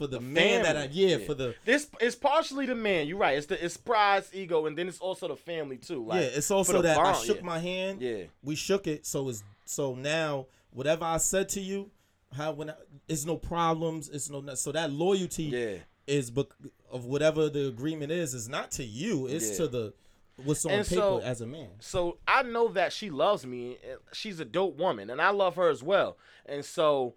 for, 0.00 0.06
for 0.06 0.10
the, 0.12 0.20
man 0.20 0.62
that 0.62 0.76
I 0.76 0.88
yeah, 0.90 1.18
for 1.18 1.34
the 1.34 1.54
This 1.64 1.88
it's 2.00 2.16
partially 2.16 2.66
the 2.66 2.74
man. 2.74 3.06
You're 3.06 3.18
right. 3.18 3.36
It's 3.36 3.46
the 3.46 3.62
it's 3.62 3.76
pride's 3.76 4.34
ego, 4.34 4.66
and 4.66 4.76
then 4.76 4.88
it's 4.88 4.98
also 4.98 5.28
the 5.28 5.36
family 5.36 5.76
too. 5.76 6.04
Like, 6.06 6.22
yeah. 6.22 6.28
It's 6.28 6.50
also 6.50 6.74
the 6.74 6.82
that 6.82 6.98
I 6.98 7.12
shook 7.12 7.38
yeah. 7.38 7.44
my 7.44 7.58
hand. 7.58 8.00
Yeah. 8.00 8.22
we 8.42 8.54
shook 8.54 8.86
it. 8.86 9.04
So 9.04 9.28
it's 9.28 9.42
so 9.66 9.94
now 9.94 10.46
whatever 10.70 11.04
I 11.04 11.18
said 11.18 11.48
to 11.50 11.60
you, 11.60 11.90
how 12.34 12.52
when 12.52 12.70
I, 12.70 12.74
it's 13.08 13.26
no 13.26 13.36
problems. 13.36 14.08
It's 14.08 14.30
no 14.30 14.54
so 14.54 14.72
that 14.72 14.90
loyalty 14.90 15.44
Yeah. 15.44 15.74
is 16.06 16.30
bec- 16.30 16.46
of 16.90 17.04
whatever 17.04 17.50
the 17.50 17.68
agreement 17.68 18.10
is 18.10 18.32
is 18.32 18.48
not 18.48 18.70
to 18.72 18.84
you. 18.84 19.26
It's 19.26 19.50
Yeah. 19.50 19.56
to 19.56 19.68
the 19.68 19.94
what's 20.36 20.64
on 20.64 20.72
And 20.72 20.86
paper 20.86 21.00
so- 21.00 21.18
as 21.18 21.42
a 21.42 21.46
man. 21.46 21.68
So 21.80 22.16
I 22.26 22.42
know 22.42 22.68
that 22.68 22.94
she 22.94 23.10
loves 23.10 23.44
me. 23.44 23.76
and 23.86 23.98
She's 24.12 24.40
a 24.40 24.46
dope 24.46 24.78
woman, 24.78 25.10
and 25.10 25.20
I 25.20 25.28
love 25.30 25.56
her 25.56 25.68
as 25.68 25.82
well. 25.82 26.16
And 26.46 26.64
so, 26.64 27.14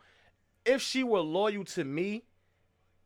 if 0.66 0.82
she 0.82 1.04
were 1.04 1.22
loyal 1.22 1.64
to 1.66 1.84
me, 1.84 2.24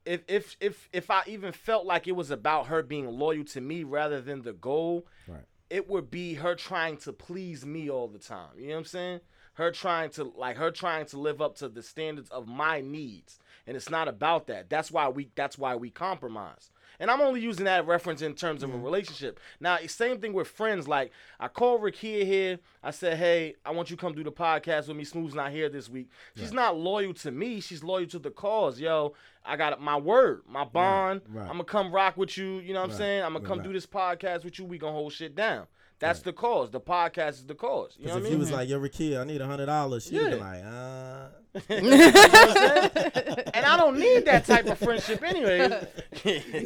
if 0.08 0.24
if 0.28 0.56
if 0.60 0.90
if 0.94 1.12
I 1.12 1.22
even 1.28 1.52
felt 1.52 1.86
like 1.86 2.08
it 2.08 2.14
was 2.14 2.32
about 2.32 2.68
her 2.68 2.82
being 2.82 3.08
loyal 3.08 3.44
to 3.46 3.62
me 3.62 3.84
rather 3.84 4.22
than 4.22 4.42
the 4.42 4.54
goal, 4.54 5.06
Right. 5.28 5.44
it 5.70 5.90
would 5.90 6.10
be 6.10 6.36
her 6.36 6.56
trying 6.56 6.98
to 6.98 7.14
please 7.14 7.66
me 7.66 7.90
all 7.90 8.08
the 8.08 8.20
time. 8.20 8.52
You 8.58 8.68
know 8.70 8.74
what 8.76 8.80
I'm 8.80 8.86
saying? 8.86 9.20
Her 9.54 9.72
trying 9.72 10.12
to 10.12 10.24
like 10.36 10.58
her 10.58 10.72
trying 10.72 11.06
to 11.08 11.20
live 11.20 11.42
up 11.42 11.56
to 11.58 11.68
the 11.70 11.84
standards 11.84 12.30
of 12.30 12.48
my 12.48 12.80
needs. 12.82 13.40
And 13.66 13.76
it's 13.76 13.90
not 13.90 14.08
about 14.08 14.48
that. 14.48 14.70
That's 14.70 14.92
why 14.92 15.10
we 15.10 15.30
that's 15.36 15.58
why 15.58 15.76
we 15.76 15.90
compromise. 15.90 16.72
And 17.00 17.12
I'm 17.12 17.22
only 17.22 17.42
using 17.42 17.66
that 17.66 17.86
reference 17.86 18.22
in 18.24 18.34
terms 18.34 18.64
of 18.64 18.74
a 18.74 18.78
relationship. 18.78 19.40
Now, 19.60 19.78
same 19.88 20.20
thing 20.20 20.34
with 20.34 20.48
friends. 20.48 20.88
Like 20.88 21.12
I 21.40 21.48
called 21.48 21.82
Rakia 21.82 22.26
here. 22.26 22.60
I 22.84 22.92
said, 22.92 23.18
"Hey, 23.18 23.56
I 23.66 23.72
want 23.72 23.90
you 23.90 23.96
to 23.96 24.02
come 24.02 24.14
do 24.14 24.24
the 24.24 24.32
podcast 24.32 24.88
with 24.88 24.98
me. 24.98 25.04
Smooth's 25.04 25.36
not 25.36 25.52
here 25.52 25.70
this 25.70 25.90
week. 25.90 26.10
She's 26.36 26.52
not 26.54 26.76
loyal 26.78 27.14
to 27.16 27.32
me. 27.32 27.60
She's 27.60 27.84
loyal 27.84 28.08
to 28.08 28.20
the 28.20 28.32
cause. 28.32 28.80
Yo, 28.80 29.14
I 29.46 29.58
got 29.58 29.80
my 29.82 29.96
word, 29.98 30.42
my 30.50 30.64
bond. 30.64 31.22
right. 31.30 31.44
I'm 31.44 31.52
gonna 31.54 31.64
come 31.66 31.92
rock 31.92 32.18
with 32.18 32.38
you. 32.38 32.60
You 32.60 32.74
know 32.74 32.82
what 32.82 32.92
I'm 32.92 32.98
saying? 32.98 33.24
I'm 33.24 33.34
gonna 33.34 33.46
come 33.46 33.60
right. 33.60 33.68
do 33.68 33.74
this 33.74 33.86
podcast 33.86 34.44
with 34.44 34.58
you. 34.58 34.66
We 34.66 34.78
gonna 34.80 34.94
hold 34.94 35.14
shit 35.14 35.36
down. 35.36 35.68
That's 36.00 36.20
the 36.22 36.32
cause. 36.34 36.70
The 36.70 36.80
podcast 36.80 37.30
is 37.30 37.46
the 37.46 37.56
cause. 37.56 37.96
You 38.00 38.06
know 38.08 38.14
Because 38.16 38.16
what 38.16 38.20
if 38.22 38.26
I 38.26 38.28
you 38.28 38.32
mean? 38.32 38.40
was 38.40 38.52
like, 38.52 38.70
"Yo, 38.70 38.80
Rakia, 38.80 39.22
I 39.22 39.24
need 39.24 39.42
a 39.42 39.48
hundred 39.48 39.66
dollars," 39.68 40.06
she'd 40.06 40.14
Yeah. 40.16 40.36
like, 40.36 40.64
"Uh." 40.64 41.28
And 41.70 43.66
I 43.66 43.78
don't 43.78 44.00
need 44.00 44.26
that 44.26 44.46
type 44.46 44.66
of 44.68 44.78
friendship 44.78 45.24
anyway. 45.24 45.70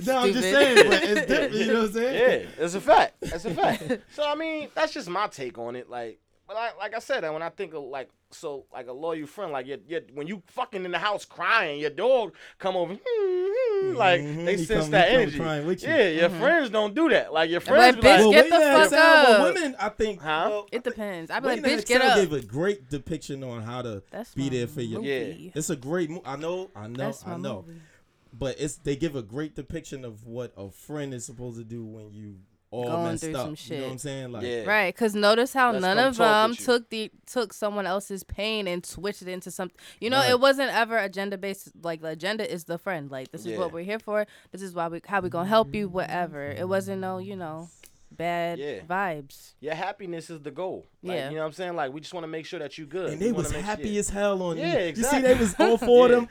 No, 0.06 0.18
I'm 0.18 0.34
just 0.34 0.50
saying, 0.50 0.90
but 0.90 1.04
it's 1.04 1.26
different. 1.28 1.54
You 1.54 1.68
know 1.68 1.74
what 1.74 1.84
I'm 1.88 1.94
saying? 1.94 2.16
Yeah, 2.16 2.64
it's 2.64 2.74
a 2.74 2.82
fact. 2.82 3.16
That's 3.22 3.46
a 3.46 3.54
fact. 3.54 3.84
So 4.14 4.24
I 4.28 4.34
mean, 4.36 4.70
that's 4.74 4.94
just 4.94 5.10
my 5.10 5.28
take 5.28 5.58
on 5.58 5.76
it. 5.76 5.90
Like, 5.90 6.20
but 6.54 6.58
I, 6.60 6.72
like 6.78 6.94
I 6.96 7.00
said, 7.00 7.24
when 7.32 7.42
I 7.42 7.50
think 7.50 7.74
of 7.74 7.84
like 7.84 8.10
so 8.32 8.66
like 8.74 8.88
a 8.88 8.92
loyal 8.94 9.26
friend, 9.28 9.52
like 9.52 9.68
you 9.68 9.80
when 10.14 10.28
you 10.28 10.42
fucking 10.48 10.84
in 10.84 10.92
the 10.92 11.00
house 11.00 11.24
crying, 11.26 11.80
your 11.80 11.90
dog 11.90 12.34
come 12.60 12.76
over, 12.76 12.94
hmm, 12.96 13.00
hmm, 13.02 13.96
like 13.96 14.22
Mhm, 14.22 14.46
they 14.46 14.58
he 14.58 14.66
sense 14.66 14.84
come- 14.86 14.92
that 14.92 15.10
he 15.10 15.16
energy. 15.16 15.38
crying 15.40 15.66
with 15.66 15.82
you. 15.84 15.90
Yeah, 15.90 16.10
your 16.10 16.30
friends 16.30 16.70
don't 16.70 16.94
do 16.94 17.10
that. 17.10 17.32
Like 17.32 17.50
your 17.50 17.62
But 17.62 17.70
friends 17.70 17.96
be 17.96 18.02
bitch, 18.02 18.26
like, 18.26 18.32
get 18.36 18.44
the 18.46 18.50
fuck 18.52 18.92
Hassel, 18.92 18.98
but 18.98 19.30
up. 19.48 19.54
Women, 19.54 19.76
I 19.80 19.90
think, 19.90 20.22
Huh? 20.22 20.48
well, 20.50 20.68
It 20.72 20.84
depends. 20.84 21.32
I'd 21.32 21.42
be 21.42 21.48
like, 21.50 21.62
bitch, 21.64 21.86
get 21.88 22.02
Hassel 22.02 22.22
up. 22.24 22.30
gave 22.30 22.34
a 22.34 22.46
great 22.46 22.90
depiction 22.90 23.44
on 23.44 23.62
how 23.64 23.82
to 23.82 24.04
That's 24.12 24.34
be 24.36 24.50
there 24.50 24.68
for 24.68 24.82
you. 24.82 25.02
Yeah, 25.04 25.52
It's 25.56 25.70
a 25.70 25.76
great 25.76 26.10
movie. 26.10 26.22
I 26.26 26.36
know, 26.36 26.70
I 26.76 26.88
know, 26.88 26.94
That's 26.98 27.26
I 27.26 27.38
know. 27.38 27.64
movie. 27.66 27.80
But 28.34 28.60
it's 28.60 28.76
they 28.78 28.96
give 28.96 29.16
a 29.16 29.22
great 29.22 29.56
depiction 29.56 30.06
of 30.06 30.26
what 30.26 30.54
a 30.56 30.70
friend 30.70 31.14
is 31.14 31.26
supposed 31.26 31.58
to 31.58 31.66
do 31.66 31.84
when 31.86 32.12
you 32.14 32.38
all 32.72 32.86
Going 32.88 33.04
messed 33.12 33.24
through 33.26 33.36
up. 33.36 33.58
some 33.58 33.76
You 33.76 33.82
know 33.82 33.86
what 33.88 33.92
I'm 33.92 33.98
saying? 33.98 34.32
Like, 34.32 34.44
Yeah. 34.44 34.64
Right, 34.64 34.96
because 34.96 35.14
notice 35.14 35.52
how 35.54 35.72
Let's 35.74 35.82
none 35.82 36.00
of 36.00 36.16
them 36.18 36.56
took 36.56 36.90
the 36.90 37.12
took 37.26 37.52
someone 37.54 37.86
else's 37.86 38.24
pain 38.24 38.66
and 38.68 38.86
switched 38.86 39.22
it 39.22 39.28
into 39.28 39.52
something. 39.52 39.78
You 40.00 40.10
know, 40.10 40.18
Right. 40.20 40.30
it 40.32 40.40
wasn't 40.40 40.74
ever 40.74 40.98
agenda 40.98 41.38
based. 41.38 41.70
Like 41.84 42.02
the 42.02 42.08
agenda 42.10 42.50
is 42.52 42.64
the 42.64 42.78
friend. 42.78 43.12
Like 43.12 43.32
this 43.32 43.42
is 43.42 43.48
Yeah. 43.48 43.58
what 43.60 43.74
we're 43.74 43.84
here 43.84 44.00
for. 44.00 44.26
This 44.52 44.62
is 44.62 44.74
why 44.74 44.88
we 44.88 45.02
how 45.06 45.20
we 45.20 45.30
gonna 45.30 45.50
help 45.50 45.76
you. 45.76 45.90
Whatever. 45.90 46.50
It 46.50 46.68
wasn't 46.70 47.02
no 47.02 47.18
you 47.18 47.36
know 47.36 47.70
bad 48.12 48.60
Yeah. 48.60 48.80
vibes. 48.82 49.54
your 49.62 49.74
happiness 49.74 50.30
is 50.30 50.42
the 50.42 50.52
goal. 50.52 50.86
Like, 51.02 51.16
Yeah. 51.16 51.30
you 51.30 51.36
know 51.36 51.42
what 51.42 51.48
I'm 51.48 51.54
saying? 51.54 51.76
Like 51.76 51.94
we 51.94 52.02
just 52.02 52.14
want 52.14 52.24
to 52.26 52.28
make 52.28 52.46
sure 52.46 52.60
that 52.60 52.78
you 52.78 52.86
good. 52.86 53.12
And 53.14 53.22
they 53.22 53.32
wanna 53.32 53.44
was 53.50 53.52
happy 53.52 53.90
yeah. 53.90 54.00
as 54.00 54.10
hell 54.10 54.42
on 54.44 54.58
Yeah, 54.58 54.80
you. 54.80 54.86
exactly. 54.90 55.20
You 55.22 55.28
see, 55.28 55.34
they 55.34 55.40
was 55.40 55.56
all 55.60 55.78
four 55.90 56.10
Yeah. 56.10 56.16
of 56.16 56.22
them. 56.22 56.30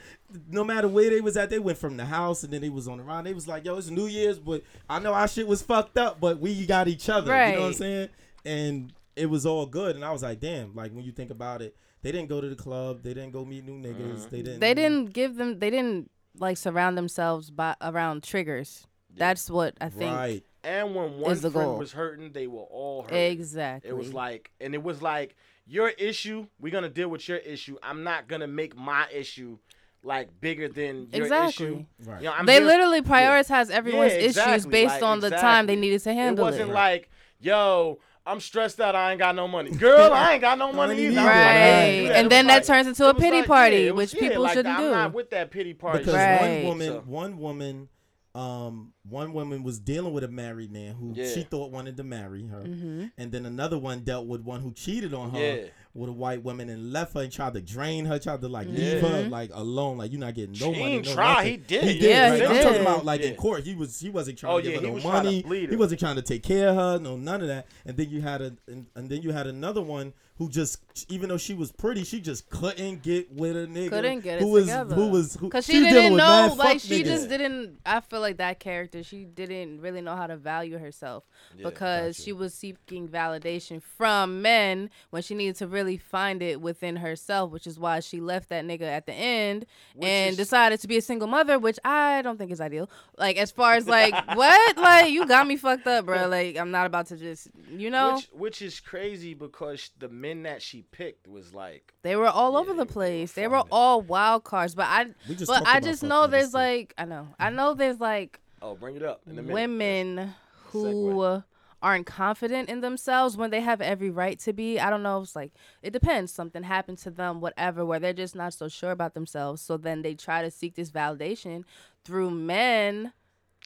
No 0.51 0.62
matter 0.64 0.89
where 0.89 1.11
they 1.11 1.20
was 1.20 1.37
at, 1.37 1.49
they 1.51 1.59
went 1.59 1.78
from 1.78 1.97
the 1.97 2.05
house 2.05 2.45
and 2.45 2.53
then 2.53 2.61
they 2.61 2.68
was 2.68 2.87
on 2.87 2.99
the 2.99 3.05
ride. 3.05 3.24
They 3.24 3.35
was 3.35 3.49
like, 3.49 3.64
"Yo, 3.64 3.76
it's 3.78 3.89
New 3.91 4.07
Year's, 4.07 4.39
but 4.39 4.62
I 4.89 4.99
know 4.99 5.12
our 5.14 5.26
shit 5.26 5.47
was 5.49 5.62
fucked 5.62 5.97
up, 5.99 6.20
but 6.20 6.39
we 6.39 6.66
got 6.66 6.87
each 6.87 7.09
other." 7.09 7.31
Right. 7.33 7.49
You 7.51 7.55
know 7.57 7.61
what 7.62 7.66
I'm 7.68 7.72
saying? 7.74 8.09
And 8.45 8.93
it 9.16 9.26
was 9.26 9.45
all 9.47 9.66
good. 9.66 9.97
And 9.97 10.05
I 10.05 10.12
was 10.12 10.22
like, 10.22 10.39
"Damn!" 10.41 10.74
Like 10.74 10.93
when 10.93 11.05
you 11.05 11.12
think 11.12 11.31
about 11.31 11.62
it, 11.62 11.74
they 12.03 12.12
didn't 12.12 12.28
go 12.28 12.41
to 12.41 12.49
the 12.49 12.57
club. 12.57 13.03
They 13.03 13.14
didn't 13.14 13.33
go 13.33 13.45
meet 13.45 13.64
new 13.64 13.74
niggas. 13.78 13.97
Mm-hmm. 13.97 14.31
They 14.31 14.43
didn't. 14.43 14.61
They 14.61 14.74
didn't 14.74 15.12
give 15.12 15.37
them. 15.37 15.59
They 15.59 15.70
didn't 15.70 16.11
like 16.39 16.57
surround 16.57 16.97
themselves 16.97 17.51
by 17.51 17.74
around 17.81 18.22
triggers. 18.22 18.87
That's 19.16 19.51
what 19.51 19.74
I 19.81 19.89
think. 19.89 20.14
Right. 20.14 20.45
And 20.63 20.95
when 20.95 21.19
one 21.19 21.37
friend 21.37 21.55
goal. 21.55 21.79
was 21.79 21.93
hurting, 21.93 22.33
they 22.33 22.47
were 22.47 22.61
all 22.63 23.03
hurt. 23.05 23.13
Exactly. 23.15 23.91
It 23.91 23.97
was 23.97 24.13
like, 24.13 24.51
and 24.61 24.75
it 24.75 24.83
was 24.83 25.01
like 25.01 25.35
your 25.67 25.89
issue. 25.89 26.47
We're 26.61 26.73
gonna 26.73 26.89
deal 26.91 27.09
with 27.09 27.29
your 27.29 27.39
issue. 27.39 27.77
I'm 27.83 28.05
not 28.05 28.29
gonna 28.29 28.47
make 28.47 28.77
my 28.77 29.07
issue 29.13 29.59
like 30.03 30.29
bigger 30.41 30.69
than 30.69 31.09
your 31.13 31.23
Exactly. 31.25 31.67
issue. 31.67 31.85
Right. 32.05 32.21
You 32.23 32.29
know, 32.29 32.35
I'm 32.35 32.47
they 32.47 32.55
here- 32.55 32.65
literally 32.65 33.03
prioritize 33.03 33.71
everyone's 33.71 34.13
issues 34.15 34.37
exactly, 34.39 34.71
based 34.71 34.95
like, 34.95 35.03
on 35.03 35.21
the 35.21 35.31
time 35.31 35.67
they 35.67 35.77
needed 35.77 36.01
to 36.03 36.13
handle 36.15 36.47
It 36.47 36.49
It 36.49 36.53
wasn't 36.53 36.71
like, 36.73 37.11
yo, 37.41 37.99
I'm 38.27 38.41
stressed 38.41 38.81
out. 38.81 38.95
I 38.95 39.11
ain't 39.13 39.19
got 39.19 39.35
no 39.35 39.49
money. 39.49 39.71
Girl, 39.71 40.13
I 40.13 40.33
ain't 40.33 40.41
got 40.43 40.59
no 40.59 40.73
money 40.73 40.95
Money 40.95 41.07
either. 41.07 41.15
neither. 41.17 41.31
I'm 41.31 41.37
not 41.37 41.45
gonna 41.45 41.81
Right. 41.81 42.07
do. 42.07 42.13
And 42.13 42.31
then 42.31 42.47
was 42.47 42.55
that 42.55 42.65
turns 42.65 42.87
into 42.87 43.09
a 43.09 43.15
pity 43.15 43.39
like, 43.39 43.47
party, 43.47 43.77
yeah, 43.77 43.91
was- 43.93 44.13
which 44.13 44.23
yeah, 44.23 44.29
people 44.29 44.43
like, 44.43 44.53
shouldn't 44.55 44.75
I'm 44.75 44.83
do. 44.85 44.91
not 44.91 45.13
with 45.15 45.31
that 45.31 45.51
pity 45.51 45.73
party. 45.75 45.99
because. 46.01 46.15
Right. 46.15 46.65
one 46.65 46.65
woman, 46.65 46.87
So- 46.89 47.01
one 47.07 47.39
woman, 47.39 47.89
um, 48.35 48.93
one 49.09 49.33
woman 49.33 49.64
was 49.64 49.81
dealing 49.81 50.12
with 50.12 50.22
a 50.22 50.28
married 50.28 50.70
man 50.70 50.95
who 50.95 51.12
Yeah. 51.14 51.28
she 51.35 51.43
thought 51.43 51.72
wanted 51.72 51.97
to 51.97 52.05
marry 52.05 52.47
her, 52.47 52.62
Mm-hmm. 52.62 53.05
and 53.18 53.33
then 53.33 53.45
another 53.45 53.76
one 53.76 54.01
dealt 54.05 54.26
with 54.28 54.43
one 54.43 54.61
who 54.61 54.72
cheated 54.72 55.12
on 55.12 55.31
her 55.31 55.39
Yeah. 55.41 55.64
with 55.95 56.11
a 56.11 56.12
white 56.12 56.45
woman 56.45 56.68
and 56.70 56.93
left 56.93 57.14
her 57.14 57.22
and 57.22 57.33
tried 57.33 57.55
to 57.55 57.61
drain 57.61 58.05
her, 58.05 58.20
tried 58.20 58.41
to 58.43 58.49
like 58.49 58.68
Yeah. 58.70 58.78
leave 58.78 59.01
her 59.03 59.22
like 59.28 59.51
alone, 59.53 59.99
like 59.99 60.12
you're 60.12 60.20
not 60.20 60.35
getting 60.35 60.55
no 60.61 60.72
He 60.72 60.81
money. 60.81 60.97
no 61.01 61.12
try, 61.14 61.35
nothing. 61.35 61.51
he 61.51 61.57
did. 61.57 61.83
He 61.85 61.93
did. 61.99 62.03
Yeah, 62.11 62.31
right? 62.31 62.39
he 62.41 62.47
I'm 62.47 62.62
talking 62.62 62.81
about 62.83 63.05
like 63.05 63.20
in 63.22 63.35
court. 63.35 63.64
He 63.64 63.74
was 63.74 63.99
he 63.99 64.11
wasn't 64.11 64.39
trying 64.39 64.53
Oh, 64.55 64.57
to 64.59 64.62
give 64.62 64.72
yeah, 64.74 64.78
her 64.78 64.83
he 64.85 64.89
no 64.89 64.95
was 64.95 65.03
trying 65.03 65.22
to 65.24 65.28
money. 65.31 65.43
bleed 65.43 65.64
her. 65.64 65.70
He 65.70 65.76
wasn't 65.76 65.99
trying 66.01 66.16
to 66.16 66.22
take 66.22 66.45
care 66.45 66.68
of 66.68 66.76
her. 66.76 66.99
No, 67.01 67.16
none 67.16 67.41
of 67.41 67.49
that. 67.49 67.66
And 67.85 67.97
then 67.97 68.11
you 68.11 68.20
had 68.20 68.41
a 68.43 68.57
and, 68.68 68.87
and 68.95 69.11
then 69.11 69.22
you 69.22 69.33
had 69.33 69.49
another 69.49 69.83
one 69.83 70.12
who 70.37 70.49
just 70.49 70.78
even 71.09 71.28
though 71.28 71.36
she 71.38 71.55
was 71.55 71.70
pretty, 71.72 72.05
she 72.05 72.20
just 72.20 72.49
couldn't 72.51 73.03
get 73.03 73.32
with 73.32 73.57
a 73.57 73.66
nigga 73.66 73.88
couldn't 73.91 74.20
get 74.20 74.36
it 74.38 74.43
who 74.43 74.49
was 74.51 74.64
together. 74.64 74.95
who 74.95 75.09
was 75.09 75.34
who 75.36 75.49
Cause 75.49 75.64
she, 75.66 75.78
was 75.80 75.88
dealing 75.88 76.03
didn't 76.03 76.16
know, 76.18 76.55
like 76.59 76.80
she 76.80 77.03
niggas. 77.03 77.07
just 77.07 77.28
didn't. 77.28 77.78
I 77.86 78.01
feel 78.01 78.20
like 78.20 78.36
that 78.38 78.61
character, 78.61 79.03
she 79.03 79.24
didn't 79.24 79.80
really 79.80 80.01
know 80.01 80.16
how 80.16 80.26
to 80.26 80.36
value 80.36 80.78
herself 80.78 81.24
because 81.57 82.22
she 82.22 82.32
was 82.32 82.55
seeking 82.55 83.09
validation 83.09 83.82
from 83.82 84.43
men 84.43 84.91
when 85.11 85.22
she 85.22 85.34
needed 85.34 85.57
to 85.57 85.66
really 85.66 85.97
find 85.97 86.43
it 86.43 86.61
within 86.61 86.97
herself, 86.97 87.51
which 87.51 87.66
is 87.66 87.78
why 87.78 88.01
she 88.01 88.20
left 88.20 88.49
that 88.51 88.64
nigga 88.64 88.82
at 88.82 89.07
the 89.07 89.12
end 89.12 89.66
Which 89.95 90.09
and 90.09 90.30
is- 90.32 90.36
decided 90.36 90.80
to 90.80 90.88
be 90.88 90.97
a 90.97 91.03
single 91.03 91.28
mother, 91.28 91.59
which 91.59 91.78
I 91.84 92.22
don't 92.22 92.36
think 92.38 92.51
is 92.51 92.61
ideal. 92.61 92.91
Like 93.16 93.36
as 93.36 93.51
far 93.51 93.74
as 93.74 93.86
like 93.86 94.14
what, 94.36 94.76
like 94.76 95.11
you 95.12 95.26
got 95.26 95.47
me 95.47 95.57
fucked 95.57 95.86
up, 95.86 96.07
bro. 96.07 96.26
Like 96.28 96.57
I'm 96.57 96.70
not 96.70 96.86
about 96.86 97.07
to 97.07 97.16
just, 97.16 97.49
you 97.70 97.91
know, 97.91 98.16
Which, 98.16 98.28
which 98.32 98.62
is 98.62 98.80
crazy 98.80 99.34
because 99.34 99.91
the 99.99 100.09
men 100.09 100.43
that 100.45 100.62
she 100.62 100.82
picked 100.93 101.26
was 101.28 101.55
like, 101.55 101.93
they 102.03 102.16
were 102.16 102.28
all 102.28 102.57
over 102.57 102.74
the 102.74 102.86
place. 102.86 103.32
They 103.32 103.45
from 103.45 103.53
were 103.53 103.64
all 103.70 104.03
wild 104.03 104.45
cards, 104.45 104.74
but 104.74 104.86
I, 104.86 105.07
just 105.28 105.47
but 105.47 105.66
I 105.66 105.80
just 105.80 106.03
know 106.03 106.26
there's 106.26 106.53
too. 106.53 106.59
like 106.59 106.95
I 106.99 107.05
know, 107.05 107.28
I 107.38 107.51
know 107.51 107.74
there's 107.74 108.01
like 108.01 108.41
oh, 108.62 108.74
bring 108.74 108.97
it 108.97 109.03
up 109.03 109.22
in 109.26 109.32
a 109.38 109.43
minute. 109.43 109.53
women 109.53 110.34
who 110.66 111.43
aren't 111.82 112.07
confident 112.07 112.68
in 112.68 112.80
themselves 112.80 113.36
when 113.36 113.51
they 113.51 113.61
have 113.61 113.80
every 113.80 114.11
right 114.11 114.38
to 114.41 114.53
be. 114.53 114.78
I 114.78 114.91
don't 114.91 115.03
know. 115.03 115.20
It's 115.22 115.36
like 115.36 115.53
it 115.82 115.93
depends. 115.93 116.32
Something 116.32 116.62
happened 116.62 116.99
to 116.99 117.11
them, 117.11 117.41
whatever, 117.41 117.84
where 117.84 117.99
they're 117.99 118.12
just 118.12 118.34
not 118.34 118.55
so 118.55 118.68
sure 118.68 118.91
about 118.91 119.14
themselves. 119.14 119.62
So 119.62 119.76
then 119.76 120.03
they 120.03 120.14
try 120.14 120.43
to 120.43 120.51
seek 120.51 120.74
this 120.74 120.91
validation 120.91 121.64
through 122.05 122.30
men 122.30 123.12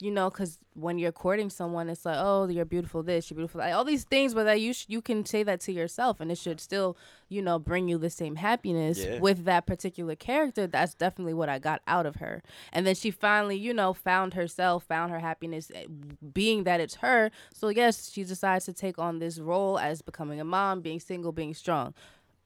you 0.04 0.10
know, 0.10 0.28
because 0.28 0.58
when 0.74 0.98
you're 0.98 1.12
courting 1.12 1.48
someone, 1.48 1.88
it's 1.88 2.04
like, 2.04 2.18
oh, 2.18 2.46
you're 2.46 2.66
beautiful 2.66 3.02
this, 3.02 3.30
you're 3.30 3.36
beautiful 3.36 3.60
that. 3.60 3.72
All 3.72 3.84
these 3.84 4.04
things, 4.04 4.34
but 4.34 4.44
that 4.44 4.60
you 4.60 4.74
sh- 4.74 4.84
you 4.88 5.00
can 5.00 5.24
say 5.24 5.42
that 5.44 5.60
to 5.62 5.72
yourself, 5.72 6.20
and 6.20 6.30
it 6.30 6.36
should 6.36 6.60
still, 6.60 6.96
you 7.30 7.40
know, 7.40 7.58
bring 7.58 7.88
you 7.88 7.96
the 7.96 8.10
same 8.10 8.36
happiness 8.36 8.98
Yeah. 9.02 9.18
with 9.20 9.44
that 9.46 9.64
particular 9.66 10.14
character. 10.14 10.66
That's 10.66 10.94
definitely 10.94 11.32
what 11.32 11.48
I 11.48 11.58
got 11.58 11.80
out 11.86 12.04
of 12.04 12.16
her. 12.16 12.42
And 12.70 12.86
then 12.86 12.94
she 12.94 13.10
finally, 13.10 13.56
you 13.56 13.72
know, 13.72 13.94
found 13.94 14.34
herself, 14.34 14.84
found 14.84 15.10
her 15.10 15.20
happiness, 15.20 15.70
eh, 15.74 15.86
being 16.32 16.64
that 16.64 16.80
it's 16.80 16.96
her. 16.96 17.30
So 17.54 17.68
yes, 17.70 18.10
she 18.10 18.24
decides 18.24 18.66
to 18.66 18.74
take 18.74 18.98
on 18.98 19.20
this 19.20 19.38
role 19.38 19.78
as 19.78 20.02
becoming 20.02 20.38
a 20.38 20.44
mom, 20.44 20.82
being 20.82 21.00
single, 21.00 21.32
being 21.32 21.54
strong. 21.54 21.94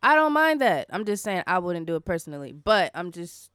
I 0.01 0.15
don't 0.15 0.33
mind 0.33 0.61
that. 0.61 0.87
I'm 0.91 1.05
just 1.05 1.25
saying 1.25 1.43
I 1.49 1.59
wouldn't 1.59 1.87
do 1.87 1.97
it 1.97 2.05
personally, 2.05 2.53
but 2.53 2.93
I'm 2.95 3.11
just 3.11 3.51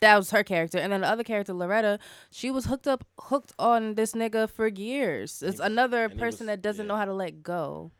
that 0.00 0.16
was 0.16 0.30
her 0.30 0.42
character. 0.44 0.78
And 0.78 0.92
then 0.92 1.00
the 1.02 1.08
other 1.08 1.24
character, 1.24 1.52
Loretta, 1.52 1.98
she 2.30 2.50
was 2.50 2.66
hooked 2.66 2.86
up, 2.86 3.04
hooked 3.18 3.52
on 3.58 3.94
this 3.94 4.12
nigga 4.12 4.48
for 4.48 4.66
years. 4.68 5.42
It's 5.42 5.60
another 5.60 6.08
person 6.08 6.46
was- 6.46 6.52
that 6.56 6.62
doesn't 6.62 6.84
yeah. 6.86 6.88
know 6.88 6.96
how 6.96 7.04
to 7.06 7.14
let 7.14 7.42
go, 7.42 7.90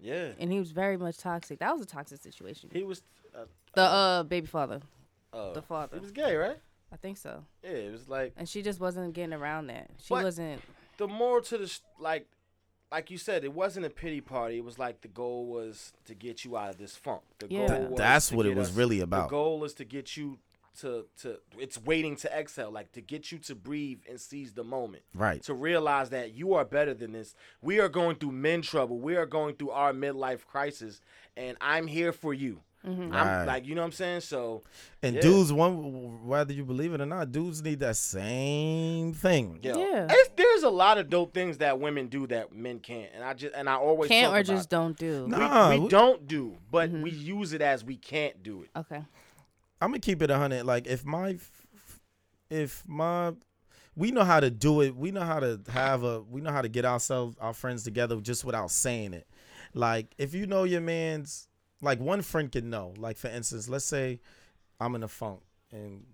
Yeah. 0.00 0.32
and 0.38 0.50
he 0.52 0.58
was 0.58 0.72
very 0.72 0.96
much 0.96 1.18
toxic. 1.18 1.58
That 1.58 1.72
was 1.72 1.82
a 1.82 1.86
toxic 1.86 2.20
situation. 2.22 2.70
He 2.72 2.82
was. 2.84 3.02
Uh, 3.34 3.44
The 3.74 3.82
uh 3.82 4.22
baby 4.24 4.46
father, 4.46 4.80
uh, 5.32 5.52
the 5.52 5.62
father, 5.62 5.96
He 5.96 6.00
was 6.00 6.12
gay, 6.12 6.34
right? 6.36 6.58
I 6.92 6.96
think 6.96 7.16
so. 7.16 7.44
Yeah. 7.64 7.70
It 7.70 7.92
was 7.92 8.06
like 8.08 8.34
And 8.36 8.46
she 8.46 8.60
just 8.62 8.80
wasn't 8.80 9.14
getting 9.14 9.32
around 9.32 9.68
that. 9.68 9.88
She 9.98 10.12
wasn't. 10.12 10.60
the 10.98 11.08
more 11.08 11.40
to 11.40 11.56
the 11.56 11.64
s- 11.64 11.80
like, 11.98 12.26
like 12.90 13.10
you 13.10 13.16
said, 13.16 13.42
it 13.44 13.54
wasn't 13.54 13.86
a 13.86 13.88
pity 13.90 14.20
party. 14.20 14.58
It 14.58 14.64
was 14.64 14.78
like 14.78 15.00
the 15.00 15.08
goal 15.08 15.46
was 15.46 15.94
to 16.04 16.14
get 16.14 16.44
you 16.44 16.54
out 16.58 16.68
of 16.68 16.76
this 16.76 16.94
funk. 16.96 17.22
The 17.38 17.46
Yeah. 17.48 17.66
goal 17.68 17.78
Th- 17.78 17.88
was 17.92 17.98
that's 17.98 18.30
what 18.30 18.44
it 18.44 18.54
was 18.54 18.68
us- 18.68 18.74
really 18.76 19.00
about. 19.00 19.28
The 19.28 19.36
goal 19.36 19.64
is 19.64 19.72
to 19.74 19.84
get 19.86 20.18
you 20.18 20.38
to 20.80 21.06
to. 21.22 21.38
It's 21.58 21.78
waiting 21.82 22.16
to 22.16 22.32
exhale, 22.38 22.70
like 22.70 22.92
to 22.92 23.00
get 23.00 23.30
you 23.32 23.38
to 23.40 23.54
breathe 23.54 24.00
and 24.08 24.20
seize 24.20 24.52
the 24.52 24.64
moment. 24.64 25.02
Right. 25.14 25.42
to 25.44 25.54
realize 25.54 26.10
that 26.10 26.32
you 26.34 26.54
are 26.54 26.64
better 26.64 26.94
than 26.94 27.12
this. 27.12 27.34
We 27.60 27.80
are 27.80 27.88
going 27.88 28.16
through 28.16 28.32
men 28.32 28.62
trouble. 28.62 28.98
We 28.98 29.16
are 29.16 29.26
going 29.26 29.56
through 29.56 29.70
our 29.70 29.92
midlife 29.92 30.46
crisis, 30.46 31.00
and 31.36 31.56
I'm 31.60 31.86
here 31.86 32.12
for 32.12 32.32
you. 32.34 32.60
I'm 32.84 33.10
Right. 33.12 33.44
like, 33.44 33.64
you 33.64 33.76
know 33.76 33.82
what 33.82 33.86
I'm 33.86 33.92
saying? 33.92 34.22
So, 34.22 34.64
And 35.04 35.14
Yeah. 35.14 35.20
dudes, 35.22 35.52
one 35.52 36.26
whether 36.26 36.52
you 36.52 36.64
believe 36.64 36.92
it 36.94 37.00
or 37.00 37.06
not, 37.06 37.30
dudes 37.30 37.62
need 37.62 37.78
that 37.78 37.96
same 37.96 39.12
thing. 39.12 39.60
yo, 39.62 39.78
Yeah. 39.78 40.08
it's, 40.10 40.30
there's 40.36 40.62
a 40.64 40.70
lot 40.70 40.98
of 40.98 41.08
dope 41.08 41.32
things 41.32 41.58
that 41.58 41.78
women 41.78 42.08
do 42.08 42.26
that 42.26 42.52
men 42.52 42.80
can't, 42.80 43.10
and 43.14 43.22
I 43.22 43.34
just 43.34 43.54
and 43.54 43.68
I 43.68 43.74
always 43.74 44.08
Can't 44.08 44.26
talk 44.26 44.34
or 44.34 44.38
about 44.40 44.46
just 44.46 44.66
it. 44.66 44.70
don't 44.70 44.98
do. 44.98 45.28
No. 45.28 45.38
We, 45.38 45.44
Nah, 45.44 45.70
we 45.70 45.78
we- 45.80 45.88
don't 45.88 46.26
do, 46.26 46.56
but 46.72 46.90
Mm-hmm. 46.90 47.02
we 47.02 47.10
use 47.10 47.52
it 47.52 47.60
as 47.62 47.84
we 47.84 47.96
can't 47.96 48.42
do 48.42 48.62
it. 48.64 48.70
Okay. 48.76 49.02
I'm 49.82 49.88
gonna 49.90 49.98
keep 49.98 50.22
it 50.22 50.30
a 50.30 50.38
hundred. 50.38 50.64
Like 50.64 50.86
if 50.86 51.04
my, 51.04 51.38
if 52.48 52.84
my, 52.86 53.32
we 53.96 54.12
know 54.12 54.22
how 54.22 54.38
to 54.38 54.48
do 54.48 54.80
it. 54.80 54.94
We 54.94 55.10
know 55.10 55.22
how 55.22 55.40
to 55.40 55.60
have 55.68 56.04
a. 56.04 56.20
We 56.22 56.40
know 56.40 56.52
how 56.52 56.62
to 56.62 56.68
get 56.68 56.84
ourselves, 56.84 57.36
our 57.40 57.52
friends 57.52 57.82
together, 57.82 58.20
just 58.20 58.44
without 58.44 58.70
saying 58.70 59.12
it. 59.12 59.26
Like 59.74 60.14
if 60.18 60.34
you 60.34 60.46
know 60.46 60.62
your 60.62 60.80
man's, 60.80 61.48
like 61.80 61.98
one 61.98 62.22
friend 62.22 62.50
can 62.50 62.70
know. 62.70 62.94
Like 62.96 63.16
for 63.16 63.26
instance, 63.26 63.68
let's 63.68 63.84
say 63.84 64.20
I'm 64.80 64.94
in 64.94 65.02
a 65.02 65.08
funk 65.08 65.40
and. 65.72 66.04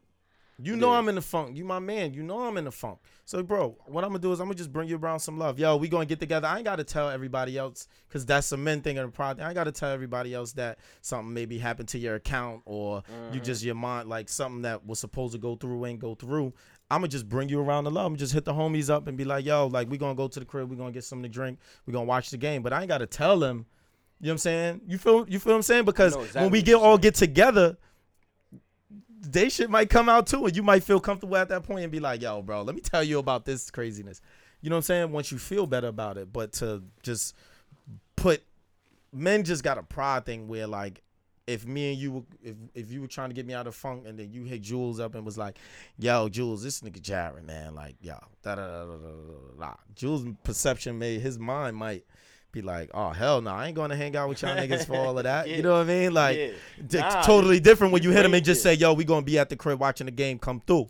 You 0.61 0.77
know 0.77 0.91
Yeah. 0.91 0.99
I'm 0.99 1.09
in 1.09 1.15
the 1.15 1.23
funk. 1.23 1.57
You 1.57 1.65
my 1.65 1.79
man. 1.79 2.15
You 2.15 2.23
know 2.23 2.41
I'm 2.41 2.57
in 2.57 2.65
the 2.65 2.73
funk. 2.73 2.99
So, 3.25 3.43
bro, 3.43 3.77
what 3.87 4.03
I'm 4.03 4.11
gonna 4.11 4.19
do 4.19 4.33
is 4.33 4.41
I'm 4.41 4.47
gonna 4.47 4.57
just 4.57 4.73
bring 4.73 4.89
you 4.89 4.97
around 4.97 5.21
some 5.21 5.39
love. 5.39 5.59
Yo, 5.59 5.77
we 5.77 5.89
gonna 5.89 6.07
get 6.07 6.19
together. 6.19 6.49
I 6.49 6.57
ain't 6.57 6.65
gotta 6.65 6.83
tell 6.83 7.09
everybody 7.11 7.57
else 7.57 7.87
because 8.09 8.27
that's 8.27 8.51
a 8.51 8.57
men 8.57 8.81
thing 8.81 8.97
in 8.97 9.05
the 9.05 9.13
product. 9.13 9.41
I 9.41 9.47
ain't 9.47 9.55
gotta 9.55 9.71
tell 9.71 9.91
everybody 9.91 10.35
else 10.35 10.53
that 10.55 10.79
something 11.01 11.33
maybe 11.33 11.59
happened 11.59 11.89
to 11.91 11.99
your 11.99 12.17
account 12.17 12.63
or 12.65 13.03
you 13.33 13.39
just 13.39 13.63
your 13.63 13.77
mind 13.77 14.09
like 14.09 14.29
something 14.29 14.63
that 14.63 14.85
was 14.85 14.99
supposed 14.99 15.33
to 15.35 15.39
go 15.39 15.55
through 15.55 15.87
ain't 15.87 16.01
go 16.01 16.15
through. 16.15 16.53
I'm 16.91 17.03
gonna 17.03 17.09
just 17.09 17.29
bring 17.29 17.49
you 17.49 17.61
around 17.61 17.85
the 17.85 17.91
love. 17.91 18.07
I'm 18.07 18.17
just 18.17 18.33
hit 18.33 18.45
the 18.45 18.55
homies 18.55 18.91
up 18.91 19.07
and 19.07 19.17
be 19.17 19.25
like, 19.25 19.45
yo, 19.45 19.67
like 19.67 19.89
we 19.89 19.99
gonna 19.99 20.15
go 20.15 20.27
to 20.27 20.41
the 20.41 20.47
crib. 20.47 20.71
We 20.71 20.77
gonna 20.77 20.91
get 20.91 21.05
something 21.05 21.23
to 21.23 21.29
drink. 21.29 21.59
We 21.87 21.93
gonna 21.93 22.07
watch 22.07 22.31
the 22.31 22.39
game. 22.39 22.63
But 22.63 22.73
I 22.73 22.81
ain't 22.81 22.89
gotta 22.89 23.07
tell 23.07 23.39
them. 23.39 23.67
You 24.21 24.27
know 24.27 24.31
what 24.31 24.33
I'm 24.33 24.39
saying? 24.39 24.81
You 24.87 24.99
feel 24.99 25.29
you 25.29 25.39
feel 25.39 25.53
what 25.53 25.59
I'm 25.59 25.63
saying? 25.63 25.85
Because 25.85 26.17
exactly 26.17 26.43
when 26.43 26.51
we 26.51 26.63
get 26.63 26.75
all 26.77 26.99
get 26.99 27.15
together, 27.15 27.77
they 29.21 29.49
shit 29.49 29.71
might 29.71 29.91
come 29.91 30.09
out 30.09 30.27
too, 30.27 30.47
and 30.47 30.57
you 30.57 30.63
might 30.63 30.85
feel 30.85 31.01
comfortable 31.01 31.37
at 31.37 31.49
that 31.49 31.63
point 31.65 31.83
and 31.83 31.93
be 31.93 32.01
like, 32.01 32.23
"Yo, 32.23 32.43
bro, 32.43 32.63
let 32.63 32.75
me 32.75 32.81
tell 32.81 33.03
you 33.03 33.19
about 33.19 33.45
this 33.45 33.71
craziness." 33.71 34.21
You 34.61 34.71
know 34.71 34.77
what 34.77 34.79
I'm 34.79 34.83
saying? 34.85 35.13
Once 35.13 35.31
you 35.31 35.39
feel 35.39 35.67
better 35.67 35.89
about 35.89 36.19
it, 36.19 36.33
but 36.33 36.53
to 36.55 36.83
just 37.03 37.35
put 38.17 38.43
men 39.13 39.45
just 39.45 39.63
got 39.63 39.79
a 39.79 39.83
pride 39.83 40.27
thing 40.27 40.49
where 40.49 40.67
like 40.67 41.03
if 41.47 41.67
me 41.67 41.93
and 41.93 41.99
you 41.99 42.13
were 42.13 42.23
if 42.43 42.57
if 42.75 42.93
you 42.93 43.01
were 43.01 43.07
trying 43.07 43.31
to 43.31 43.35
get 43.35 43.47
me 43.47 43.55
out 43.55 43.67
of 43.67 43.75
funk 43.75 44.05
and 44.07 44.19
then 44.19 44.31
you 44.33 44.45
hit 44.45 44.61
Jules 44.61 45.01
up 45.01 45.15
and 45.15 45.25
was 45.25 45.39
like, 45.39 45.59
"Yo, 45.99 46.29
Jules, 46.29 46.63
this 46.63 46.81
nigga 46.81 47.01
Jared, 47.01 47.45
man, 47.45 47.75
like, 47.75 47.97
yo, 48.01 48.19
da 48.43 48.55
da 48.55 48.67
da 48.67 48.85
da 48.85 48.97
da." 48.97 49.59
da." 49.59 49.75
Jules' 49.95 50.27
perception 50.45 50.99
made 50.99 51.21
his 51.21 51.39
mind 51.39 51.77
might 51.77 52.05
be 52.53 52.63
like, 52.63 52.91
"Oh 52.95 53.11
hell 53.11 53.41
no, 53.41 53.51
I 53.51 53.67
ain't 53.67 53.77
going 53.77 53.91
to 53.91 53.97
hang 53.97 54.17
out 54.17 54.29
with 54.29 54.43
y'all 54.43 54.57
niggas 54.57 54.87
for 54.87 54.97
all 54.97 55.17
of 55.19 55.25
that." 55.31 55.49
Yeah. 55.49 55.57
You 55.57 55.63
know 55.63 55.75
what 55.75 55.81
I 55.81 55.85
mean? 55.85 56.15
Like, 56.15 56.37
Yeah. 56.39 56.51
d- 56.87 56.99
Nah, 56.99 57.23
totally 57.23 57.61
different 57.61 57.93
when 57.93 58.03
you 58.03 58.11
you 58.11 58.17
hit 58.17 58.23
them 58.23 58.35
and 58.35 58.45
just 58.45 58.63
say, 58.63 58.75
"Yo, 58.75 58.93
we 58.95 59.05
gonna 59.05 59.23
be 59.23 59.39
at 59.39 59.49
the 59.51 59.57
crib 59.57 59.79
watching 59.81 60.07
the 60.07 60.11
game. 60.13 60.39
Come 60.39 60.61
through." 60.67 60.89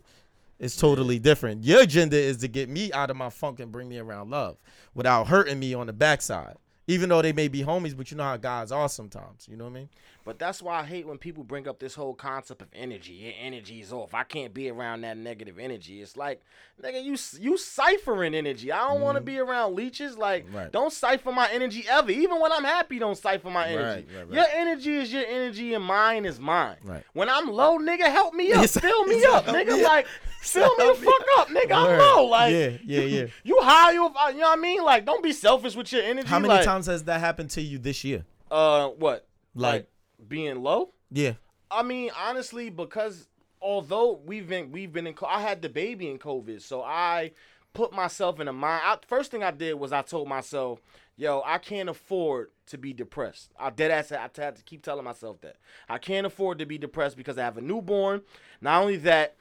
It's 0.59 0.75
totally 0.75 1.19
different. 1.19 1.63
Your 1.63 1.81
agenda 1.81 2.17
is 2.17 2.37
to 2.37 2.47
get 2.49 2.67
me 2.69 2.91
out 2.91 3.09
of 3.09 3.15
my 3.17 3.29
funk 3.29 3.59
and 3.61 3.71
bring 3.71 3.87
me 3.87 3.97
around 3.97 4.29
love 4.29 4.57
without 4.93 5.27
hurting 5.27 5.57
me 5.59 5.73
on 5.73 5.87
the 5.87 5.93
backside. 5.93 6.55
Even 6.87 7.07
though 7.09 7.21
they 7.21 7.31
may 7.33 7.47
be 7.47 7.61
homies, 7.61 7.95
but 7.95 8.09
you 8.11 8.17
know 8.17 8.23
how 8.23 8.35
guys 8.35 8.71
are 8.71 8.89
sometimes. 8.89 9.47
You 9.49 9.55
know 9.57 9.65
what 9.65 9.69
I 9.71 9.73
mean? 9.73 9.89
But 10.29 10.37
that's 10.37 10.61
why 10.61 10.81
I 10.81 10.83
hate 10.83 11.07
when 11.07 11.17
people 11.17 11.43
bring 11.43 11.67
up 11.67 11.79
this 11.79 11.95
whole 11.95 12.13
concept 12.13 12.61
of 12.61 12.67
energy. 12.71 13.13
Your 13.13 13.33
energy 13.41 13.81
is 13.81 13.91
off. 13.91 14.13
I 14.13 14.23
can't 14.23 14.53
be 14.53 14.69
around 14.69 15.01
that 15.01 15.17
negative 15.17 15.57
energy. 15.57 16.03
It's 16.03 16.15
like, 16.15 16.43
nigga, 16.79 17.03
you 17.03 17.17
you 17.41 17.57
ciphering 17.57 18.35
energy. 18.35 18.71
I 18.71 18.89
don't 18.89 19.01
want 19.01 19.15
to 19.15 19.21
be 19.21 19.39
around 19.39 19.73
leeches. 19.73 20.19
Like. 20.19 20.45
Right. 20.53 20.71
don't 20.71 20.93
cipher 20.93 21.31
my 21.31 21.49
energy 21.49 21.83
ever. 21.89 22.11
Even 22.11 22.39
when 22.39 22.51
I'm 22.51 22.63
happy, 22.63 22.99
don't 22.99 23.17
cipher 23.17 23.49
my 23.49 23.69
energy. 23.69 24.05
Right, 24.15 24.27
right. 24.27 24.35
Your 24.35 24.45
energy 24.53 24.97
is 24.97 25.11
your 25.11 25.25
energy, 25.25 25.73
and 25.73 25.83
mine 25.83 26.27
is 26.27 26.39
mine. 26.39 26.77
Right. 26.83 27.03
When 27.13 27.27
I'm 27.27 27.49
low, 27.49 27.79
nigga, 27.79 28.03
help 28.03 28.35
me 28.35 28.53
up. 28.53 28.69
Fill 28.69 29.05
me 29.05 29.25
up, 29.25 29.45
nigga. 29.45 29.81
Like, 29.81 30.05
fill 30.41 30.75
me 30.75 30.89
the 30.89 30.93
fuck 30.93 31.25
up, 31.39 31.47
nigga. 31.47 31.71
I'm 31.71 31.97
low. 31.97 32.25
Like, 32.25 32.53
Yeah, 32.53 32.77
yeah, 32.85 33.01
yeah. 33.01 33.25
You 33.43 33.57
high, 33.63 33.93
you, 33.93 34.03
you 34.03 34.09
know 34.09 34.13
what 34.13 34.39
I 34.43 34.55
mean? 34.57 34.83
Like, 34.83 35.07
don't 35.07 35.23
be 35.23 35.33
selfish 35.33 35.75
with 35.75 35.91
your 35.91 36.03
energy. 36.03 36.27
How 36.27 36.37
many 36.37 36.53
like, 36.53 36.65
times 36.65 36.85
has 36.85 37.05
that 37.05 37.19
happened 37.19 37.49
to 37.51 37.61
you 37.61 37.79
this 37.79 38.03
year? 38.03 38.25
Uh, 38.51 38.89
what? 38.89 39.25
Like- 39.55 39.89
being 40.27 40.61
low? 40.61 40.93
Yeah. 41.11 41.33
I 41.71 41.83
mean, 41.83 42.11
honestly, 42.17 42.69
because 42.69 43.27
although 43.61 44.19
we've 44.25 44.47
been 44.47 44.71
we've 44.71 44.91
been 44.91 45.07
in, 45.07 45.15
I 45.27 45.41
had 45.41 45.61
the 45.61 45.69
baby 45.69 46.09
in 46.09 46.17
COVID, 46.17 46.61
so 46.61 46.81
I 46.81 47.31
put 47.73 47.93
myself 47.93 48.39
in 48.39 48.47
a 48.47 48.53
mind. 48.53 48.81
I, 48.83 48.97
first 49.07 49.31
thing 49.31 49.43
I 49.43 49.51
did 49.51 49.75
was 49.75 49.91
I 49.91 50.01
told 50.01 50.27
myself, 50.27 50.81
"Yo, 51.15 51.41
I 51.45 51.57
can't 51.57 51.89
afford 51.89 52.49
to 52.67 52.77
be 52.77 52.93
depressed." 52.93 53.51
I 53.59 53.69
dead 53.69 53.91
ass. 53.91 54.11
I 54.11 54.29
had 54.35 54.55
to 54.55 54.63
keep 54.63 54.81
telling 54.81 55.05
myself 55.05 55.41
that 55.41 55.57
I 55.87 55.97
can't 55.97 56.25
afford 56.25 56.59
to 56.59 56.65
be 56.65 56.77
depressed 56.77 57.17
because 57.17 57.37
I 57.37 57.43
have 57.43 57.57
a 57.57 57.61
newborn. 57.61 58.21
Not 58.61 58.81
only 58.81 58.97
that. 58.97 59.35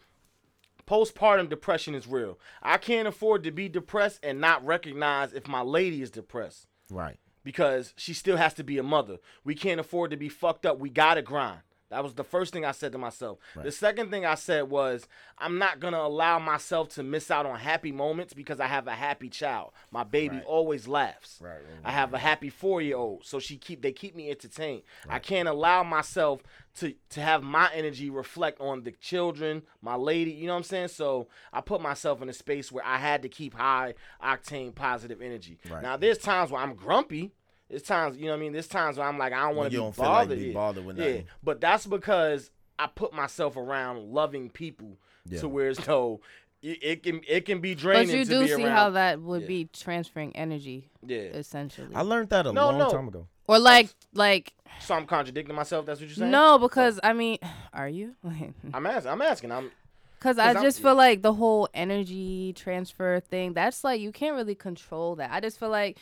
Postpartum 0.86 1.50
depression 1.50 1.94
is 1.94 2.06
real. 2.06 2.38
I 2.62 2.78
can't 2.78 3.06
afford 3.06 3.42
to 3.44 3.50
be 3.50 3.68
depressed 3.68 4.20
and 4.22 4.40
not 4.40 4.64
recognize 4.64 5.34
if 5.34 5.46
my 5.46 5.60
lady 5.60 6.00
is 6.00 6.10
depressed 6.10 6.66
Right. 6.90 7.18
Because 7.44 7.94
she 7.96 8.14
still 8.14 8.36
has 8.36 8.54
to 8.54 8.64
be 8.64 8.78
a 8.78 8.82
mother. 8.82 9.18
We 9.44 9.54
can't 9.54 9.80
afford 9.80 10.10
to 10.10 10.16
be 10.16 10.28
fucked 10.28 10.66
up. 10.66 10.78
We 10.78 10.90
gotta 10.90 11.22
grind. 11.22 11.60
That 11.90 12.02
was 12.04 12.12
the 12.14 12.24
first 12.24 12.52
thing 12.52 12.66
I 12.66 12.72
said 12.72 12.92
to 12.92 12.98
myself. 12.98 13.38
The 13.62 13.72
second 13.72 14.10
thing 14.10 14.26
I 14.26 14.34
said 14.34 14.68
was, 14.68 15.08
I'm 15.38 15.56
not 15.56 15.80
gonna 15.80 16.00
allow 16.00 16.38
myself 16.38 16.90
to 16.90 17.02
miss 17.02 17.30
out 17.30 17.46
on 17.46 17.58
happy 17.58 17.92
moments 17.92 18.34
because 18.34 18.60
I 18.60 18.66
have 18.66 18.86
a 18.86 18.92
happy 18.92 19.30
child. 19.30 19.72
My 19.90 20.04
baby 20.04 20.42
always 20.46 20.86
laughs. 20.86 21.38
Right, 21.40 21.52
right, 21.52 21.62
I 21.84 21.92
have 21.92 22.12
a 22.12 22.18
happy 22.18 22.50
four 22.50 22.82
year 22.82 22.96
old, 22.96 23.24
so 23.24 23.38
she 23.38 23.56
keep 23.56 23.80
they 23.80 23.92
keep 23.92 24.14
me 24.14 24.30
entertained. 24.30 24.82
I 25.08 25.18
can't 25.18 25.48
allow 25.48 25.82
myself 25.82 26.42
to 26.80 26.94
to 27.10 27.20
have 27.20 27.42
my 27.42 27.70
energy 27.74 28.10
reflect 28.10 28.60
on 28.60 28.82
the 28.82 28.92
children, 28.92 29.62
my 29.82 29.94
lady. 29.96 30.30
You 30.32 30.46
know 30.46 30.52
what 30.54 30.58
I'm 30.58 30.64
saying? 30.64 30.88
So 30.88 31.28
I 31.52 31.60
put 31.60 31.80
myself 31.80 32.20
in 32.22 32.28
a 32.28 32.32
space 32.32 32.70
where 32.72 32.84
I 32.84 32.98
had 32.98 33.22
to 33.22 33.28
keep 33.28 33.54
high 33.54 33.94
octane 34.22 34.74
positive 34.74 35.20
energy. 35.22 35.58
Right. 35.70 35.82
Now 35.82 35.96
there's 35.96 36.18
times 36.18 36.50
where 36.50 36.60
I'm 36.60 36.74
grumpy. 36.74 37.32
There's 37.68 37.82
times, 37.82 38.16
you 38.16 38.24
know 38.24 38.30
what 38.30 38.36
I 38.38 38.40
mean? 38.40 38.52
There's 38.54 38.66
times 38.66 38.96
where 38.96 39.06
I'm 39.06 39.18
like, 39.18 39.32
I 39.34 39.40
don't 39.46 39.56
want 39.56 39.58
When 39.58 39.70
to 39.70 39.74
you 39.74 39.80
be 39.80 39.84
don't 39.84 39.94
feel 39.94 40.04
like 40.06 40.28
bothered. 40.28 40.38
be 40.38 40.52
bothered 40.52 40.84
with 40.86 40.98
yeah, 40.98 41.20
but 41.42 41.60
that's 41.60 41.86
because 41.86 42.50
I 42.78 42.86
put 42.86 43.12
myself 43.12 43.56
around 43.56 44.10
loving 44.12 44.48
people 44.48 44.96
Yeah. 45.28 45.40
to 45.40 45.48
where 45.48 45.68
it's 45.68 45.84
though 45.84 46.20
it, 46.62 46.78
it 46.82 47.02
can 47.02 47.20
it 47.28 47.44
can 47.44 47.60
be 47.60 47.74
draining. 47.74 48.08
But 48.08 48.16
you 48.16 48.24
to 48.24 48.30
do 48.30 48.40
be 48.40 48.46
see 48.48 48.64
around. 48.64 48.76
how 48.76 48.90
that 48.90 49.20
would 49.20 49.42
Yeah. 49.42 49.46
be 49.48 49.68
transferring 49.72 50.34
energy, 50.34 50.88
yeah. 51.06 51.18
essentially. 51.18 51.94
I 51.94 52.00
learned 52.02 52.30
that 52.30 52.46
a 52.46 52.52
No, 52.52 52.66
long 52.70 52.78
no. 52.78 52.90
time 52.90 53.08
ago. 53.08 53.26
Or 53.48 53.58
like, 53.58 53.88
like 54.14 54.52
So 54.80 54.94
I'm 54.94 55.06
contradicting 55.06 55.56
myself. 55.56 55.86
That's 55.86 55.98
what 56.00 56.08
you're 56.08 56.16
saying? 56.16 56.30
no, 56.30 56.58
because 56.58 57.00
I 57.02 57.12
mean, 57.12 57.38
are 57.72 57.88
you? 57.88 58.14
I'm 58.74 58.86
asking. 58.86 59.10
I'm 59.10 59.22
asking. 59.22 59.52
I'm. 59.52 59.70
Because 60.18 60.38
I 60.38 60.46
'Cause 60.48 60.56
I'm- 60.56 60.64
just 60.64 60.80
feel 60.82 60.94
like 60.96 61.22
the 61.22 61.32
whole 61.32 61.68
energy 61.74 62.52
transfer 62.52 63.20
thing, 63.20 63.52
that's 63.52 63.84
like 63.84 64.00
you 64.00 64.12
can't 64.12 64.34
really 64.36 64.54
control 64.56 65.16
that. 65.16 65.30
I 65.32 65.40
just 65.40 65.58
feel 65.60 65.68
like 65.70 65.98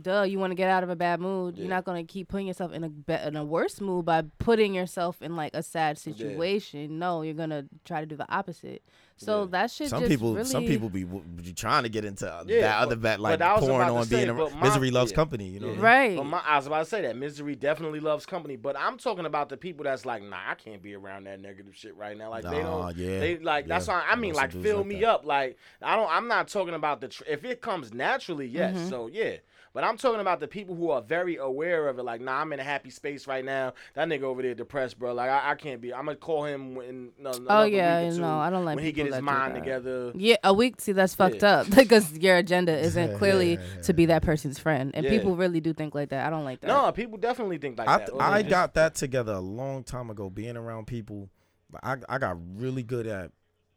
duh, 0.00 0.22
you 0.22 0.38
want 0.38 0.50
to 0.50 0.54
get 0.54 0.68
out 0.70 0.82
of 0.82 0.90
a 0.90 0.96
bad 0.96 1.20
mood. 1.20 1.56
You're 1.58 1.68
not 1.68 1.84
gonna 1.84 2.04
keep 2.04 2.28
putting 2.28 2.46
yourself 2.46 2.72
in 2.72 2.84
a 2.84 2.88
be- 2.88 3.14
in 3.14 3.36
a 3.36 3.44
worse 3.44 3.80
mood 3.80 4.04
by 4.04 4.22
putting 4.38 4.74
yourself 4.74 5.22
in 5.22 5.36
like 5.36 5.54
a 5.54 5.62
sad 5.62 5.98
situation. 5.98 6.98
No, 6.98 7.22
you're 7.22 7.34
gonna 7.34 7.66
try 7.84 8.00
to 8.00 8.06
do 8.06 8.16
the 8.16 8.30
opposite. 8.32 8.82
So 9.18 9.42
Yeah. 9.44 9.48
that 9.52 9.70
shit 9.70 9.88
Some 9.88 10.00
just 10.00 10.10
people, 10.10 10.34
really. 10.34 10.44
some 10.46 10.64
people 10.66 10.90
be, 10.90 11.04
be 11.04 11.54
trying 11.54 11.84
to 11.84 11.88
get 11.88 12.04
into 12.04 12.30
uh, 12.30 12.44
Yeah, 12.46 12.60
that 12.60 12.80
other 12.82 12.96
but- 12.96 13.02
bad, 13.02 13.20
like 13.20 13.38
but 13.38 13.46
I 13.48 13.54
was 13.54 13.64
pouring 13.66 13.88
on 13.88 14.04
say, 14.04 14.16
being 14.16 14.28
a 14.28 14.34
my- 14.34 14.62
misery 14.62 14.90
loves 14.90 15.10
yeah. 15.10 15.16
company. 15.16 15.48
You 15.48 15.60
know, 15.60 15.72
Yeah. 15.72 15.80
Right. 15.80 16.16
But 16.18 16.24
my, 16.24 16.42
I 16.46 16.56
was 16.58 16.66
about 16.66 16.80
to 16.80 16.84
say 16.84 17.00
that 17.00 17.16
misery 17.16 17.56
definitely 17.56 18.00
loves 18.00 18.26
company, 18.26 18.56
but 18.56 18.76
I'm 18.78 18.98
talking 18.98 19.24
about 19.24 19.48
the 19.48 19.56
people 19.56 19.84
that's 19.84 20.04
like, 20.04 20.22
nah, 20.22 20.36
I 20.50 20.54
can't 20.54 20.82
be 20.82 20.94
around 20.94 21.24
that 21.24 21.40
negative 21.40 21.74
shit 21.74 21.96
right 21.96 22.14
now. 22.16 22.28
Like 22.28 22.44
they 22.44 22.60
don't, 22.60 22.94
yeah, 22.94 23.20
they 23.20 23.38
like 23.38 23.66
that's 23.66 23.88
yeah. 23.88 23.94
why 23.94 24.04
I 24.06 24.12
I 24.12 24.16
mean, 24.16 24.34
like 24.34 24.52
fill 24.52 24.78
like 24.78 24.86
me 24.86 25.00
that. 25.00 25.08
up. 25.08 25.24
Like 25.24 25.56
I 25.80 25.96
don't, 25.96 26.10
I'm 26.10 26.28
not 26.28 26.48
talking 26.48 26.74
about 26.74 27.00
the 27.00 27.08
tr- 27.08 27.22
if 27.26 27.42
it 27.42 27.62
comes 27.62 27.94
naturally, 27.94 28.46
yes. 28.46 28.76
Mm-hmm. 28.76 28.88
So 28.90 29.06
yeah, 29.06 29.36
but 29.76 29.84
I'm 29.84 29.98
talking 29.98 30.20
about 30.20 30.40
the 30.40 30.48
people 30.48 30.74
who 30.74 30.88
are 30.90 31.02
very 31.02 31.36
aware 31.36 31.86
of 31.88 31.98
it. 31.98 32.02
Like, 32.02 32.22
nah, 32.22 32.40
I'm 32.40 32.50
in 32.54 32.60
a 32.60 32.64
happy 32.64 32.88
space 32.88 33.26
right 33.26 33.44
now. 33.44 33.74
That 33.92 34.08
nigga 34.08 34.22
over 34.22 34.40
there 34.40 34.54
depressed, 34.54 34.98
bro. 34.98 35.12
Like 35.12 35.28
I, 35.28 35.50
I 35.50 35.54
can't 35.54 35.82
be. 35.82 35.92
I'm 35.92 36.06
gonna 36.06 36.16
call 36.16 36.46
him 36.46 36.74
when. 36.74 37.10
No, 37.18 37.32
Oh 37.46 37.64
yeah, 37.64 38.00
week 38.04 38.12
or 38.12 38.14
two 38.16 38.20
no, 38.22 38.38
I 38.38 38.48
don't 38.48 38.64
like 38.64 38.76
when 38.76 38.84
he 38.86 38.92
get 38.92 39.12
his 39.12 39.20
mind 39.20 39.54
together. 39.54 40.12
Yeah, 40.14 40.36
a 40.42 40.54
week. 40.54 40.80
See, 40.80 40.92
that's 40.92 41.14
fucked 41.14 41.42
Yeah. 41.42 41.58
up 41.58 41.70
because 41.76 42.10
your 42.18 42.36
agenda 42.38 42.74
isn't 42.78 43.10
Yeah, 43.12 43.18
clearly 43.18 43.52
yeah, 43.56 43.60
yeah, 43.76 43.82
to 43.82 43.92
be 43.92 44.06
that 44.06 44.22
person's 44.22 44.58
friend, 44.58 44.92
and 44.94 45.04
Yeah. 45.04 45.10
people 45.10 45.36
really 45.36 45.60
do 45.60 45.74
think 45.74 45.94
like 45.94 46.08
that. 46.08 46.26
I 46.26 46.30
don't 46.30 46.44
like 46.44 46.62
that. 46.62 46.68
No, 46.68 46.90
people 46.92 47.18
definitely 47.18 47.58
think 47.58 47.78
like 47.78 47.86
I, 47.86 47.98
that. 47.98 48.06
th- 48.06 48.16
Or 48.16 48.22
I 48.22 48.40
just- 48.40 48.50
got 48.50 48.74
that 48.74 48.94
together 48.94 49.34
a 49.34 49.40
long 49.40 49.84
time 49.84 50.08
ago, 50.08 50.30
being 50.30 50.56
around 50.56 50.86
people. 50.86 51.28
I, 51.82 51.96
I 52.08 52.16
got 52.16 52.38
really 52.56 52.82
good 52.82 53.06
at 53.06 53.32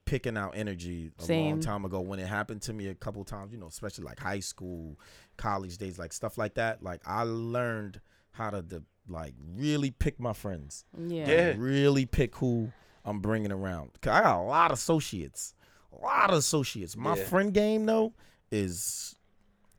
picking 0.06 0.38
out 0.38 0.54
energy 0.56 1.12
a 1.20 1.34
long 1.34 1.60
time 1.60 1.86
ago 1.86 2.00
when 2.00 2.18
it 2.20 2.28
happened 2.28 2.64
to 2.64 2.74
me 2.74 2.88
a 2.88 2.96
couple 2.96 3.24
times, 3.24 3.52
you 3.52 3.60
know, 3.60 3.68
especially 3.68 4.04
like 4.04 4.20
high 4.20 4.40
school, 4.40 4.98
college 5.40 5.78
days, 5.80 5.98
like 5.98 6.14
stuff 6.14 6.38
like 6.38 6.54
that. 6.56 6.84
Like 6.84 7.02
I 7.08 7.24
learned 7.24 8.00
how 8.32 8.52
to 8.52 8.62
de- 8.62 8.84
like 9.08 9.34
really 9.56 9.90
pick 9.90 10.20
my 10.20 10.34
friends, 10.34 10.86
Yeah. 10.96 11.28
Yeah. 11.28 11.54
really 11.58 12.06
pick 12.06 12.36
who 12.36 12.72
I'm 13.04 13.20
bringing 13.22 13.52
around. 13.52 13.92
Cause 14.02 14.12
I 14.14 14.22
got 14.22 14.40
a 14.40 14.44
lot 14.44 14.70
of 14.72 14.78
associates, 14.78 15.56
a 15.92 16.04
lot 16.06 16.30
of 16.30 16.38
associates. 16.38 16.96
My 16.96 17.16
Yeah. 17.16 17.24
friend 17.26 17.52
game 17.54 17.88
though 17.88 18.14
is, 18.52 19.16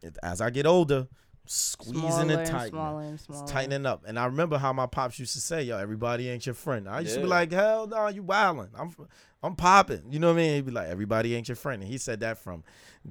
it, 0.03 0.17
as 0.23 0.41
I 0.41 0.51
get 0.51 0.67
older, 0.67 1.07
squeezing 1.47 1.99
Smaller 2.01 2.21
and 2.23 2.31
and 2.33 2.47
tightening. 2.51 2.71
smaller 2.73 3.03
and 3.03 3.15
It's 3.15 3.25
smaller. 3.25 3.47
tightening 3.47 3.87
up. 3.87 4.05
And 4.07 4.19
I 4.19 4.25
remember 4.27 4.59
how 4.59 4.73
my 4.73 4.87
pops 4.87 5.19
used 5.19 5.33
to 5.35 5.41
say, 5.41 5.63
"Yo, 5.65 5.77
everybody 5.79 6.29
ain't 6.29 6.47
your 6.47 6.55
friend." 6.55 6.89
I 6.89 7.01
used 7.01 7.15
to 7.15 7.21
be 7.21 7.27
like, 7.27 7.51
"Hell 7.53 7.87
no, 7.87 8.07
you 8.09 8.23
wildin'. 8.23 8.71
I'm, 8.75 8.95
I'm 9.43 9.57
popping." 9.57 10.03
You 10.11 10.19
know 10.19 10.29
what 10.29 10.35
I 10.35 10.43
mean? 10.43 10.55
He'd 10.57 10.67
be 10.67 10.73
like, 10.73 10.89
"Everybody 10.89 11.35
ain't 11.35 11.49
your 11.49 11.57
friend," 11.57 11.83
and 11.83 11.91
he 11.91 11.99
said 11.99 12.21
that 12.21 12.39
from 12.39 12.65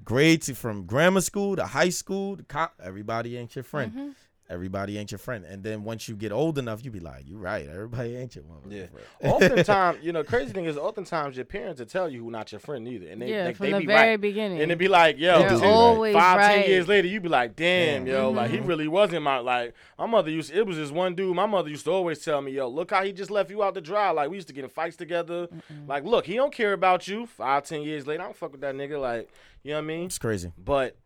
grade 0.03 0.41
to 0.43 0.55
from 0.55 0.86
grammar 0.86 1.21
school 1.21 1.55
to 1.55 1.65
high 1.65 1.89
school 1.89 2.38
to 2.38 2.43
co- 2.43 2.67
everybody 2.82 3.38
ain't 3.38 3.55
your 3.55 3.63
friend. 3.63 3.91
Mm-hmm. 3.91 4.09
Everybody 4.50 4.97
ain't 4.97 5.12
your 5.12 5.20
friend. 5.20 5.45
And 5.45 5.64
then 5.64 5.84
once 5.84 6.08
you 6.08 6.16
get 6.16 6.32
old 6.32 6.58
enough, 6.58 6.84
you 6.84 6.89
be 6.89 7.00
like, 7.00 7.24
you're 7.28 7.38
right. 7.38 7.68
Everybody 7.68 8.16
ain't 8.16 8.36
your 8.36 8.45
mother." 8.45 8.76
Yeah. 8.76 8.86
Oftentimes, 9.30 10.00
you 10.02 10.12
know, 10.12 10.24
crazy 10.24 10.52
thing 10.54 10.66
is, 10.66 10.76
oftentimes 10.78 11.36
your 11.36 11.45
parents 11.45 11.80
will 11.80 11.86
tell 11.88 12.10
you 12.10 12.24
who 12.24 12.32
not 12.32 12.52
your 12.52 12.60
friend 12.60 12.88
either, 12.88 13.08
and 13.08 13.22
they, 13.22 13.30
yeah, 13.30 13.43
they, 13.43 13.43
be 13.43 13.47
like, 13.52 13.56
from 13.58 13.66
they 13.68 13.72
the 13.74 13.80
be 13.80 13.86
very 13.86 14.10
right. 14.12 14.22
beginning. 14.22 14.62
And 14.62 14.72
it'd 14.72 14.78
be 14.80 14.88
like, 14.88 15.20
yo, 15.20 15.39
They're 15.39 15.50
dude, 15.50 15.64
always 15.64 16.14
five, 16.16 16.39
ten 16.39 16.60
right. 16.62 16.68
years 16.68 16.88
later, 16.88 17.08
you 17.08 17.22
be 17.22 17.30
like, 17.30 17.56
damn, 17.56 18.06
Damn. 18.06 18.14
yo, 18.14 18.32
like 18.32 18.50
Mm-hmm. 18.52 18.64
he 18.64 18.68
really 18.68 18.88
wasn't 18.88 19.22
my 19.24 19.38
like. 19.38 19.74
My 19.97 20.06
mother 20.08 20.32
used. 20.32 20.52
it 20.52 20.66
was 20.66 20.78
this 20.78 20.89
one 20.91 21.14
dude. 21.14 21.36
My 21.36 21.45
mother 21.45 21.70
used 21.70 21.86
to 21.86 21.91
always 21.91 22.20
tell 22.24 22.41
me, 22.41 22.52
yo, 22.54 22.68
look 22.68 22.89
how 22.91 23.04
he 23.04 23.12
just 23.14 23.30
left 23.30 23.50
you 23.52 23.62
out 23.64 23.76
to 23.76 23.82
dry. 23.82 24.10
Like 24.12 24.30
we 24.30 24.38
used 24.38 24.47
to 24.47 24.54
get 24.54 24.64
in 24.64 24.70
fights 24.70 24.95
together. 24.95 25.47
Like, 25.88 26.04
look, 26.06 26.26
he 26.26 26.36
don't 26.36 26.54
care 26.54 26.74
about 26.74 27.08
you. 27.08 27.26
Five, 27.28 27.64
ten 27.66 27.84
years 27.84 28.08
later, 28.08 28.24
I 28.24 28.26
don't 28.26 28.36
fuck 28.36 28.52
with 28.54 28.62
that 28.62 28.74
nigga. 28.76 29.00
Like, 29.00 29.30
you 29.64 29.72
know 29.72 29.78
what 29.78 29.84
I 29.84 29.88
mean? 29.88 30.06
It's 30.06 30.18
crazy. 30.18 30.52
But 30.58 30.97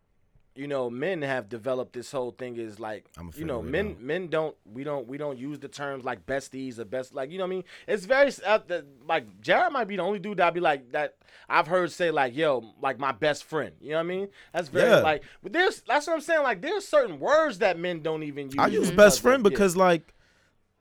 you 0.55 0.67
know, 0.67 0.89
men 0.89 1.21
have 1.23 1.49
developed 1.49 1.93
this 1.93 2.11
whole 2.11 2.31
thing 2.31 2.57
is 2.57 2.79
like 2.79 3.05
I'ma 3.17 3.31
you 3.35 3.45
know, 3.45 3.61
men 3.61 3.87
out. 3.91 4.01
men 4.01 4.27
don't 4.27 4.55
we 4.65 4.83
don't 4.83 5.07
we 5.07 5.17
don't 5.17 5.37
use 5.37 5.59
the 5.59 5.67
terms 5.67 6.03
like 6.03 6.25
besties 6.25 6.77
or 6.79 6.85
best 6.85 7.13
like 7.13 7.31
you 7.31 7.37
know 7.37 7.45
what 7.45 7.47
I 7.47 7.55
mean. 7.55 7.63
It's 7.87 8.05
very 8.05 8.31
uh, 8.45 8.59
the, 8.65 8.85
like 9.07 9.41
Jared 9.41 9.73
might 9.73 9.87
be 9.87 9.95
the 9.95 10.03
only 10.03 10.19
dude 10.19 10.37
that 10.37 10.47
I 10.47 10.49
be 10.51 10.59
like 10.59 10.91
that 10.91 11.15
I've 11.49 11.67
heard 11.67 11.91
say 11.91 12.11
like 12.11 12.35
yo 12.35 12.63
like 12.81 12.99
my 12.99 13.11
best 13.11 13.45
friend. 13.45 13.73
You 13.81 13.91
know 13.91 13.95
what 13.95 14.01
I 14.01 14.03
mean? 14.03 14.27
That's 14.53 14.69
very 14.69 14.89
Yeah. 14.89 14.99
like 14.99 15.23
but 15.41 15.53
there's 15.53 15.81
that's 15.81 16.05
what 16.07 16.13
I'm 16.13 16.21
saying. 16.21 16.43
Like 16.43 16.61
there's 16.61 16.87
certain 16.87 17.19
words 17.19 17.59
that 17.59 17.79
men 17.79 18.01
don't 18.01 18.23
even 18.23 18.47
use. 18.47 18.55
I 18.59 18.67
use 18.67 18.89
because 18.91 18.95
best 18.95 19.17
of- 19.17 19.23
friend 19.23 19.43
yeah, 19.43 19.49
because 19.49 19.75
like, 19.75 20.13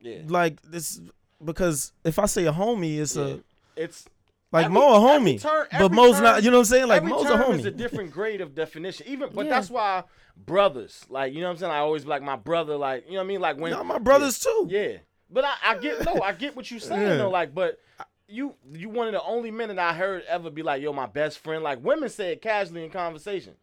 yeah, 0.00 0.18
like 0.26 0.60
this 0.62 1.00
because 1.44 1.92
if 2.04 2.18
I 2.18 2.26
say 2.26 2.44
a 2.46 2.52
homie, 2.52 2.98
it's 2.98 3.16
yeah. 3.16 3.24
a 3.24 3.38
it's 3.76 4.04
like 4.52 4.66
Every- 4.66 4.74
Mo 4.74 4.94
a 4.94 4.98
homie, 4.98 5.40
term- 5.40 5.66
but 5.78 5.92
Mo's 5.92 6.14
term- 6.16 6.24
not. 6.24 6.42
You 6.42 6.50
know 6.50 6.58
what 6.58 6.60
I'm 6.62 6.64
saying? 6.66 6.88
Like 6.88 7.02
Mo's 7.04 7.24
a 7.24 7.28
term 7.36 7.52
is 7.58 7.64
a 7.64 7.70
different 7.70 8.10
grade 8.12 8.40
of 8.40 8.54
definition. 8.54 9.06
Even 9.08 9.30
but 9.34 9.46
Yeah. 9.46 9.50
that's 9.52 9.70
why 9.70 10.04
brothers, 10.36 11.04
like 11.08 11.32
you 11.32 11.40
know 11.40 11.46
what 11.46 11.52
I'm 11.52 11.58
saying. 11.58 11.72
I 11.72 11.78
always 11.78 12.04
be 12.04 12.10
like 12.10 12.22
my 12.22 12.36
brother, 12.36 12.76
like 12.76 13.04
you 13.06 13.12
know 13.12 13.18
what 13.18 13.24
I 13.24 13.26
mean. 13.28 13.40
Like 13.40 13.56
when 13.58 13.72
Y'all 13.72 13.84
my 13.84 13.98
brothers 13.98 14.38
too. 14.38 14.66
Yeah, 14.70 14.98
but 15.30 15.44
I, 15.44 15.54
I 15.64 15.78
get 15.78 16.04
no, 16.04 16.20
I 16.22 16.32
get 16.44 16.54
what 16.56 16.70
you're 16.70 16.80
saying 16.80 17.00
Yeah. 17.02 17.16
though. 17.16 17.30
Like, 17.30 17.54
but 17.54 17.78
you 18.28 18.54
you 18.72 18.88
one 18.88 19.06
of 19.08 19.12
the 19.12 19.22
only 19.22 19.50
men 19.50 19.68
that 19.68 19.78
I 19.78 19.92
heard 19.92 20.24
ever 20.28 20.50
be 20.50 20.62
like, 20.62 20.82
"Yo, 20.82 20.92
my 20.92 21.06
best 21.06 21.38
friend." 21.38 21.62
Like 21.62 21.82
women 21.84 22.08
say 22.08 22.32
it 22.32 22.42
casually 22.42 22.84
in 22.84 22.90
conversation. 22.90 23.54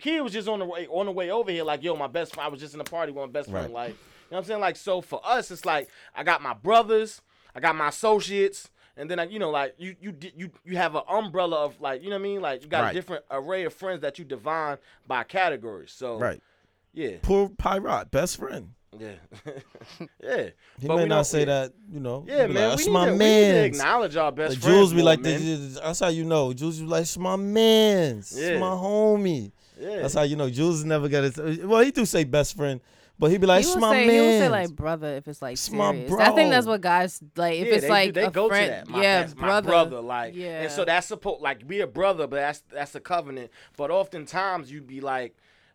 Kid 0.00 0.20
was 0.22 0.32
just 0.32 0.48
on 0.48 0.60
the 0.60 0.64
way 0.64 0.86
on 0.86 1.06
the 1.06 1.12
way 1.12 1.30
over 1.30 1.50
here, 1.50 1.64
like, 1.64 1.82
"Yo, 1.82 1.94
my 1.96 2.06
best 2.06 2.34
friend." 2.34 2.46
I 2.46 2.50
was 2.50 2.60
just 2.60 2.72
in 2.74 2.78
the 2.78 2.84
party 2.84 3.12
with 3.12 3.24
my 3.26 3.30
best 3.30 3.50
friend. 3.50 3.66
Right. 3.66 3.88
Like, 3.88 3.88
you 3.90 3.94
know 4.30 4.36
what 4.36 4.38
I'm 4.38 4.44
saying? 4.44 4.60
Like, 4.60 4.76
so 4.76 5.00
for 5.02 5.20
us, 5.24 5.50
it's 5.50 5.66
like 5.66 5.88
I 6.14 6.22
got 6.24 6.40
my 6.42 6.54
brothers, 6.54 7.20
I 7.54 7.60
got 7.60 7.76
my 7.76 7.88
associates. 7.88 8.70
And 8.96 9.10
then 9.10 9.18
I, 9.18 9.24
you 9.24 9.38
know, 9.38 9.50
like 9.50 9.74
you, 9.78 9.96
you, 10.00 10.14
you, 10.36 10.50
you 10.64 10.76
have 10.76 10.94
an 10.94 11.02
umbrella 11.08 11.64
of 11.64 11.80
like, 11.80 12.02
you 12.02 12.10
know 12.10 12.16
what 12.16 12.20
I 12.20 12.22
mean? 12.22 12.40
Like 12.40 12.62
you 12.62 12.68
got 12.68 12.82
Right. 12.82 12.90
a 12.90 12.94
different 12.94 13.24
array 13.30 13.64
of 13.64 13.74
friends 13.74 14.00
that 14.02 14.18
you 14.18 14.24
divine 14.24 14.78
by 15.06 15.24
categories. 15.24 15.90
So, 15.92 16.18
Right. 16.18 16.40
yeah, 16.92 17.16
Poor 17.22 17.48
Pyrat, 17.48 18.10
best 18.12 18.36
friend. 18.36 18.70
yeah, 18.96 19.14
yeah. 20.22 20.50
He 20.80 20.86
But 20.86 20.96
may 20.98 21.06
not 21.06 21.26
say 21.26 21.40
yeah. 21.40 21.44
that, 21.46 21.72
you 21.92 21.98
know. 21.98 22.24
Yeah, 22.26 22.46
man. 22.46 22.48
Like, 22.48 22.48
we, 22.48 22.54
that's 22.54 22.86
need 22.86 22.92
my 22.92 23.04
to, 23.06 23.12
we 23.12 23.18
need 23.18 23.24
to 23.24 23.52
man. 23.52 23.64
acknowledge 23.64 24.16
our 24.16 24.30
best 24.32 24.50
Like, 24.54 24.62
friends. 24.62 24.76
Jules 24.76 24.92
be 24.94 25.02
like, 25.02 25.22
this, 25.22 25.74
that's 25.80 25.98
how 26.00 26.08
you 26.08 26.24
know. 26.24 26.52
Jules 26.52 26.78
be 26.78 26.86
like, 26.86 27.02
it's 27.02 27.18
my 27.18 27.34
man's. 27.36 28.32
Yeah. 28.38 28.46
It's 28.50 28.60
my 28.60 28.68
homie. 28.70 29.50
Yeah. 29.80 30.02
That's 30.02 30.14
how 30.14 30.22
you 30.22 30.36
know. 30.36 30.48
Jules 30.48 30.84
never 30.84 31.08
got 31.08 31.24
it. 31.24 31.64
Well, 31.66 31.80
he 31.82 31.90
do 31.90 32.04
say 32.06 32.22
best 32.22 32.56
friend, 32.56 32.80
but 33.24 33.30
he'd 33.30 33.40
be 33.40 33.46
like, 33.46 33.64
he 33.64 33.70
it's 33.70 33.80
my 33.80 33.90
say 33.90 34.06
man. 34.06 34.14
He 34.14 34.20
would 34.20 34.38
say 34.38 34.48
like 34.50 34.76
brother 34.76 35.14
if 35.14 35.26
it's 35.26 35.40
like 35.40 35.54
It's 35.54 35.70
my 35.70 35.92
serious. 35.92 36.12
I 36.12 36.32
think 36.32 36.50
that's 36.50 36.66
what 36.66 36.82
guys 36.82 37.22
like. 37.36 37.58
If 37.58 37.68
yeah, 37.68 37.72
it's 37.72 37.82
they, 37.84 37.88
like 37.88 38.12
they 38.12 38.24
a 38.24 38.30
go 38.30 38.48
friend, 38.48 38.66
to 38.66 38.92
that. 38.92 38.98
My 38.98 39.02
yeah, 39.02 39.26
brother, 39.28 39.40
my 39.40 39.60
brother, 39.62 40.00
like, 40.02 40.34
yeah. 40.34 40.60
and 40.60 40.70
so 40.70 40.84
that's 40.84 41.06
supposed 41.06 41.40
like 41.40 41.66
be 41.66 41.80
a 41.80 41.86
brother, 41.86 42.26
but 42.26 42.36
that's 42.36 42.62
that's 42.70 42.94
a 42.94 43.00
covenant. 43.00 43.50
But 43.78 43.90
oftentimes 43.90 44.70
you'd 44.70 44.86
be 44.86 45.00
like, 45.00 45.34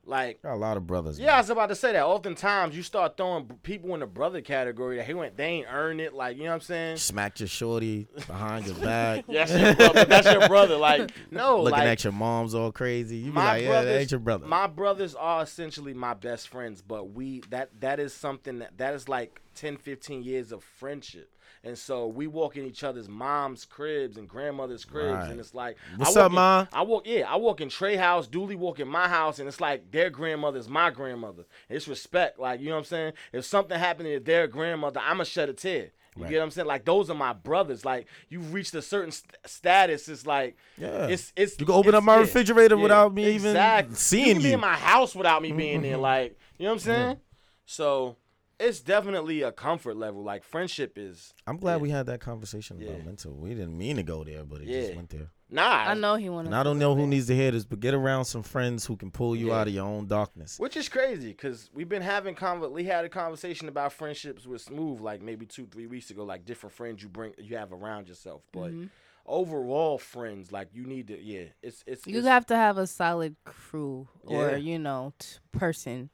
like, 0.10 0.42
Got 0.42 0.54
a 0.54 0.56
lot 0.56 0.76
of 0.78 0.86
brothers. 0.88 1.20
yeah, 1.20 1.36
I 1.36 1.38
was 1.38 1.50
about 1.50 1.70
to 1.70 1.76
say 1.76 1.94
that. 1.94 2.04
Oftentimes 2.06 2.76
you 2.76 2.84
start 2.84 3.16
throwing 3.16 3.46
people 3.64 3.94
in 3.94 4.00
the 4.02 4.08
brother 4.08 4.42
category 4.42 4.98
that 4.98 5.06
he 5.06 5.14
went, 5.14 5.38
they 5.38 5.46
ain't 5.46 5.68
earned 5.72 6.02
it, 6.02 6.14
like 6.14 6.38
you 6.38 6.44
know 6.44 6.50
what 6.50 6.56
I'm 6.56 6.62
saying? 6.62 6.98
Smacked 6.98 7.40
your 7.40 7.48
shorty 7.48 8.08
behind 8.28 8.66
your 8.66 8.76
back. 8.76 9.26
That's 9.30 9.52
your 9.52 9.76
brother. 9.76 10.06
That's 10.06 10.32
your 10.32 10.48
brother. 10.48 10.78
Like, 10.78 11.12
no, 11.32 11.62
Looking 11.62 11.80
like, 11.80 11.88
at 11.88 12.04
your 12.04 12.14
mom's 12.14 12.56
all 12.56 12.72
crazy. 12.72 13.18
You 13.18 13.26
be 13.26 13.32
my 13.32 13.46
like, 13.46 13.62
yeah, 13.64 13.68
brothers, 13.70 13.86
that 13.94 14.00
ain't 14.02 14.12
your 14.12 14.20
brother. 14.20 14.48
My 14.48 14.68
brothers 14.68 15.16
are 15.16 15.44
essentially 15.44 15.94
my 15.94 16.14
best 16.14 16.50
friends, 16.50 16.82
but 16.82 17.12
we 17.12 17.42
that 17.50 17.70
that 17.82 18.00
is 18.00 18.14
something 18.14 18.60
that 18.60 18.78
that 18.78 18.94
is 18.94 19.08
like 19.08 19.42
10, 19.56 19.78
15 19.78 20.24
years 20.24 20.52
of 20.52 20.64
friendship. 20.64 21.30
And 21.64 21.78
so 21.78 22.08
we 22.08 22.26
walk 22.28 22.56
in 22.56 22.66
each 22.66 22.84
other's 22.86 23.10
mom's 23.10 23.66
cribs 23.66 24.16
and 24.18 24.30
grandmother's 24.30 24.86
cribs, 24.86 25.14
Right. 25.24 25.30
and 25.32 25.40
it's 25.42 25.54
like, 25.54 25.76
What's 25.98 26.16
I 26.16 26.22
up, 26.22 26.32
in- 26.32 26.36
Ma? 26.36 26.68
I 26.72 26.82
walk, 26.84 27.06
yeah, 27.06 27.30
I 27.30 27.36
walk 27.36 27.60
in 27.60 27.68
Trey 27.68 27.98
house, 27.98 28.28
Dooley 28.28 28.56
walk 28.56 28.80
in 28.80 28.88
my 28.88 29.10
house, 29.10 29.40
and 29.40 29.48
it's 29.48 29.60
like 29.60 29.92
their 29.92 30.10
grandmother's 30.10 30.70
my 30.70 30.90
grandmother. 30.90 31.44
It's 31.68 31.88
respect, 31.88 32.40
like 32.40 32.62
you 32.62 32.68
know 32.68 32.74
what 32.76 32.80
I'm 32.80 32.84
saying. 32.86 33.14
If 33.34 33.44
something 33.46 33.78
happened 33.78 34.08
to 34.08 34.20
their 34.22 34.48
grandmother, 34.48 35.02
I'ma 35.04 35.26
shed 35.26 35.50
a 35.50 35.54
tear. 35.54 35.92
You 36.16 36.24
Right. 36.24 36.30
get 36.32 36.38
what 36.40 36.44
I'm 36.46 36.52
saying? 36.52 36.68
Like 36.68 36.86
those 36.86 37.10
are 37.10 37.14
my 37.16 37.34
brothers. 37.34 37.84
Like 37.86 38.08
you've 38.30 38.54
reached 38.54 38.74
a 38.74 38.82
certain 38.82 39.12
st- 39.12 39.36
status. 39.46 40.10
It's 40.10 40.26
like, 40.26 40.56
Yeah. 40.78 41.08
it's 41.08 41.32
it's. 41.36 41.60
You 41.60 41.66
can 41.66 41.76
open 41.76 41.94
up 41.94 42.04
my 42.04 42.16
yeah, 42.16 42.22
refrigerator 42.22 42.76
yeah, 42.76 42.82
without 42.84 43.14
me 43.14 43.30
even 43.36 43.54
seeing 43.96 44.26
you. 44.28 44.34
Can 44.34 44.42
be 44.44 44.48
you. 44.50 44.54
in 44.56 44.60
my 44.62 44.76
house 44.76 45.14
without 45.16 45.42
me 45.42 45.52
being 45.52 45.82
there. 45.82 45.98
Like 46.12 46.38
you 46.58 46.64
know 46.66 46.72
what 46.72 46.74
I'm 46.76 46.80
saying? 46.80 47.18
So 47.66 48.16
it's 48.60 48.82
definitely 48.82 49.42
a 49.42 49.52
comfort 49.52 49.96
level. 49.96 50.24
Like 50.24 50.44
friendship 50.44 50.98
is. 50.98 51.34
I'm 51.48 51.58
glad 51.58 51.76
yeah. 51.76 51.82
we 51.82 51.90
had 51.90 52.06
that 52.08 52.20
conversation 52.20 52.82
about 52.82 53.06
mental. 53.06 53.34
We 53.34 53.50
didn't 53.50 53.78
mean 53.78 53.96
to 53.96 54.04
go 54.04 54.24
there, 54.24 54.44
but 54.44 54.62
it 54.62 54.68
Yeah. 54.68 54.82
just 54.82 54.96
went 54.96 55.10
there. 55.10 55.30
Nah, 55.52 55.64
I 55.64 55.94
know 55.96 56.16
he 56.16 56.30
wanted. 56.30 56.50
And 56.50 56.56
I 56.56 56.62
don't 56.62 56.78
know 56.78 56.94
who 56.94 57.08
needs 57.08 57.26
to 57.28 57.36
hear 57.36 57.50
this, 57.50 57.66
but 57.66 57.80
get 57.80 57.96
around 57.96 58.26
some 58.26 58.44
friends 58.44 58.86
who 58.86 58.96
can 58.96 59.10
pull 59.10 59.36
you 59.36 59.48
Yeah. 59.48 59.62
out 59.62 59.68
of 59.68 59.74
your 59.74 59.86
own 59.86 60.08
darkness. 60.08 60.60
Which 60.60 60.78
is 60.78 60.88
crazy 60.90 61.30
because 61.30 61.72
we've 61.74 61.90
been 61.90 62.04
having 62.04 62.36
convo- 62.36 62.72
we 62.72 62.84
had 62.84 63.04
a 63.06 63.10
conversation 63.10 63.68
about 63.68 63.94
friendships 63.94 64.46
with 64.46 64.62
Smooth 64.62 65.00
like 65.00 65.22
maybe 65.22 65.46
two 65.48 65.66
three 65.66 65.88
weeks 65.88 66.12
ago, 66.12 66.24
like 66.24 66.46
different 66.46 66.76
friends 66.76 67.02
you 67.02 67.10
bring 67.10 67.34
you 67.38 67.58
have 67.58 67.72
around 67.74 68.08
yourself. 68.10 68.44
But 68.52 68.72
mm-hmm. 68.72 68.86
overall, 69.26 69.98
friends 69.98 70.52
like 70.52 70.68
you 70.74 70.86
need 70.86 71.08
to 71.08 71.20
yeah, 71.20 71.46
it's 71.64 71.84
it's 71.88 72.06
You 72.06 72.20
it's, 72.20 72.28
have 72.28 72.46
to 72.48 72.56
have 72.56 72.78
a 72.78 72.86
solid 72.86 73.36
crew 73.46 74.08
or 74.24 74.52
Yeah. 74.52 74.56
you 74.58 74.78
know 74.78 75.14
t- 75.18 75.38
person 75.52 76.10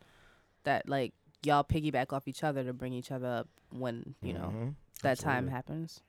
that 0.63 0.87
like 0.87 1.13
y'all 1.45 1.63
piggyback 1.63 2.11
off 2.13 2.27
each 2.27 2.43
other 2.43 2.63
to 2.63 2.73
bring 2.73 2.93
each 2.93 3.11
other 3.11 3.27
up 3.27 3.47
when 3.71 4.15
you 4.21 4.33
know 4.33 4.51
Mhm. 4.53 4.75
that 5.03 5.19
time 5.19 5.45
Absolutely. 5.49 5.51
happens. 5.51 6.01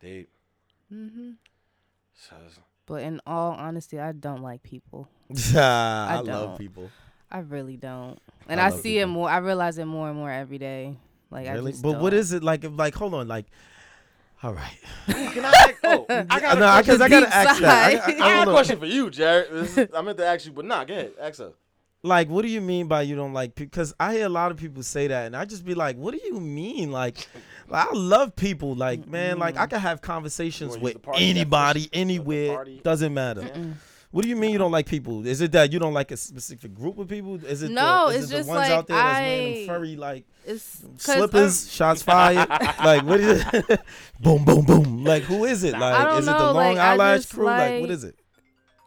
they. 0.00 0.26
hmm 0.88 1.32
So, 2.14 2.36
But 2.86 3.02
in 3.02 3.20
all 3.26 3.52
honesty, 3.52 3.98
I 3.98 4.12
don't 4.12 4.42
like 4.42 4.62
people. 4.62 5.08
I, 5.54 6.06
I 6.10 6.20
love 6.20 6.58
people. 6.58 6.90
I 7.30 7.40
really 7.40 7.76
don't, 7.76 8.18
and 8.48 8.60
I 8.60 8.66
I, 8.66 8.68
love 8.70 8.80
see 8.80 8.98
it 8.98 9.06
more. 9.06 9.28
I 9.28 9.38
realize 9.38 9.78
it 9.78 9.84
more 9.86 10.08
and 10.08 10.16
more 10.16 10.30
every 10.30 10.58
day. 10.58 10.96
Like 11.30 11.48
I 11.48 11.54
Really? 11.54 11.72
just 11.72 11.82
But 11.82 11.98
what 12.00 12.10
don't. 12.10 12.20
is 12.20 12.32
it 12.32 12.44
like? 12.44 12.62
If, 12.62 12.76
like, 12.78 12.94
hold 12.94 13.14
on, 13.14 13.26
like, 13.26 13.46
all 14.44 14.52
right. 14.54 14.78
Can 15.08 15.44
I 15.44 15.48
ask? 15.48 15.74
Oh, 15.82 16.06
I 16.30 16.38
got 16.40 16.56
a 16.56 16.60
no, 16.60 16.66
question. 16.66 16.82
because 16.84 17.00
I 17.00 17.08
gotta 17.08 17.26
deep 17.26 17.34
ask 17.34 17.60
that. 17.62 18.08
I. 18.08 18.12
I, 18.12 18.12
I 18.12 18.26
I, 18.30 18.44
got 18.44 18.48
a 18.48 18.50
question 18.52 18.78
for 18.78 18.86
you, 18.86 19.10
Jared. 19.10 19.50
This 19.50 19.76
is- 19.78 19.88
I 19.92 20.00
meant 20.02 20.18
to 20.18 20.26
ask 20.26 20.46
you, 20.46 20.52
but 20.52 20.64
nah, 20.64 20.84
go 20.84 20.94
ahead. 20.94 21.12
Ask 21.20 21.38
her. 21.40 21.52
Like, 22.06 22.28
what 22.28 22.42
do 22.42 22.48
you 22.48 22.60
mean 22.60 22.86
by 22.88 23.02
you 23.02 23.16
don't 23.16 23.32
like 23.32 23.54
people? 23.54 23.70
Because 23.70 23.94
I 23.98 24.14
hear 24.14 24.26
a 24.26 24.30
lot 24.30 24.50
of 24.50 24.56
people 24.56 24.82
say 24.82 25.06
that, 25.08 25.26
and 25.26 25.36
I 25.36 25.44
just 25.44 25.64
be 25.64 25.74
like, 25.74 25.96
what 25.96 26.12
do 26.14 26.20
you 26.24 26.40
mean? 26.40 26.90
Like, 26.92 27.26
I 27.70 27.88
love 27.92 28.36
people. 28.36 28.74
Like, 28.74 29.06
man, 29.06 29.38
like 29.38 29.56
I 29.56 29.66
can 29.66 29.80
have 29.80 30.00
conversations 30.00 30.76
You 30.76 30.80
with 30.82 30.96
anybody, 31.14 31.84
definition? 31.86 32.00
anywhere. 32.00 32.64
Doesn't 32.82 33.12
matter. 33.12 33.74
What 34.12 34.22
do 34.22 34.28
you 34.30 34.36
mean 34.36 34.52
you 34.52 34.58
don't 34.58 34.70
like 34.72 34.86
people? 34.86 35.26
Is 35.26 35.40
it 35.42 35.52
that 35.52 35.72
you 35.72 35.78
don't 35.78 35.92
like 35.92 36.10
a 36.10 36.16
specific 36.16 36.74
group 36.74 36.96
of 36.98 37.08
people? 37.08 37.44
Is 37.44 37.62
it 37.62 37.70
No, 37.70 38.08
the, 38.08 38.14
is 38.16 38.22
it's 38.22 38.24
it 38.24 38.34
the 38.34 38.38
just 38.38 38.48
ones 38.48 38.58
like 38.60 38.70
out 38.70 38.86
there 38.86 38.96
that's 38.96 39.18
wearing 39.20 39.54
them 39.54 39.62
I- 39.62 39.66
furry 39.66 39.96
like 39.96 40.24
It's 40.46 40.78
'cause 41.04 41.16
slippers, 41.16 41.70
shots 41.70 42.02
fired? 42.02 42.48
like 42.84 43.02
what 43.02 43.20
is 43.20 43.44
it? 43.52 43.80
boom, 44.20 44.44
boom, 44.44 44.64
boom. 44.64 45.04
Like 45.04 45.24
who 45.24 45.44
is 45.44 45.64
it? 45.64 45.72
Like 45.72 46.06
don't 46.06 46.18
is 46.20 46.28
it 46.28 46.30
the 46.30 46.38
long 46.38 46.54
like, 46.54 46.78
I 46.78 46.92
eyelash 46.92 47.26
crew? 47.26 47.44
Like, 47.44 47.72
what 47.72 47.80
like- 47.82 47.90
is 47.90 48.04
it? 48.04 48.18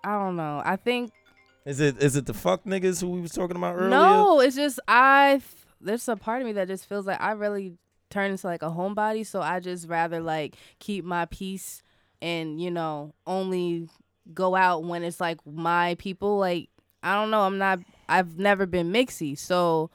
I 0.03 0.13
don't 0.17 0.37
know. 0.37 0.61
I 0.65 0.77
think 0.77 1.11
Is 1.65 1.79
it 1.79 2.01
is 2.01 2.15
it 2.15 2.25
the 2.25 2.33
fuck 2.33 2.63
niggas 2.63 3.01
who 3.01 3.09
we 3.09 3.21
was 3.21 3.31
talking 3.31 3.55
about 3.57 3.75
earlier? 3.75 3.89
no. 3.89 4.39
It's 4.39 4.55
just 4.55 4.79
I. 4.87 5.41
There's 5.81 6.07
a 6.07 6.15
part 6.15 6.41
of 6.41 6.45
me 6.47 6.53
that 6.53 6.67
just 6.67 6.87
feels 6.87 7.05
like 7.05 7.21
I 7.21 7.31
really 7.31 7.77
turn 8.09 8.31
into 8.31 8.47
like 8.47 8.63
a 8.63 8.69
homebody. 8.69 9.25
So 9.25 9.41
I 9.41 9.59
just 9.59 9.87
rather 9.87 10.19
like 10.19 10.55
keep 10.79 11.05
my 11.05 11.25
peace 11.25 11.83
and 12.21 12.59
you 12.61 12.71
know 12.71 13.13
only 13.25 13.87
go 14.33 14.55
out 14.55 14.83
when 14.83 15.03
it's 15.03 15.19
like 15.19 15.39
my 15.45 15.95
people. 15.95 16.37
Like 16.37 16.69
I 17.03 17.15
don't 17.15 17.31
know. 17.31 17.41
I'm 17.41 17.57
not. 17.57 17.79
I've 18.07 18.37
never 18.37 18.65
been 18.65 18.91
mixy. 18.91 19.37
So 19.37 19.89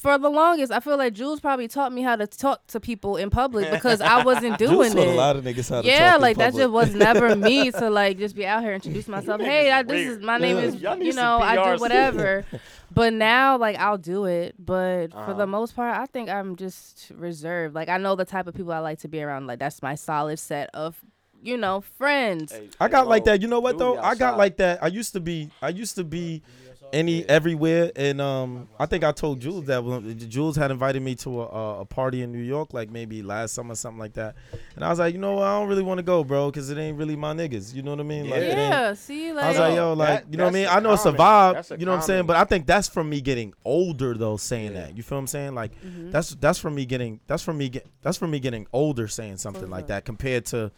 for 0.00 0.16
the 0.18 0.30
longest, 0.30 0.72
I 0.72 0.80
feel 0.80 0.96
like 0.96 1.12
Jules 1.12 1.40
probably 1.40 1.68
taught 1.68 1.92
me 1.92 2.02
how 2.02 2.16
to 2.16 2.26
talk 2.26 2.66
to 2.68 2.80
people 2.80 3.16
in 3.16 3.28
public 3.30 3.70
because 3.70 4.00
I 4.00 4.24
wasn't 4.24 4.56
doing 4.66 4.92
Juice 4.92 4.94
taught 4.94 5.08
it. 5.08 5.08
a 5.08 5.14
lot 5.14 5.36
of 5.36 5.44
niggas 5.44 5.68
how 5.70 5.82
to 5.82 5.86
yeah, 5.86 6.12
talk 6.12 6.16
in 6.16 6.22
like 6.22 6.36
that 6.38 6.54
just 6.54 6.70
was 6.70 6.94
never 6.94 7.36
me 7.48 7.70
to 7.70 7.90
like 7.90 8.18
just 8.18 8.34
be 8.34 8.46
out 8.46 8.62
here 8.62 8.72
introduce 8.72 9.08
myself. 9.08 9.40
Hey, 9.40 9.70
I, 9.70 9.82
this 9.82 10.08
is 10.08 10.18
my 10.20 10.38
name 10.38 10.56
is 10.56 10.76
Y'all 10.76 10.96
need 10.96 11.06
you 11.06 11.12
some 11.12 11.24
know 11.24 11.44
I 11.44 11.56
PR 11.56 11.74
do 11.76 11.80
whatever. 11.80 12.44
but 12.94 13.12
now 13.12 13.58
like 13.58 13.76
I'll 13.76 13.98
do 13.98 14.24
it, 14.24 14.54
but 14.58 15.12
for 15.12 15.18
Uh-huh. 15.18 15.32
the 15.34 15.46
most 15.46 15.76
part, 15.76 15.96
I 15.96 16.06
think 16.06 16.28
I'm 16.30 16.56
just 16.56 17.12
reserved. 17.14 17.74
Like 17.74 17.88
I 17.88 17.98
know 17.98 18.16
the 18.16 18.24
type 18.24 18.46
of 18.46 18.54
people 18.54 18.72
I 18.72 18.78
like 18.78 19.00
to 19.00 19.08
be 19.08 19.22
around. 19.22 19.46
Like 19.46 19.58
that's 19.58 19.82
my 19.82 19.94
solid 19.94 20.38
set 20.38 20.70
of 20.74 20.98
you 21.42 21.56
know 21.56 21.80
friends. 21.82 22.52
Hey, 22.52 22.68
I 22.80 22.88
got 22.88 23.04
hey, 23.04 23.10
like 23.10 23.24
that. 23.24 23.40
You 23.42 23.48
know 23.48 23.60
what 23.60 23.78
though? 23.78 23.98
I 23.98 24.14
got 24.14 24.38
like 24.38 24.56
that. 24.58 24.82
I 24.82 24.88
used 24.88 25.12
to 25.12 25.20
be. 25.20 25.50
I 25.62 25.68
used 25.70 25.94
to 25.96 26.04
be 26.04 26.42
any 26.92 27.24
everywhere, 27.28 27.92
and 27.94 28.20
um, 28.20 28.68
I 28.78 28.86
think 28.86 29.04
I 29.04 29.12
told 29.12 29.40
Jules 29.40 29.66
that 29.66 29.84
when 29.84 30.18
Jules 30.28 30.56
had 30.56 30.70
invited 30.70 31.00
me 31.02 31.14
to 31.16 31.42
a, 31.42 31.80
a 31.80 31.84
party 31.84 32.22
in 32.22 32.32
New 32.32 32.42
York, 32.42 32.74
like 32.74 32.90
maybe 32.90 33.22
last 33.22 33.54
summer, 33.54 33.74
something 33.74 33.98
like 33.98 34.14
that, 34.14 34.34
and 34.74 34.84
I 34.84 34.88
was 34.90 34.98
like, 34.98 35.14
you 35.14 35.20
know, 35.20 35.34
what? 35.34 35.44
I 35.44 35.58
don't 35.58 35.68
really 35.68 35.82
want 35.82 35.98
to 35.98 36.02
go, 36.02 36.24
bro, 36.24 36.50
because 36.50 36.68
it 36.70 36.78
ain't 36.78 36.98
really 36.98 37.16
my 37.16 37.32
niggas. 37.32 37.74
You 37.74 37.82
know 37.82 37.92
what 37.92 38.00
I 38.00 38.04
mean? 38.04 38.28
Like, 38.28 38.42
yeah, 38.42 38.94
see, 38.94 39.32
like 39.32 39.44
I 39.44 39.48
was 39.50 39.58
like, 39.58 39.74
yo, 39.76 39.92
like, 39.92 40.08
that- 40.24 40.30
you 40.32 40.36
know 40.38 40.44
what 40.44 40.50
I 40.50 40.54
mean? 40.54 40.66
I 40.68 40.80
know 40.80 40.92
it's 40.92 41.06
a 41.06 41.12
vibe, 41.12 41.78
you 41.78 41.86
know 41.86 41.92
what 41.92 41.98
I'm 41.98 42.02
saying? 42.02 42.26
But 42.26 42.36
I 42.36 42.44
think 42.44 42.66
that's 42.66 42.88
from 42.88 43.08
me 43.08 43.20
getting 43.20 43.54
older, 43.64 44.14
though, 44.14 44.36
saying 44.36 44.72
Yeah. 44.72 44.80
that. 44.86 44.96
You 44.96 45.02
feel 45.02 45.18
what 45.18 45.20
I'm 45.20 45.26
saying? 45.28 45.54
Like, 45.54 45.72
Mm-hmm. 45.82 46.10
that's 46.10 46.34
that's 46.36 46.58
from 46.58 46.74
me 46.74 46.86
getting 46.86 47.20
that's 47.26 47.42
from 47.42 47.58
me 47.58 47.68
get 47.68 47.86
that's 48.02 48.16
from 48.16 48.30
me 48.32 48.40
getting 48.40 48.66
older, 48.72 49.06
saying 49.08 49.36
something 49.36 49.70
like 49.70 49.86
that 49.88 50.04
compared 50.04 50.46
to 50.46 50.72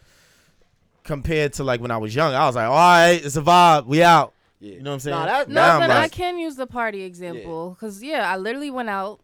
compared 1.04 1.52
to 1.54 1.64
like 1.64 1.80
when 1.80 1.90
I 1.90 1.96
was 1.96 2.14
young. 2.14 2.34
I 2.34 2.46
was 2.46 2.54
like, 2.56 2.68
all 2.68 2.74
right, 2.76 3.20
it's 3.24 3.36
a 3.36 3.42
vibe, 3.42 3.86
we 3.86 4.02
out. 4.02 4.34
Yeah. 4.62 4.74
You 4.74 4.82
know 4.82 4.90
what 4.90 4.94
I'm 4.94 5.00
saying? 5.00 5.16
Nah, 5.16 5.26
that, 5.26 5.48
No, 5.48 5.60
I'm 5.60 5.80
but 5.80 5.90
I 5.90 6.08
can 6.08 6.38
use 6.38 6.54
the 6.54 6.68
party 6.68 7.02
example 7.02 7.70
because 7.70 8.00
yeah. 8.00 8.30
I 8.32 8.36
literally 8.36 8.70
went 8.70 8.88
out. 8.88 9.20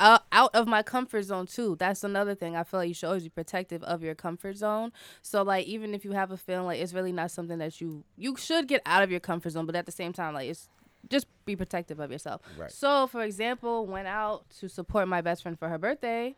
Uh, 0.00 0.18
out 0.32 0.54
of 0.54 0.66
my 0.66 0.82
comfort 0.82 1.22
zone 1.24 1.46
too. 1.46 1.76
That's 1.78 2.02
another 2.02 2.34
thing. 2.34 2.56
I 2.56 2.64
feel 2.64 2.80
like 2.80 2.88
you 2.88 2.94
should 2.94 3.08
always 3.08 3.24
be 3.24 3.28
protective 3.28 3.82
of 3.82 4.02
your 4.02 4.14
comfort 4.14 4.56
zone. 4.56 4.92
So 5.20 5.42
like 5.42 5.66
even 5.66 5.92
if 5.92 6.06
you 6.06 6.12
have 6.12 6.30
a 6.30 6.38
feeling 6.38 6.64
like 6.64 6.80
it's 6.80 6.94
really 6.94 7.12
not 7.12 7.30
something 7.30 7.58
that 7.58 7.82
you 7.82 8.02
you 8.16 8.34
should 8.34 8.66
get 8.66 8.80
out 8.86 9.02
of 9.02 9.10
your 9.10 9.20
comfort 9.20 9.50
zone, 9.50 9.66
but 9.66 9.76
at 9.76 9.84
the 9.84 9.92
same 9.92 10.14
time 10.14 10.32
like 10.32 10.48
it's 10.48 10.70
just 11.10 11.26
be 11.44 11.54
protective 11.54 12.00
of 12.00 12.10
yourself. 12.10 12.40
Right. 12.58 12.72
So 12.72 13.08
for 13.08 13.22
example, 13.22 13.84
went 13.84 14.08
out 14.08 14.48
to 14.60 14.70
support 14.70 15.06
my 15.06 15.20
best 15.20 15.42
friend 15.42 15.58
for 15.58 15.68
her 15.68 15.76
birthday. 15.76 16.34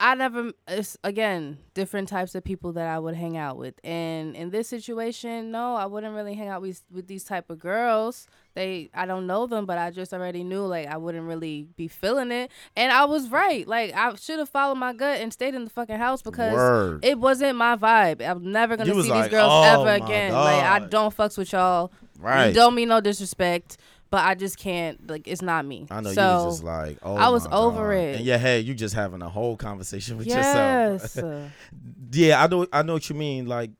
I 0.00 0.14
never 0.14 0.52
it's 0.68 0.96
again 1.02 1.58
different 1.74 2.08
types 2.08 2.34
of 2.36 2.44
people 2.44 2.72
that 2.74 2.86
I 2.86 3.00
would 3.00 3.16
hang 3.16 3.36
out 3.36 3.56
with. 3.56 3.74
And 3.82 4.36
in 4.36 4.50
this 4.50 4.68
situation, 4.68 5.50
no, 5.50 5.74
I 5.74 5.86
wouldn't 5.86 6.14
really 6.14 6.34
hang 6.34 6.48
out 6.48 6.62
with 6.62 6.82
with 6.92 7.08
these 7.08 7.24
type 7.24 7.50
of 7.50 7.58
girls. 7.58 8.28
They 8.54 8.90
I 8.94 9.06
don't 9.06 9.26
know 9.26 9.46
them, 9.46 9.66
but 9.66 9.76
I 9.76 9.90
just 9.90 10.12
already 10.12 10.44
knew 10.44 10.64
like 10.64 10.86
I 10.86 10.96
wouldn't 10.96 11.26
really 11.26 11.66
be 11.76 11.88
feeling 11.88 12.30
it. 12.30 12.50
And 12.76 12.92
I 12.92 13.06
was 13.06 13.28
right. 13.28 13.66
Like 13.66 13.92
I 13.94 14.14
should 14.14 14.38
have 14.38 14.48
followed 14.48 14.76
my 14.76 14.92
gut 14.92 15.20
and 15.20 15.32
stayed 15.32 15.54
in 15.54 15.64
the 15.64 15.70
fucking 15.70 15.96
house 15.96 16.22
because 16.22 16.54
Word. 16.54 17.04
it 17.04 17.18
wasn't 17.18 17.56
my 17.56 17.74
vibe. 17.74 18.24
I'm 18.24 18.52
never 18.52 18.76
gonna 18.76 18.94
You 18.94 19.02
see 19.02 19.10
like, 19.10 19.24
these 19.24 19.30
girls 19.32 19.50
"Oh 19.52 19.84
ever 19.84 20.04
again. 20.04 20.32
Like 20.32 20.62
I 20.62 20.78
don't 20.78 21.16
fucks 21.16 21.36
with 21.36 21.52
y'all. 21.52 21.90
Right. 22.20 22.48
You 22.48 22.54
don't 22.54 22.74
mean 22.74 22.88
no 22.88 23.00
disrespect, 23.00 23.78
but 24.10 24.24
I 24.24 24.34
just 24.34 24.58
can't 24.58 25.08
like 25.10 25.26
it's 25.28 25.42
not 25.42 25.66
me. 25.66 25.86
I 25.90 26.00
know 26.00 26.12
so, 26.12 26.22
you 26.22 26.44
was 26.46 26.54
just 26.56 26.64
like, 26.64 26.98
oh, 27.02 27.16
I 27.16 27.28
was 27.28 27.48
my 27.48 27.56
over 27.56 27.88
God. 27.94 27.96
it. 27.96 28.20
In 28.20 28.24
your 28.26 28.38
head, 28.38 28.64
you 28.64 28.74
just 28.74 28.94
having 28.94 29.22
a 29.22 29.28
whole 29.28 29.56
conversation 29.56 30.16
with 30.18 30.26
Yes. 30.26 31.16
yourself. 31.16 31.52
yeah, 32.12 32.42
I 32.42 32.46
know, 32.46 32.66
I 32.72 32.82
know 32.82 32.94
what 32.94 33.08
you 33.08 33.16
mean. 33.16 33.46
Like, 33.46 33.70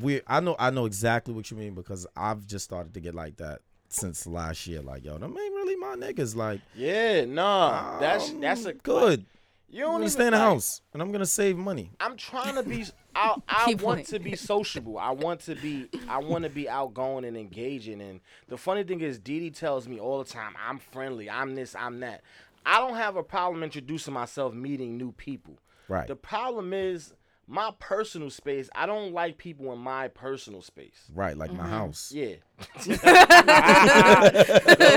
we, 0.00 0.20
I 0.26 0.40
know, 0.40 0.56
I 0.58 0.70
know 0.70 0.86
exactly 0.86 1.32
what 1.34 1.50
you 1.50 1.56
mean 1.56 1.74
because 1.74 2.06
I've 2.16 2.46
just 2.46 2.64
started 2.64 2.94
to 2.94 3.00
get 3.00 3.14
like 3.14 3.36
that 3.36 3.60
since 3.88 4.26
last 4.26 4.66
year. 4.66 4.82
Like, 4.82 5.04
yo, 5.04 5.16
them 5.18 5.36
ain't 5.38 5.54
really 5.54 5.76
my 5.76 5.94
niggas. 5.96 6.34
Like, 6.34 6.60
Yeah, 6.74 7.24
nah. 7.24 7.98
That's 8.00 8.30
um, 8.30 8.40
that's 8.40 8.64
a 8.64 8.72
good. 8.74 9.24
You 9.70 9.80
I'm 9.80 9.86
don't 9.86 9.92
gonna 9.94 10.04
even 10.04 10.10
stay 10.10 10.26
in 10.26 10.32
the 10.32 10.38
like, 10.38 10.48
house 10.48 10.80
and 10.92 11.02
I'm 11.02 11.12
gonna 11.12 11.26
save 11.26 11.56
money. 11.56 11.90
I'm 12.00 12.16
trying 12.16 12.54
to 12.54 12.62
be. 12.62 12.86
I, 13.14 13.36
I 13.48 13.66
want 13.70 13.80
going. 13.80 14.04
to 14.04 14.18
be 14.20 14.36
sociable. 14.36 14.96
I 14.98 15.10
want 15.10 15.40
to 15.40 15.54
be. 15.56 15.88
I 16.08 16.18
want 16.18 16.44
to 16.44 16.50
be 16.50 16.68
outgoing 16.68 17.24
and 17.24 17.36
engaging. 17.36 18.00
And 18.00 18.20
the 18.48 18.56
funny 18.56 18.84
thing 18.84 19.00
is, 19.00 19.18
Dee 19.18 19.40
Dee 19.40 19.50
tells 19.50 19.88
me 19.88 19.98
all 19.98 20.22
the 20.22 20.30
time, 20.30 20.54
"I'm 20.66 20.78
friendly. 20.78 21.28
I'm 21.28 21.54
this. 21.54 21.74
I'm 21.74 22.00
that." 22.00 22.22
I 22.64 22.80
don't 22.80 22.96
have 22.96 23.16
a 23.16 23.22
problem 23.22 23.62
introducing 23.62 24.14
myself, 24.14 24.52
meeting 24.54 24.96
new 24.96 25.12
people. 25.12 25.58
Right. 25.88 26.06
The 26.06 26.16
problem 26.16 26.72
is 26.72 27.14
my 27.50 27.70
personal 27.78 28.28
space. 28.30 28.68
I 28.74 28.84
don't 28.86 29.12
like 29.14 29.38
people 29.38 29.72
in 29.72 29.78
my 29.78 30.08
personal 30.08 30.60
space. 30.60 31.08
Right, 31.14 31.36
like 31.36 31.50
my 31.52 31.66
house. 31.66 32.12
Yeah. 32.14 32.34
don't 32.84 32.98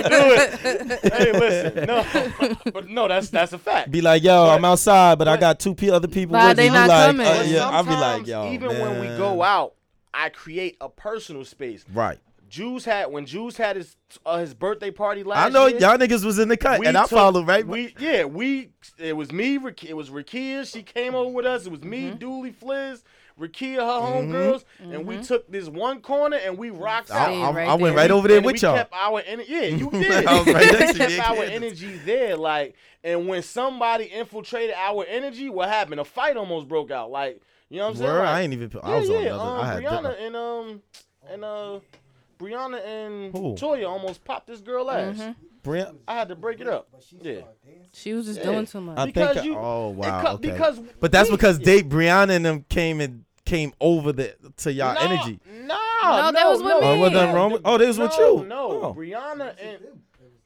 do 0.10 0.22
it. 0.36 1.14
Hey, 1.14 1.32
listen. 1.32 1.86
No, 1.86 2.06
but 2.74 2.90
no, 2.90 3.08
that's 3.08 3.30
that's 3.30 3.54
a 3.54 3.58
fact. 3.58 3.90
Be 3.92 4.02
like, 4.02 4.22
yo, 4.24 4.46
But- 4.48 4.56
I'm 4.56 4.66
outside, 4.66 5.18
but 5.18 5.28
I 5.28 5.38
got 5.38 5.60
two 5.60 5.74
pe- 5.76 5.90
other 5.90 6.08
people 6.08 6.34
Why 6.34 6.50
with 6.50 6.58
they 6.58 6.70
me. 6.70 6.76
Not 6.76 6.90
like, 6.90 7.06
coming? 7.08 7.28
uh, 7.28 7.44
yeah, 7.48 7.70
I'll 7.70 7.84
be 7.84 7.90
like, 7.92 8.26
sometimes, 8.26 8.28
yo, 8.28 8.52
even 8.54 8.70
when 8.80 9.00
we 9.00 9.08
go 9.18 9.42
out, 9.42 9.76
I 10.14 10.30
create 10.30 10.76
a 10.82 10.90
personal 10.90 11.46
space. 11.46 11.86
right. 11.94 12.20
Juice 12.52 12.84
had 12.84 13.06
when 13.12 13.26
Jews 13.26 13.56
had 13.56 13.78
his 13.78 13.96
uh, 14.26 14.38
his 14.40 14.54
birthday 14.54 14.92
party 14.92 15.24
last 15.24 15.38
night. 15.38 15.46
I 15.46 15.50
know 15.50 15.68
year, 15.68 15.80
y'all 15.80 15.98
niggas 15.98 16.26
was 16.26 16.38
in 16.38 16.50
the 16.50 16.58
cut, 16.58 16.80
we 16.82 16.86
and 16.86 16.98
I 16.98 17.04
took- 17.04 17.12
followed 17.12 17.48
right. 17.48 17.66
We 17.66 17.96
yeah, 17.98 18.26
we 18.26 18.72
it 19.00 19.16
was 19.16 19.32
me. 19.32 19.56
It 19.56 19.96
was 19.96 20.10
Rakia. 20.10 20.70
She 20.72 20.84
came 20.84 21.16
over 21.16 21.32
with 21.32 21.46
us. 21.46 21.66
It 21.66 21.72
was 21.72 21.82
me, 21.82 22.12
Dooley 22.12 22.52
Fliz, 22.52 23.04
Rakia, 23.40 23.78
her 23.78 23.82
homegirls, 23.82 24.66
and 24.80 25.06
we 25.08 25.24
took 25.24 25.50
this 25.50 25.70
one 25.70 26.02
corner 26.02 26.36
and 26.38 26.58
we 26.58 26.72
rocked 26.72 27.10
I, 27.10 27.20
out. 27.20 27.26
Stayed 27.28 27.42
I- 27.42 27.52
right 27.54 27.70
I 27.70 27.74
went 27.76 27.96
right 27.96 28.12
over 28.12 28.28
there 28.28 28.38
And 28.38 28.46
with 28.46 28.56
we 28.56 28.60
y'all. 28.60 28.76
kept 28.76 28.94
our 28.94 29.22
ener- 29.22 29.48
yeah, 29.48 29.62
you 29.62 29.90
did. 29.92 30.26
I 30.28 30.38
was 30.40 30.48
right 30.54 30.72
next 30.80 30.98
to 30.98 31.06
we 31.08 31.12
you, 31.14 31.18
kept 31.20 31.30
our 31.30 31.36
Candace. 31.38 31.56
energy 31.56 31.98
there, 32.06 32.36
like, 32.36 32.76
and 33.04 33.28
when 33.30 33.42
somebody 33.44 34.06
infiltrated 34.06 34.76
our 34.78 35.06
energy, 35.08 35.50
what 35.50 35.70
happened? 35.70 36.02
A 36.02 36.06
fight 36.06 36.36
almost 36.36 36.68
broke 36.68 36.92
out. 36.92 37.12
Like, 37.12 37.42
you 37.70 37.78
know 37.78 37.86
what 37.86 37.92
I'm 37.92 37.96
saying? 37.96 38.10
Word, 38.12 38.20
Like, 38.20 38.28
I 38.28 38.42
ain't 38.42 38.54
even. 38.54 38.72
I 38.84 38.90
yeah, 38.90 39.00
was 39.00 39.10
on 39.10 39.16
yeah. 39.16 39.22
another. 39.36 39.42
Um, 39.42 39.60
I 39.62 39.68
had 39.68 39.84
Brianna 39.84 39.96
different- 40.02 40.20
and 40.20 40.36
um 40.36 40.82
and 41.32 41.46
uh 41.46 41.80
Brianna 42.42 42.86
and 42.86 43.32
Who? 43.38 43.54
Toya 43.56 43.88
almost 43.88 44.24
popped 44.26 44.48
this 44.48 44.62
girl 44.62 44.90
ass. 44.90 45.18
Mm-hmm. 45.18 45.32
Brian- 45.64 46.00
I 46.08 46.16
had 46.16 46.30
to 46.30 46.36
break 46.36 46.60
it 46.60 46.68
up. 46.68 46.88
Yeah. 47.22 47.42
She 47.94 48.14
was 48.14 48.26
just 48.26 48.40
Yeah. 48.40 48.46
doing 48.46 48.66
too 48.66 48.82
much. 48.82 48.98
I 48.98 49.06
Because 49.06 49.36
think. 49.36 49.46
you- 49.46 49.58
oh 49.58 49.90
wow. 49.90 50.20
It 50.20 50.26
co- 50.26 50.34
okay. 50.34 50.52
Because 50.52 50.80
but 51.00 51.12
that's 51.12 51.30
we- 51.30 51.36
because 51.36 51.60
they 51.60 51.82
Brianna 51.84 52.32
and 52.32 52.46
them 52.46 52.66
came 52.70 53.00
and 53.00 53.26
came 53.46 53.74
over 53.80 54.12
the 54.12 54.36
to 54.58 54.72
y'all 54.74 54.96
no, 54.96 55.02
energy. 55.02 55.40
No, 55.46 55.78
No, 56.04 56.32
that 56.32 56.48
was 56.48 56.64
with 56.64 56.70
no. 56.70 56.78
Oh, 56.80 56.82
me. 56.82 56.88
Oh, 56.88 57.00
what 57.00 57.14
done 57.14 57.36
wrong? 57.36 57.52
with- 57.52 57.62
Oh, 57.66 57.78
they 57.78 57.86
was 57.88 57.98
no, 58.00 58.06
with 58.06 58.18
you. 58.18 58.46
No, 58.48 58.82
Oh. 58.84 58.94
Brianna 58.96 59.54
and 59.62 59.80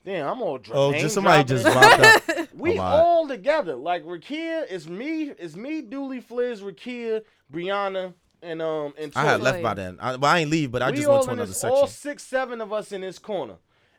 damn, 0.03 0.27
I'm 0.27 0.41
all 0.41 0.57
dr- 0.57 0.77
Oh, 0.77 0.91
just 0.93 1.13
somebody 1.15 1.43
dropping. 1.43 1.63
just 1.71 1.79
dropped 1.79 2.29
out. 2.29 2.47
We 2.55 2.79
Oh, 2.79 2.81
all 2.83 3.27
together. 3.27 3.75
Like 3.75 4.03
Rakia 4.05 4.65
it's 4.69 4.87
me, 4.87 5.29
it's 5.37 5.55
me, 5.55 5.81
Dooley 5.81 6.19
Fliz, 6.21 6.61
Rakia, 6.61 7.21
Brianna, 7.53 8.13
and 8.45 8.61
um 8.61 8.93
and 8.97 9.11
I 9.15 9.23
had 9.25 9.41
left 9.41 9.61
by 9.63 9.73
then. 9.73 9.97
I, 9.99 10.15
well, 10.15 10.31
I 10.31 10.39
ain't 10.39 10.49
leave, 10.51 10.71
but 10.71 10.81
I 10.81 10.91
we 10.91 10.97
just 10.97 11.09
went 11.09 11.23
to 11.23 11.31
another 11.31 11.47
this, 11.47 11.59
section. 11.61 11.77
all 11.77 11.87
six, 11.87 12.23
seven 12.23 12.61
of 12.61 12.71
us 12.71 12.91
in 12.91 13.01
this 13.01 13.19
corner. 13.19 13.55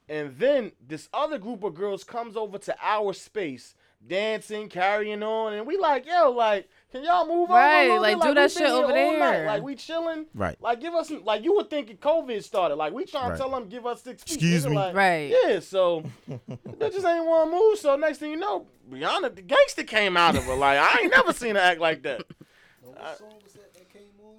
And 0.09 0.39
then 0.39 0.70
this 0.86 1.09
other 1.12 1.36
group 1.36 1.64
of 1.64 1.74
girls 1.74 2.05
comes 2.05 2.36
over 2.36 2.59
to 2.59 2.77
our 2.81 3.12
space, 3.12 3.74
dancing, 4.06 4.68
carrying 4.68 5.20
on, 5.24 5.52
and 5.52 5.66
we 5.66 5.77
like, 5.77 6.06
yo, 6.06 6.31
like, 6.31 6.68
Can 6.93 7.02
y'all 7.02 7.27
move 7.27 7.51
Right, 7.51 7.86
over? 7.89 7.97
a 7.97 8.01
little 8.01 8.18
like, 8.20 8.28
do 8.28 8.35
that 8.35 8.52
shit 8.52 8.62
over 8.70 8.93
all 8.93 9.12
night. 9.12 9.18
there. 9.32 9.47
Like 9.48 9.62
we 9.64 9.74
chilling. 9.74 10.27
Right. 10.32 10.56
Like 10.62 10.81
give 10.81 10.94
us 10.94 11.10
like 11.10 11.43
you 11.43 11.55
would 11.56 11.68
think 11.68 12.01
COVID 12.01 12.40
started. 12.44 12.77
Like 12.77 12.93
we 12.93 13.05
trying 13.05 13.31
Right. 13.31 13.36
to 13.36 13.43
tell 13.43 13.51
them 13.51 13.68
give 13.68 13.85
us 13.85 14.02
six 14.02 14.23
feet. 14.23 14.35
Excuse 14.36 14.64
nigga, 14.64 14.70
me. 14.70 14.77
Like, 14.77 14.94
Right. 14.94 15.35
Yeah. 15.44 15.59
So 15.60 16.05
they 16.28 16.90
just 16.90 17.05
ain't 17.05 17.27
want 17.27 17.51
to 17.51 17.56
move. 17.59 17.78
So 17.78 17.97
next 17.97 18.18
thing 18.18 18.31
you 18.31 18.36
know, 18.36 18.66
Brianna, 18.89 19.35
the 19.35 19.43
gangster 19.43 19.82
came 19.82 20.16
out 20.16 20.36
of 20.36 20.44
her. 20.44 20.55
Like 20.55 20.78
I 20.78 21.01
ain't 21.02 21.10
never 21.10 21.32
seen 21.32 21.56
her 21.56 21.60
act 21.60 21.81
like 21.81 22.02
that. 22.05 22.23
What 22.82 23.18
song 23.18 23.35
was 23.43 23.52
that 23.55 23.74
that 23.74 23.93
came 23.93 24.02
on? 24.24 24.36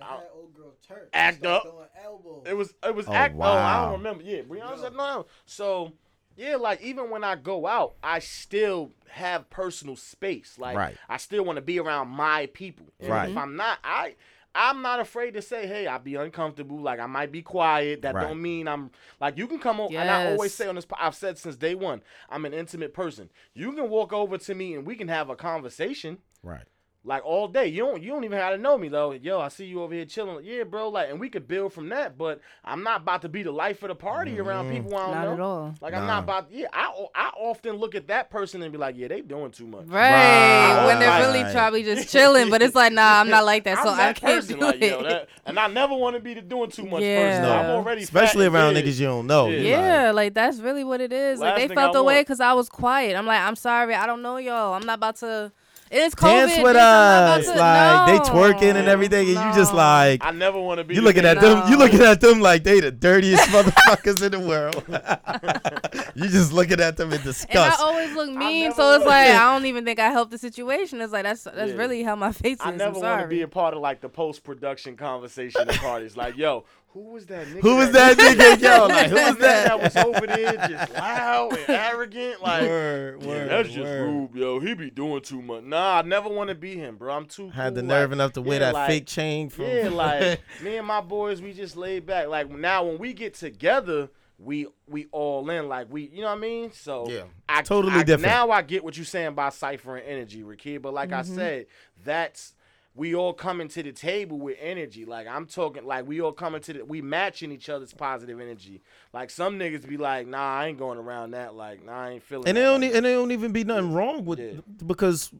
That 0.00 0.08
I- 0.10 0.14
had 0.16 0.28
old 0.34 0.54
girl 0.54 0.72
Turk. 0.86 1.08
Act 1.12 1.44
up. 1.46 1.64
elbows. 2.02 2.44
It 2.46 2.54
was 2.54 2.74
it 2.84 2.94
was 2.94 3.06
Oh, 3.08 3.12
act. 3.12 3.36
Oh, 3.38 3.42
I 3.42 3.82
don't 3.84 3.92
remember. 3.92 4.22
Yeah, 4.24 4.42
Brianna 4.42 4.78
said 4.80 4.92
no, 4.92 4.98
no. 5.20 5.26
So 5.46 5.92
yeah, 6.36 6.56
like 6.56 6.80
even 6.82 7.10
when 7.10 7.22
I 7.24 7.36
go 7.36 7.66
out, 7.66 7.94
I 8.02 8.18
still 8.20 8.92
have 9.08 9.48
personal 9.50 9.96
space. 9.96 10.56
Like 10.58 10.76
Right. 10.76 10.96
I 11.08 11.16
still 11.18 11.44
want 11.44 11.56
to 11.56 11.62
be 11.62 11.78
around 11.78 12.08
my 12.08 12.46
people. 12.46 12.86
And 12.98 13.08
Right. 13.10 13.30
If 13.30 13.36
I'm 13.36 13.56
not, 13.56 13.78
I. 13.84 14.16
I'm 14.52 14.82
not 14.82 14.98
afraid 14.98 15.34
to 15.34 15.42
say, 15.42 15.68
hey, 15.68 15.86
I'll 15.86 16.00
be 16.00 16.16
uncomfortable. 16.16 16.80
Like 16.80 16.98
I 16.98 17.06
might 17.06 17.30
be 17.30 17.40
quiet. 17.40 18.02
That 18.02 18.16
Right. 18.16 18.26
don't 18.26 18.42
mean 18.42 18.66
I'm 18.66 18.90
like 19.20 19.38
you 19.38 19.46
can 19.46 19.60
come 19.60 19.78
over. 19.78 19.92
Yes. 19.92 20.00
And 20.00 20.10
I 20.10 20.32
always 20.32 20.52
say 20.52 20.66
on 20.66 20.74
this, 20.74 20.86
I've 20.98 21.14
said 21.14 21.38
since 21.38 21.54
day 21.54 21.76
one, 21.76 22.02
I'm 22.28 22.44
an 22.44 22.52
intimate 22.52 22.92
person. 22.92 23.30
You 23.54 23.72
can 23.74 23.88
walk 23.88 24.12
over 24.12 24.38
to 24.38 24.54
me 24.56 24.74
and 24.74 24.84
we 24.84 24.96
can 24.96 25.06
have 25.06 25.30
a 25.30 25.36
conversation 25.36 26.18
Right. 26.42 26.64
Like 27.04 27.24
all 27.24 27.48
day. 27.48 27.66
You 27.66 27.84
don't 27.86 28.02
you 28.02 28.10
don't 28.10 28.24
even 28.24 28.38
have 28.38 28.54
to 28.54 28.58
know 28.58 28.76
me 28.76 28.88
though. 28.88 29.12
Yo, 29.12 29.40
I 29.40 29.48
see 29.48 29.64
you 29.64 29.82
over 29.82 29.94
here 29.94 30.04
chilling. 30.04 30.44
Yeah, 30.44 30.64
bro. 30.64 30.88
Like, 30.90 31.10
and 31.10 31.18
we 31.18 31.28
could 31.30 31.48
build 31.48 31.72
from 31.72 31.88
that. 31.88 32.18
But 32.18 32.40
I'm 32.64 32.82
not 32.82 33.02
about 33.02 33.22
to 33.22 33.28
be 33.28 33.42
the 33.42 33.52
life 33.52 33.82
of 33.82 33.88
the 33.88 33.94
party 33.94 34.32
mm-hmm. 34.32 34.48
around 34.48 34.70
people 34.70 34.94
I 34.96 35.06
don't 35.06 35.14
Not 35.14 35.24
know. 35.24 35.32
at 35.32 35.40
all. 35.40 35.74
Like 35.80 35.94
I'm 35.94 36.06
not 36.06 36.24
about. 36.24 36.48
Yeah, 36.50 36.66
I 36.72 36.92
I 37.14 37.30
often 37.38 37.76
look 37.76 37.94
at 37.94 38.08
that 38.08 38.30
person 38.30 38.62
and 38.62 38.70
be 38.70 38.78
like, 38.78 38.96
yeah, 38.98 39.08
they 39.08 39.22
doing 39.22 39.50
too 39.50 39.66
much. 39.66 39.86
Right. 39.86 40.86
When 40.86 40.98
they're 40.98 41.08
Right. 41.10 41.20
really 41.26 41.52
probably 41.52 41.82
just 41.82 42.10
chilling, 42.10 42.50
but 42.50 42.62
it's 42.62 42.74
like, 42.74 42.92
nah, 42.92 43.20
I'm 43.20 43.28
not 43.28 43.44
like 43.44 43.64
that, 43.64 43.78
I'm 43.78 43.84
so 43.84 43.90
I 43.92 44.12
can't 44.12 44.42
person, 44.42 44.58
do 44.58 44.66
like, 44.66 44.82
it. 44.82 44.90
yo, 44.90 45.02
that, 45.02 45.28
and 45.46 45.58
I 45.58 45.66
never 45.66 45.94
want 45.94 46.16
to 46.16 46.20
be 46.20 46.34
the 46.34 46.42
doing 46.42 46.70
too 46.70 46.84
much 46.84 47.02
Yeah. 47.02 47.22
person. 47.28 47.42
No. 47.42 47.52
I'm 47.52 47.70
already 47.70 48.02
Especially 48.02 48.46
around 48.46 48.74
niggas 48.74 49.00
you 49.00 49.06
don't 49.06 49.26
know. 49.26 49.48
Yeah. 49.48 49.60
Yeah, 49.60 50.06
like, 50.06 50.14
like 50.16 50.34
that's 50.34 50.58
really 50.60 50.84
what 50.84 51.00
it 51.00 51.12
is. 51.12 51.40
Like 51.40 51.56
they 51.56 51.74
felt 51.74 51.96
I 51.96 51.98
away 51.98 52.16
want- 52.16 52.26
because 52.26 52.40
I 52.40 52.52
was 52.52 52.68
quiet. 52.68 53.16
I'm 53.16 53.26
like, 53.26 53.40
I'm 53.40 53.56
sorry, 53.56 53.94
I 53.94 54.06
don't 54.06 54.22
know 54.22 54.36
y'all. 54.36 54.74
I'm 54.74 54.84
not 54.84 54.98
about 54.98 55.16
to. 55.16 55.50
It's 55.92 56.14
COVID. 56.14 56.22
Dance 56.46 56.62
with 56.62 56.62
bitch, 56.62 56.68
I'm 56.68 56.74
not 56.74 57.40
us, 57.40 57.48
about 57.48 58.06
to- 58.06 58.12
like 58.14 58.22
they 58.24 58.30
twerking 58.30 58.76
and 58.76 58.86
everything, 58.88 59.26
and 59.28 59.36
you 59.36 59.54
just 59.60 59.74
like 59.74 60.24
I 60.24 60.30
never 60.30 60.60
want 60.60 60.78
to 60.78 60.84
be. 60.84 60.94
you 60.94 61.00
the 61.00 61.06
looking 61.06 61.24
nigga- 61.24 61.36
at 61.36 61.40
them. 61.40 61.68
You 61.70 61.76
looking 61.78 62.00
at 62.02 62.20
them 62.20 62.40
like 62.40 62.62
they 62.62 62.78
the 62.78 62.92
dirtiest 62.92 63.48
motherfuckers 63.50 64.22
in 64.22 64.30
the 64.30 64.38
world. 64.40 64.84
you 66.14 66.28
just 66.28 66.52
looking 66.52 66.80
at 66.80 66.96
them 66.96 67.12
in 67.12 67.20
disgust. 67.22 67.50
And 67.50 67.58
I 67.58 67.76
always 67.80 68.14
look 68.14 68.30
mean, 68.30 68.72
so 68.72 68.92
it's 68.94 69.04
wanna- 69.04 69.10
like 69.10 69.30
I 69.30 69.52
don't 69.52 69.66
even 69.66 69.84
think 69.84 69.98
I 69.98 70.10
helped 70.10 70.30
the 70.30 70.38
situation. 70.38 71.00
It's 71.00 71.12
like 71.12 71.24
that's 71.24 71.42
that's 71.42 71.72
Yeah. 71.72 71.76
really 71.76 72.02
how 72.04 72.14
my 72.14 72.32
face 72.40 72.54
is. 72.58 72.60
I 72.60 72.70
never 72.70 73.00
want 73.00 73.22
to 73.22 73.28
be 73.28 73.42
a 73.42 73.48
part 73.48 73.74
of 73.74 73.80
like 73.80 74.00
the 74.00 74.08
post 74.08 74.44
production 74.44 74.96
conversation 74.96 75.68
at 75.68 75.74
parties. 75.76 76.16
Like, 76.16 76.36
yo, 76.36 76.64
who 76.92 77.12
was 77.12 77.26
that 77.26 77.46
nigga? 77.46 77.60
Who 77.60 77.76
was 77.76 77.92
that 77.92 78.16
nigga? 78.18 78.60
Yo, 78.60 78.86
like 78.86 79.06
who 79.08 79.14
was 79.14 79.36
that 79.38 79.68
that? 79.68 79.80
was 79.80 79.96
over 79.96 80.26
there 80.26 80.52
just 80.68 80.92
loud 80.92 81.52
and 81.56 81.68
arrogant. 81.68 82.42
Like, 82.42 82.62
Word, 82.62 83.22
yeah, 83.22 83.44
that's 83.44 83.68
just 83.68 83.78
word. 83.84 84.02
rude, 84.06 84.34
yo. 84.34 84.58
He 84.60 84.74
be 84.74 84.90
doing 84.90 85.20
too 85.22 85.40
much. 85.40 85.62
Nah, 85.64 85.98
I 85.98 86.02
never 86.02 86.28
want 86.28 86.48
to 86.48 86.56
be 86.56 86.74
him, 86.74 86.96
bro. 86.96 87.14
I'm 87.14 87.26
too. 87.26 87.50
Had 87.50 87.74
the 87.76 87.82
nerve 87.82 88.10
like- 88.10 88.16
enough 88.16 88.32
to 88.32 88.42
wear 88.42 88.54
yeah, 88.60 88.66
that 88.66 88.74
like- 88.74 88.88
fake 88.88 89.06
chain 89.06 89.48
from. 89.50 89.66
Yeah, 89.66 89.88
like 89.90 90.40
me 90.62 90.76
and 90.78 90.86
my 90.86 91.00
boys, 91.00 91.40
we 91.40 91.52
just 91.52 91.76
laid 91.76 92.06
back. 92.06 92.26
Like 92.28 92.50
now, 92.50 92.84
when 92.84 92.98
we 92.98 93.12
get 93.12 93.34
together, 93.34 94.08
we 94.38 94.66
we 94.88 95.06
all 95.12 95.48
in. 95.48 95.68
Like 95.68 95.92
we, 95.92 96.08
you 96.12 96.22
know 96.22 96.28
what 96.28 96.38
I 96.38 96.40
mean? 96.40 96.72
So 96.72 97.08
Yeah, 97.08 97.22
I, 97.48 97.62
totally 97.62 97.92
I- 97.94 98.02
different. 98.02 98.22
Now 98.22 98.50
I 98.50 98.62
get 98.62 98.82
what 98.82 98.96
you're 98.96 99.04
saying 99.06 99.28
about 99.28 99.54
cipher 99.54 99.96
and 99.96 100.06
energy, 100.08 100.42
Rakia. 100.42 100.82
But 100.82 100.92
like 100.94 101.12
I 101.12 101.22
mm-hmm. 101.22 101.34
said, 101.36 101.66
that's 102.04 102.54
we 102.94 103.14
all 103.14 103.32
coming 103.32 103.68
to 103.68 103.82
the 103.82 103.92
table 103.92 104.38
with 104.38 104.56
energy. 104.60 105.04
Like 105.04 105.26
I'm 105.28 105.46
talking, 105.46 105.84
like 105.86 106.06
we 106.08 106.20
all 106.20 106.32
coming 106.32 106.60
to 106.62 106.72
the, 106.72 106.84
we 106.84 107.00
matching 107.02 107.52
each 107.52 107.68
other's 107.68 107.92
positive 107.94 108.40
energy. 108.40 108.82
Like 109.12 109.30
some 109.30 109.58
niggas 109.58 109.88
be 109.88 109.96
like, 109.96 110.26
nah, 110.26 110.38
I 110.58 110.66
ain't 110.66 110.78
going 110.78 110.98
around 110.98 111.30
that. 111.32 111.54
Like, 111.54 111.84
nah, 111.84 111.92
I 112.06 112.10
ain't 112.10 112.22
feeling. 112.22 112.48
and 112.48 112.56
that 112.56 112.60
it 112.60 112.64
don't 112.64 112.80
like 112.80 112.90
e- 112.92 112.96
and 112.96 113.06
it 113.06 113.12
don't 113.12 113.32
even 113.32 113.52
be 113.52 113.64
nothing 113.64 113.92
wrong 113.92 114.24
with 114.24 114.38
Yeah. 114.40 114.52
because 114.86 115.32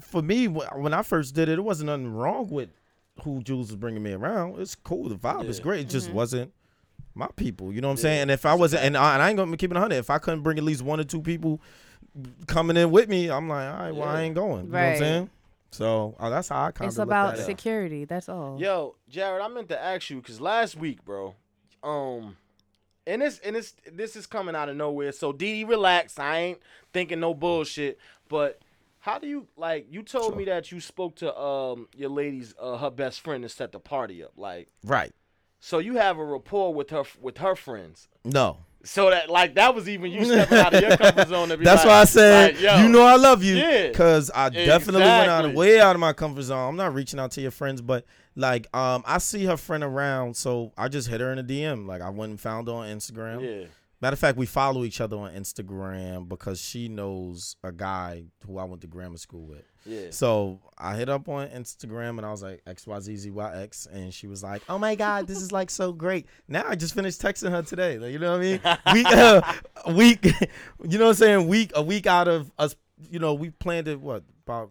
for 0.00 0.22
me 0.22 0.48
when 0.48 0.94
I 0.94 1.02
first 1.02 1.34
did 1.34 1.48
it, 1.48 1.58
it 1.58 1.62
wasn't 1.62 1.88
nothing 1.88 2.12
wrong 2.12 2.48
with 2.48 2.70
who 3.24 3.42
Jules 3.42 3.68
was 3.68 3.76
bringing 3.76 4.02
me 4.02 4.12
around. 4.12 4.58
It's 4.58 4.74
cool, 4.74 5.08
the 5.10 5.16
vibe 5.16 5.48
is 5.48 5.60
great. 5.60 5.80
It 5.80 5.88
just 5.90 6.06
Mm-hmm. 6.06 6.16
wasn't 6.16 6.52
my 7.14 7.28
people. 7.36 7.72
You 7.72 7.82
know 7.82 7.88
what 7.88 7.92
I'm 7.92 7.98
saying? 7.98 8.20
And 8.22 8.30
if 8.30 8.46
I 8.46 8.54
wasn't, 8.54 8.84
and 8.84 8.96
I, 8.96 9.14
and 9.14 9.22
I 9.22 9.28
ain't 9.28 9.36
gonna 9.36 9.56
keep 9.58 9.70
it 9.70 9.76
hundred. 9.76 9.96
If 9.96 10.08
I 10.08 10.18
couldn't 10.18 10.40
bring 10.42 10.56
at 10.56 10.64
least 10.64 10.80
one 10.82 10.98
or 11.00 11.04
two 11.04 11.20
people 11.20 11.60
coming 12.46 12.76
in 12.78 12.90
with 12.90 13.08
me, 13.10 13.30
I'm 13.30 13.48
like, 13.48 13.70
all 13.70 13.78
right, 13.78 13.94
well, 13.94 14.08
I 14.08 14.22
ain't 14.22 14.34
going. 14.34 14.66
You 14.66 14.72
know 14.72 14.78
what 14.78 14.84
I'm 14.92 14.98
saying? 14.98 15.30
So 15.72 16.16
uh, 16.18 16.30
that's 16.30 16.48
how 16.48 16.64
I 16.64 16.70
kind 16.72 16.86
of 16.88 16.92
It's 16.92 16.98
about 16.98 17.34
at 17.34 17.40
it. 17.40 17.44
security. 17.44 18.04
That's 18.04 18.28
all. 18.28 18.58
Yo, 18.60 18.96
Jared, 19.08 19.40
I 19.42 19.48
meant 19.48 19.68
to 19.68 19.80
ask 19.80 20.10
you 20.10 20.16
because 20.20 20.40
last 20.40 20.76
week, 20.76 21.04
bro, 21.04 21.34
um, 21.82 22.36
and 23.06 23.22
this 23.22 23.38
and 23.40 23.54
this 23.56 23.74
this 23.90 24.16
is 24.16 24.26
coming 24.26 24.54
out 24.56 24.68
of 24.68 24.76
nowhere. 24.76 25.12
So 25.12 25.32
Dee, 25.32 25.64
relax. 25.64 26.18
I 26.18 26.38
ain't 26.38 26.58
thinking 26.92 27.20
no 27.20 27.34
bullshit. 27.34 27.98
But 28.28 28.60
how 28.98 29.18
do 29.18 29.26
you 29.26 29.46
like? 29.56 29.86
You 29.90 30.02
told 30.02 30.36
me 30.36 30.44
that 30.46 30.70
you 30.72 30.80
spoke 30.80 31.16
to 31.16 31.36
um 31.38 31.88
your 31.96 32.10
lady's 32.10 32.54
uh, 32.60 32.76
her 32.78 32.90
best 32.90 33.20
friend 33.20 33.42
to 33.44 33.48
set 33.48 33.72
the 33.72 33.80
party 33.80 34.22
up. 34.22 34.32
Like, 34.36 34.68
Right? 34.84 35.12
so 35.60 35.78
you 35.78 35.96
have 35.96 36.18
a 36.18 36.24
rapport 36.24 36.74
with 36.74 36.90
her 36.90 37.04
with 37.20 37.38
her 37.38 37.54
friends. 37.56 38.08
No. 38.24 38.58
So 38.82 39.10
that 39.10 39.28
like 39.28 39.54
that 39.56 39.74
was 39.74 39.88
even 39.88 40.10
you 40.10 40.24
stepping 40.24 40.58
out 40.58 40.72
of 40.74 40.80
your 40.80 40.96
comfort 40.96 41.28
zone. 41.28 41.48
That's 41.50 41.62
like- 41.64 41.84
why 41.86 42.00
I 42.00 42.04
said 42.04 42.54
like, 42.60 42.80
you 42.82 42.88
know 42.88 43.02
I 43.02 43.16
love 43.16 43.42
you. 43.44 43.56
Yeah. 43.56 43.90
Cause 43.92 44.30
I 44.34 44.48
definitely 44.48 45.02
went 45.02 45.30
out 45.30 45.44
of 45.44 45.52
way 45.54 45.80
out 45.80 45.94
of 45.96 46.00
my 46.00 46.12
comfort 46.14 46.42
zone. 46.42 46.68
I'm 46.70 46.76
not 46.76 46.94
reaching 46.94 47.20
out 47.20 47.32
to 47.32 47.40
your 47.40 47.50
friends, 47.50 47.82
but 47.82 48.04
like 48.36 48.74
um 48.74 49.02
I 49.06 49.18
see 49.18 49.44
her 49.44 49.56
friend 49.58 49.84
around, 49.84 50.36
so 50.36 50.72
I 50.78 50.88
just 50.88 51.08
hit 51.08 51.20
her 51.20 51.30
in 51.32 51.38
a 51.38 51.44
DM. 51.44 51.86
Like 51.86 52.00
I 52.00 52.08
went 52.10 52.30
and 52.30 52.40
found 52.40 52.68
her 52.68 52.74
on 52.74 52.88
Instagram. 52.88 53.42
Yeah. 53.42 53.66
Matter 54.02 54.14
of 54.14 54.18
fact, 54.18 54.38
we 54.38 54.46
follow 54.46 54.84
each 54.84 55.00
other 55.02 55.18
on 55.18 55.32
Instagram 55.32 56.26
because 56.26 56.58
she 56.58 56.88
knows 56.88 57.56
a 57.62 57.70
guy 57.70 58.24
who 58.46 58.56
I 58.56 58.64
went 58.64 58.80
to 58.80 58.86
grammar 58.86 59.18
school 59.18 59.46
with. 59.46 59.64
Yeah. 59.84 60.06
So 60.08 60.60
I 60.78 60.96
hit 60.96 61.10
up 61.10 61.28
on 61.28 61.48
Instagram 61.48 62.16
and 62.16 62.24
I 62.24 62.30
was 62.30 62.42
like 62.42 62.64
XYZZYX 62.64 63.92
and 63.92 64.14
she 64.14 64.26
was 64.26 64.42
like, 64.42 64.62
Oh 64.70 64.78
my 64.78 64.94
God, 64.94 65.26
this 65.26 65.42
is 65.42 65.52
like 65.52 65.68
so 65.68 65.92
great. 65.92 66.26
Now 66.48 66.64
I 66.66 66.76
just 66.76 66.94
finished 66.94 67.20
texting 67.20 67.50
her 67.50 67.62
today. 67.62 67.98
Like, 67.98 68.12
you 68.12 68.18
know 68.18 68.38
what 68.38 68.40
I 68.40 68.94
mean? 68.94 68.94
Week 68.94 69.06
uh, 69.06 69.42
a 69.84 69.92
week 69.92 70.24
you 70.88 70.98
know 70.98 71.04
what 71.04 71.10
I'm 71.10 71.14
saying? 71.14 71.48
Week 71.48 71.72
a 71.74 71.82
week 71.82 72.06
out 72.06 72.26
of 72.26 72.50
us 72.58 72.74
you 73.10 73.18
know, 73.18 73.34
we 73.34 73.50
planned 73.50 73.88
it 73.88 74.00
what 74.00 74.24
about 74.46 74.70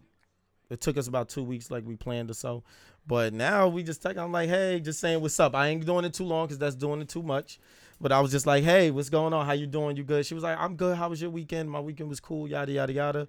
it 0.72 0.82
took 0.82 0.98
us 0.98 1.08
about 1.08 1.30
two 1.30 1.44
weeks 1.44 1.70
like 1.70 1.86
we 1.86 1.96
planned 1.96 2.32
or 2.32 2.36
so. 2.36 2.64
But 3.06 3.34
now 3.34 3.68
we 3.68 3.84
just 3.84 4.02
text 4.02 4.18
I'm 4.20 4.32
like, 4.32 4.50
hey, 4.50 4.80
just 4.80 5.00
saying 5.00 5.22
what's 5.22 5.40
up. 5.40 5.56
I 5.56 5.68
ain't 5.68 5.86
doing 5.86 6.06
it 6.06 6.14
too 6.14 6.26
long 6.26 6.48
because 6.48 6.58
that's 6.58 6.76
doing 6.76 7.02
it 7.02 7.10
too 7.10 7.24
much. 7.24 7.60
But 8.02 8.12
I 8.12 8.20
was 8.22 8.32
just 8.32 8.46
like, 8.46 8.64
hey, 8.64 8.92
what's 8.92 9.10
going 9.10 9.34
on? 9.34 9.46
How 9.46 9.52
you 9.52 9.68
doing? 9.68 9.98
You 9.98 10.04
good? 10.04 10.26
She 10.26 10.34
was 10.34 10.44
like, 10.44 10.58
I'm 10.58 10.76
good. 10.76 10.98
How 10.98 11.10
was 11.10 11.22
your 11.22 11.32
weekend? 11.32 11.70
My 11.70 11.80
weekend 11.82 12.10
was 12.10 12.20
cool, 12.20 12.48
yada 12.48 12.72
yada 12.72 12.94
yada. 12.94 13.28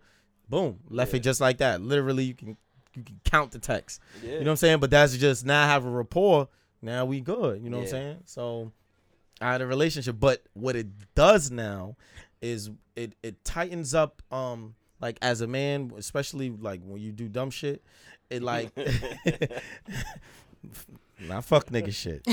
Boom. 0.48 0.78
Left 0.88 1.12
Yeah. 1.12 1.16
it 1.16 1.20
just 1.20 1.40
like 1.40 1.59
that. 1.59 1.80
Literally 1.82 2.24
you 2.24 2.34
can 2.34 2.56
you 2.94 3.02
can 3.05 3.20
count 3.24 3.52
the 3.52 3.59
text. 3.59 4.01
Yeah. 4.22 4.30
You 4.30 4.38
know 4.38 4.44
what 4.44 4.51
I'm 4.51 4.56
saying? 4.56 4.80
But 4.80 4.90
that's 4.90 5.16
just 5.16 5.44
now 5.44 5.64
I 5.64 5.66
have 5.66 5.84
a 5.86 5.90
rapport. 5.90 6.48
Now 6.82 7.05
we 7.05 7.20
good. 7.20 7.62
You 7.62 7.70
know 7.70 7.78
what 7.78 7.84
I'm 7.84 7.90
saying? 7.90 8.16
So 8.26 8.72
I 9.40 9.52
had 9.52 9.60
a 9.60 9.66
relationship. 9.66 10.16
But 10.18 10.42
what 10.55 10.76
it 10.76 10.86
does 11.14 11.51
now 11.51 11.97
is 12.40 12.70
it 12.97 13.14
it 13.22 13.44
tightens 13.44 13.94
up 13.94 14.22
um 14.32 14.74
like 15.01 15.18
as 15.22 15.40
a 15.40 15.47
man, 15.47 15.92
especially 15.97 16.51
like 16.51 16.80
when 16.84 17.01
you 17.01 17.12
do 17.12 17.28
dumb 17.28 17.51
shit, 17.51 17.82
it 18.28 18.42
like 18.42 18.70
Not 21.28 21.44
fuck 21.44 21.66
nigga 21.66 21.94
shit. 21.94 22.22
I 22.26 22.32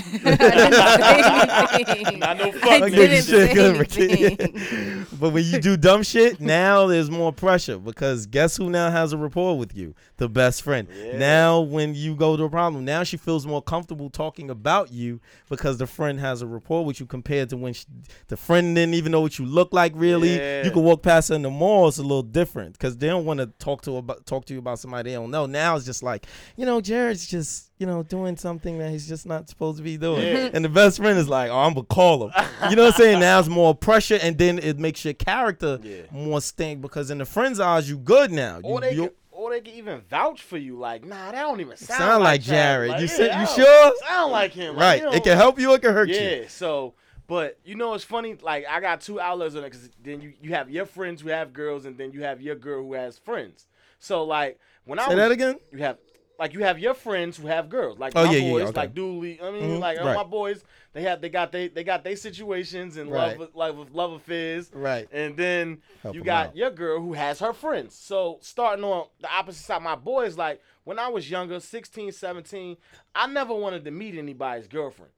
didn't 1.75 1.87
say 1.87 1.93
anything. 1.93 2.19
Not 2.19 2.37
no 2.37 2.45
I 2.45 2.51
fuck 2.51 2.61
nigga 2.61 2.91
didn't 2.95 3.25
shit, 3.25 3.25
say 3.25 3.53
good, 3.53 3.77
Ricky. 3.77 4.25
anything. 4.25 5.05
but 5.19 5.33
when 5.33 5.43
you 5.43 5.59
do 5.59 5.75
dumb 5.77 6.03
shit, 6.03 6.39
now 6.39 6.87
there's 6.87 7.11
more 7.11 7.33
pressure 7.33 7.77
because 7.77 8.25
guess 8.25 8.57
who 8.57 8.69
now 8.69 8.89
has 8.89 9.13
a 9.13 9.17
rapport 9.17 9.57
with 9.57 9.75
you? 9.75 9.93
The 10.17 10.29
best 10.29 10.61
friend. 10.61 10.87
Yeah. 10.93 11.17
Now 11.17 11.59
when 11.61 11.95
you 11.95 12.15
go 12.15 12.37
to 12.37 12.43
a 12.43 12.49
problem, 12.49 12.85
now 12.85 13.03
she 13.03 13.17
feels 13.17 13.45
more 13.45 13.61
comfortable 13.61 14.09
talking 14.09 14.49
about 14.49 14.91
you 14.91 15.19
because 15.49 15.77
the 15.77 15.87
friend 15.87 16.19
has 16.19 16.41
a 16.41 16.47
rapport 16.47 16.85
with 16.85 16.99
you 16.99 17.05
compared 17.05 17.49
to 17.49 17.57
when 17.57 17.73
she, 17.73 17.85
the 18.27 18.37
friend 18.37 18.75
didn't 18.75 18.93
even 18.93 19.11
know 19.11 19.21
what 19.21 19.37
you 19.37 19.45
look 19.45 19.73
like 19.73 19.91
really. 19.95 20.37
Yeah. 20.37 20.63
You 20.63 20.71
can 20.71 20.83
walk 20.83 21.03
past 21.03 21.29
her 21.29 21.35
in 21.35 21.41
the 21.41 21.49
mall, 21.49 21.87
it's 21.87 21.97
a 21.97 22.03
little 22.03 22.23
different 22.23 22.73
because 22.73 22.97
they 22.97 23.07
don't 23.07 23.25
want 23.25 23.39
to 23.39 23.47
talk 23.59 23.81
to 23.83 23.97
about 23.97 24.25
talk 24.25 24.45
to 24.45 24.53
you 24.53 24.59
about 24.59 24.79
somebody 24.79 25.11
they 25.11 25.15
don't 25.15 25.31
know. 25.31 25.45
Now 25.45 25.75
it's 25.75 25.85
just 25.85 26.03
like, 26.03 26.25
you 26.55 26.65
know, 26.65 26.81
Jared's 26.81 27.27
just, 27.27 27.71
you 27.77 27.85
know, 27.85 28.03
doing 28.03 28.37
something 28.37 28.76
that 28.79 28.91
he's 28.91 29.07
just 29.07 29.25
not 29.25 29.49
supposed 29.49 29.77
to 29.77 29.83
be 29.83 29.97
doing. 29.97 30.21
Yeah. 30.21 30.49
And 30.53 30.63
the 30.65 30.69
best 30.69 30.97
friend 30.97 31.17
is 31.17 31.27
like, 31.29 31.49
oh, 31.49 31.57
I'm 31.59 31.73
gonna 31.73 31.85
call 31.85 32.27
him. 32.29 32.45
You 32.69 32.75
know 32.75 32.83
what 32.85 32.93
I'm 32.95 32.99
saying? 33.01 33.19
Now 33.19 33.39
it's 33.39 33.47
more 33.49 33.73
pressure, 33.75 34.19
and 34.21 34.37
then 34.37 34.59
it 34.59 34.77
makes 34.79 35.03
your 35.05 35.13
character 35.13 35.79
Yeah. 35.83 36.01
more 36.11 36.41
stink 36.41 36.81
because 36.81 37.09
in 37.11 37.17
the 37.17 37.25
friend's 37.25 37.59
eyes, 37.59 37.89
you 37.89 37.97
good 37.97 38.31
now. 38.31 38.59
Or 38.63 38.75
You, 38.75 38.81
they 38.81 38.95
can, 38.95 39.09
or 39.31 39.51
they 39.51 39.61
can 39.61 39.73
even 39.75 40.01
vouch 40.09 40.41
for 40.41 40.57
you. 40.57 40.77
Like, 40.77 41.05
nah, 41.05 41.31
that 41.31 41.41
don't 41.41 41.61
even 41.61 41.77
sound, 41.77 41.97
sound 41.99 42.23
like 42.23 42.41
Jared. 42.41 42.89
Jared. 42.89 42.91
Like, 42.91 43.01
you 43.01 43.07
yeah, 43.07 43.45
said, 43.45 43.57
you 43.57 43.63
sure? 43.65 43.93
Sound 44.07 44.31
like 44.31 44.51
him. 44.53 44.75
Like, 44.75 45.03
Right. 45.03 45.13
It 45.15 45.23
can 45.23 45.37
help 45.37 45.59
you. 45.59 45.73
It 45.73 45.81
can 45.81 45.93
hurt 45.93 46.09
you. 46.09 46.15
yeah, 46.15 46.47
so 46.47 46.93
but 47.27 47.59
you 47.65 47.75
know 47.75 47.93
it's 47.93 48.03
funny, 48.05 48.35
like 48.41 48.65
I 48.69 48.79
got 48.79 49.01
two 49.01 49.19
outlets 49.19 49.53
on 49.55 49.63
it 49.63 49.71
because 49.71 49.89
then 50.01 50.21
you, 50.21 50.33
you 50.41 50.51
have 50.53 50.69
your 50.69 50.85
friends 50.85 51.21
who 51.21 51.27
have 51.29 51.51
girls 51.53 51.85
and 51.85 51.97
then 51.97 52.11
you 52.13 52.23
have 52.23 52.41
your 52.41 52.55
girl 52.55 52.81
who 52.83 52.93
has 52.93 53.17
friends. 53.17 53.67
So 53.99 54.23
like 54.23 54.59
when 54.85 54.97
I 54.97 55.03
Say 55.03 55.07
was 55.09 55.17
that 55.17 55.31
again. 55.31 55.55
you 55.73 55.79
have 55.79 55.97
like 56.39 56.53
you 56.53 56.63
have 56.63 56.79
your 56.79 56.93
friends 56.93 57.37
who 57.37 57.47
have 57.47 57.69
girls 57.69 57.97
like 57.99 58.13
Oh, 58.15 58.25
my 58.25 58.31
yeah, 58.31 58.37
yeah, 58.37 58.45
yeah, 58.45 58.51
boys 58.51 58.63
okay. 58.69 58.77
like 58.81 58.93
Dooley 58.93 59.39
I 59.41 59.51
mean 59.51 59.61
Mhm, 59.77 59.79
like 59.79 59.97
all 59.99 60.05
right. 60.05 60.15
my 60.15 60.23
boys 60.23 60.63
they 60.93 61.01
have 61.03 61.21
they 61.21 61.29
got 61.29 61.51
they 61.51 61.67
they 61.67 61.83
got 61.83 62.03
their 62.03 62.15
situations 62.15 62.97
and 62.97 63.11
Right. 63.11 63.37
love 63.39 63.49
like 63.55 63.75
with 63.77 63.91
love 63.91 64.11
affairs 64.13 64.69
Right. 64.73 65.07
and 65.11 65.35
then 65.35 65.81
Help 66.03 66.15
you 66.15 66.23
got 66.23 66.47
out. 66.47 66.55
your 66.55 66.71
girl 66.71 66.99
who 67.01 67.13
has 67.13 67.39
her 67.39 67.53
friends 67.53 67.95
so 67.95 68.37
starting 68.41 68.83
on 68.83 69.07
the 69.19 69.29
opposite 69.31 69.63
side 69.63 69.81
my 69.81 69.95
boys 69.95 70.37
like 70.37 70.61
when 70.83 70.99
I 70.99 71.07
was 71.09 71.29
younger 71.29 71.59
16 71.59 72.11
17 72.11 72.77
I 73.15 73.27
never 73.27 73.53
wanted 73.53 73.83
to 73.85 73.91
meet 73.91 74.15
anybody's 74.15 74.67
girlfriend 74.67 75.11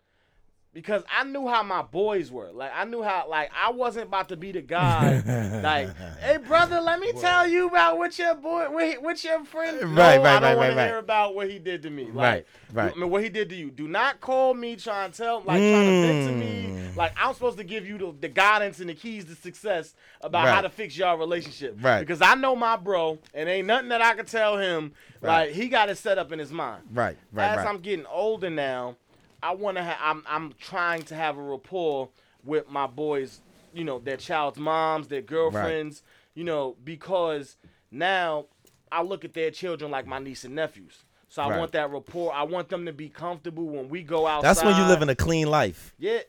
because 0.73 1.03
I 1.11 1.23
knew 1.23 1.47
how 1.47 1.63
my 1.63 1.81
boys 1.81 2.31
were. 2.31 2.51
Like 2.51 2.71
I 2.73 2.85
knew 2.85 3.01
how 3.01 3.27
like 3.27 3.49
I 3.59 3.71
wasn't 3.71 4.07
about 4.07 4.29
to 4.29 4.37
be 4.37 4.51
the 4.51 4.61
guy 4.61 5.61
like, 5.63 5.95
hey 6.19 6.37
brother, 6.37 6.79
let 6.79 6.99
me 6.99 7.11
tell 7.13 7.47
you 7.47 7.67
about 7.67 7.97
what 7.97 8.17
your 8.19 8.35
boy 8.35 8.69
what, 8.69 9.01
what 9.01 9.23
your 9.23 9.43
friend 9.45 9.79
no, 9.81 9.87
Right, 9.87 10.17
right, 10.17 10.25
I 10.25 10.39
don't 10.39 10.43
right, 10.43 10.57
want 10.57 10.69
right, 10.75 10.83
to 10.83 10.87
hear 10.87 10.97
about 10.97 11.33
what 11.35 11.49
he 11.49 11.59
did 11.59 11.81
to 11.83 11.89
me. 11.89 12.05
Like, 12.05 12.15
Right, 12.15 12.45
right. 12.73 12.93
I 12.95 12.99
mean, 12.99 13.09
what 13.09 13.23
he 13.23 13.29
did 13.29 13.49
to 13.49 13.55
you. 13.55 13.71
Do 13.71 13.87
not 13.87 14.21
call 14.21 14.53
me 14.53 14.75
trying 14.75 15.11
to 15.11 15.17
tell 15.17 15.37
like 15.37 15.59
trying 15.59 15.85
to 15.85 16.07
vent 16.07 16.29
to 16.29 16.35
me. 16.35 16.65
Mm. 16.69 16.95
Like 16.95 17.13
I'm 17.17 17.33
supposed 17.33 17.57
to 17.57 17.63
give 17.63 17.87
you 17.87 17.97
the, 17.97 18.13
the 18.19 18.29
guidance 18.29 18.79
and 18.79 18.89
the 18.89 18.93
keys 18.93 19.25
to 19.25 19.35
success 19.35 19.95
about 20.21 20.47
how 20.47 20.61
to 20.61 20.69
fix 20.69 20.95
your 20.97 21.17
relationship. 21.17 21.77
Right. 21.81 21.99
Because 22.01 22.21
I 22.21 22.35
know 22.35 22.55
my 22.55 22.77
bro 22.77 23.17
and 23.33 23.49
ain't 23.49 23.67
nothing 23.67 23.89
that 23.89 24.01
I 24.01 24.13
can 24.13 24.25
tell 24.25 24.57
him. 24.57 24.93
Right. 25.21 25.47
Like 25.47 25.55
he 25.55 25.67
got 25.67 25.89
it 25.89 25.97
set 25.97 26.17
up 26.17 26.31
in 26.31 26.39
his 26.39 26.51
mind 26.51 26.83
Right. 26.91 27.17
Right. 27.31 27.47
as 27.49 27.57
right. 27.57 27.67
I'm 27.67 27.79
getting 27.79 28.05
older 28.05 28.49
now, 28.49 28.95
I 29.41 29.53
want 29.55 29.77
to. 29.77 29.83
Ha- 29.83 29.99
I'm 30.01 30.23
I'm 30.27 30.53
trying 30.59 31.03
to 31.03 31.15
have 31.15 31.37
a 31.37 31.41
rapport 31.41 32.09
with 32.43 32.69
my 32.69 32.87
boys. 32.87 33.41
You 33.73 33.83
know, 33.83 33.99
their 33.99 34.17
child's 34.17 34.57
moms, 34.59 35.07
their 35.07 35.21
girlfriends. 35.21 36.03
You 36.35 36.43
know, 36.43 36.75
because 36.83 37.57
now 37.91 38.45
I 38.91 39.01
look 39.03 39.25
at 39.25 39.33
their 39.33 39.51
children 39.51 39.91
like 39.91 40.07
my 40.07 40.19
niece 40.19 40.43
and 40.45 40.55
nephews. 40.55 41.03
So 41.27 41.43
I 41.43 41.49
Right. 41.49 41.59
want 41.59 41.71
that 41.73 41.91
rapport. 41.91 42.33
I 42.33 42.43
want 42.43 42.69
them 42.69 42.85
to 42.87 42.93
be 42.93 43.07
comfortable 43.09 43.65
when 43.67 43.89
we 43.89 44.01
go 44.03 44.25
outside. 44.25 44.47
That's 44.49 44.63
when 44.63 44.75
you 44.77 44.85
live 44.85 45.01
in 45.01 45.09
a 45.09 45.15
clean 45.15 45.47
life. 45.47 45.93
Yeah. 45.99 46.19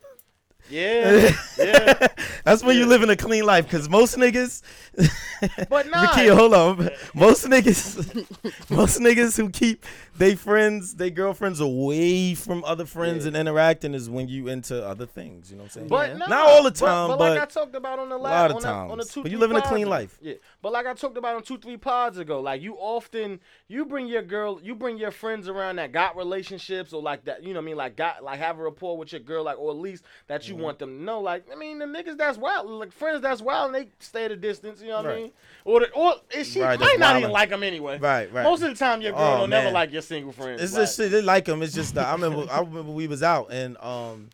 Yeah. 0.69 1.33
yeah. 1.59 2.09
That's 2.45 2.63
when 2.63 2.77
you 2.77 2.87
live 2.87 3.03
in 3.03 3.11
a 3.11 3.17
clean 3.17 3.45
life. 3.45 3.69
Cause 3.71 3.89
most 3.89 4.17
niggas, 4.17 4.63
But 5.69 5.89
nah. 5.89 6.07
Hold 6.07 6.55
on. 6.55 6.91
Most 7.15 7.47
niggas, 7.47 8.71
most 8.71 9.01
niggas 9.01 9.37
who 9.37 9.51
keep 9.51 9.85
they 10.17 10.35
friends, 10.35 10.95
they 10.95 11.11
girlfriends 11.11 11.61
away 11.61 12.35
from 12.35 12.63
other 12.65 12.85
friends 12.85 13.25
Yeah. 13.25 13.29
and 13.29 13.37
interacting 13.37 13.95
is 13.95 14.11
when 14.11 14.29
you 14.29 14.49
into 14.49 14.85
other 14.87 15.07
things. 15.07 15.51
You 15.51 15.57
know 15.57 15.63
what 15.63 15.77
I'm 15.77 15.89
saying? 15.89 15.89
But 15.89 16.19
nah, 16.19 16.27
not 16.27 16.47
all 16.49 16.63
the 16.63 16.71
time, 16.71 17.09
but, 17.09 17.19
but, 17.19 17.31
like 17.33 17.43
I 17.43 17.47
talked 17.47 17.75
about 17.75 17.99
on 17.99 18.09
the 18.09 18.19
last, 18.19 18.33
a 18.33 18.35
lot 18.35 18.51
of 18.51 18.57
on, 18.57 18.63
the, 18.63 18.93
on 18.93 18.99
the 18.99 19.05
two, 19.05 19.23
But 19.23 19.31
you 19.31 19.39
live 19.39 19.51
in 19.51 19.57
a 19.57 19.63
clean 19.63 19.89
life. 19.89 20.19
Yeah, 20.21 20.35
but 20.61 20.73
like 20.73 20.87
I 20.87 20.95
talked 20.95 21.17
about 21.17 21.37
on 21.37 21.43
two 21.43 21.59
three 21.59 21.79
pods 21.79 22.19
ago, 22.19 22.41
like 22.41 22.61
you 22.61 22.75
often 22.75 23.41
you 23.69 23.87
bring 23.87 24.07
your 24.09 24.23
girl, 24.23 24.61
you 24.63 24.75
bring 24.75 24.99
your 24.99 25.11
friends 25.11 25.49
around 25.49 25.77
that 25.77 25.93
got 25.93 26.17
relationships 26.17 26.93
or 26.93 27.01
like 27.01 27.25
that, 27.25 27.43
you 27.43 27.55
know 27.55 27.61
what 27.61 27.65
I 27.65 27.67
mean, 27.67 27.77
like 27.77 27.97
got 27.97 28.23
like 28.23 28.39
have 28.39 28.59
a 28.59 28.63
rapport 28.63 28.99
with 28.99 29.13
your 29.13 29.21
girl, 29.21 29.45
like 29.45 29.59
or 29.59 29.71
at 29.71 29.77
least 29.79 30.05
that 30.27 30.41
Mm-hmm. 30.41 30.50
You 30.51 30.57
want 30.57 30.79
them 30.79 30.99
to 30.99 31.03
know. 31.05 31.21
Like 31.21 31.45
I 31.51 31.55
mean, 31.57 31.79
the 31.79 31.87
niggas 31.87 32.19
that's 32.19 32.37
wild, 32.37 32.69
like 32.69 32.93
friends 32.93 33.23
that's 33.23 33.41
wild, 33.41 33.75
and 33.75 33.85
they 33.87 33.91
stay 34.01 34.27
at 34.27 34.31
a 34.31 34.37
distance. 34.37 34.83
You 34.83 34.89
know 34.89 34.97
what 34.97 35.07
I 35.07 35.09
Right. 35.09 35.23
mean? 35.23 35.33
Or 35.65 35.81
the, 35.81 35.91
or 35.93 36.15
is 36.35 36.49
she 36.53 36.61
Right, 36.61 36.79
might 36.79 36.97
not 36.99 37.17
even 37.17 37.31
like 37.33 37.49
them 37.51 37.63
anyway. 37.63 37.99
Right, 37.99 38.33
right. 38.33 38.43
Most 38.45 38.63
of 38.63 38.69
the 38.71 38.75
time, 38.77 39.01
your 39.01 39.13
girl 39.13 39.21
Oh, 39.21 39.39
don't 39.39 39.51
never 39.51 39.71
like 39.71 39.93
your 39.93 40.03
single 40.03 40.33
friends. 40.33 40.61
It's 40.61 40.73
like, 40.75 40.83
just 40.83 40.97
shit. 40.97 41.11
They 41.11 41.23
like 41.23 41.47
him. 41.49 41.63
It's 41.63 41.75
just 41.75 41.95
that 41.95 42.07
I 42.07 42.13
remember. 42.13 42.47
I 42.51 42.61
remember 42.61 42.93
we 42.93 43.07
was 43.07 43.23
out 43.23 43.53
and 43.53 43.77
um, 43.79 44.29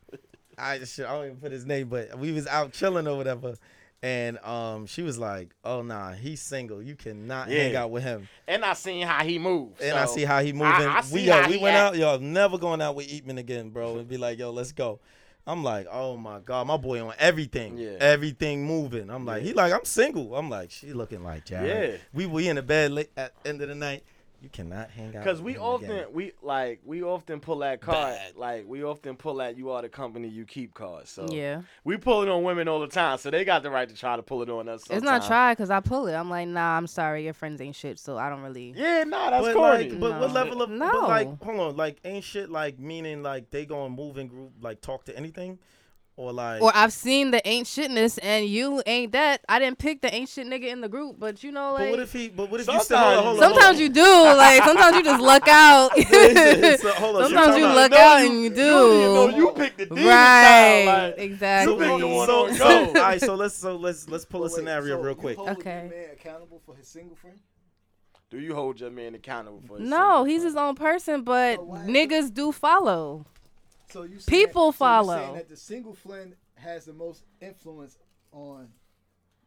I 0.58 0.78
shit, 0.84 1.06
I 1.06 1.12
don't 1.14 1.24
even 1.26 1.36
put 1.36 1.52
his 1.52 1.66
name, 1.66 1.88
but 1.88 2.18
we 2.18 2.32
was 2.32 2.46
out 2.46 2.72
chilling 2.72 3.06
or 3.06 3.16
whatever, 3.16 3.54
and 4.02 4.38
um, 4.38 4.86
she 4.86 5.02
was 5.02 5.18
like, 5.18 5.50
"Oh 5.64 5.82
nah, 5.82 6.12
he's 6.12 6.40
single. 6.40 6.82
You 6.82 6.94
cannot 6.96 7.48
hang 7.48 7.76
out 7.76 7.90
with 7.90 8.02
him." 8.04 8.28
and 8.48 8.64
I 8.64 8.72
seen 8.74 9.06
how 9.06 9.22
he 9.24 9.38
moves. 9.38 9.80
And 9.82 9.98
I 9.98 10.06
see 10.06 10.24
how 10.24 10.40
he 10.42 10.52
moving. 10.52 10.66
I, 10.86 11.00
I 11.00 11.02
we 11.12 11.22
yo, 11.22 11.48
we 11.48 11.56
went 11.58 11.76
act. 11.76 11.96
out. 11.96 11.98
Yo, 11.98 12.16
never 12.18 12.56
going 12.58 12.80
out 12.80 12.94
with 12.94 13.08
Eatman 13.08 13.38
again, 13.38 13.70
bro. 13.70 13.98
And 13.98 14.08
be 14.08 14.16
like, 14.16 14.38
yo, 14.38 14.50
let's 14.50 14.72
go. 14.72 15.00
I'm 15.46 15.62
like, 15.62 15.86
oh 15.90 16.16
my 16.16 16.40
god, 16.40 16.66
my 16.66 16.76
boy 16.76 17.06
on 17.06 17.14
everything, 17.18 17.78
Yeah. 17.78 17.90
everything 18.00 18.66
moving. 18.66 19.10
I'm 19.10 19.24
like, 19.24 19.42
Yeah. 19.42 19.48
he 19.48 19.54
like, 19.54 19.72
I'm 19.72 19.84
single. 19.84 20.34
I'm 20.34 20.50
like, 20.50 20.70
she 20.72 20.92
looking 20.92 21.22
like 21.22 21.44
Jared. 21.44 21.92
Yeah. 21.92 21.96
We 22.12 22.26
we 22.26 22.48
in 22.48 22.56
the 22.56 22.62
bed 22.62 22.90
late 22.92 23.10
at 23.16 23.32
end 23.44 23.62
of 23.62 23.68
the 23.68 23.74
night. 23.76 24.02
You 24.42 24.50
cannot 24.50 24.90
hang 24.90 25.16
out. 25.16 25.24
Cause 25.24 25.40
we 25.40 25.54
him 25.54 25.62
often 25.62 25.90
again. 25.90 26.06
we 26.12 26.32
like 26.42 26.80
we 26.84 27.02
often 27.02 27.40
pull 27.40 27.58
that 27.60 27.80
card 27.80 28.18
like 28.36 28.66
we 28.68 28.84
often 28.84 29.16
pull 29.16 29.36
that 29.36 29.56
you 29.56 29.70
are 29.70 29.80
the 29.82 29.88
company 29.88 30.28
you 30.28 30.44
keep 30.44 30.74
card. 30.74 31.08
So 31.08 31.26
Yeah. 31.30 31.62
we 31.84 31.96
pull 31.96 32.22
it 32.22 32.28
on 32.28 32.42
women 32.42 32.68
all 32.68 32.80
the 32.80 32.86
time, 32.86 33.18
so 33.18 33.30
they 33.30 33.44
got 33.44 33.62
the 33.62 33.70
right 33.70 33.88
to 33.88 33.94
try 33.94 34.14
to 34.14 34.22
pull 34.22 34.42
it 34.42 34.50
on 34.50 34.68
us. 34.68 34.82
It's 34.90 35.02
not 35.02 35.22
sometime. 35.22 35.28
try 35.28 35.52
because 35.52 35.70
I 35.70 35.80
pull 35.80 36.06
it. 36.06 36.14
I'm 36.14 36.28
like, 36.30 36.48
nah, 36.48 36.76
I'm 36.76 36.86
sorry, 36.86 37.24
your 37.24 37.32
friends 37.32 37.60
ain't 37.60 37.74
shit, 37.74 37.98
so 37.98 38.18
I 38.18 38.28
don't 38.28 38.42
really. 38.42 38.72
Yeah, 38.76 39.04
nah, 39.04 39.30
that's 39.30 39.46
but 39.46 39.54
corny. 39.54 39.90
like, 39.90 40.00
but 40.00 40.20
what 40.20 40.32
level 40.32 40.62
of 40.62 40.70
No. 40.70 40.90
but 40.92 41.08
like, 41.08 41.42
hold 41.42 41.60
on, 41.60 41.76
like, 41.76 41.96
ain't 42.04 42.22
shit 42.24 42.50
like 42.50 42.78
meaning 42.78 43.22
like 43.22 43.50
they 43.50 43.64
gonna 43.66 43.88
move 43.88 44.18
in 44.18 44.28
group, 44.28 44.52
like 44.60 44.80
talk 44.82 45.04
to 45.06 45.16
anything, 45.16 45.58
or 46.18 46.32
like, 46.32 46.62
Or 46.62 46.72
I've 46.74 46.94
seen 46.94 47.30
the 47.30 47.46
ain't 47.46 47.66
shitness, 47.66 48.18
and 48.22 48.46
you 48.46 48.82
ain't 48.86 49.12
that. 49.12 49.42
I 49.50 49.58
didn't 49.58 49.78
pick 49.78 50.00
the 50.00 50.12
ain't 50.14 50.30
shit 50.30 50.46
nigga 50.46 50.64
in 50.68 50.80
the 50.80 50.88
group, 50.88 51.16
but 51.18 51.44
you 51.44 51.52
know, 51.52 51.74
like 51.74 51.78
but 51.78 51.82
like 51.82 51.90
what 51.90 52.00
if 52.00 52.12
he, 52.14 52.28
but 52.30 52.50
what 52.50 52.60
if 52.60 52.66
you 52.68 52.80
still 52.82 52.96
hold 52.98 53.08
on, 53.12 53.14
Sometimes- 53.14 53.16
hold 53.16 53.18
on, 53.18 53.24
hold 53.24 53.42
on. 53.42 53.54
sometimes 53.54 53.80
you 53.80 53.88
do. 53.90 54.02
Like 54.36 54.62
sometimes 54.64 54.96
you 54.96 55.02
just 55.04 55.22
luck 55.22 55.46
out. 55.48 55.90
So, 56.80 56.92
hold 56.94 57.16
on, 57.16 57.22
sometimes 57.24 57.56
you 57.58 57.66
out. 57.66 57.76
luck 57.76 57.90
No, 57.90 57.96
out 57.98 58.18
you- 58.20 58.26
and 58.26 58.34
you 58.36 58.42
You, 58.44 58.50
do. 58.50 58.70
know, 58.70 59.28
you 59.28 59.52
pick 59.52 59.76
the 59.76 59.86
demon 59.86 60.04
right. 60.06 60.84
child, 60.86 61.12
like, 61.16 61.18
exactly. 61.18 61.72
You 61.74 61.78
pick 61.80 62.00
the 62.00 62.06
one 62.08 62.26
so, 62.26 62.46
on 62.48 62.56
go. 62.58 62.86
all 62.86 62.92
right, 62.94 63.20
so 63.20 63.34
let's 63.34 63.54
so 63.54 63.76
let's 63.76 64.08
let's 64.08 64.24
pull 64.24 64.40
a 64.44 64.48
But 64.48 64.52
wait, 64.52 64.56
scenario 64.58 64.96
so 64.96 65.02
real 65.02 65.14
quick. 65.14 65.38
Okay. 65.38 65.80
your 65.82 65.90
man 65.90 66.08
accountable 66.12 66.60
for 66.64 66.74
his 66.76 66.88
single 66.88 67.16
friend? 67.16 67.38
Do 68.30 68.38
you 68.40 68.54
hold 68.54 68.80
your 68.80 68.90
man 68.90 69.14
accountable 69.14 69.60
for? 69.66 69.78
His 69.78 69.82
single 69.82 69.98
friend? 69.98 70.08
No, 70.10 70.24
he's 70.24 70.36
friend? 70.42 70.46
his 70.46 70.56
own 70.56 70.74
person, 70.76 71.22
but 71.24 71.56
So 71.56 71.62
why- 71.64 71.78
niggas 71.80 72.32
do 72.32 72.52
follow. 72.52 73.26
So 73.88 74.02
you 74.02 74.18
saying, 74.18 74.46
People 74.46 74.72
so 74.72 74.84
you're 74.84 75.04
saying 75.04 75.20
follow. 75.22 75.34
that 75.36 75.48
the 75.48 75.56
single 75.56 75.94
friend 75.94 76.34
has 76.54 76.84
the 76.84 76.92
most 76.92 77.22
influence 77.40 77.96
on 78.32 78.68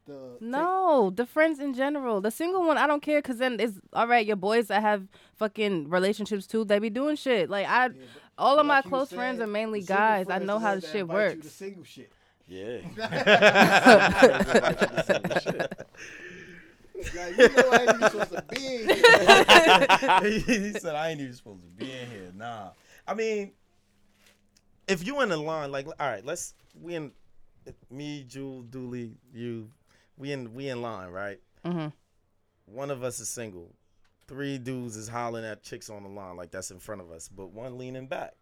the 0.05 0.37
No, 0.41 1.11
the 1.15 1.25
friends 1.25 1.59
in 1.59 1.73
general. 1.73 2.21
The 2.21 2.31
single 2.31 2.63
one, 2.65 2.77
I 2.77 2.87
don't 2.87 3.01
care, 3.01 3.21
cause 3.21 3.37
then 3.37 3.59
it's 3.59 3.79
all 3.93 4.07
right. 4.07 4.25
Your 4.25 4.35
boys 4.37 4.67
that 4.67 4.81
have 4.81 5.07
fucking 5.35 5.89
relationships 5.89 6.47
too, 6.47 6.63
they 6.65 6.79
be 6.79 6.89
doing 6.89 7.15
shit. 7.15 7.49
Like 7.49 7.67
I, 7.67 7.89
all 8.37 8.59
of 8.59 8.65
my 8.65 8.75
Like 8.77 8.85
you 8.85 8.89
close 8.89 9.09
said, 9.09 9.15
friends 9.17 9.39
are 9.41 9.47
mainly 9.47 9.81
guys. 9.81 10.27
I 10.29 10.39
know 10.39 10.59
how 10.59 10.69
ones 10.71 10.83
the 10.83 10.89
shit 10.89 11.01
invite 11.01 11.35
you 11.35 11.41
to 11.41 11.47
works. 11.47 11.51
single 11.51 11.83
shit. 11.83 12.11
Yeah. 12.47 12.79
Like, 17.15 17.37
you 17.37 17.47
know 17.49 17.69
I 17.71 17.81
ain't 17.81 17.89
even 17.95 18.09
supposed 18.09 18.31
to 18.31 18.43
be 18.49 18.75
in 18.75 18.89
here. 18.89 20.59
he 20.73 20.79
said, 20.79 20.95
"I 20.95 21.09
ain't 21.11 21.21
even 21.21 21.33
supposed 21.33 21.61
to 21.61 21.67
be 21.69 21.85
in 21.89 22.09
here." 22.09 22.31
Nah, 22.35 22.71
I 23.07 23.13
mean, 23.13 23.51
if 24.89 25.05
you 25.05 25.21
in 25.21 25.29
the 25.29 25.37
line, 25.37 25.71
like, 25.71 25.87
all 25.87 25.93
right, 25.99 26.25
let's 26.25 26.53
we 26.79 26.95
in 26.95 27.11
me, 27.91 28.23
Jewel, 28.27 28.63
Dooley, 28.63 29.17
you, 29.33 29.69
we 30.17 30.31
in 30.31 30.53
we 30.53 30.69
in 30.69 30.81
line, 30.81 31.09
right? 31.09 31.39
Mhm. 31.65 31.93
One 32.65 32.91
of 32.91 33.03
us 33.03 33.19
is 33.19 33.29
single. 33.29 33.73
Three 34.27 34.57
dudes 34.57 34.95
is 34.95 35.07
hollering 35.07 35.45
at 35.45 35.63
chicks 35.63 35.89
on 35.89 36.03
the 36.03 36.09
line 36.09 36.35
like 36.35 36.51
that's 36.51 36.71
in 36.71 36.79
front 36.79 37.01
of 37.01 37.11
us, 37.11 37.27
but 37.29 37.51
one 37.51 37.77
leaning 37.77 38.07
back. 38.07 38.33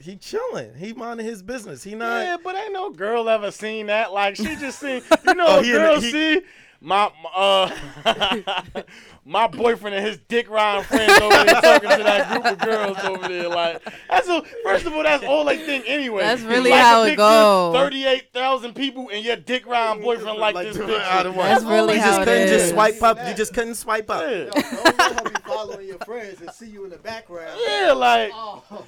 He 0.00 0.16
chilling. 0.16 0.74
He 0.74 0.92
minding 0.94 1.26
his 1.26 1.42
business. 1.42 1.82
He 1.84 1.94
not. 1.94 2.22
Yeah, 2.22 2.36
but 2.42 2.56
ain't 2.56 2.72
no 2.72 2.90
girl 2.90 3.28
ever 3.28 3.50
seen 3.50 3.86
that. 3.86 4.12
Like 4.12 4.36
she 4.36 4.56
just 4.56 4.80
seen, 4.80 5.02
you 5.26 5.34
know, 5.34 5.58
Oh, 5.58 5.62
he 5.62 5.74
in 5.74 6.00
he- 6.00 6.10
see 6.10 6.40
my 6.84 7.10
uh 7.36 7.70
my 9.24 9.46
boyfriend 9.46 9.94
and 9.94 10.04
his 10.04 10.18
dick 10.28 10.50
riding 10.50 10.82
friends 10.84 11.12
over 11.20 11.44
there 11.44 11.60
talking 11.60 11.90
to 11.90 12.02
that 12.02 12.30
group 12.32 12.44
of 12.44 12.58
girls 12.58 12.98
over 13.04 13.28
there. 13.28 13.48
Like 13.48 13.82
that's 14.10 14.28
a, 14.28 14.42
first 14.64 14.84
of 14.86 14.92
all, 14.92 15.04
that's 15.04 15.22
all 15.24 15.44
they 15.44 15.58
think 15.64 15.84
anyway. 15.86 16.22
That's 16.22 16.42
really 16.42 16.70
Like 16.70 16.80
how 16.80 17.02
it 17.04 17.10
picture, 17.10 17.16
go. 17.18 17.72
Thirty-eight 17.74 18.32
thousand 18.32 18.74
people 18.74 19.08
and 19.12 19.24
your 19.24 19.36
dick 19.36 19.64
riding 19.66 20.02
boyfriend 20.02 20.38
like, 20.38 20.54
Like 20.56 20.66
this 20.66 20.76
the- 20.76 20.86
picture. 20.86 21.00
out 21.02 21.26
of 21.26 21.36
one. 21.36 21.46
That's 21.46 21.64
all 21.64 21.70
really 21.70 21.86
they 21.88 21.94
you 21.94 22.00
how 22.00 22.08
just 22.10 22.20
it 22.22 22.24
couldn't 22.24 22.48
just 22.48 22.70
swipe 22.70 23.02
up. 23.02 23.18
You 23.28 23.34
just 23.34 23.54
couldn't 23.54 23.74
swipe 23.76 24.10
up. 24.10 24.22
Yeah. 24.22 24.36
Yo, 24.38 24.50
don't 24.50 24.98
let 24.98 25.12
her 25.24 25.30
be 25.30 25.40
following 25.46 25.86
your 25.86 25.98
friends 25.98 26.40
and 26.40 26.50
see 26.50 26.66
you 26.66 26.84
in 26.84 26.90
the 26.90 26.98
background. 26.98 27.60
Yeah, 27.64 27.92
like 27.92 28.32
Oh, 28.34 28.84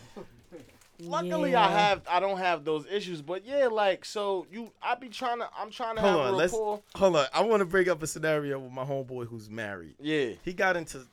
luckily 1.01 1.55
I 1.55 1.69
have 1.71 2.03
I 2.09 2.21
don't 2.21 2.39
have 2.39 2.65
those 2.65 2.87
issues, 2.87 3.23
but 3.23 3.45
yeah, 3.45 3.67
like 3.67 4.05
so 4.05 4.47
you 4.51 4.73
I 4.83 4.95
be 4.95 5.09
trying 5.09 5.39
to 5.39 5.49
I'm 5.57 5.71
trying 5.71 5.97
to 5.97 6.03
Hold 6.03 6.15
have 6.15 6.27
on, 6.27 6.35
a 6.35 6.37
let's 6.37 6.53
hold 6.53 7.17
on. 7.17 7.27
I 7.33 7.43
want 7.43 7.61
to 7.61 7.67
bring 7.67 7.89
up 7.89 8.03
a 8.03 8.07
scenario 8.07 8.59
with 8.59 8.73
my 8.73 8.85
homeboy 8.85 9.29
who's 9.29 9.51
married. 9.51 9.95
Yeah. 10.01 10.31
He 10.43 10.53
got 10.53 10.77
into. 10.77 11.07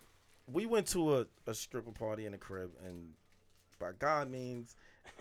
We 0.52 0.66
went 0.66 0.88
to 0.88 1.18
a, 1.18 1.26
a 1.48 1.54
stripper 1.54 1.92
party 1.92 2.26
in 2.26 2.34
the 2.34 2.38
crib, 2.38 2.72
and 2.86 3.10
by 3.80 3.92
God 3.98 4.30
means, 4.30 4.76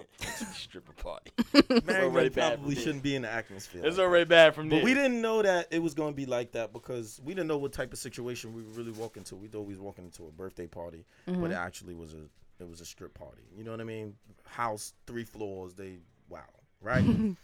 Stripper 0.55 0.93
party. 0.93 1.33
married 1.85 2.05
already 2.05 2.29
men 2.29 2.33
bad 2.33 2.59
probably 2.59 2.75
shouldn't 2.75 3.03
be 3.03 3.15
in 3.15 3.23
the 3.23 3.31
atmosphere. 3.31 3.83
It's 3.85 3.99
like 3.99 4.07
already 4.07 4.25
bad 4.25 4.55
from 4.55 4.69
that. 4.69 4.77
there. 4.77 4.81
But 4.81 4.87
we 4.87 4.95
didn't 4.95 5.21
know 5.21 5.43
that 5.43 5.69
it 5.71 5.83
was 5.83 5.95
going 5.95 6.13
to 6.13 6.17
be 6.17 6.27
like 6.27 6.53
that 6.53 6.73
because 6.73 7.21
we 7.25 7.35
didn't 7.35 7.49
know 7.49 7.59
what 7.59 7.73
type 7.73 7.93
of 7.93 7.99
situation 7.99 8.53
we 8.55 8.63
were 8.63 8.73
really 8.73 8.93
walking 8.93 9.23
into. 9.23 9.37
We 9.37 9.49
thought 9.49 9.63
we 9.63 9.75
was 9.75 9.81
walking 9.81 10.05
into 10.05 10.25
a 10.25 10.31
birthday 10.31 10.67
party, 10.67 11.05
but 11.27 11.35
mm-hmm. 11.35 11.47
it 11.47 11.55
actually 11.55 11.95
was 11.95 12.15
a 12.15 12.29
it 12.61 12.69
was 12.69 12.81
a 12.81 12.85
strip 12.87 13.15
party. 13.15 13.43
You 13.57 13.65
know 13.65 13.71
what 13.71 13.81
I 13.81 13.85
mean? 13.85 14.15
House, 14.45 14.93
three 15.07 15.25
floors. 15.25 15.75
They 15.75 15.99
wow, 16.29 16.41
right? 16.81 17.05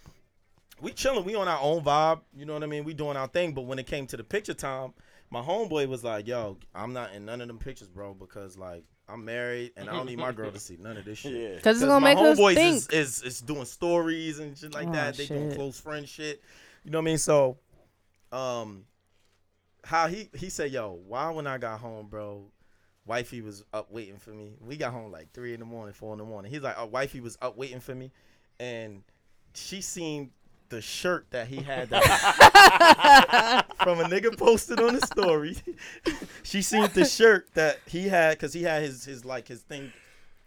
we 0.80 0.92
chilling, 0.92 1.24
we 1.24 1.34
on 1.34 1.48
our 1.48 1.60
own 1.60 1.82
vibe. 1.82 2.20
You 2.36 2.44
know 2.44 2.54
what 2.54 2.62
I 2.62 2.66
mean? 2.66 2.84
We 2.84 2.94
doing 2.94 3.16
our 3.16 3.28
thing. 3.28 3.52
But 3.54 3.62
when 3.62 3.78
it 3.78 3.86
came 3.86 4.06
to 4.08 4.16
the 4.16 4.24
picture 4.24 4.54
time, 4.54 4.92
my 5.30 5.40
homeboy 5.40 5.88
was 5.88 6.04
like, 6.04 6.26
"Yo, 6.26 6.58
I'm 6.74 6.92
not 6.92 7.12
in 7.12 7.24
none 7.24 7.40
of 7.40 7.48
them 7.48 7.58
pictures, 7.58 7.88
bro, 7.88 8.14
because 8.14 8.56
like 8.56 8.84
I'm 9.08 9.24
married 9.24 9.72
and 9.76 9.88
I 9.88 9.92
don't 9.92 10.06
need 10.06 10.18
my 10.18 10.32
girl 10.32 10.50
to 10.50 10.58
see 10.60 10.76
none 10.80 10.96
of 10.96 11.04
this 11.04 11.18
shit." 11.18 11.32
Yeah. 11.32 11.56
Because 11.56 11.78
it's 11.78 11.86
gonna 11.86 12.00
my 12.00 12.14
make 12.14 12.22
us 12.22 12.38
homeboys 12.38 12.54
think. 12.54 12.76
is, 12.76 12.88
is 12.88 13.22
is 13.22 13.40
doing 13.40 13.64
stories 13.64 14.38
and 14.38 14.56
shit 14.56 14.74
like 14.74 14.88
Oh, 14.88 14.92
that. 14.92 15.16
They 15.16 15.26
doing 15.26 15.54
close 15.54 15.80
friend 15.80 16.08
shit. 16.08 16.42
You 16.84 16.90
know 16.90 16.98
what 16.98 17.02
I 17.02 17.06
mean? 17.06 17.18
So, 17.18 17.58
um, 18.30 18.84
how 19.82 20.06
he 20.08 20.28
he 20.34 20.50
said, 20.50 20.70
"Yo, 20.70 20.98
why 21.06 21.30
when 21.30 21.46
I 21.46 21.58
got 21.58 21.80
home, 21.80 22.06
bro, 22.06 22.50
wifey 23.06 23.40
was 23.40 23.64
up 23.72 23.90
waiting 23.90 24.18
for 24.18 24.30
me. 24.30 24.52
We 24.60 24.76
got 24.76 24.92
home 24.92 25.12
like 25.12 25.32
three 25.32 25.54
in 25.54 25.60
the 25.60 25.66
morning, 25.66 25.94
four 25.94 26.12
in 26.12 26.18
the 26.18 26.24
morning. 26.24 26.50
He's 26.50 26.62
like, 26.62 26.76
oh, 26.78 26.86
wifey 26.86 27.20
was 27.20 27.38
up 27.40 27.56
waiting 27.56 27.80
for 27.80 27.94
me, 27.94 28.10
and 28.60 29.02
she 29.54 29.80
seen 29.80 30.30
the 30.68 30.80
shirt 30.80 31.26
that 31.30 31.46
he 31.46 31.56
had 31.56 31.88
that 31.90 33.66
from 33.82 34.00
a 34.00 34.04
nigga 34.04 34.36
posted 34.36 34.80
on 34.80 34.94
the 34.94 35.06
story. 35.06 35.56
she 36.42 36.62
seen 36.62 36.88
the 36.92 37.04
shirt 37.04 37.48
that 37.54 37.78
he 37.86 38.08
had 38.08 38.32
because 38.32 38.52
he 38.52 38.62
had 38.62 38.82
his 38.82 39.04
his 39.04 39.24
like 39.24 39.46
his 39.48 39.60
thing 39.62 39.92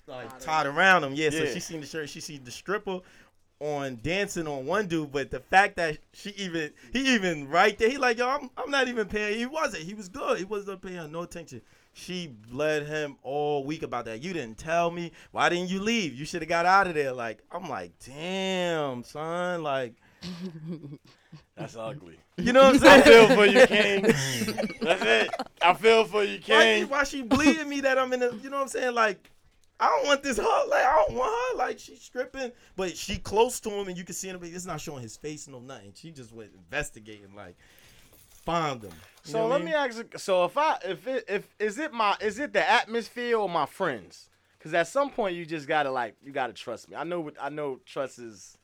like 0.08 0.40
tied 0.40 0.66
around 0.66 1.04
him. 1.04 1.14
Yeah, 1.14 1.30
so 1.30 1.46
she 1.46 1.60
seen 1.60 1.82
the 1.82 1.88
shirt. 1.88 2.10
She 2.10 2.20
seen 2.20 2.44
the 2.44 2.52
stripper 2.52 3.00
on 3.62 4.00
dancing 4.04 4.48
on 4.48 4.66
one 4.66 4.88
dude, 4.88 5.12
but 5.12 5.32
the 5.32 5.40
fact 5.40 5.76
that 5.78 5.98
she 6.14 6.32
even 6.32 6.72
he 6.94 7.14
even 7.16 7.48
right 7.48 7.78
there, 7.78 7.90
he 7.90 7.98
like 7.98 8.18
yo, 8.18 8.28
I'm 8.28 8.50
I'm 8.58 8.70
not 8.70 8.88
even 8.88 9.08
paying. 9.08 9.38
He 9.38 9.46
wasn't. 9.46 9.84
He 9.84 9.94
was 9.94 10.10
good. 10.10 10.38
He 10.38 10.46
wasn't 10.46 10.82
paying 10.82 11.12
no 11.12 11.22
attention. 11.22 11.62
She 12.00 12.28
bled 12.28 12.88
him 12.88 13.18
all 13.24 13.64
week 13.66 13.84
about 13.84 14.06
that. 14.06 14.24
You 14.24 14.34
didn't 14.34 14.58
tell 14.58 14.90
me. 14.90 15.12
Why 15.32 15.50
didn't 15.50 15.70
you 15.70 15.82
leave? 15.82 16.16
You 16.16 16.26
should 16.26 16.42
have 16.42 16.50
got 16.50 16.66
out 16.66 16.88
of 16.88 16.94
there. 16.96 17.12
Like 17.12 17.44
I'm 17.52 17.70
like, 17.70 17.92
damn, 18.06 19.04
son. 19.04 19.64
Like 19.64 19.94
That's 21.56 21.76
ugly. 21.76 22.18
you 22.38 22.54
know 22.54 22.64
what 22.72 22.76
I'm 22.76 22.80
saying? 22.80 23.02
I 23.02 23.04
saying? 23.04 23.28
feel 23.28 23.36
for 23.36 23.46
you, 23.46 23.68
King. 23.68 24.02
That's 24.82 25.04
it. 25.04 25.30
I 25.62 25.74
feel 25.74 26.06
for 26.06 26.24
you, 26.24 26.40
why, 26.46 26.64
King. 26.64 26.90
why 26.90 27.04
she 27.04 27.22
bleeding 27.22 27.70
me 27.70 27.82
that 27.82 27.98
I'm 27.98 28.12
in 28.14 28.24
a, 28.24 28.34
you 28.36 28.50
know 28.50 28.58
what 28.58 28.64
I'm 28.64 28.68
saying? 28.70 28.96
Like, 28.96 29.30
I 29.80 29.88
don't 29.88 30.08
want 30.08 30.24
this 30.24 30.38
her. 30.38 30.44
Like, 30.44 30.86
I 30.86 31.04
don't 31.08 31.18
want 31.18 31.32
her. 31.32 31.58
Like, 31.58 31.80
she's 31.80 32.02
stripping, 32.02 32.52
but 32.76 32.96
she 32.98 33.18
close 33.18 33.60
to 33.62 33.70
him 33.70 33.88
and 33.88 33.98
you 33.98 34.04
can 34.04 34.16
see 34.16 34.30
him, 34.30 34.40
but 34.40 34.50
it's 34.50 34.66
not 34.66 34.82
showing 34.82 35.02
his 35.02 35.18
face, 35.18 35.48
no 35.48 35.60
nothing. 35.60 35.94
She 35.96 36.12
just 36.12 36.34
went 36.34 36.52
investigating, 36.54 37.36
like, 37.36 37.56
found 38.46 38.84
him. 38.84 38.92
You 39.30 39.36
know 39.36 39.40
So 39.42 39.46
I 39.46 39.50
let 39.50 39.60
mean? 39.60 39.66
me 39.70 39.74
ask. 39.74 39.98
you- 39.98 40.18
So 40.20 40.46
if 40.46 40.58
I 40.58 40.78
if 40.86 41.08
it 41.08 41.26
if 41.28 41.56
is 41.60 41.78
it 41.78 41.94
my 41.94 42.16
is 42.22 42.40
it 42.40 42.54
the 42.54 42.68
atmosphere 42.70 43.38
or 43.38 43.50
my 43.50 43.66
friends? 43.66 44.30
Because 44.58 44.74
at 44.74 44.88
some 44.88 45.10
point 45.10 45.36
you 45.36 45.46
just 45.46 45.68
gotta 45.68 45.92
like 45.92 46.16
you 46.22 46.32
gotta 46.32 46.54
trust 46.54 46.90
me. 46.90 46.96
I 46.96 47.04
know 47.04 47.22
what 47.22 47.36
I 47.40 47.50
know. 47.50 47.80
Trust 47.86 48.20
is 48.20 48.58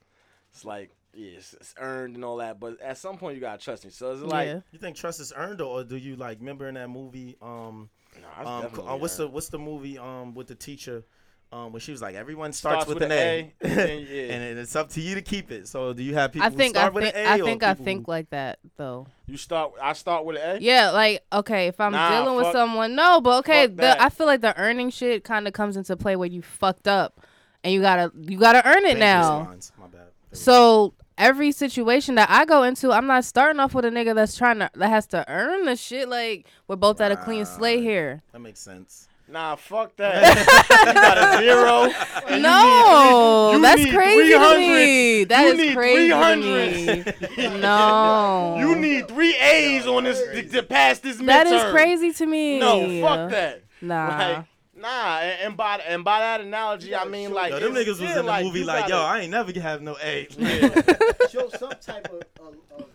it's 0.53 0.65
like 0.65 0.91
yeah, 1.13 1.37
it's, 1.37 1.53
it's 1.53 1.73
earned 1.77 2.15
and 2.15 2.25
all 2.25 2.37
that, 2.37 2.59
but 2.59 2.81
at 2.81 2.97
some 2.97 3.17
point 3.17 3.35
you 3.35 3.41
gotta 3.41 3.63
trust 3.63 3.85
me. 3.85 3.91
So 3.91 4.11
is 4.11 4.21
it 4.21 4.25
like 4.27 4.47
yeah. 4.47 4.59
You 4.71 4.79
think 4.79 4.97
trust 4.97 5.19
is 5.21 5.31
earned, 5.35 5.61
or 5.61 5.83
do 5.83 5.95
you 5.95 6.15
like 6.17 6.39
remember 6.39 6.67
in 6.67 6.75
that 6.75 6.89
movie? 6.89 7.37
Um, 7.41 7.89
Nah, 8.21 8.41
it's 8.41 8.75
um, 8.77 8.89
uh, 8.89 8.95
what's 8.95 9.17
the 9.17 9.27
what's 9.27 9.49
the 9.49 9.59
movie? 9.59 9.97
Um, 9.97 10.33
with 10.33 10.47
the 10.47 10.55
teacher, 10.55 11.03
um, 11.51 11.71
when 11.71 11.79
she 11.79 11.91
was 11.91 12.01
like, 12.01 12.15
everyone 12.15 12.51
starts, 12.51 12.83
Starts 12.83 12.87
with, 12.99 13.09
with 13.09 13.11
an 13.11 13.11
an 13.11 13.17
A, 13.17 13.53
A, 13.63 13.67
and 13.91 14.07
yeah. 14.09 14.21
and 14.33 14.59
it's 14.59 14.75
up 14.75 14.89
to 14.89 15.01
you 15.01 15.15
to 15.15 15.21
keep 15.21 15.51
it. 15.51 15.67
So, 15.67 15.93
do 15.93 16.03
you 16.03 16.13
have 16.15 16.33
people 16.33 16.45
I 16.45 16.49
think 16.49 16.75
who 16.75 16.81
I 16.81 16.89
with 16.89 17.03
think 17.05 17.15
an 17.15 17.25
A? 17.25 17.29
I 17.29 17.37
think 17.39 17.63
I 17.63 17.73
think 17.75 18.05
who- 18.05 18.11
like 18.11 18.29
that 18.31 18.59
though. 18.77 19.07
you 19.27 19.37
start? 19.37 19.73
I 19.81 19.93
start 19.93 20.25
with 20.25 20.37
an 20.37 20.57
A. 20.57 20.59
Yeah, 20.59 20.91
like 20.91 21.23
okay, 21.31 21.67
if 21.67 21.79
I'm 21.79 21.91
Nah, 21.93 22.09
dealing 22.23 22.35
with 22.35 22.51
someone, 22.51 22.95
no, 22.95 23.21
but 23.21 23.39
okay, 23.39 23.67
the. 23.67 24.01
I 24.01 24.09
feel 24.09 24.27
like 24.27 24.41
the 24.41 24.57
earning 24.59 24.89
shit 24.89 25.23
kind 25.23 25.47
of 25.47 25.53
comes 25.53 25.77
into 25.77 25.95
play 25.95 26.15
where 26.15 26.27
you 26.29 26.41
fucked 26.41 26.87
up, 26.87 27.21
and 27.63 27.73
you 27.73 27.81
gotta 27.81 28.11
you 28.19 28.37
gotta 28.37 28.67
earn 28.67 28.79
it 28.85 28.95
Dangerous 28.95 28.99
now. 28.99 29.37
lines. 29.45 29.71
My 29.79 29.87
bad. 29.87 30.07
So 30.33 30.93
every 31.17 31.53
situation 31.53 32.15
that 32.15 32.29
I 32.29 32.43
go 32.43 32.63
into, 32.63 32.91
I'm 32.91 33.07
not 33.07 33.23
starting 33.23 33.59
off 33.61 33.73
with 33.73 33.85
a 33.85 33.89
nigga 33.89 34.13
that's 34.13 34.35
trying 34.37 34.59
to 34.59 34.69
that 34.75 34.89
has 34.89 35.07
to 35.07 35.23
earn 35.29 35.63
the 35.65 35.77
shit. 35.77 36.09
Like 36.09 36.47
we're 36.67 36.75
both 36.75 36.99
at 36.99 37.11
a 37.13 37.15
clean 37.15 37.45
slate 37.45 37.79
here. 37.81 38.21
that 38.33 38.39
makes 38.39 38.59
sense. 38.59 39.07
Nah, 39.27 39.55
fuck 39.55 39.95
that. 39.95 40.37
you 40.85 40.93
got 40.93 41.17
a 41.17 41.37
zero. 41.43 41.83
and 42.27 42.35
you 42.37 42.41
No, 42.43 43.49
need- 43.51 43.55
you 43.57 43.61
that's 43.63 43.93
crazy 43.95 44.31
to 44.33 44.37
300. 44.37 44.59
me. 44.59 45.23
That 45.23 45.41
You 45.45 45.51
is 45.51 45.57
need 45.57 45.75
crazy 45.75 46.07
300. 46.11 47.05
to 47.35 47.49
me. 47.51 47.59
No, 47.59 48.55
You 48.59 48.75
need 48.75 49.07
three 49.07 49.35
A's 49.35 49.87
on 49.87 50.03
this 50.03 50.19
to, 50.21 50.43
to 50.49 50.63
pass 50.63 50.99
this 50.99 51.17
midterm. 51.17 51.25
that 51.25 51.47
is 51.47 51.63
crazy 51.71 52.11
to 52.13 52.25
me. 52.27 52.59
No, 52.59 53.01
fuck 53.01 53.31
that. 53.31 53.63
Nah. 53.81 54.07
Like, 54.17 54.45
nah, 54.77 55.17
and, 55.19 55.41
and 55.41 55.57
by 55.57 55.77
and 55.77 56.03
by 56.03 56.19
that 56.19 56.41
analogy, 56.41 56.95
I 56.95 57.05
mean 57.05 57.33
like 57.33 57.51
Yo, 57.51 57.59
them 57.59 57.73
niggas 57.73 57.87
was 57.87 58.01
yeah, 58.01 58.19
in 58.19 58.25
the 58.27 58.41
movie 58.43 58.63
like, 58.63 58.83
yo, 58.87 58.95
gotta- 58.97 59.07
I 59.17 59.19
ain't 59.21 59.31
never 59.31 59.59
have 59.59 59.81
no 59.81 59.97
A. 60.03 60.27
Show 61.31 61.49
some 61.49 61.71
type 61.81 62.07
of, 62.11 62.21
of, 62.39 62.55
of, 62.71 62.81
of 62.81 62.85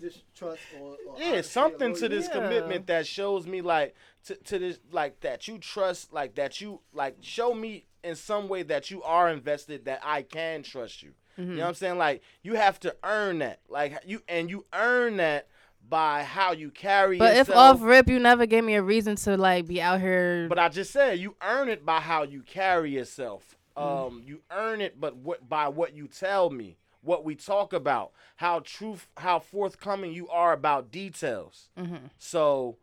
distrust 0.00 0.62
or, 0.80 0.96
or 1.08 1.16
yeah, 1.18 1.40
something 1.40 1.94
to 1.94 2.08
this 2.08 2.26
Yeah. 2.26 2.32
commitment 2.32 2.86
that 2.86 3.06
shows 3.06 3.46
me 3.46 3.60
like 3.60 3.94
to, 4.24 4.34
to 4.34 4.58
this 4.58 4.78
like 4.90 5.20
that 5.20 5.48
you 5.48 5.58
trust, 5.58 6.12
like 6.12 6.34
that 6.34 6.60
you 6.60 6.80
like 6.92 7.16
show 7.20 7.54
me 7.54 7.86
in 8.02 8.14
some 8.14 8.48
way 8.48 8.62
that 8.62 8.90
you 8.90 9.02
are 9.02 9.28
invested, 9.28 9.84
that 9.86 10.00
I 10.02 10.22
can 10.22 10.62
trust 10.62 11.02
you. 11.02 11.12
You 11.38 11.44
know 11.44 11.62
what 11.64 11.68
I'm 11.68 11.74
saying? 11.74 11.98
Like 11.98 12.22
you 12.42 12.54
have 12.54 12.80
to 12.80 12.96
earn 13.04 13.40
that, 13.40 13.60
like 13.68 13.98
you 14.06 14.22
and 14.26 14.48
you 14.48 14.64
earn 14.72 15.18
that 15.18 15.48
by 15.88 16.22
how 16.22 16.52
you 16.52 16.70
carry 16.70 17.18
But 17.18 17.36
if 17.36 17.50
off 17.50 17.82
rip, 17.82 18.08
you 18.08 18.18
never 18.18 18.46
gave 18.46 18.64
me 18.64 18.74
a 18.74 18.82
reason 18.82 19.16
to 19.16 19.36
like 19.36 19.66
be 19.66 19.82
out 19.82 20.00
here. 20.00 20.46
But 20.48 20.58
I 20.58 20.70
just 20.70 20.92
said 20.92 21.18
you 21.18 21.36
earn 21.42 21.68
it 21.68 21.84
by 21.84 22.00
how 22.00 22.22
you 22.22 22.40
carry 22.40 22.92
yourself. 22.92 23.56
Mm. 23.76 24.06
Um, 24.06 24.22
you 24.24 24.40
earn 24.50 24.80
it, 24.80 24.98
but 24.98 25.16
what 25.16 25.46
by 25.46 25.68
what 25.68 25.94
you 25.94 26.08
tell 26.08 26.48
me, 26.48 26.78
what 27.06 27.24
we 27.24 27.34
talk 27.34 27.72
about, 27.72 28.12
how 28.36 28.60
truth, 28.60 29.08
how 29.16 29.38
forthcoming 29.38 30.12
you 30.12 30.28
are 30.28 30.52
about 30.52 30.90
details. 30.90 31.68
Mm-hmm. 31.78 32.06
So, 32.18 32.76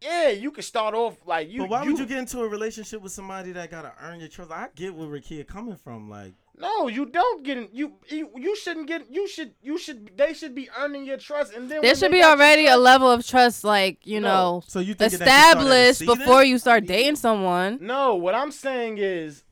yeah, 0.00 0.28
you 0.30 0.50
can 0.50 0.62
start 0.62 0.94
off 0.94 1.16
like 1.26 1.50
you. 1.50 1.60
But 1.62 1.70
why 1.70 1.84
would 1.84 1.98
you 1.98 2.06
get 2.06 2.18
into 2.18 2.40
a 2.40 2.48
relationship 2.48 3.02
with 3.02 3.12
somebody 3.12 3.52
that 3.52 3.70
gotta 3.70 3.92
earn 4.02 4.20
your 4.20 4.28
trust? 4.28 4.50
I 4.50 4.68
get 4.74 4.94
where 4.94 5.08
Rakia 5.08 5.46
coming 5.46 5.76
from. 5.76 6.08
Like, 6.08 6.32
No, 6.56 6.88
you 6.88 7.04
don't 7.04 7.42
get 7.44 7.58
in. 7.58 7.68
You, 7.72 7.92
you 8.08 8.30
you 8.36 8.56
shouldn't 8.56 8.86
get. 8.86 9.10
You 9.10 9.28
should 9.28 9.52
you 9.62 9.76
should. 9.76 10.16
They 10.16 10.32
should 10.32 10.54
be 10.54 10.70
earning 10.78 11.04
your 11.04 11.18
trust, 11.18 11.52
and 11.52 11.70
then 11.70 11.82
there 11.82 11.94
should 11.94 12.10
be 12.12 12.20
got 12.20 12.38
your 12.38 12.46
already 12.46 12.66
a 12.66 12.76
level 12.78 13.10
of 13.10 13.26
trust, 13.26 13.62
like 13.62 14.06
you 14.06 14.20
No. 14.20 14.28
know, 14.28 14.62
so 14.66 14.80
you 14.80 14.94
think 14.94 14.98
that 14.98 15.10
should 15.10 15.20
start 15.20 15.30
at 15.30 15.36
a 15.36 15.58
established 15.58 15.98
season? 15.98 16.18
before 16.18 16.44
you 16.44 16.58
start 16.58 16.86
dating 16.86 17.16
someone. 17.16 17.78
No, 17.82 18.14
what 18.14 18.34
I'm 18.34 18.52
saying 18.52 18.96
is, 18.98 19.44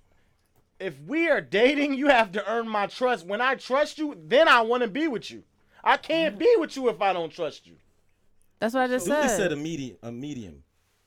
if 0.80 1.00
we 1.00 1.28
are 1.28 1.40
dating, 1.40 1.94
you 1.94 2.08
have 2.08 2.32
to 2.32 2.50
earn 2.50 2.68
my 2.68 2.86
trust. 2.86 3.26
When 3.26 3.40
I 3.40 3.54
trust 3.56 3.98
you, 3.98 4.16
then 4.26 4.48
I 4.48 4.60
want 4.62 4.82
to 4.82 4.88
be 4.88 5.08
with 5.08 5.30
you. 5.30 5.42
I 5.82 5.96
can't 5.96 6.38
be 6.38 6.52
with 6.58 6.76
you 6.76 6.88
if 6.88 7.00
I 7.00 7.12
don't 7.12 7.30
trust 7.32 7.66
you. 7.66 7.74
That's 8.60 8.74
what 8.74 8.82
I 8.84 8.88
just 8.88 9.06
Dooley 9.06 9.28
said. 9.28 9.36
said 9.36 9.52
a 9.52 9.56
medium. 9.56 9.96
A 10.02 10.10
medium. 10.12 10.62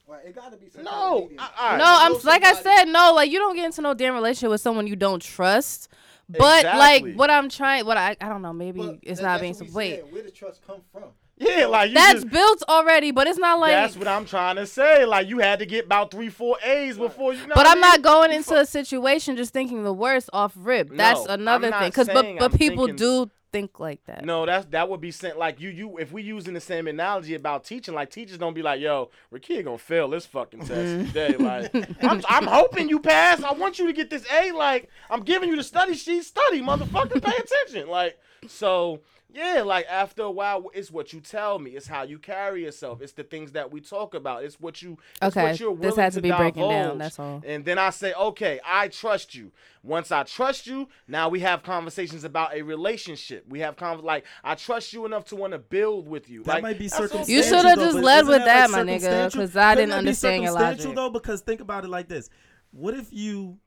Right, 0.07 0.25
it 0.25 0.35
gotta 0.35 0.57
be 0.57 0.69
some 0.69 0.83
No, 0.83 1.27
kind 1.29 1.39
of. 1.39 1.45
I, 1.57 1.73
I, 1.75 1.77
no. 1.77 1.83
I'm 1.87 2.11
know 2.13 2.19
like 2.25 2.43
I 2.43 2.53
said, 2.53 2.85
no, 2.85 3.13
like 3.13 3.31
you 3.31 3.39
don't 3.39 3.55
get 3.55 3.65
into 3.65 3.81
no 3.81 3.93
damn 3.93 4.13
relationship 4.13 4.49
with 4.49 4.59
someone 4.61 4.87
you 4.87 4.95
don't 4.97 5.21
trust. 5.21 5.87
But 6.27 6.65
like 6.65 7.13
what 7.15 7.29
I'm 7.29 7.47
trying, 7.49 7.85
what 7.85 7.97
I 7.97 8.15
I 8.19 8.27
don't 8.29 8.41
know, 8.41 8.51
maybe 8.53 8.79
But 8.79 8.99
it's 9.03 9.19
that- 9.21 9.25
not 9.27 9.41
being 9.41 9.53
what 9.53 9.67
we 9.67 9.73
wait. 9.73 9.95
said, 10.01 10.11
Where 10.13 10.23
the 10.23 10.31
trust 10.31 10.61
come 10.67 10.81
from? 10.91 11.03
Yeah, 11.41 11.65
like 11.65 11.89
you 11.89 11.95
That's 11.95 12.21
just, 12.21 12.29
built 12.29 12.63
already, 12.69 13.09
but 13.11 13.25
it's 13.27 13.39
not 13.39 13.59
like. 13.59 13.71
that's 13.71 13.97
what 13.97 14.07
I'm 14.07 14.25
trying 14.25 14.57
to 14.57 14.67
say. 14.67 15.05
Like 15.05 15.27
you 15.27 15.39
had 15.39 15.59
to 15.59 15.65
get 15.65 15.85
about 15.85 16.11
three, 16.11 16.29
four 16.29 16.57
A's 16.63 16.97
before 16.97 17.33
you. 17.33 17.39
know 17.41 17.55
but 17.55 17.57
what 17.57 17.67
I 17.67 17.71
I'm 17.71 17.79
not 17.79 18.01
going 18.03 18.31
into 18.31 18.55
a 18.55 18.65
situation 18.65 19.35
just 19.35 19.51
thinking 19.51 19.83
the 19.83 19.93
worst 19.93 20.29
off 20.33 20.53
rip. 20.55 20.89
That's 20.95 21.25
No, 21.25 21.33
another 21.33 21.65
I'm 21.67 21.71
not 21.71 21.81
thing. 21.81 21.91
Cause 21.91 22.07
but 22.07 22.25
but 22.37 22.51
I'm 22.53 22.57
people 22.57 22.85
thinking- 22.85 22.95
do 22.97 23.31
think 23.51 23.79
like 23.81 24.01
that. 24.05 24.23
No, 24.23 24.45
that's 24.45 24.65
that 24.67 24.87
would 24.87 25.01
be 25.01 25.11
sent 25.11 25.37
like 25.37 25.59
you 25.59 25.69
you 25.69 25.97
if 25.97 26.11
we 26.13 26.21
using 26.21 26.53
the 26.53 26.61
same 26.61 26.87
analogy 26.87 27.33
about 27.35 27.65
teaching, 27.65 27.93
like 27.93 28.09
teachers 28.11 28.37
don't 28.37 28.53
be 28.53 28.61
like, 28.61 28.79
yo, 28.79 29.09
Rakia 29.33 29.63
gonna 29.65 29.77
fail 29.77 30.07
this 30.09 30.25
fucking 30.27 30.59
test 30.61 30.71
Mm-hmm. 30.71 31.05
today. 31.07 31.35
Like 31.37 31.73
I'm, 32.03 32.21
I'm 32.29 32.45
hoping 32.47 32.87
you 32.87 32.99
pass. 32.99 33.43
I 33.43 33.51
want 33.53 33.77
you 33.79 33.87
to 33.87 33.93
get 33.93 34.09
this 34.09 34.25
A. 34.31 34.51
Like 34.51 34.89
I'm 35.09 35.21
giving 35.23 35.49
you 35.49 35.55
the 35.57 35.63
study 35.63 35.95
sheet, 35.95 36.23
study, 36.23 36.61
motherfucker, 36.61 37.21
pay 37.21 37.35
attention. 37.35 37.89
Like 37.89 38.17
so 38.47 39.01
yeah, 39.33 39.61
like 39.65 39.85
after 39.89 40.23
a 40.23 40.31
while, 40.31 40.69
it's 40.73 40.91
what 40.91 41.13
you 41.13 41.19
tell 41.21 41.57
me. 41.59 41.71
It's 41.71 41.87
how 41.87 42.03
you 42.03 42.19
carry 42.19 42.63
yourself. 42.65 43.01
It's 43.01 43.13
the 43.13 43.23
things 43.23 43.53
that 43.53 43.71
we 43.71 43.79
talk 43.81 44.13
about. 44.13 44.43
It's 44.43 44.59
what 44.59 44.81
you. 44.81 44.97
It's 45.21 45.35
Okay, 45.35 45.43
what 45.49 45.59
you're 45.59 45.75
this 45.75 45.91
willing 45.91 45.99
had 45.99 46.13
to 46.13 46.21
be 46.21 46.31
breaking 46.31 46.67
down, 46.69 46.97
that's 46.97 47.17
all. 47.17 47.41
And 47.45 47.63
then 47.63 47.77
I 47.77 47.89
say, 47.91 48.13
okay, 48.13 48.59
I 48.65 48.87
trust 48.89 49.33
you. 49.35 49.51
Once 49.83 50.11
I 50.11 50.23
trust 50.23 50.67
you, 50.67 50.87
now 51.07 51.29
we 51.29 51.39
have 51.39 51.63
conversations 51.63 52.23
about 52.23 52.53
a 52.55 52.61
relationship. 52.61 53.45
We 53.47 53.59
have 53.61 53.75
con 53.77 54.01
like 54.03 54.25
I 54.43 54.55
trust 54.55 54.93
you 54.93 55.05
enough 55.05 55.25
to 55.25 55.35
want 55.35 55.53
to 55.53 55.59
build 55.59 56.07
with 56.07 56.29
you. 56.29 56.43
That 56.43 56.55
like, 56.55 56.63
might 56.63 56.79
be 56.79 56.87
circumstantial. 56.87 57.33
You 57.33 57.43
shoulda 57.43 57.75
just 57.75 57.95
but 57.97 58.03
led 58.03 58.27
with 58.27 58.39
that, 58.39 58.69
that, 58.69 58.71
like, 58.71 58.85
my 58.85 58.93
nigga, 58.93 59.01
circumstantial? 59.01 59.41
'cause 59.41 59.55
I 59.55 59.75
didn't 59.75 59.89
that 59.89 59.95
be 59.95 59.99
understand 59.99 60.43
your 60.43 60.51
circumstantial, 60.51 60.85
logic. 60.91 60.95
though, 60.95 61.09
because 61.09 61.41
think 61.41 61.61
about 61.61 61.83
it 61.83 61.89
like 61.89 62.07
this: 62.07 62.29
What 62.71 62.93
if 62.93 63.07
you, 63.11 63.57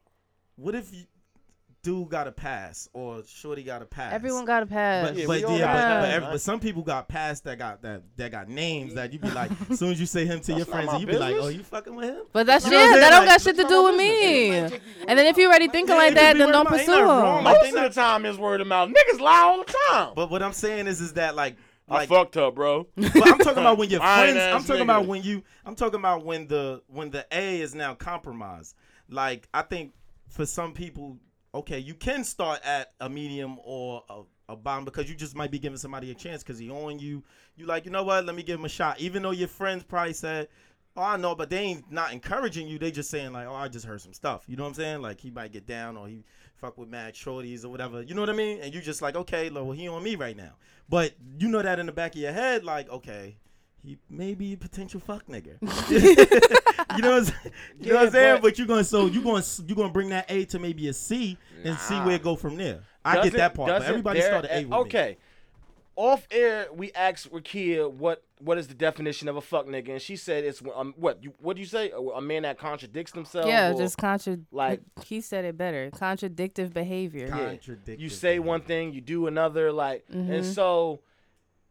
what 0.56 0.74
if 0.74 0.92
you, 0.94 1.04
dude 1.84 2.08
got 2.08 2.26
a 2.26 2.32
pass 2.32 2.88
or 2.92 3.22
shorty 3.28 3.62
got 3.62 3.82
a 3.82 3.84
pass. 3.84 4.12
Everyone 4.12 4.44
got 4.44 4.62
a 4.62 4.66
pass. 4.66 5.06
But, 5.10 5.16
Yeah, 5.16 5.26
but 5.26 5.36
we 5.48 5.58
yeah, 5.58 5.72
but, 5.72 6.00
but, 6.02 6.10
every- 6.10 6.28
but 6.32 6.40
some 6.40 6.58
people 6.58 6.82
got 6.82 7.06
pass 7.06 7.40
that 7.42 7.58
got 7.58 7.82
that 7.82 8.02
that 8.16 8.32
got 8.32 8.48
names 8.48 8.94
that 8.94 9.12
you 9.12 9.18
be 9.20 9.30
like, 9.30 9.50
as 9.70 9.78
soon 9.78 9.92
as 9.92 10.00
you 10.00 10.06
say 10.06 10.24
him 10.26 10.40
to 10.40 10.54
your 10.54 10.66
friends, 10.66 10.90
you 11.00 11.06
be 11.06 11.16
like, 11.16 11.36
oh, 11.38 11.48
you 11.48 11.62
fucking 11.62 11.94
with 11.94 12.06
him? 12.08 12.22
But 12.32 12.46
that's 12.46 12.64
You 12.64 12.72
know 12.72 12.78
yeah, 12.78 12.96
that 12.96 13.10
don't 13.10 13.20
Like, 13.20 13.28
got 13.28 13.40
shit 13.42 13.56
to 13.56 13.64
do 13.64 13.84
with 13.84 13.96
me. 13.96 14.08
business. 14.50 14.56
It 14.56 14.62
might 14.62 14.70
take 14.70 14.82
you 14.98 15.04
And 15.08 15.18
then 15.18 15.26
if 15.26 15.36
you 15.36 15.46
already 15.46 15.68
thinking 15.68 15.94
Yeah, 15.94 16.02
like 16.02 16.14
that, 16.14 16.36
then 16.38 16.48
don't 16.50 16.66
of 16.66 16.72
mouth. 16.72 16.80
Ain't 16.80 16.88
pursue 16.88 17.00
nothing 17.00 17.06
wrong. 17.06 17.44
them. 17.44 17.52
Most 17.54 17.74
of 17.76 17.94
the 17.94 18.00
time, 18.00 18.24
it's 18.26 18.38
word 18.38 18.60
of 18.60 18.66
mouth. 18.66 18.88
Niggas 18.90 19.20
lie 19.20 19.40
all 19.44 19.58
the 19.64 19.74
time. 19.90 20.12
But 20.16 20.30
what 20.30 20.42
I'm 20.42 20.52
saying 20.52 20.86
is, 20.88 21.00
is 21.00 21.12
that 21.12 21.36
like, 21.36 21.56
I 21.86 22.06
fucked 22.06 22.34
her, 22.36 22.50
bro. 22.50 22.86
But 22.96 23.14
I'm 23.28 23.38
talking 23.38 23.58
about 23.58 23.76
when 23.76 23.90
your 23.90 24.00
friends. 24.00 24.38
I'm 24.38 24.62
talking 24.64 24.76
nigga. 24.80 24.84
about 24.84 25.06
when 25.06 25.22
you. 25.22 25.42
I'm 25.66 25.74
talking 25.74 25.98
about 26.00 26.24
when 26.24 26.46
the 26.48 26.80
when 26.86 27.10
the 27.10 27.26
A 27.30 27.60
is 27.60 27.74
now 27.74 27.94
compromised. 27.94 28.74
Like 29.10 29.46
I 29.52 29.60
think 29.60 29.92
for 30.30 30.46
some 30.46 30.72
people, 30.72 31.18
okay, 31.54 31.78
you 31.78 31.94
can 31.94 32.24
start 32.24 32.60
at 32.64 32.92
a 33.00 33.08
medium 33.08 33.58
or 33.64 34.02
a, 34.10 34.22
a 34.50 34.56
bomb 34.56 34.84
because 34.84 35.08
you 35.08 35.14
just 35.14 35.36
might 35.36 35.50
be 35.50 35.58
giving 35.58 35.78
somebody 35.78 36.10
a 36.10 36.14
chance 36.14 36.42
because 36.42 36.58
he 36.58 36.70
on 36.70 36.98
you. 36.98 37.22
You 37.56 37.66
like, 37.66 37.84
you 37.84 37.90
know 37.90 38.02
what? 38.02 38.26
Let 38.26 38.34
me 38.34 38.42
give 38.42 38.58
him 38.58 38.64
a 38.64 38.68
shot. 38.68 39.00
Even 39.00 39.22
though 39.22 39.30
your 39.30 39.48
friends 39.48 39.84
probably 39.84 40.12
said, 40.12 40.48
"Oh, 40.96 41.02
I 41.02 41.16
know," 41.16 41.34
but 41.34 41.50
they 41.50 41.58
ain't 41.58 41.90
not 41.90 42.12
encouraging 42.12 42.66
you. 42.66 42.78
They 42.78 42.90
just 42.90 43.10
saying 43.10 43.32
like, 43.32 43.46
"Oh, 43.46 43.54
I 43.54 43.68
just 43.68 43.86
heard 43.86 44.00
some 44.00 44.12
stuff." 44.12 44.44
You 44.48 44.56
know 44.56 44.64
what 44.64 44.70
I'm 44.70 44.74
saying? 44.74 45.02
Like 45.02 45.20
he 45.20 45.30
might 45.30 45.52
get 45.52 45.66
down 45.66 45.96
or 45.96 46.08
he 46.08 46.24
fuck 46.56 46.78
with 46.78 46.88
mad 46.88 47.14
shorties 47.14 47.64
or 47.64 47.68
whatever. 47.68 48.02
You 48.02 48.14
know 48.14 48.22
what 48.22 48.30
I 48.30 48.34
mean? 48.34 48.60
And 48.60 48.74
you 48.74 48.80
just 48.80 49.02
like, 49.02 49.16
okay, 49.16 49.50
well, 49.50 49.72
he 49.72 49.88
on 49.88 50.02
me 50.02 50.16
right 50.16 50.36
now. 50.36 50.52
But 50.88 51.14
you 51.38 51.48
know 51.48 51.62
that 51.62 51.78
in 51.78 51.86
the 51.86 51.92
back 51.92 52.14
of 52.14 52.20
your 52.20 52.32
head, 52.32 52.64
like, 52.64 52.88
okay, 52.90 53.36
he 53.84 53.98
may 54.08 54.34
be 54.34 54.52
a 54.54 54.56
potential 54.56 55.00
fuck 55.00 55.26
nigga. 55.26 55.56
you 56.96 57.02
know 57.02 57.10
what 57.10 57.18
I'm, 57.18 57.24
saying? 57.24 57.36
you 57.80 57.88
know 57.92 57.96
what 57.96 58.06
I'm 58.06 58.12
saying? 58.12 58.34
but- 58.36 58.42
But 58.42 58.58
you're 58.58 58.66
gonna 58.66 58.84
so 58.84 59.06
you 59.06 59.22
gonna 59.22 59.44
you 59.66 59.74
gonna 59.74 59.92
bring 59.92 60.08
that 60.10 60.30
A 60.30 60.44
to 60.46 60.58
maybe 60.58 60.88
a 60.88 60.92
C 60.92 61.36
and 61.64 61.78
see 61.78 61.98
where 62.00 62.16
it 62.16 62.22
go 62.22 62.36
from 62.36 62.56
there. 62.56 62.80
I 63.04 63.14
get 63.16 63.22
Doesn't- 63.24 63.36
that 63.38 63.54
part, 63.54 63.68
but 63.68 63.82
everybody 63.82 64.20
there- 64.20 64.28
started 64.30 64.50
A 64.52 64.60
with 64.60 64.70
me. 64.70 64.76
Okay. 64.76 65.16
Off 65.96 66.26
air, 66.32 66.66
we 66.74 66.90
asked 66.92 67.30
Rakia 67.30 67.88
what 67.88 68.24
what 68.40 68.58
is 68.58 68.66
the 68.66 68.74
definition 68.74 69.28
of 69.28 69.36
a 69.36 69.40
fuck 69.40 69.66
nigga, 69.66 69.90
and 69.90 70.02
she 70.02 70.16
said 70.16 70.42
it's 70.44 70.60
um, 70.74 70.92
what 70.96 71.22
you 71.22 71.32
what 71.38 71.54
do 71.54 71.60
you 71.60 71.66
say 71.68 71.90
a, 71.92 71.98
a 71.98 72.20
man 72.20 72.42
that 72.42 72.58
contradicts 72.58 73.12
themselves. 73.12 73.46
Yeah, 73.46 73.70
or- 73.72 73.78
just 73.78 73.96
contra. 73.96 74.38
like- 74.50 74.80
he 75.04 75.20
said 75.20 75.44
it 75.44 75.56
better. 75.56 75.90
Contradictive 75.92 76.74
behavior. 76.74 77.28
Yeah. 77.28 77.94
You 77.94 78.08
say 78.08 78.40
one 78.40 78.62
thing, 78.62 78.92
you 78.92 79.00
do 79.02 79.28
another, 79.28 79.70
like, 79.70 80.04
and 80.10 80.44
so 80.44 80.98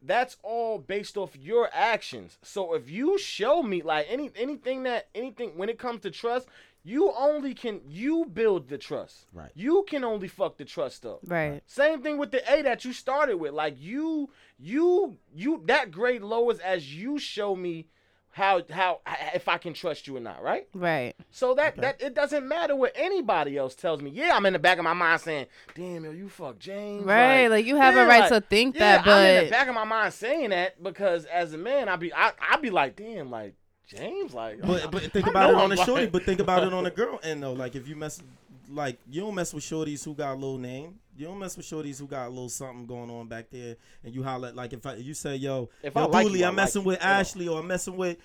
that's 0.06 0.38
all 0.44 0.80
based 0.80 1.18
off 1.18 1.36
your 1.36 1.70
actions. 1.74 2.38
So 2.42 2.74
if 2.74 2.90
you 2.90 3.18
show 3.18 3.64
me 3.64 3.82
like 3.82 4.06
any 4.10 4.30
anything 4.36 4.84
that 4.84 5.08
anything 5.16 5.58
when 5.58 5.70
it 5.70 5.80
comes 5.80 6.02
to 6.02 6.12
trust, 6.12 6.48
you 6.84 7.14
only 7.18 7.54
can 7.54 7.82
you 7.88 8.26
build 8.26 8.68
the 8.68 8.78
trust. 8.78 9.28
Right. 9.34 9.52
You 9.56 9.86
can 9.88 10.04
only 10.04 10.28
fuck 10.28 10.58
the 10.58 10.66
trust 10.66 11.06
up. 11.06 11.22
Right. 11.26 11.62
Same 11.66 12.02
thing 12.02 12.18
with 12.18 12.32
the 12.32 12.44
A 12.52 12.62
that 12.64 12.84
you 12.84 12.92
started 12.92 13.38
with. 13.38 13.54
Like 13.54 13.76
you, 13.80 14.30
you, 14.60 15.18
you. 15.34 15.64
That 15.66 15.92
grade 15.92 16.22
lowers 16.22 16.60
as 16.60 16.94
you 16.94 17.18
show 17.20 17.56
me 17.56 17.88
how 18.34 18.64
how 18.72 19.00
if 19.34 19.48
I 19.48 19.58
can 19.60 19.74
trust 19.74 20.08
you 20.08 20.18
or 20.18 20.20
not. 20.20 20.42
Right. 20.42 20.68
Right. 20.74 21.14
So 21.32 21.54
that 21.54 21.78
that 21.78 22.02
it 22.02 22.16
doesn't 22.16 22.48
matter 22.48 22.76
what 22.76 22.92
anybody 22.96 23.58
else 23.58 23.76
tells 23.76 24.02
me. 24.02 24.10
Yeah, 24.10 24.36
I'm 24.36 24.46
in 24.48 24.54
the 24.54 24.60
back 24.60 24.80
of 24.80 24.84
my 24.84 24.94
mind 24.94 25.22
saying, 25.22 25.46
"Damn, 25.76 26.04
yo, 26.04 26.12
you 26.12 26.30
fuck 26.30 26.58
James." 26.58 27.06
Right, 27.06 27.48
like, 27.48 27.66
you 27.66 27.76
have 27.76 27.94
a 27.94 27.98
yeah, 27.98 28.06
right 28.08 28.30
to 28.30 28.42
think 28.42 28.76
yeah, 28.76 28.98
that, 28.98 29.06
but 29.06 29.12
I'm 29.12 29.26
in 29.26 29.46
the 29.46 29.52
back 29.52 29.68
of 29.68 29.76
my 29.76 29.84
mind 29.84 30.14
saying 30.14 30.50
that 30.50 30.82
because 30.82 31.26
as 31.26 31.54
a 31.54 31.58
man, 31.58 31.88
I 31.88 31.96
be 31.96 32.12
I 32.14 32.32
I 32.40 32.58
be 32.58 32.72
like, 32.72 32.96
"Damn, 32.96 33.30
like 33.30 33.54
James, 33.88 34.34
like." 34.34 34.62
But 34.62 34.90
but 34.90 35.04
think 35.12 35.28
I 35.28 35.30
about 35.30 35.52
it 35.52 35.56
on 35.56 35.70
the 35.70 35.80
I'm 35.80 35.86
shorty. 35.86 36.02
lying. 36.02 36.10
But 36.10 36.24
think 36.24 36.40
about 36.40 36.64
it 36.64 36.74
on 36.74 36.84
the 36.84 36.92
girl 36.92 37.20
end 37.24 37.44
though. 37.44 37.54
Like 37.54 37.76
if 37.76 37.88
you 37.88 37.96
mess, 37.96 38.22
like 38.68 38.98
you 39.10 39.22
don't 39.22 39.36
mess 39.36 39.54
with 39.54 39.64
shorties 39.64 40.04
who 40.04 40.16
got 40.16 40.34
a 40.34 40.36
little 40.36 40.58
name. 40.58 41.00
You 41.15 41.27
don't 41.27 41.40
mess 41.40 41.56
with 41.56 41.65
shorties 41.65 41.99
who 41.99 42.07
got 42.07 42.27
a 42.27 42.30
little 42.30 42.49
something 42.49 42.85
going 42.85 43.10
on 43.10 43.27
back 43.27 43.45
there, 43.52 43.76
and 44.03 44.14
you 44.14 44.23
holler 44.23 44.52
like 44.52 44.73
if 44.73 44.85
I, 44.85 44.95
you 44.95 45.14
say 45.14 45.35
yo, 45.35 45.69
If 45.84 45.95
yo, 45.95 46.02
I 46.02 46.06
like 46.06 46.26
Dooley, 46.26 46.40
you, 46.40 46.45
I'm 46.45 46.56
messing 46.56 46.81
like 46.81 46.88
with 46.88 47.02
you, 47.02 47.07
you 47.07 47.14
know. 47.14 47.19
Ashley 47.19 47.48
or 47.48 47.60
I'm 47.60 47.68
messing 47.68 47.98
with 47.98 48.18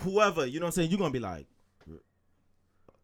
whoever. 0.00 0.46
You 0.46 0.60
know 0.60 0.66
what 0.66 0.70
I'm 0.70 0.72
saying? 0.72 0.90
You're 0.90 0.98
gonna 0.98 1.10
be 1.10 1.20
like, 1.20 1.46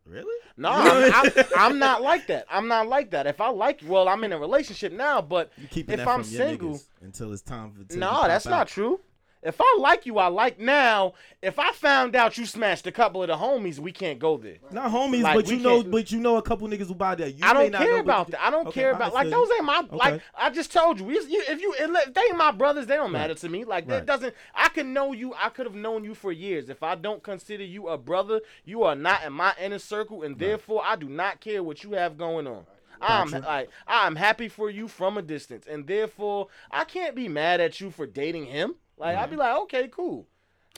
really? 0.06 0.34
No, 0.56 0.70
I'm, 0.70 1.12
I'm, 1.14 1.44
I'm 1.56 1.78
not 1.78 2.02
like 2.10 2.26
that. 2.26 2.46
I'm 2.50 2.68
not 2.68 2.88
like 2.88 3.10
that. 3.10 3.26
If 3.26 3.40
I 3.40 3.48
like 3.48 3.82
you, 3.82 3.88
well, 3.88 4.08
I'm 4.08 4.22
in 4.24 4.32
a 4.32 4.38
relationship 4.38 4.92
now, 4.92 5.22
but 5.22 5.52
if 5.70 6.06
I'm 6.06 6.24
single, 6.24 6.80
until 7.00 7.32
it's 7.32 7.42
time 7.42 7.72
for. 7.72 7.96
no, 7.96 8.08
pop 8.08 8.26
that's 8.26 8.46
out. 8.46 8.50
not 8.50 8.68
true. 8.68 9.00
If 9.42 9.60
I 9.60 9.76
like 9.80 10.06
you, 10.06 10.18
I 10.18 10.28
like 10.28 10.60
now. 10.60 11.14
If 11.42 11.58
I 11.58 11.72
found 11.72 12.14
out 12.14 12.38
you 12.38 12.46
smashed 12.46 12.86
a 12.86 12.92
couple 12.92 13.22
of 13.22 13.28
the 13.28 13.34
homies, 13.36 13.80
we 13.80 13.90
can't 13.90 14.20
go 14.20 14.36
there. 14.36 14.58
Not 14.70 14.92
homies, 14.92 15.22
Like, 15.22 15.34
but 15.34 15.46
we 15.48 15.54
you 15.56 15.60
know, 15.60 15.80
can't- 15.82 15.90
but 15.90 16.12
you 16.12 16.20
know 16.20 16.36
a 16.36 16.42
couple 16.42 16.68
niggas 16.68 16.86
who 16.86 16.94
buy 16.94 17.16
that. 17.16 17.32
You 17.32 17.40
I 17.42 17.52
may 17.52 17.62
don't 17.64 17.72
not 17.72 17.82
care 17.82 17.90
know, 17.90 17.96
but 17.96 18.02
about 18.04 18.28
you- 18.28 18.30
that. 18.32 18.40
I 18.42 18.50
don't 18.50 18.66
Okay, 18.68 18.80
care 18.80 18.92
about 18.92 19.12
like 19.12 19.28
feel 19.28 19.40
those 19.40 19.48
ain't 19.56 19.64
my 19.64 19.78
Okay. 19.80 19.96
like. 19.96 20.22
I 20.36 20.50
just 20.50 20.72
told 20.72 21.00
you, 21.00 21.10
if 21.10 21.28
you 21.28 21.42
if 21.48 21.60
you 21.60 21.74
they 22.12 22.20
ain't 22.20 22.36
my 22.36 22.52
brothers, 22.52 22.86
they 22.86 22.94
don't 22.94 23.10
matter 23.10 23.34
to 23.34 23.48
me. 23.48 23.64
Like 23.64 23.84
Right. 23.88 23.96
that 23.96 24.06
doesn't. 24.06 24.32
I 24.54 24.68
can 24.68 24.92
know 24.92 25.12
you. 25.12 25.34
I 25.34 25.48
could 25.48 25.66
have 25.66 25.74
known 25.74 26.04
you 26.04 26.14
for 26.14 26.30
years. 26.30 26.68
If 26.68 26.84
I 26.84 26.94
don't 26.94 27.22
consider 27.22 27.64
you 27.64 27.88
a 27.88 27.98
brother, 27.98 28.40
you 28.64 28.84
are 28.84 28.94
not 28.94 29.24
in 29.24 29.32
my 29.32 29.54
inner 29.60 29.80
circle, 29.80 30.22
and 30.22 30.38
therefore 30.38 30.82
I 30.86 30.94
do 30.94 31.08
not 31.08 31.40
care 31.40 31.64
what 31.64 31.82
you 31.82 31.92
have 31.92 32.16
going 32.16 32.46
on. 32.46 32.64
I'm 33.00 33.30
Gotcha. 33.30 33.44
like 33.44 33.70
I'm 33.88 34.14
happy 34.14 34.48
for 34.48 34.70
you 34.70 34.86
from 34.86 35.18
a 35.18 35.22
distance, 35.22 35.66
and 35.66 35.88
therefore 35.88 36.46
I 36.70 36.84
can't 36.84 37.16
be 37.16 37.26
mad 37.28 37.60
at 37.60 37.80
you 37.80 37.90
for 37.90 38.06
dating 38.06 38.44
him. 38.46 38.76
Like 39.02 39.18
I'd 39.18 39.30
be 39.30 39.36
like, 39.36 39.56
okay, 39.62 39.88
cool. 39.88 40.28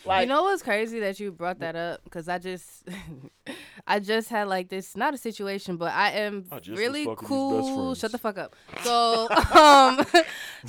Like 0.06 0.22
you 0.22 0.26
know 0.34 0.44
what's 0.44 0.62
crazy 0.62 0.98
that 1.01 1.20
you 1.20 1.30
brought 1.30 1.59
that 1.60 1.76
up 1.76 2.02
because 2.05 2.26
I 2.26 2.38
just, 2.38 2.88
I 3.86 3.98
just 3.98 4.28
had 4.30 4.48
like 4.48 4.68
this 4.68 4.96
not 4.96 5.14
a 5.14 5.18
situation, 5.18 5.76
but 5.76 5.92
I 5.92 6.10
am 6.12 6.46
I 6.50 6.60
really 6.68 7.04
fucking 7.04 7.16
these 7.16 7.18
best 7.18 7.26
cool. 7.28 7.94
Shut 7.94 8.12
the 8.12 8.18
fuck 8.18 8.38
up. 8.38 8.56
So, 8.82 9.28
um, 9.54 10.04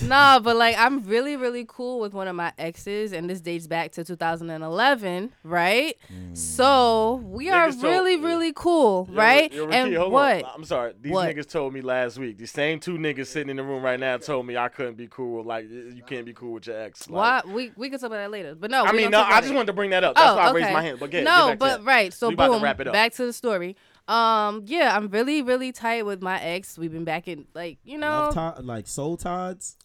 nah, 0.08 0.40
but 0.40 0.56
like 0.56 0.76
I'm 0.78 1.04
really 1.04 1.38
really 1.38 1.66
cool 1.68 2.00
with 2.00 2.14
one 2.14 2.28
of 2.28 2.36
my 2.36 2.52
exes, 2.58 3.14
and 3.14 3.30
this 3.30 3.42
dates 3.42 3.68
back 3.68 3.92
to 3.94 4.04
2011, 4.04 5.32
right? 5.44 5.98
So 6.34 7.24
we 7.26 7.50
are 7.50 7.68
Niggas 7.68 7.82
told- 7.82 7.84
really 7.84 8.18
really 8.18 8.54
cool, 8.54 9.08
right? 9.12 9.52
Yo, 9.54 9.66
Ricky, 9.66 9.78
and 9.78 9.96
hold 9.96 10.08
on. 10.08 10.12
what? 10.12 10.46
I'm 10.54 10.66
sorry. 10.66 10.94
These 11.00 11.14
What? 11.14 11.34
niggas 11.34 11.50
told 11.50 11.74
me 11.74 11.82
last 11.82 12.18
week. 12.18 12.38
The 12.38 12.48
same 12.48 12.80
two 12.80 12.98
niggas 12.98 13.28
sitting 13.28 13.50
in 13.50 13.58
the 13.58 13.64
room 13.64 13.84
right 13.84 14.00
now 14.00 14.18
told 14.18 14.46
me 14.46 14.58
I 14.58 14.68
couldn't 14.68 14.96
be 14.96 15.08
cool. 15.08 15.44
Like 15.44 15.70
you 15.70 16.04
can't 16.06 16.26
be 16.26 16.34
cool 16.34 16.54
with 16.54 16.68
your 16.68 16.80
ex. 16.82 17.08
Why? 17.08 17.42
We 17.46 17.72
we 17.78 17.90
can 17.90 18.00
talk 18.00 18.08
about 18.08 18.18
that 18.18 18.32
later, 18.32 18.56
but 18.56 18.70
no. 18.72 18.84
I 18.84 18.92
mean, 18.92 19.12
no. 19.12 19.22
I 19.22 19.40
just 19.40 19.52
it. 19.52 19.56
wanted 19.56 19.68
to 19.68 19.74
bring 19.74 19.92
that 19.92 20.04
up. 20.04 20.16
That's 20.16 20.32
oh, 20.32 20.36
why 20.36 20.42
I 20.42 20.50
okay. 20.50 20.62
raised 20.62 20.74
my 20.74 20.82
hand. 20.82 21.00
But 21.00 21.12
get, 21.12 21.24
no, 21.24 21.50
get 21.50 21.60
back 21.60 21.78
but 21.78 21.86
right. 21.86 22.14
So 22.14 22.30
We 22.30 22.36
boom, 22.36 22.65
wrap 22.66 22.80
it 22.82 22.88
up. 22.88 22.94
back 22.94 23.14
to 23.14 23.26
the 23.26 23.34
story. 23.34 23.76
Um, 24.08 24.64
yeah, 24.68 24.96
I'm 24.96 25.08
really, 25.08 25.42
really 25.42 25.72
tight 25.72 26.06
with 26.06 26.22
my 26.22 26.40
ex. 26.40 26.78
We've 26.78 26.92
been 26.92 27.06
back 27.06 27.28
in, 27.28 27.46
like, 27.56 27.80
you 27.84 27.98
know, 27.98 28.08
Love 28.08 28.34
Tide- 28.36 28.64
like 28.64 28.88
soul 28.88 29.18
tides. 29.18 29.78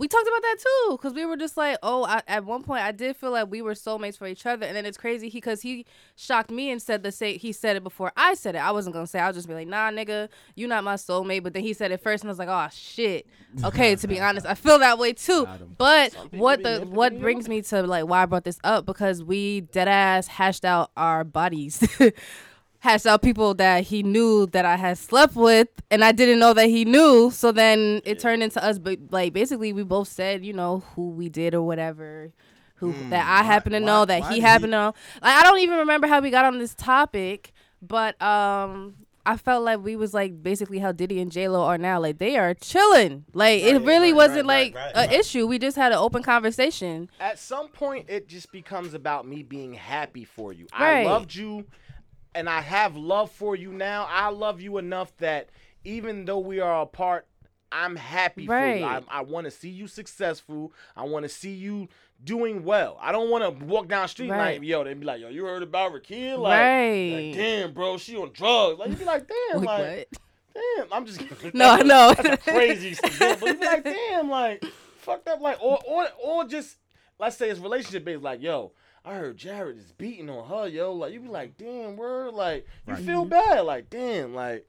We 0.00 0.08
talked 0.08 0.26
about 0.26 0.40
that 0.40 0.56
too, 0.58 0.92
because 0.92 1.12
we 1.12 1.26
were 1.26 1.36
just 1.36 1.58
like, 1.58 1.76
oh, 1.82 2.04
I, 2.04 2.22
at 2.26 2.46
one 2.46 2.62
point 2.62 2.82
I 2.82 2.90
did 2.90 3.16
feel 3.16 3.32
like 3.32 3.50
we 3.50 3.60
were 3.60 3.74
soulmates 3.74 4.16
for 4.16 4.26
each 4.26 4.46
other, 4.46 4.64
and 4.64 4.74
then 4.74 4.86
it's 4.86 4.96
crazy 4.96 5.28
because 5.28 5.60
he 5.60 5.84
shocked 6.16 6.50
me 6.50 6.70
and 6.70 6.80
said 6.80 7.02
the 7.02 7.12
say 7.12 7.36
he 7.36 7.52
said 7.52 7.76
it 7.76 7.82
before 7.82 8.10
I 8.16 8.32
said 8.32 8.54
it. 8.54 8.60
I 8.60 8.70
wasn't 8.70 8.94
gonna 8.94 9.06
say. 9.06 9.18
I 9.18 9.26
was 9.26 9.36
just 9.36 9.46
be 9.46 9.52
like, 9.52 9.68
nah, 9.68 9.90
nigga, 9.90 10.30
you 10.56 10.66
not 10.66 10.84
my 10.84 10.94
soulmate. 10.94 11.42
But 11.42 11.52
then 11.52 11.62
he 11.62 11.74
said 11.74 11.92
it 11.92 12.00
first, 12.02 12.24
and 12.24 12.30
I 12.30 12.32
was 12.32 12.38
like, 12.38 12.48
oh 12.48 12.68
shit. 12.72 13.26
Okay, 13.62 13.94
to 13.94 14.08
be 14.08 14.18
honest, 14.20 14.46
I 14.46 14.54
feel 14.54 14.78
that 14.78 14.98
way 14.98 15.12
too. 15.12 15.46
But 15.76 16.14
what 16.30 16.62
the 16.62 16.80
what 16.88 17.20
brings 17.20 17.46
me 17.46 17.60
to 17.60 17.82
like 17.82 18.06
why 18.06 18.22
I 18.22 18.26
brought 18.26 18.44
this 18.44 18.58
up 18.64 18.86
because 18.86 19.22
we 19.22 19.60
dead 19.60 19.86
ass 19.86 20.28
hashed 20.28 20.64
out 20.64 20.92
our 20.96 21.24
bodies. 21.24 21.86
hashed 22.80 23.06
out 23.06 23.22
people 23.22 23.54
that 23.54 23.84
he 23.84 24.02
knew 24.02 24.46
that 24.46 24.64
I 24.64 24.76
had 24.76 24.98
slept 24.98 25.36
with 25.36 25.68
and 25.90 26.02
I 26.04 26.12
didn't 26.12 26.38
know 26.38 26.52
that 26.54 26.66
he 26.66 26.84
knew. 26.84 27.30
So 27.30 27.52
then 27.52 28.00
it 28.04 28.18
turned 28.18 28.42
into 28.42 28.62
us 28.62 28.78
but 28.78 28.98
like 29.10 29.32
basically 29.32 29.72
we 29.72 29.82
both 29.84 30.08
said, 30.08 30.44
you 30.44 30.52
know, 30.52 30.82
who 30.94 31.10
we 31.10 31.28
did 31.28 31.54
or 31.54 31.62
whatever. 31.62 32.32
Who 32.76 32.94
that 33.10 33.26
I 33.26 33.44
happen 33.44 33.72
to 33.72 33.80
why- 33.80 33.84
know, 33.86 34.04
that 34.06 34.32
he 34.32 34.40
happened 34.40 34.72
he- 34.72 34.76
to 34.76 34.84
know. 34.84 34.94
Like 35.22 35.36
I 35.36 35.42
don't 35.42 35.60
even 35.60 35.78
remember 35.78 36.06
how 36.06 36.20
we 36.20 36.30
got 36.30 36.46
on 36.46 36.58
this 36.58 36.74
topic, 36.74 37.52
but 37.82 38.20
um 38.22 38.94
I 39.26 39.36
felt 39.36 39.62
like 39.62 39.84
we 39.84 39.96
was 39.96 40.14
like 40.14 40.42
basically 40.42 40.78
how 40.78 40.92
Diddy 40.92 41.20
and 41.20 41.30
J 41.30 41.48
Lo 41.48 41.62
are 41.64 41.76
now. 41.76 42.00
Like 42.00 42.16
they 42.16 42.38
are 42.38 42.54
chilling. 42.54 43.26
Like 43.34 43.60
it 43.62 43.82
really 43.82 44.12
right, 44.12 44.16
wasn't 44.16 44.48
right, 44.48 44.72
like 44.72 44.74
right, 44.74 44.92
an 44.94 45.10
right. 45.10 45.12
issue. 45.20 45.46
We 45.46 45.58
just 45.58 45.76
had 45.76 45.92
an 45.92 45.98
open 45.98 46.22
conversation. 46.22 47.10
at 47.20 47.38
some 47.38 47.68
point 47.68 48.06
it 48.08 48.26
just 48.28 48.50
becomes 48.50 48.94
about 48.94 49.28
me 49.28 49.42
being 49.42 49.74
happy 49.74 50.24
for 50.24 50.54
you. 50.54 50.66
Right. 50.72 51.02
I 51.02 51.04
loved 51.04 51.34
you 51.34 51.66
and 52.34 52.48
I 52.48 52.60
have 52.60 52.96
love 52.96 53.30
for 53.30 53.56
you 53.56 53.72
now. 53.72 54.06
I 54.10 54.28
love 54.30 54.60
you 54.60 54.78
enough 54.78 55.16
that 55.18 55.48
even 55.84 56.24
though 56.24 56.38
we 56.38 56.60
are 56.60 56.82
apart, 56.82 57.26
I'm 57.72 57.94
happy 57.96 58.46
for 58.46 58.52
you. 58.78 58.84
I, 58.84 59.00
I 59.08 59.20
want 59.22 59.44
to 59.44 59.50
see 59.50 59.68
you 59.68 59.86
successful. 59.86 60.72
I 60.96 61.04
want 61.04 61.22
to 61.24 61.28
see 61.28 61.52
you 61.52 61.88
doing 62.24 62.64
well. 62.64 62.98
I 63.00 63.12
don't 63.12 63.30
want 63.30 63.44
to 63.44 63.64
walk 63.64 63.88
down 63.88 64.02
the 64.02 64.08
street 64.08 64.30
Right. 64.30 64.58
like, 64.60 64.62
yo, 64.68 64.82
they 64.84 64.94
be 64.94 65.04
like, 65.06 65.20
yo, 65.20 65.28
you 65.28 65.44
heard 65.44 65.62
about 65.62 65.92
Rakia? 65.92 66.36
Like, 66.38 66.60
Right. 66.60 67.10
like, 67.12 67.32
damn, 67.34 67.72
bro, 67.72 67.96
she 67.96 68.16
on 68.16 68.32
drugs. 68.32 68.78
Like, 68.78 68.90
you 68.90 68.96
be 68.96 69.04
like, 69.04 69.26
damn, 69.28 69.62
Like, 69.62 69.80
like, 69.80 70.08
damn. 70.76 70.92
I'm 70.92 71.06
just 71.06 71.20
No, 71.54 71.68
I 71.70 71.82
know. 71.82 72.12
That's 72.14 72.28
a 72.28 72.36
crazy 72.36 72.88
example. 72.88 73.48
You 73.48 73.54
be 73.54 73.64
like, 73.64 73.84
damn, 73.84 74.28
like, 74.28 74.64
fucked 74.98 75.28
up, 75.28 75.40
like, 75.40 75.62
or 75.62 75.78
or 75.86 76.06
or 76.22 76.44
just 76.46 76.76
let's 77.18 77.36
say 77.36 77.50
it's 77.50 77.60
relationship 77.60 78.04
based, 78.04 78.22
like, 78.22 78.42
yo, 78.42 78.72
I 79.04 79.14
heard 79.14 79.36
Jared 79.36 79.78
is 79.78 79.92
beating 79.92 80.28
on 80.28 80.46
her, 80.48 80.68
yo. 80.68 80.92
Like, 80.92 81.12
you 81.12 81.20
be 81.20 81.28
like, 81.28 81.56
damn, 81.56 81.96
word, 81.96 82.34
like, 82.34 82.66
you 82.86 82.94
Right. 82.94 83.02
feel 83.04 83.24
bad, 83.24 83.60
like, 83.62 83.88
damn, 83.90 84.34
like. 84.34 84.66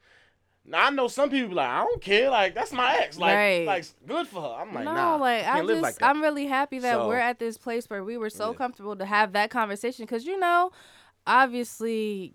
Now 0.64 0.86
I 0.86 0.90
know 0.92 1.08
some 1.08 1.32
people 1.32 1.50
be 1.50 1.56
like, 1.56 1.68
I 1.68 1.80
don't 1.84 2.02
care, 2.02 2.30
like 2.30 2.54
that's 2.54 2.72
my 2.72 2.96
ex, 2.98 3.18
like, 3.18 3.36
Right. 3.36 3.66
like 3.66 3.84
good 4.06 4.28
for 4.28 4.42
her. 4.44 4.62
I'm 4.62 4.72
like, 4.76 4.86
no, 4.86 4.94
nah, 4.94 5.16
like 5.16 5.44
I 5.44 5.62
live 5.62 5.82
just, 5.82 6.00
like. 6.00 6.08
I'm 6.08 6.22
really 6.22 6.46
happy 6.46 6.78
that 6.80 6.94
So- 6.94 7.08
we're 7.08 7.16
at 7.18 7.40
this 7.40 7.58
place 7.58 7.90
where 7.90 8.04
we 8.04 8.16
were 8.16 8.30
so 8.30 8.52
Yeah. 8.52 8.58
comfortable 8.58 8.96
to 8.96 9.06
have 9.06 9.34
that 9.34 9.50
conversation. 9.50 10.06
Because 10.06 10.24
you 10.24 10.40
know, 10.40 10.72
obviously, 11.26 12.34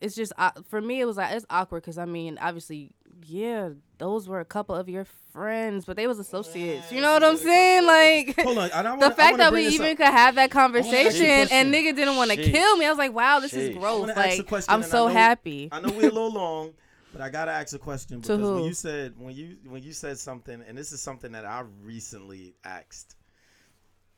it's 0.00 0.14
just 0.16 0.32
uh, 0.38 0.52
for 0.68 0.80
me. 0.80 1.00
It 1.00 1.04
was 1.04 1.18
like 1.18 1.32
it's 1.34 1.46
awkward 1.50 1.82
because 1.82 1.98
I 1.98 2.06
mean, 2.06 2.38
obviously, 2.40 2.92
yeah, 3.26 3.70
those 3.98 4.28
were 4.28 4.40
a 4.40 4.44
couple 4.44 4.74
of 4.74 4.88
your 4.88 5.06
friends, 5.32 5.84
but 5.86 5.96
they 5.96 6.06
was 6.06 6.18
associates. 6.18 6.92
You 6.92 7.00
know 7.00 7.12
what 7.12 7.24
I'm 7.24 7.36
saying? 7.36 7.86
Like 7.86 8.40
Hold 8.42 8.58
on, 8.58 8.64
and 8.70 8.72
I 8.74 8.82
the 8.82 8.88
wanna, 8.90 9.06
I 9.06 9.10
fact 9.10 9.18
wanna 9.32 9.36
that 9.44 9.52
we 9.52 9.66
even 9.68 9.92
up. 9.92 9.96
could 9.98 10.06
have 10.06 10.34
that 10.34 10.50
ask 10.50 10.54
you 10.54 10.60
a 10.60 10.62
conversation 10.62 11.48
and 11.50 11.72
nigga 11.74 11.94
didn't 11.96 12.16
want 12.16 12.30
to 12.30 12.36
kill 12.36 12.76
me. 12.76 12.84
I 12.86 12.90
was 12.90 12.98
like, 12.98 13.12
wow, 13.14 13.40
this 13.40 13.54
is 13.54 13.70
Sheesh. 13.70 13.76
I 13.76 13.80
gross. 13.80 14.00
wanna 14.00 14.12
ask 14.12 14.38
a 14.50 14.54
Like 14.54 14.64
I'm 14.68 14.74
and 14.76 14.84
I 14.84 14.88
so 14.88 15.06
know- 15.08 15.12
happy. 15.14 15.68
I 15.72 15.80
know 15.80 15.88
we're 15.92 16.10
a 16.10 16.12
little 16.12 16.32
long, 16.44 16.74
but 17.12 17.20
I 17.22 17.30
gotta 17.30 17.52
ask 17.52 17.74
a 17.74 17.78
question 17.78 18.20
To 18.22 18.36
because 18.36 18.50
when 18.52 18.60
who? 18.62 18.66
you 18.68 18.74
said 18.74 19.14
when 19.18 19.34
you 19.34 19.56
when 19.66 19.82
you 19.82 19.92
said 19.92 20.18
something, 20.18 20.62
and 20.66 20.76
this 20.76 20.92
is 20.92 21.00
something 21.00 21.32
that 21.32 21.44
I 21.46 21.62
recently 21.82 22.54
asked. 22.64 23.16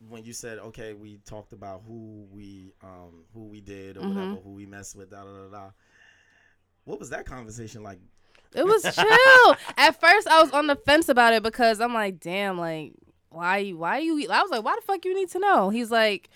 When 0.07 0.23
you 0.23 0.31
said, 0.31 0.59
"Okay, 0.59 0.93
we 0.93 1.17
talked 1.25 1.51
about 1.51 1.83
who 1.85 2.25
we 2.31 2.71
um 2.83 3.25
who 3.33 3.47
we 3.47 3.59
did 3.61 3.97
or 3.97 4.01
Mhm. 4.01 4.15
whatever, 4.15 4.35
who 4.41 4.51
we 4.53 4.65
messed 4.65 4.95
with, 4.95 5.09
da 5.11 5.23
da 5.23 5.31
da 5.31 5.47
da." 5.49 5.69
What 6.85 6.99
was 6.99 7.09
that 7.11 7.25
conversation 7.25 7.83
like? 7.83 7.99
It 8.55 8.65
was 8.65 8.83
chill. 8.83 9.55
At 9.77 9.99
first, 9.99 10.27
I 10.27 10.41
was 10.41 10.51
on 10.51 10.67
the 10.67 10.75
fence 10.75 11.09
about 11.09 11.33
it 11.33 11.43
because 11.43 11.79
I'm 11.79 11.93
like, 11.93 12.19
damn, 12.19 12.57
like, 12.57 12.93
why, 13.29 13.69
why 13.71 13.99
you? 13.99 14.27
I 14.29 14.41
was 14.41 14.51
like, 14.51 14.63
why 14.63 14.75
the 14.75 14.85
fuck 14.85 15.05
you 15.05 15.13
need 15.15 15.29
to 15.31 15.39
know? 15.39 15.69
He's 15.69 15.91
like, 15.91 16.29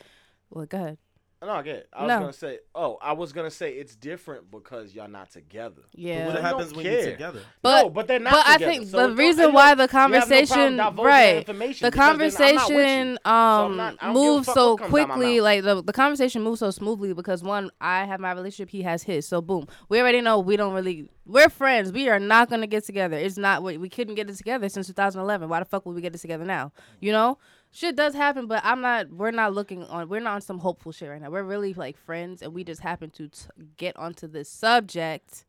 well, 0.49 0.65
go 0.65 0.77
ahead. 0.77 0.97
No, 1.45 1.51
I 1.53 1.61
get. 1.63 1.75
It. 1.75 1.89
I 1.93 2.03
was 2.03 2.07
No. 2.09 2.19
gonna 2.19 2.33
say, 2.33 2.59
oh, 2.75 2.97
I 3.01 3.13
was 3.13 3.33
gonna 3.33 3.51
say 3.51 3.71
it's 3.73 3.95
different 3.95 4.49
because 4.51 4.93
y'all 4.93 5.07
not 5.09 5.29
together. 5.31 5.81
Yeah. 5.93 6.25
What 6.27 6.35
They 6.35 6.41
happens 6.41 6.67
don't 6.67 6.77
when 6.77 6.85
you're 6.85 7.01
care. 7.01 7.11
together? 7.11 7.39
But 7.61 7.83
no, 7.83 7.89
but 7.89 8.07
they're 8.07 8.19
not. 8.19 8.31
but 8.33 8.47
I 8.47 8.53
together, 8.53 8.71
think 8.71 8.85
so 8.89 8.97
the 8.97 9.07
don't- 9.07 9.15
reason 9.17 9.43
and 9.45 9.53
why 9.53 9.69
look, 9.73 9.77
the 9.77 9.83
you 9.93 9.99
have 9.99 10.09
no 10.11 10.17
problem 10.17 10.21
conversation, 10.21 10.75
divulging 10.77 10.95
that 10.97 11.03
right? 11.03 11.35
information 11.37 11.85
The 11.85 11.91
because 11.91 11.97
then 11.97 12.09
I'm 12.09 12.17
not 12.17 12.19
with 12.19 12.33
you. 12.33 12.37
conversation 12.77 13.19
I'm 13.25 13.61
um 13.71 13.77
not- 13.77 13.95
I 13.99 14.05
don't 14.05 14.13
give 14.15 14.21
a 14.23 14.25
moves 14.35 14.45
fuck 14.45 14.55
so 14.55 14.71
what 14.71 14.79
comes 14.79 14.87
out 14.87 14.91
my 15.09 15.15
quickly. 15.15 15.35
mouth. 15.37 15.43
Like 15.43 15.63
the 15.63 15.83
the 15.83 15.93
conversation 15.93 16.41
moves 16.43 16.59
so 16.59 16.71
smoothly 16.71 17.13
because 17.13 17.43
one, 17.43 17.71
I 17.81 18.05
have 18.05 18.19
my 18.19 18.31
relationship, 18.31 18.69
he 18.69 18.81
has 18.83 19.03
his. 19.03 19.27
So 19.27 19.41
boom, 19.41 19.67
we 19.89 19.99
already 19.99 20.21
know 20.21 20.39
we 20.39 20.55
don't 20.57 20.73
really. 20.73 21.09
We're 21.25 21.47
friends. 21.49 21.91
We 21.93 22.09
are 22.09 22.19
not 22.19 22.49
gonna 22.49 22.67
get 22.67 22.83
together. 22.85 23.15
It's 23.17 23.37
not. 23.37 23.63
We 23.63 23.77
we 23.77 23.89
couldn't 23.89 24.15
get 24.15 24.29
it 24.29 24.35
together 24.35 24.67
since 24.69 24.87
2011. 24.87 25.47
Why 25.49 25.59
the 25.59 25.65
fuck 25.65 25.85
would 25.85 25.95
we 25.95 26.01
get 26.01 26.13
it 26.15 26.19
together 26.19 26.45
now? 26.45 26.71
You 26.99 27.11
know. 27.11 27.37
Shit 27.73 27.95
does 27.95 28.13
happen, 28.13 28.47
but 28.47 28.61
I'm 28.63 28.81
not. 28.81 29.09
We're 29.09 29.31
not 29.31 29.53
looking 29.53 29.83
on. 29.83 30.07
We're 30.07 30.21
not 30.21 30.35
on 30.35 30.41
some 30.41 30.59
hopeful 30.59 30.91
shit 30.91 31.09
right 31.09 31.21
now. 31.21 31.29
We're 31.29 31.43
really 31.43 31.73
like 31.73 31.97
friends, 31.97 32.41
and 32.41 32.53
we 32.53 32.63
just 32.63 32.81
happen 32.81 33.09
to 33.11 33.27
t- 33.27 33.47
get 33.77 33.97
onto 33.97 34.27
this 34.27 34.47
subject 34.47 35.45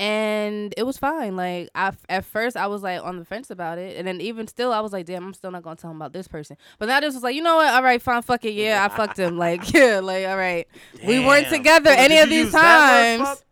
and 0.00 0.72
it 0.78 0.84
was 0.84 0.96
fine. 0.96 1.36
Like 1.36 1.68
I, 1.74 1.92
at 2.08 2.24
first, 2.24 2.56
I 2.56 2.66
was 2.68 2.82
like 2.82 3.02
on 3.04 3.18
the 3.18 3.24
fence 3.24 3.50
about 3.50 3.76
it, 3.76 3.98
and 3.98 4.08
then 4.08 4.18
even 4.22 4.46
still, 4.46 4.72
I 4.72 4.80
was 4.80 4.94
like, 4.94 5.04
"Damn, 5.04 5.26
I'm 5.26 5.34
still 5.34 5.50
not 5.50 5.62
gonna 5.62 5.76
tell 5.76 5.90
him 5.90 5.98
about 5.98 6.14
this 6.14 6.26
person." 6.26 6.56
But 6.78 6.86
now 6.86 7.00
this 7.00 7.12
was 7.12 7.22
like, 7.22 7.36
you 7.36 7.42
know 7.42 7.56
what? 7.56 7.74
All 7.74 7.82
right, 7.82 8.00
fine, 8.00 8.22
fuck 8.22 8.42
it. 8.46 8.54
Yeah, 8.54 8.82
I 8.82 8.96
fucked 8.96 9.18
him. 9.18 9.36
Like, 9.36 9.74
yeah, 9.74 10.00
like, 10.02 10.26
all 10.26 10.38
right, 10.38 10.66
we 11.06 11.20
weren't 11.20 11.48
together 11.48 11.90
any 11.90 12.18
of 12.18 12.30
these 12.30 12.50
times. 12.50 13.44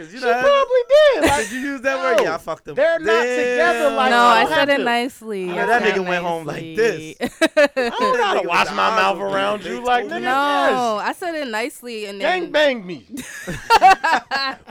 Fuck? 0.00 0.06
Cause 0.06 0.12
you 0.14 0.20
She 0.20 0.24
know, 0.24 0.40
probably 0.40 0.80
did. 0.88 1.24
Like, 1.30 1.48
did 1.48 1.52
you 1.52 1.60
use 1.60 1.80
that 1.82 1.98
word? 1.98 2.24
Yeah, 2.24 2.34
I 2.34 2.38
fucked 2.38 2.68
him. 2.68 2.74
They're 2.74 2.98
not 2.98 3.22
together. 3.22 3.90
Like, 3.90 4.10
no, 4.10 4.16
I 4.18 4.42
I 4.42 4.48
said 4.48 4.68
it 4.68 4.78
to- 4.78 4.84
nicely. 4.84 5.46
Yeah, 5.46 5.66
that 5.66 5.82
nigga 5.82 5.96
it 5.96 6.08
went 6.08 6.24
home 6.24 6.46
like 6.46 6.76
this. 6.76 7.16
I 7.20 7.68
don't 7.74 8.16
gotta 8.16 8.40
Nigga 8.40 8.46
wash 8.46 8.68
my 8.68 8.74
mouth 8.74 9.18
around 9.18 9.64
you. 9.64 9.84
Like, 9.84 10.08
told 10.08 10.22
nigga, 10.22 10.24
no, 10.24 10.98
yes. 10.98 11.08
I 11.08 11.12
said 11.12 11.34
it 11.34 11.48
nicely, 11.48 12.06
and 12.06 12.20
Gang 12.20 12.42
then 12.42 12.52
bang 12.52 12.86
me. 12.86 13.06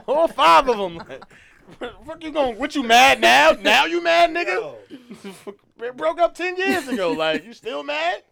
All 0.08 0.28
five 0.28 0.68
of 0.68 0.78
them. 0.78 0.98
Like, 0.98 1.24
what, 1.78 2.06
what 2.06 2.24
you 2.24 2.32
going? 2.32 2.58
What 2.58 2.76
you 2.76 2.84
mad 2.84 3.22
now? 3.22 3.52
Now 3.52 3.86
you 3.86 4.02
mad, 4.04 4.32
nigga? 4.32 4.76
We 5.80 5.92
Broke 5.92 6.20
up 6.20 6.36
ten 6.36 6.58
years 6.58 6.88
ago. 6.88 7.12
Like 7.12 7.46
you 7.46 7.54
still 7.54 7.84
mad? 7.84 8.24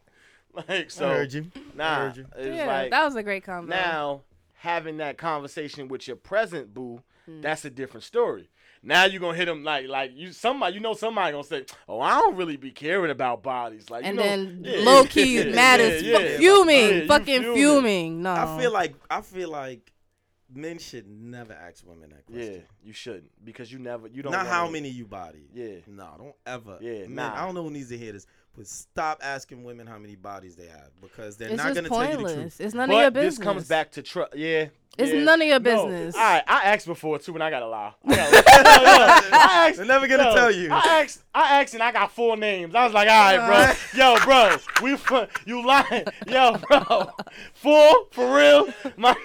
Like 0.67 0.89
so. 0.89 1.07
I 1.07 1.13
heard 1.13 1.33
you. 1.33 1.51
I 1.79 1.95
heard 1.95 2.17
you. 2.17 2.25
it's 2.35 2.57
yeah, 2.57 2.65
like 2.65 2.91
that 2.91 3.05
was 3.05 3.15
a 3.15 3.23
great 3.23 3.45
convo. 3.45 3.67
now 3.67 4.21
having 4.57 4.97
that 4.97 5.17
conversation 5.17 5.87
with 5.87 6.07
your 6.07 6.15
present 6.17 6.73
boo. 6.73 7.01
Hmm. 7.25 7.41
That's 7.41 7.65
a 7.65 7.69
different 7.69 8.03
story. 8.03 8.49
Now 8.83 9.05
you're 9.05 9.19
gonna 9.19 9.35
hit 9.37 9.47
him 9.47 9.63
like 9.63 9.87
like 9.87 10.11
you 10.13 10.31
somebody 10.31 10.75
you 10.75 10.79
know 10.79 10.93
somebody 10.93 11.31
gonna 11.31 11.43
say 11.43 11.65
oh 11.89 11.99
I 11.99 12.11
don't 12.19 12.35
really 12.35 12.57
be 12.57 12.71
caring 12.71 13.11
about 13.11 13.41
bodies 13.43 13.89
like 13.89 14.03
you 14.03 14.09
and 14.09 14.17
know, 14.17 14.23
then 14.23 14.61
yeah, 14.63 14.79
low 14.85 15.03
key 15.03 15.37
yeah, 15.49 15.55
mad 15.55 15.79
yeah, 15.79 15.85
as 15.87 16.03
yeah, 16.03 16.17
fu- 16.17 16.23
yeah. 16.23 16.37
fuming, 16.37 16.97
Yeah, 17.01 17.07
fucking 17.07 17.41
fuming. 17.41 17.55
fuming. 17.55 18.21
No, 18.21 18.31
I 18.33 18.57
feel 18.61 18.71
like 18.71 18.93
I 19.09 19.21
feel 19.21 19.49
like 19.49 19.91
men 20.53 20.77
should 20.77 21.07
never 21.09 21.53
ask 21.53 21.85
women 21.85 22.09
that 22.11 22.25
question. 22.27 22.53
Yeah, 22.53 22.59
you 22.83 22.93
shouldn't 22.93 23.31
because 23.43 23.71
you 23.71 23.79
never 23.79 24.07
you 24.07 24.21
don't. 24.21 24.31
Not 24.31 24.45
wanna- 24.45 24.49
how 24.49 24.69
many 24.69 24.89
you 24.89 25.05
body. 25.05 25.49
Yeah. 25.53 25.77
No, 25.87 26.13
don't 26.17 26.35
ever. 26.45 26.77
Yeah, 26.79 27.07
Man, 27.07 27.15
nah. 27.15 27.41
I 27.41 27.45
don't 27.45 27.55
know 27.55 27.63
who 27.63 27.71
needs 27.71 27.89
to 27.89 27.97
hear 27.97 28.13
this, 28.13 28.27
but 28.57 28.67
stop 28.67 29.19
asking 29.21 29.63
women 29.63 29.85
how 29.85 29.99
many 29.99 30.15
bodies 30.15 30.55
they 30.55 30.65
have 30.65 30.89
because 30.99 31.37
they're 31.37 31.49
it's 31.49 31.57
not 31.57 31.75
gonna 31.75 31.87
tell 31.87 32.09
you 32.09 32.27
the 32.27 32.33
truth. 32.33 32.59
It's 32.59 32.73
none 32.73 32.89
but 32.89 32.95
of 32.95 33.01
your 33.01 33.11
business. 33.11 33.37
this 33.37 33.43
comes 33.43 33.67
back 33.67 33.91
to 33.91 34.01
trust. 34.01 34.35
Yeah. 34.35 34.65
It's 34.97 35.13
yeah. 35.13 35.23
none 35.23 35.41
of 35.41 35.47
your 35.47 35.59
No. 35.59 35.85
business. 35.85 36.15
All 36.15 36.21
right, 36.21 36.43
I 36.47 36.63
asked 36.73 36.87
before 36.87 37.19
too, 37.19 37.33
and 37.35 37.43
I 37.43 37.51
gotta 37.51 37.67
lie. 37.67 37.93
I, 38.07 38.15
gotta 38.15 38.83
lie. 38.83 39.21
No, 39.23 39.29
no, 39.29 39.37
I 39.37 39.67
asked. 39.67 39.77
They're 39.77 39.85
never 39.85 40.07
gonna 40.07 40.23
yo, 40.23 40.33
tell 40.33 40.51
you. 40.51 40.71
I 40.71 41.01
asked. 41.01 41.23
I 41.35 41.61
asked, 41.61 41.75
and 41.75 41.83
I 41.83 41.91
got 41.91 42.11
four 42.11 42.35
names. 42.35 42.73
I 42.73 42.83
was 42.83 42.93
like, 42.93 43.07
all 43.07 43.37
right, 43.37 43.77
bro. 43.93 44.15
Yo, 44.15 44.17
bro, 44.25 44.57
we 44.81 44.97
you 45.45 45.63
lying? 45.65 46.05
Yo, 46.27 46.57
bro, 46.67 47.11
four 47.53 48.07
for 48.11 48.35
real? 48.35 48.73
My 48.97 49.15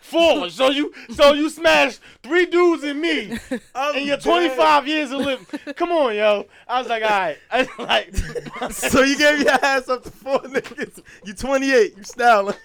four. 0.00 0.50
So 0.50 0.70
you 0.70 0.92
so 1.14 1.32
you 1.32 1.48
smashed 1.48 2.00
three 2.24 2.46
dudes 2.46 2.82
and 2.82 3.00
me 3.00 3.38
I'm 3.74 3.96
in 3.96 4.06
your 4.06 4.16
dead. 4.16 4.24
25 4.24 4.88
years 4.88 5.12
of 5.12 5.20
living. 5.20 5.46
Come 5.76 5.92
on, 5.92 6.16
yo. 6.16 6.46
I 6.66 6.80
was 6.80 6.88
like, 6.88 7.02
all 7.04 7.08
right. 7.08 7.38
I 7.50 7.62
was 7.62 7.78
like, 7.78 8.72
So 8.72 9.02
you 9.02 9.16
gave 9.16 9.40
your 9.40 9.52
ass 9.52 9.88
up 9.88 10.02
to 10.02 10.10
four 10.10 10.40
niggas. 10.40 11.02
You 11.24 11.34
28. 11.34 11.96
You 11.96 12.02
styling. 12.02 12.56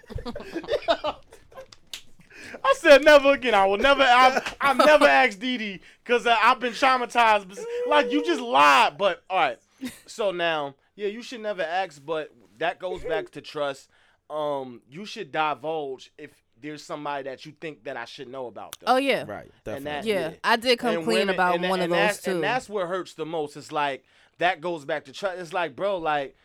I 2.63 2.73
said 2.77 3.03
never 3.03 3.31
again. 3.33 3.53
I 3.53 3.65
will 3.65 3.77
never. 3.77 4.03
I've, 4.03 4.55
I've 4.61 4.77
never 4.77 5.05
asked 5.05 5.39
Didi 5.39 5.81
because 6.03 6.25
uh, 6.25 6.35
I've 6.41 6.59
been 6.59 6.73
traumatized. 6.73 7.57
Like 7.87 8.11
you 8.11 8.23
just 8.25 8.41
lied. 8.41 8.97
But 8.97 9.23
all 9.29 9.37
right. 9.39 9.57
So 10.05 10.31
now, 10.31 10.75
yeah, 10.95 11.07
you 11.07 11.21
should 11.21 11.41
never 11.41 11.61
ask. 11.61 12.03
But 12.05 12.31
that 12.59 12.79
goes 12.79 13.03
back 13.03 13.31
to 13.31 13.41
trust. 13.41 13.89
Um, 14.29 14.81
you 14.89 15.05
should 15.05 15.31
divulge 15.31 16.11
if 16.17 16.31
there's 16.59 16.83
somebody 16.83 17.23
that 17.29 17.45
you 17.45 17.51
think 17.61 17.83
that 17.83 17.95
I 17.97 18.05
should 18.05 18.27
know 18.27 18.47
about. 18.47 18.75
Though. 18.79 18.93
oh 18.93 18.97
yeah, 18.97 19.23
Right. 19.27 19.51
And 19.67 19.85
that- 19.85 20.03
yeah. 20.05 20.29
yeah. 20.29 20.33
I 20.43 20.55
did 20.55 20.79
come 20.79 20.95
And 20.95 21.03
clean 21.03 21.19
women- 21.19 21.35
about 21.35 21.55
and 21.55 21.63
that- 21.63 21.69
one 21.69 21.79
of 21.79 21.83
and 21.83 21.93
those 21.93 21.97
that's, 21.99 22.21
too. 22.23 22.31
And 22.31 22.43
that's 22.43 22.67
what 22.67 22.87
hurts 22.87 23.13
the 23.13 23.25
most. 23.25 23.55
It's 23.55 23.71
like 23.71 24.03
that 24.39 24.61
goes 24.61 24.83
back 24.83 25.05
to 25.05 25.11
trust. 25.13 25.37
It's 25.39 25.53
like, 25.53 25.75
bro, 25.75 25.97
like 25.97 26.35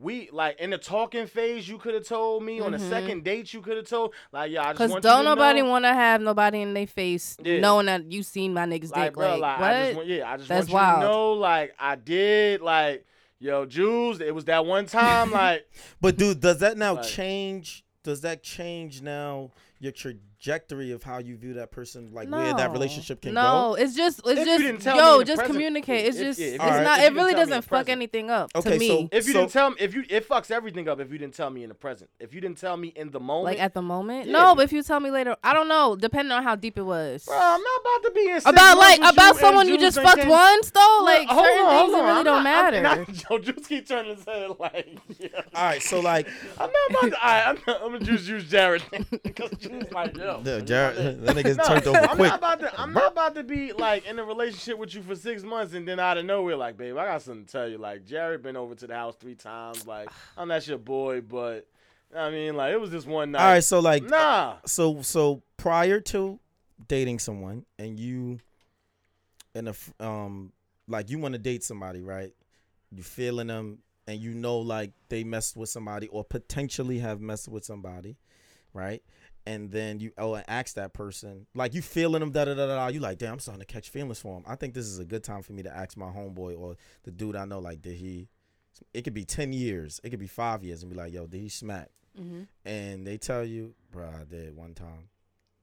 we 0.00 0.30
like 0.32 0.58
in 0.58 0.70
the 0.70 0.78
talking 0.78 1.26
phase, 1.26 1.68
you 1.68 1.78
could 1.78 1.94
have 1.94 2.06
told 2.06 2.42
me. 2.42 2.60
On 2.60 2.72
the 2.72 2.78
mm-hmm. 2.78 2.88
second 2.88 3.24
date, 3.24 3.52
you 3.52 3.60
could 3.60 3.76
have 3.76 3.86
told. 3.86 4.14
Like, 4.32 4.50
yeah, 4.50 4.68
I 4.68 4.72
just 4.72 4.78
wanted 4.78 4.78
to. 4.78 4.84
Cause 4.84 4.90
want 4.90 5.02
don't 5.02 5.18
you 5.18 5.22
to 5.24 5.28
nobody 5.30 5.62
know, 5.62 5.68
want 5.70 5.84
to 5.84 5.94
have 5.94 6.20
nobody 6.20 6.62
in 6.62 6.74
their 6.74 6.86
face 6.86 7.36
Yeah. 7.42 7.60
knowing 7.60 7.86
that 7.86 8.10
you 8.10 8.22
seen 8.22 8.54
my 8.54 8.66
niggas 8.66 8.92
like, 8.92 9.10
dick. 9.10 9.14
bro, 9.14 9.36
like, 9.36 9.40
like 9.40 9.60
what? 9.60 9.70
I 9.70 9.84
just 9.84 9.96
want, 9.96 10.08
yeah, 10.08 10.30
I 10.30 10.36
just 10.36 10.48
That's 10.48 10.70
want 10.70 10.70
you 10.70 10.74
wild. 10.74 11.00
to 11.00 11.06
know, 11.06 11.32
like 11.34 11.74
I 11.78 11.96
did, 11.96 12.60
like 12.60 13.06
yo, 13.38 13.66
Jews. 13.66 14.20
It 14.20 14.34
was 14.34 14.44
that 14.46 14.64
one 14.64 14.86
time, 14.86 15.30
like 15.32 15.68
But 16.00 16.16
dude, 16.16 16.40
does 16.40 16.58
that 16.58 16.78
now 16.78 16.94
Like- 16.94 17.04
change? 17.04 17.84
Does 18.02 18.22
that 18.22 18.42
change 18.42 19.02
now 19.02 19.50
your 19.78 19.92
trajectory 20.44 20.92
of 20.92 21.02
how 21.02 21.18
you 21.18 21.36
view 21.36 21.54
that 21.54 21.70
person, 21.70 22.10
like 22.12 22.30
where 22.30 22.54
that 22.54 22.72
relationship 22.72 23.20
can 23.20 23.34
no, 23.34 23.74
go? 23.76 23.82
it's 23.82 23.94
just 23.94 24.20
it's 24.20 24.28
If 24.28 24.38
you 24.38 24.44
just 24.46 24.62
didn't 24.62 24.80
tell 24.80 24.96
yo, 24.96 25.20
in 25.20 25.26
just 25.26 25.38
present- 25.38 25.52
communicate. 25.54 26.06
It's 26.06 26.16
if- 26.16 26.22
just 26.28 26.40
if 26.40 26.54
it's 26.54 26.64
you- 26.64 26.70
not. 26.82 27.00
It 27.00 27.12
really 27.12 27.12
didn't 27.12 27.14
tell 27.14 27.24
me 27.26 27.30
in 27.32 27.36
doesn't 27.48 27.62
fuck 27.62 27.68
present. 27.70 27.88
anything 27.90 28.30
up 28.30 28.50
Okay, 28.54 28.70
to 28.72 28.78
me. 28.78 28.88
so- 28.88 29.08
if 29.12 29.26
you 29.26 29.32
So- 29.34 29.40
didn't 29.40 29.52
tell 29.52 29.70
me, 29.70 29.76
if 29.80 29.94
you 29.94 30.04
it 30.08 30.28
fucks 30.28 30.50
everything 30.50 30.88
up 30.88 31.00
if 31.00 31.12
you 31.12 31.18
didn't 31.18 31.34
tell 31.34 31.50
me 31.50 31.62
in 31.62 31.68
the 31.68 31.74
present. 31.74 32.10
If 32.18 32.34
you 32.34 32.40
didn't 32.40 32.58
tell 32.58 32.76
me 32.76 32.88
in 32.96 33.10
the 33.10 33.20
moment, 33.20 33.44
like 33.44 33.60
at 33.60 33.74
the 33.74 33.82
moment, 33.82 34.26
Yeah. 34.26 34.32
no. 34.32 34.54
But 34.54 34.64
if 34.64 34.72
you 34.72 34.82
tell 34.82 35.00
me 35.00 35.10
later, 35.10 35.36
I 35.44 35.52
don't 35.52 35.68
know. 35.68 35.94
Depending 35.96 36.32
on 36.32 36.42
how 36.42 36.54
deep 36.56 36.78
it 36.78 36.82
was. 36.82 37.24
bro, 37.24 37.36
I'm 37.36 37.60
not 37.62 37.80
about 37.80 38.08
to 38.08 38.12
be 38.14 38.28
in 38.30 38.36
about 38.46 38.78
like 38.78 38.98
about 39.00 39.34
you 39.34 39.40
someone 39.40 39.68
you 39.68 39.78
just 39.78 40.00
fucked 40.00 40.20
came- 40.20 40.28
once 40.28 40.70
though. 40.70 41.00
Like 41.04 41.28
hold 41.28 41.44
certain 41.46 41.66
on, 41.66 41.70
things 41.80 41.92
hold 41.92 41.92
it 41.92 41.96
on. 42.00 42.06
really 42.06 42.18
I'm 42.18 42.24
don't 42.24 42.42
matter. 42.54 42.76
and 42.78 42.86
I- 42.86 43.04
Joe 43.04 43.38
Juice 43.38 43.66
keep 43.66 43.86
turning 43.86 44.16
his 44.16 44.24
head 44.24 44.50
like. 44.58 44.98
All 45.54 45.64
right, 45.64 45.82
so 45.82 46.00
like, 46.00 46.26
I'm 46.58 46.70
not 46.70 46.90
about 47.02 47.10
to. 47.18 47.24
I, 47.24 47.50
I'm, 47.50 47.58
not, 47.66 47.82
I'm 47.82 47.92
gonna 47.92 48.04
just 48.04 48.26
use 48.26 48.44
Jared 48.48 48.82
because 49.22 49.50
Juice 49.58 49.90
like 49.92 50.16
yo. 50.16 50.29
The, 50.38 50.62
Jared, 50.62 50.96
that 51.24 51.36
nigga's 51.36 51.56
No, 51.56 51.64
turned 51.64 51.86
over 51.86 51.98
I'm 51.98 52.16
quick. 52.16 52.28
not 52.30 52.38
about 52.38 52.60
to. 52.60 52.80
I'm 52.80 52.92
not 52.92 53.12
about 53.12 53.34
to 53.34 53.42
be 53.42 53.72
like 53.72 54.06
in 54.06 54.18
a 54.18 54.24
relationship 54.24 54.78
with 54.78 54.94
you 54.94 55.02
for 55.02 55.16
six 55.16 55.42
months 55.42 55.74
and 55.74 55.86
then 55.86 55.98
out 56.00 56.16
of 56.18 56.24
nowhere, 56.24 56.56
like, 56.56 56.76
babe, 56.76 56.96
I 56.96 57.04
got 57.06 57.22
something 57.22 57.44
to 57.46 57.52
tell 57.52 57.68
you. 57.68 57.78
Like, 57.78 58.04
Jared 58.04 58.42
been 58.42 58.56
over 58.56 58.74
to 58.74 58.86
the 58.86 58.94
house 58.94 59.16
three 59.16 59.34
times. 59.34 59.86
Like, 59.86 60.08
I'm 60.36 60.48
not 60.48 60.66
your 60.66 60.78
boy, 60.78 61.20
but 61.20 61.66
I 62.16 62.30
mean, 62.30 62.56
like, 62.56 62.72
it 62.72 62.80
was 62.80 62.90
just 62.90 63.06
one 63.06 63.32
night. 63.32 63.42
All 63.42 63.52
right, 63.52 63.64
so 63.64 63.80
like, 63.80 64.02
Nah. 64.04 64.56
so 64.66 65.02
so 65.02 65.42
prior 65.56 66.00
to 66.00 66.38
dating 66.88 67.18
someone 67.18 67.64
and 67.78 67.98
you 68.00 68.38
and 69.54 69.68
a 69.68 69.70
f- 69.70 69.92
um 70.00 70.52
like 70.88 71.10
you 71.10 71.18
want 71.18 71.32
to 71.34 71.38
date 71.38 71.62
somebody 71.62 72.00
right 72.00 72.32
you 72.90 73.02
feeling 73.02 73.48
them 73.48 73.78
and 74.06 74.18
you 74.18 74.32
know 74.32 74.58
like 74.58 74.92
they 75.10 75.22
messed 75.22 75.56
with 75.56 75.68
somebody 75.68 76.08
or 76.08 76.24
potentially 76.24 76.98
have 76.98 77.20
messed 77.20 77.48
with 77.48 77.64
somebody 77.64 78.16
right 78.72 79.02
and 79.46 79.70
then 79.70 80.00
you 80.00 80.12
oh 80.18 80.34
and 80.34 80.44
ask 80.48 80.74
that 80.74 80.92
person 80.92 81.46
like 81.54 81.74
you 81.74 81.82
feeling 81.82 82.20
them 82.20 82.30
da 82.30 82.44
da 82.44 82.54
da 82.54 82.66
da. 82.66 82.86
You 82.88 83.00
like 83.00 83.18
damn, 83.18 83.34
I'm 83.34 83.38
starting 83.38 83.60
to 83.60 83.66
catch 83.66 83.88
feelings 83.90 84.18
for 84.18 84.36
him. 84.36 84.44
I 84.46 84.56
think 84.56 84.74
this 84.74 84.86
is 84.86 84.98
a 84.98 85.04
good 85.04 85.24
time 85.24 85.42
for 85.42 85.52
me 85.52 85.62
to 85.62 85.74
ask 85.74 85.96
my 85.96 86.06
homeboy 86.06 86.58
or 86.58 86.76
the 87.04 87.10
dude 87.10 87.36
I 87.36 87.44
know 87.44 87.58
like 87.58 87.82
did 87.82 87.96
he. 87.96 88.28
It 88.94 89.02
could 89.02 89.14
be 89.14 89.24
ten 89.24 89.52
years, 89.52 90.00
it 90.04 90.10
could 90.10 90.20
be 90.20 90.26
five 90.26 90.62
years, 90.64 90.82
and 90.82 90.90
be 90.90 90.96
like, 90.96 91.12
yo, 91.12 91.26
did 91.26 91.40
he 91.40 91.48
smack? 91.48 91.88
Mhm. 92.18 92.46
And 92.64 93.06
they 93.06 93.18
tell 93.18 93.44
you, 93.44 93.74
bro, 93.90 94.08
I 94.08 94.24
did 94.24 94.56
one 94.56 94.74
time. 94.74 95.08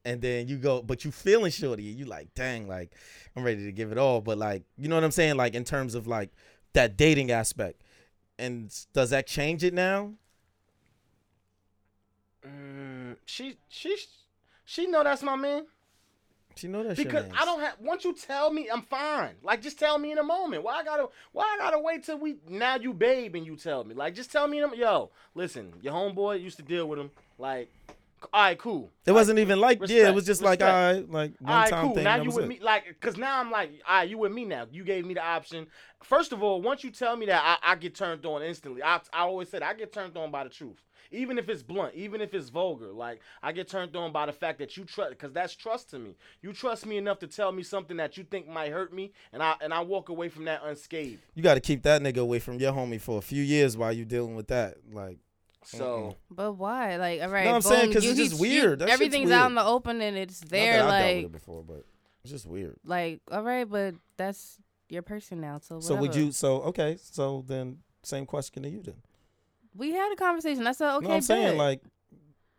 And 0.05 0.21
then 0.21 0.47
you 0.47 0.57
go, 0.57 0.81
but 0.81 1.03
you 1.03 1.11
feeling 1.11 1.51
shorty, 1.51 1.83
you 1.83 2.05
like, 2.05 2.33
dang, 2.33 2.67
like 2.67 2.93
I'm 3.35 3.43
ready 3.43 3.65
to 3.65 3.71
give 3.71 3.91
it 3.91 3.97
all. 3.97 4.21
But 4.21 4.37
like, 4.37 4.63
you 4.77 4.87
know 4.87 4.95
what 4.95 5.03
I'm 5.03 5.11
saying? 5.11 5.35
Like 5.35 5.53
in 5.55 5.63
terms 5.63 5.95
of 5.95 6.07
like 6.07 6.31
that 6.73 6.95
dating 6.97 7.31
aspect. 7.31 7.81
And 8.39 8.73
does 8.93 9.09
that 9.09 9.25
change 9.25 9.63
it 9.63 9.73
now? 9.73 10.13
Mm, 12.47 13.15
she 13.25 13.57
she 13.69 13.97
she 14.65 14.87
know 14.87 15.03
that's 15.03 15.23
my 15.23 15.35
man. 15.35 15.65
She 16.55 16.67
know 16.67 16.83
that 16.83 16.97
Because 16.97 17.25
I 17.39 17.45
don't 17.45 17.59
have. 17.59 17.75
Once 17.79 18.03
you 18.03 18.13
tell 18.13 18.51
me, 18.51 18.67
I'm 18.67 18.81
fine. 18.81 19.35
Like, 19.43 19.61
just 19.61 19.77
tell 19.77 19.99
me 19.99 20.11
in 20.11 20.17
a 20.17 20.23
moment. 20.23 20.63
Why 20.63 20.77
I 20.79 20.83
gotta? 20.83 21.07
Why 21.31 21.43
I 21.43 21.57
gotta 21.63 21.79
wait 21.79 22.03
till 22.03 22.17
we? 22.17 22.37
Now 22.49 22.77
you 22.77 22.93
babe 22.93 23.35
and 23.35 23.45
you 23.45 23.55
tell 23.55 23.83
me. 23.83 23.93
Like, 23.93 24.15
just 24.15 24.31
tell 24.31 24.47
me. 24.47 24.57
In 24.57 24.63
a, 24.63 24.75
yo, 24.75 25.11
listen. 25.35 25.73
Your 25.81 25.93
homeboy 25.93 26.41
used 26.41 26.57
to 26.57 26.63
deal 26.63 26.87
with 26.87 26.97
him. 26.97 27.11
Like, 27.37 27.69
all 28.33 28.41
right, 28.41 28.57
cool. 28.57 28.91
It 29.05 29.11
wasn't 29.11 29.39
even 29.39 29.59
like 29.59 29.79
yeah. 29.87 30.09
It 30.09 30.15
was 30.15 30.25
just 30.25 30.41
like 30.41 30.59
respect. 30.59 30.75
all 30.75 30.93
right, 30.93 31.11
like 31.11 31.33
one 31.39 31.53
All 31.53 31.61
right, 31.61 31.69
time 31.69 31.85
cool. 31.85 31.95
thing. 31.95 32.03
Now 32.03 32.15
you 32.15 32.31
with 32.31 32.45
it. 32.45 32.47
me, 32.47 32.59
like, 32.61 32.99
cause 32.99 33.17
now 33.17 33.39
I'm 33.39 33.51
like, 33.51 33.71
all 33.87 33.97
right, 33.97 34.09
you 34.09 34.17
with 34.17 34.31
me 34.31 34.43
now. 34.43 34.65
You 34.71 34.83
gave 34.83 35.05
me 35.05 35.13
the 35.13 35.23
option. 35.23 35.67
First 36.01 36.31
of 36.31 36.41
all, 36.41 36.61
once 36.61 36.83
you 36.83 36.89
tell 36.89 37.15
me 37.15 37.27
that, 37.27 37.59
I, 37.63 37.73
I 37.73 37.75
get 37.75 37.93
turned 37.93 38.25
on 38.25 38.41
instantly. 38.41 38.81
I, 38.81 38.99
I 39.13 39.21
always 39.21 39.49
said 39.49 39.61
I 39.61 39.73
get 39.75 39.93
turned 39.93 40.17
on 40.17 40.31
by 40.31 40.43
the 40.43 40.49
truth, 40.49 40.81
even 41.11 41.37
if 41.37 41.49
it's 41.49 41.63
blunt, 41.63 41.93
even 41.95 42.21
if 42.21 42.33
it's 42.33 42.49
vulgar. 42.49 42.91
Like 42.91 43.21
I 43.41 43.51
get 43.51 43.67
turned 43.67 43.95
on 43.95 44.11
by 44.11 44.25
the 44.25 44.33
fact 44.33 44.59
that 44.59 44.77
you 44.77 44.83
trust, 44.85 45.17
cause 45.17 45.31
that's 45.33 45.55
trust 45.55 45.89
to 45.91 45.99
me. 45.99 46.15
You 46.41 46.53
trust 46.53 46.85
me 46.85 46.97
enough 46.97 47.19
to 47.19 47.27
tell 47.27 47.51
me 47.51 47.63
something 47.63 47.97
that 47.97 48.17
you 48.17 48.23
think 48.23 48.47
might 48.47 48.71
hurt 48.71 48.93
me, 48.93 49.11
and 49.33 49.41
I 49.43 49.55
and 49.61 49.73
I 49.73 49.81
walk 49.81 50.09
away 50.09 50.29
from 50.29 50.45
that 50.45 50.61
unscathed. 50.63 51.21
You 51.35 51.43
got 51.43 51.55
to 51.55 51.59
keep 51.61 51.83
that 51.83 52.01
nigga 52.01 52.17
away 52.17 52.39
from 52.39 52.59
your 52.59 52.73
homie 52.73 52.99
for 53.01 53.17
a 53.17 53.21
few 53.21 53.43
years 53.43 53.77
while 53.77 53.91
you 53.93 54.05
dealing 54.05 54.35
with 54.35 54.47
that. 54.47 54.77
Like 54.91 55.19
So 55.63 56.15
But 56.31 56.53
why? 56.53 56.95
Like, 56.97 57.21
all 57.21 57.29
right. 57.29 57.45
No, 57.45 57.55
I'm 57.55 57.61
saying 57.61 57.89
because 57.89 58.03
you- 58.05 58.11
it's 58.11 58.19
just 58.19 58.31
he's- 58.39 58.41
you- 58.53 58.61
weird. 58.61 58.81
Everything's 58.81 59.31
out 59.31 59.47
in 59.49 59.55
the 59.55 59.65
open 59.65 60.01
and 60.01 60.17
it's 60.17 60.39
there. 60.41 60.83
that 60.83 60.89
I 60.89 60.99
dealt 61.01 61.07
with 61.07 61.15
Like, 61.17 61.25
it 61.25 61.31
before, 61.31 61.63
but 61.63 61.85
it's 62.23 62.31
just 62.31 62.45
weird. 62.45 62.77
like, 62.85 63.21
all 63.31 63.43
right, 63.43 63.69
but 63.69 63.95
that's 64.15 64.59
your 64.89 65.01
person 65.01 65.41
now. 65.41 65.59
So, 65.59 65.81
So 65.81 65.95
would 65.95 66.15
you? 66.15 66.31
So 66.31 66.61
okay. 66.63 66.97
So 67.01 67.43
then, 67.45 67.79
same 68.03 68.25
question 68.25 68.63
to 68.63 68.69
you 68.69 68.81
then. 68.81 68.95
We 69.75 69.91
had 69.91 70.11
a 70.11 70.15
conversation. 70.15 70.65
I 70.67 70.71
said, 70.71 70.95
okay, 70.97 71.07
no, 71.07 71.13
I'm 71.15 71.21
saying 71.21 71.57
like 71.57 71.81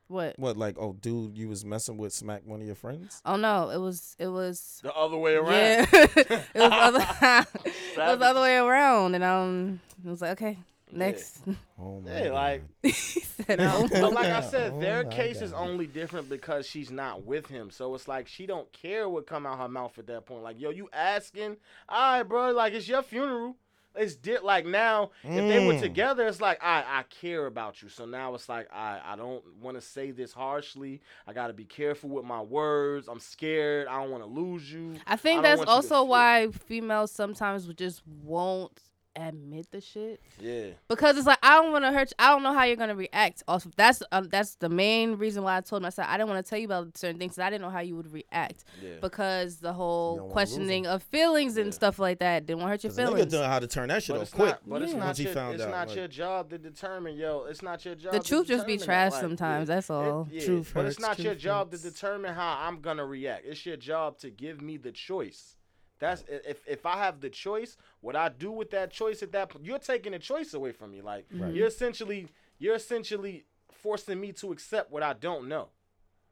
what? 0.09 0.39
what? 0.39 0.57
Like 0.57 0.77
oh, 0.79 0.95
dude, 0.95 1.37
you 1.37 1.49
was 1.49 1.65
messing 1.65 1.99
with 1.99 2.13
smack 2.13 2.43
one 2.45 2.61
of 2.61 2.67
your 2.67 2.75
friends. 2.75 3.21
Oh 3.27 3.37
no, 3.37 3.69
it 3.69 3.79
was 3.79 4.17
it 4.19 4.29
was 4.29 4.81
the 4.83 4.95
other 4.95 5.19
way 5.19 5.35
around. 5.37 5.53
yeah, 5.53 5.87
it 5.93 6.45
was 6.55 6.73
other 6.73 6.99
it 7.63 7.99
was 7.99 8.19
the 8.19 8.25
other 8.25 8.41
way 8.41 8.57
around, 8.57 9.15
and 9.15 9.23
um, 9.23 9.81
it 10.05 10.09
was 10.09 10.23
like 10.23 10.33
okay, 10.33 10.59
next. 10.91 11.43
Oh 11.79 12.01
my 12.01 12.23
Yeah, 12.25 12.33
like 12.33 12.63
he 12.83 12.93
said, 12.93 13.59
Now, 13.59 13.83
um, 13.83 13.89
but 13.89 14.13
like 14.15 14.27
I 14.29 14.41
said, 14.41 14.73
Oh 14.75 14.81
their 14.81 15.05
my 15.05 15.11
case 15.11 15.43
is 15.43 15.53
only 15.53 15.87
different 15.87 16.31
because 16.31 16.67
she's 16.67 16.91
not 16.91 17.25
with 17.25 17.47
him. 17.47 17.71
So 17.71 17.95
it's 17.95 18.09
like 18.09 18.29
she 18.29 18.47
don't 18.47 18.73
care 18.73 19.09
what 19.11 19.27
come 19.27 19.45
out 19.45 19.59
her 19.59 19.69
mouth 19.69 19.99
at 19.99 20.07
that 20.07 20.25
point. 20.25 20.43
Like, 20.43 20.59
yo, 20.59 20.71
you 20.71 20.89
asking? 20.93 21.59
All 21.89 22.17
right, 22.17 22.23
bro. 22.23 22.53
Like 22.53 22.73
it's 22.73 22.89
your 22.89 23.03
funeral. 23.03 23.57
It's 23.99 24.16
di- 24.16 24.39
like 24.39 24.65
now 24.66 25.11
if 25.25 25.49
they 25.49 25.66
were 25.66 25.75
Mm. 25.75 25.81
together, 25.81 26.27
it's 26.27 26.41
like 26.41 26.62
I 26.62 26.85
I 26.87 27.03
care 27.05 27.47
about 27.47 27.83
you. 27.83 27.89
So 27.89 28.07
now 28.07 28.35
it's 28.35 28.49
like 28.49 28.69
I 28.73 29.01
I 29.05 29.16
don't 29.16 29.43
want 29.61 29.77
to 29.77 29.81
say 29.81 30.11
this 30.11 30.33
harshly. 30.33 31.01
I 31.27 31.33
got 31.33 31.49
to 31.49 31.53
be 31.53 31.65
careful 31.65 32.11
with 32.11 32.25
my 32.25 32.41
words. 32.41 33.09
I'm 33.09 33.20
scared. 33.20 33.87
I 33.89 34.01
don't 34.03 34.11
want 34.11 34.23
to 34.23 34.29
lose 34.29 34.73
you. 34.73 34.95
I 35.07 35.16
think 35.16 35.41
I 35.41 35.43
that's 35.43 35.59
want 35.59 35.69
you 35.69 35.89
to 35.89 35.95
also 35.95 36.05
why 36.05 36.49
females 36.51 37.11
sometimes 37.12 37.66
just 37.75 38.03
won't 38.25 38.81
admit 39.27 39.70
the 39.70 39.81
shit 39.81 40.20
Yeah. 40.40 40.69
because 40.89 41.16
it's 41.19 41.27
like 41.27 41.39
I 41.43 41.55
don't 41.61 41.73
want 41.73 41.85
to 41.85 41.93
hurt. 41.93 42.11
You. 42.11 42.15
I 42.19 42.31
don't 42.31 42.43
know 42.43 42.53
how 42.55 42.65
you're 42.65 42.77
gonna 42.77 42.95
react. 42.95 43.43
Off 43.49 43.65
of, 43.66 43.74
that's 43.77 44.03
um, 44.12 44.28
that's 44.28 44.55
the 44.57 44.69
main 44.69 45.16
reason 45.16 45.43
why 45.43 45.57
I 45.57 45.61
told 45.61 45.82
him 45.82 45.86
I 45.86 45.90
said 45.90 46.07
I 46.09 46.16
didn't 46.16 46.28
want 46.31 46.45
to 46.45 46.49
tell 46.49 46.59
you 46.59 46.66
about 46.66 46.97
certain 46.97 47.19
things. 47.19 47.32
'cause 47.35 47.40
I 47.40 47.51
didn't 47.51 47.62
know 47.62 47.70
how 47.70 47.81
you 47.81 47.97
would 47.97 48.12
react 48.12 48.65
Yeah. 48.82 48.97
because 49.01 49.57
the 49.59 49.73
whole 49.73 50.12
wanna 50.16 50.24
lose 50.24 50.32
questioning 50.32 50.86
'em. 50.86 50.93
of 50.95 51.03
feelings 51.03 51.57
and 51.57 51.66
Yeah. 51.66 51.73
stuff 51.73 51.99
like 51.99 52.19
that 52.20 52.47
didn't 52.47 52.61
want 52.61 52.69
to 52.69 52.73
hurt 52.73 52.85
your 52.85 52.93
the 52.93 53.03
nigga 53.03 53.16
feelings. 53.16 53.32
know 53.32 53.45
how 53.45 53.59
to 53.59 53.66
turn 53.66 53.89
that 53.89 54.03
shit 54.03 54.15
But 54.15 54.20
off 54.20 54.23
it's 54.28 54.35
quick. 54.35 54.49
not. 54.51 54.69
But 54.69 54.82
it's 54.82 54.93
not 54.95 55.05
Once 55.07 55.19
he 55.19 55.24
your. 55.24 55.32
found 55.35 55.55
it's 55.55 55.62
out, 55.65 55.70
not 55.70 55.89
like- 55.89 55.97
your 55.97 56.09
job 56.09 56.51
to 56.51 56.59
determine. 56.59 57.16
Yo, 57.16 57.45
it's 57.49 57.62
not 57.62 57.85
your 57.85 57.95
job. 57.95 58.12
The 58.12 58.20
to 58.20 58.24
truth 58.28 58.47
just 58.47 58.66
be 58.66 58.78
trash. 58.78 59.12
Like, 59.12 59.20
sometimes. 59.20 59.69
yeah. 59.69 59.74
That's 59.74 59.90
all. 59.90 60.23
It- 60.31 60.35
yeah, 60.35 60.45
Truth 60.47 60.73
but 60.74 60.86
it's 60.86 60.99
not 61.01 61.19
your 61.19 61.32
truth 61.35 61.43
job 61.43 61.70
to 61.73 61.78
determine 61.78 62.35
how 62.35 62.59
I'm 62.61 62.81
gonna 62.81 63.05
react. 63.05 63.47
It's 63.47 63.65
your 63.66 63.77
job 63.77 64.19
to 64.19 64.31
give 64.31 64.61
me 64.62 64.77
the 64.77 64.93
choice. 64.93 65.57
That's 65.99 66.25
if 66.29 66.59
if 66.66 66.87
I 66.87 66.97
have 66.99 67.20
the 67.20 67.29
choice, 67.31 67.77
what 68.01 68.15
I 68.16 68.29
do 68.29 68.51
with 68.53 68.70
that 68.70 68.91
choice 68.93 69.23
at 69.23 69.33
that 69.33 69.51
point, 69.51 69.65
you're 69.65 69.79
taking 69.79 70.15
a 70.15 70.19
choice 70.19 70.55
away 70.55 70.73
from 70.73 70.93
me. 70.93 71.03
Like 71.03 71.27
Right. 71.33 71.53
you're 71.53 71.66
essentially 71.66 72.29
you're 72.59 72.77
essentially 72.77 73.45
forcing 73.70 74.20
me 74.20 74.33
to 74.33 74.53
accept 74.53 74.91
what 74.91 75.03
I 75.03 75.12
don't 75.12 75.49
know, 75.49 75.69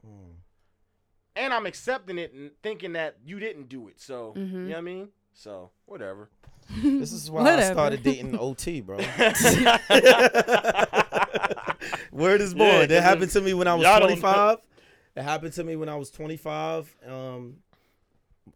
Mm. 0.06 0.34
and 1.36 1.52
I'm 1.55 1.66
accepting 1.66 2.18
it 2.18 2.32
and 2.32 2.51
thinking 2.62 2.93
that 2.94 3.16
you 3.24 3.38
didn't 3.40 3.68
do 3.68 3.88
it. 3.88 4.01
So 4.01 4.32
you 4.36 4.43
Mhm. 4.43 4.52
know 4.52 4.68
what 4.70 4.78
I 4.78 4.80
mean. 4.82 5.09
So 5.34 5.70
whatever. 5.86 6.28
This 7.01 7.12
is 7.12 7.30
why 7.30 7.43
I 7.56 7.72
started 7.72 8.02
dating 8.02 8.36
OT, 8.38 8.80
bro. 8.80 8.97
Word 12.12 12.40
is 12.40 12.55
born. 12.55 12.68
Yeah, 12.68 12.86
that 12.86 12.88
'cause 12.88 13.02
happened 13.05 13.30
to 13.32 13.40
me 13.40 13.55
when 13.55 13.68
I 13.68 13.74
was 13.74 13.86
25. 13.98 14.59
It 15.16 15.22
happened 15.22 15.52
to 15.55 15.64
me 15.64 15.76
when 15.76 15.88
I 15.88 15.97
was 15.97 16.10
25. 16.10 16.94
Um, 17.06 17.56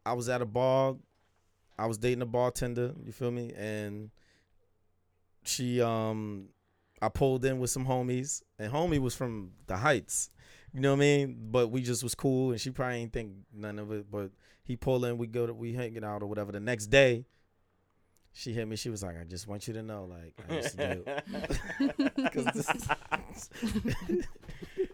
I 0.05 0.13
was 0.15 0.29
at 0.29 0.43
a 0.43 0.47
bar. 0.47 0.97
I 1.79 1.87
was 1.87 1.99
dating 1.99 2.23
a 2.23 2.27
bartender. 2.27 2.95
You 3.05 3.13
feel 3.13 3.31
me? 3.31 3.53
And 3.57 4.11
she, 5.45 5.81
um, 5.81 6.49
I 7.01 7.09
pulled 7.09 7.45
in 7.45 7.59
with 7.59 7.71
some 7.71 7.87
homies, 7.87 8.43
and 8.59 8.73
homie 8.73 8.99
was 9.01 9.15
from 9.15 9.53
the 9.67 9.77
Heights. 9.77 10.31
You 10.73 10.81
know 10.81 10.91
what 10.91 10.97
I 10.99 11.01
mean? 11.01 11.37
But 11.51 11.69
we 11.71 11.83
just 11.83 12.03
was 12.03 12.15
cool, 12.15 12.51
and 12.53 12.61
she 12.61 12.71
probably 12.71 12.97
ain't 12.99 13.13
think 13.13 13.33
none 13.53 13.79
of 13.79 13.91
it. 13.93 14.11
But 14.11 14.31
he 14.63 14.77
pulled 14.77 15.05
in, 15.05 15.17
we 15.19 15.27
go 15.27 15.47
to 15.47 15.55
we 15.55 15.73
hanging 15.73 16.05
out 16.05 16.23
or 16.23 16.27
whatever. 16.27 16.53
The 16.53 16.61
next 16.61 16.87
day, 16.89 17.25
she 18.33 18.53
hit 18.53 18.69
me. 18.69 18.77
She 18.77 18.91
was 18.91 19.03
like, 19.03 19.19
"I 19.19 19.25
just 19.25 19.49
want 19.49 19.67
you 19.67 19.75
to 19.75 19.83
know, 19.83 20.05
like, 20.05 20.35
I 20.49 20.55
used 20.57 20.79
to 20.79 20.95
do." 20.95 21.05
'Cause 22.31 22.45
this- 22.55 22.89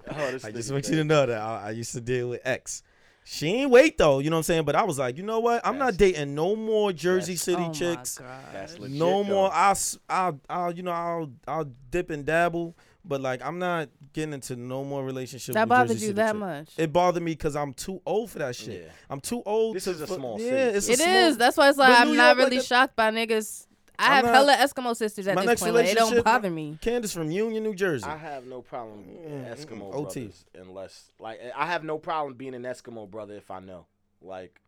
Oh, 0.09 0.39
I 0.44 0.51
just 0.52 0.70
want 0.73 0.89
you 0.89 0.97
to 0.97 1.05
know 1.05 1.27
that 1.27 1.40
I, 1.40 1.64
I 1.66 1.70
used 1.73 1.93
to 1.93 2.01
deal 2.01 2.28
with 2.31 2.40
X. 2.44 2.82
She 3.28 3.48
ain't 3.48 3.70
wait 3.73 3.98
though, 3.98 4.20
you 4.20 4.31
know 4.31 4.36
what 4.36 4.40
I'm 4.40 4.44
saying? 4.44 4.65
But 4.66 4.77
I 4.77 4.85
was 4.85 5.01
like, 5.01 5.16
you 5.16 5.24
know 5.24 5.40
what? 5.40 5.66
I'm 5.66 5.78
not 5.78 5.97
dating 5.97 6.36
no 6.36 6.55
more 6.55 6.93
Jersey 6.93 7.35
City 7.35 7.65
oh 7.66 7.73
chicks. 7.73 8.20
My 8.20 8.27
God. 8.27 8.44
That's 8.53 8.78
legit, 8.78 8.97
No 8.97 9.24
more. 9.24 9.51
I'll, 9.53 9.73
s- 9.73 9.98
I'll, 10.09 10.40
I'll, 10.48 10.73
you 10.73 10.85
know, 10.85 10.93
I'll, 10.93 11.32
I'll 11.48 11.65
dip 11.90 12.11
and 12.11 12.24
dabble, 12.24 12.77
but 13.05 13.20
like, 13.20 13.43
I'm 13.44 13.59
not 13.59 13.89
getting 14.12 14.32
into 14.32 14.55
no 14.55 14.85
more 14.85 15.05
relationship. 15.05 15.55
That 15.55 15.62
with 15.62 15.69
bothered 15.70 15.89
Jersey 15.97 16.01
you 16.03 16.07
City 16.11 16.16
that 16.19 16.32
chick. 16.32 16.36
much. 16.40 16.73
It 16.77 16.93
bothered 16.93 17.23
me 17.23 17.32
because 17.32 17.57
I'm 17.57 17.73
too 17.74 18.01
old 18.07 18.31
for 18.31 18.39
that 18.39 18.55
shit. 18.55 18.85
Yeah. 18.85 18.93
I'm 19.11 19.20
too 19.20 19.43
old. 19.44 19.74
This 19.74 19.85
to 19.85 19.90
is 19.90 20.01
a 20.03 20.07
fu- 20.07 20.15
small 20.15 20.40
yeah, 20.40 20.48
city. 20.48 20.77
It's 20.78 20.89
a 20.89 20.93
It 20.93 20.98
small, 21.01 21.09
is. 21.16 21.36
That's 21.36 21.57
why 21.57 21.69
it's 21.69 21.78
like 21.78 21.89
But 21.89 22.01
I'm 22.03 22.09
New 22.12 22.16
not 22.16 22.27
York, 22.27 22.39
like 22.39 22.44
really 22.47 22.57
the- 22.59 22.62
shocked 22.65 22.94
by 22.94 23.11
niggas. 23.11 23.65
I 23.98 24.14
have 24.16 24.24
not- 24.24 24.35
hella 24.35 24.56
Eskimo 24.56 24.94
sisters 24.97 25.27
at 25.28 25.35
My 25.35 25.43
this 25.43 25.48
next 25.48 25.62
point. 25.62 25.74
Like, 25.74 25.86
it 25.86 25.97
don't 25.97 26.24
bother 26.24 26.51
me. 26.51 26.78
Candace 26.81 27.12
from 27.12 27.31
Union, 27.31 27.62
New 27.62 27.74
Jersey. 27.74 28.06
I 28.06 28.16
have 28.16 28.47
no 28.47 28.62
problem 28.62 29.02
being 29.05 29.18
Mm, 29.44 29.52
Eskimo 29.55 29.90
mm, 29.93 29.94
OT. 29.94 30.20
brothers 30.20 30.44
unless 30.55 31.12
like 31.18 31.40
I 31.55 31.66
have 31.66 31.85
no 31.85 31.98
problem 31.98 32.35
being 32.35 32.55
an 32.55 32.62
Eskimo 32.62 33.10
brother 33.10 33.35
if 33.35 33.51
I 33.51 33.60
know. 33.60 33.86
Like 34.23 34.60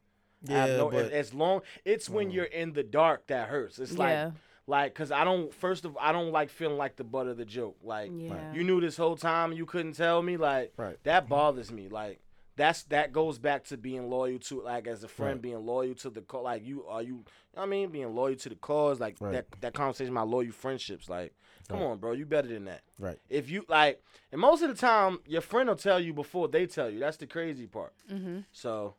I 0.49 0.53
yeah, 0.53 0.67
have 0.67 0.77
no, 0.79 0.91
but 0.91 1.11
as 1.11 1.35
long 1.35 1.63
it's 1.85 2.09
when 2.09 2.31
Mm. 2.31 2.35
you're 2.35 2.45
in 2.45 2.73
the 2.73 2.83
dark 2.83 3.27
that 3.29 3.49
hurts. 3.49 3.79
It's 3.79 3.97
like 3.99 4.11
yeah. 4.11 4.31
like 4.67 4.95
cuz 4.95 5.11
I 5.11 5.25
don't 5.25 5.53
first 5.53 5.85
of 5.85 5.97
I 6.01 6.13
don't 6.13 6.31
like 6.31 6.51
feeling 6.51 6.77
like 6.79 6.97
the 6.97 7.05
butt 7.05 7.27
of 7.27 7.37
the 7.39 7.45
joke. 7.45 7.77
Like 7.83 8.11
Yeah. 8.15 8.53
you 8.53 8.63
knew 8.65 8.81
this 8.81 8.97
whole 8.97 9.17
time 9.17 9.53
you 9.53 9.67
couldn't 9.67 9.95
tell 9.95 10.23
me 10.23 10.37
like 10.37 10.73
right. 10.77 10.97
that 11.05 11.29
bothers 11.29 11.73
me. 11.73 11.89
Like 11.89 12.21
that's 12.57 12.83
that 12.85 13.13
goes 13.13 13.39
back 13.39 13.65
to 13.65 13.77
being 13.77 14.11
loyal 14.11 14.39
to 14.41 14.61
like 14.63 14.87
as 14.87 15.03
a 15.05 15.09
friend 15.09 15.35
Right. 15.35 15.43
being 15.43 15.65
loyal 15.67 15.95
to 15.97 16.11
the 16.11 16.23
co- 16.23 16.43
like 16.43 16.65
you 16.65 16.85
are 16.87 17.03
you 17.03 17.25
I 17.59 17.67
mean 17.67 17.91
being 17.91 18.15
loyal 18.15 18.37
to 18.37 18.49
the 18.49 18.55
cause 18.55 19.01
like 19.01 19.17
Right. 19.21 19.33
that 19.33 19.47
that 19.61 19.75
conversation 19.75 20.13
about 20.13 20.29
loyal 20.29 20.53
friendships 20.53 21.09
like 21.09 21.35
come 21.69 21.81
Right. 21.81 21.87
on 21.87 21.99
bro 21.99 22.13
you 22.13 22.25
better 22.27 22.49
than 22.49 22.65
that 22.67 22.83
Right. 22.99 23.19
if 23.29 23.51
you 23.51 23.65
like 23.69 24.03
and 24.33 24.41
most 24.41 24.63
of 24.63 24.69
the 24.69 24.75
time 24.75 25.19
your 25.27 25.41
friend 25.43 25.69
will 25.69 25.77
tell 25.77 26.01
you 26.01 26.15
before 26.15 26.49
they 26.49 26.67
tell 26.67 26.89
you 26.89 26.99
that's 27.01 27.17
the 27.19 27.27
crazy 27.27 27.67
part 27.67 27.93
Mm-hmm. 28.11 28.41
so 28.53 28.95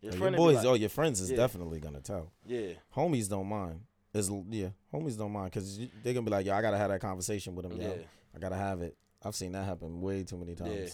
your 0.00 0.12
Your 0.12 0.18
friend 0.20 0.36
will 0.36 0.46
be 0.48 0.54
boys, 0.54 0.64
like, 0.64 0.66
oh, 0.72 0.74
your 0.74 0.88
friends 0.90 1.20
is 1.20 1.30
Yeah. 1.30 1.38
definitely 1.38 1.80
gonna 1.80 2.00
tell. 2.00 2.30
yeah 2.46 2.74
Homies 2.94 3.28
don't 3.28 3.48
mind. 3.48 3.80
Is 4.14 4.30
yeah, 4.48 4.68
homies 4.94 5.18
don't 5.18 5.32
mind 5.32 5.50
because 5.50 5.76
they're 5.78 6.14
gonna 6.14 6.22
be 6.24 6.30
like, 6.30 6.46
yo, 6.46 6.54
I 6.54 6.62
gotta 6.62 6.78
have 6.78 6.88
that 6.90 7.00
conversation 7.00 7.54
with 7.56 7.66
him. 7.66 7.80
Yo. 7.80 7.88
yeah 7.88 7.94
I 8.34 8.38
gotta 8.38 8.56
have 8.56 8.80
it. 8.80 8.96
I've 9.24 9.34
seen 9.34 9.52
that 9.52 9.64
happen 9.64 10.00
way 10.00 10.22
too 10.22 10.36
many 10.38 10.54
times. 10.54 10.70
Yeah. 10.72 10.88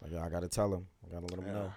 Like, 0.00 0.12
yo, 0.12 0.20
I 0.20 0.28
gotta 0.28 0.48
tell 0.48 0.72
him. 0.72 0.86
I 1.04 1.12
gotta 1.12 1.26
let 1.26 1.38
him 1.40 1.46
Yeah. 1.46 1.52
know. 1.52 1.72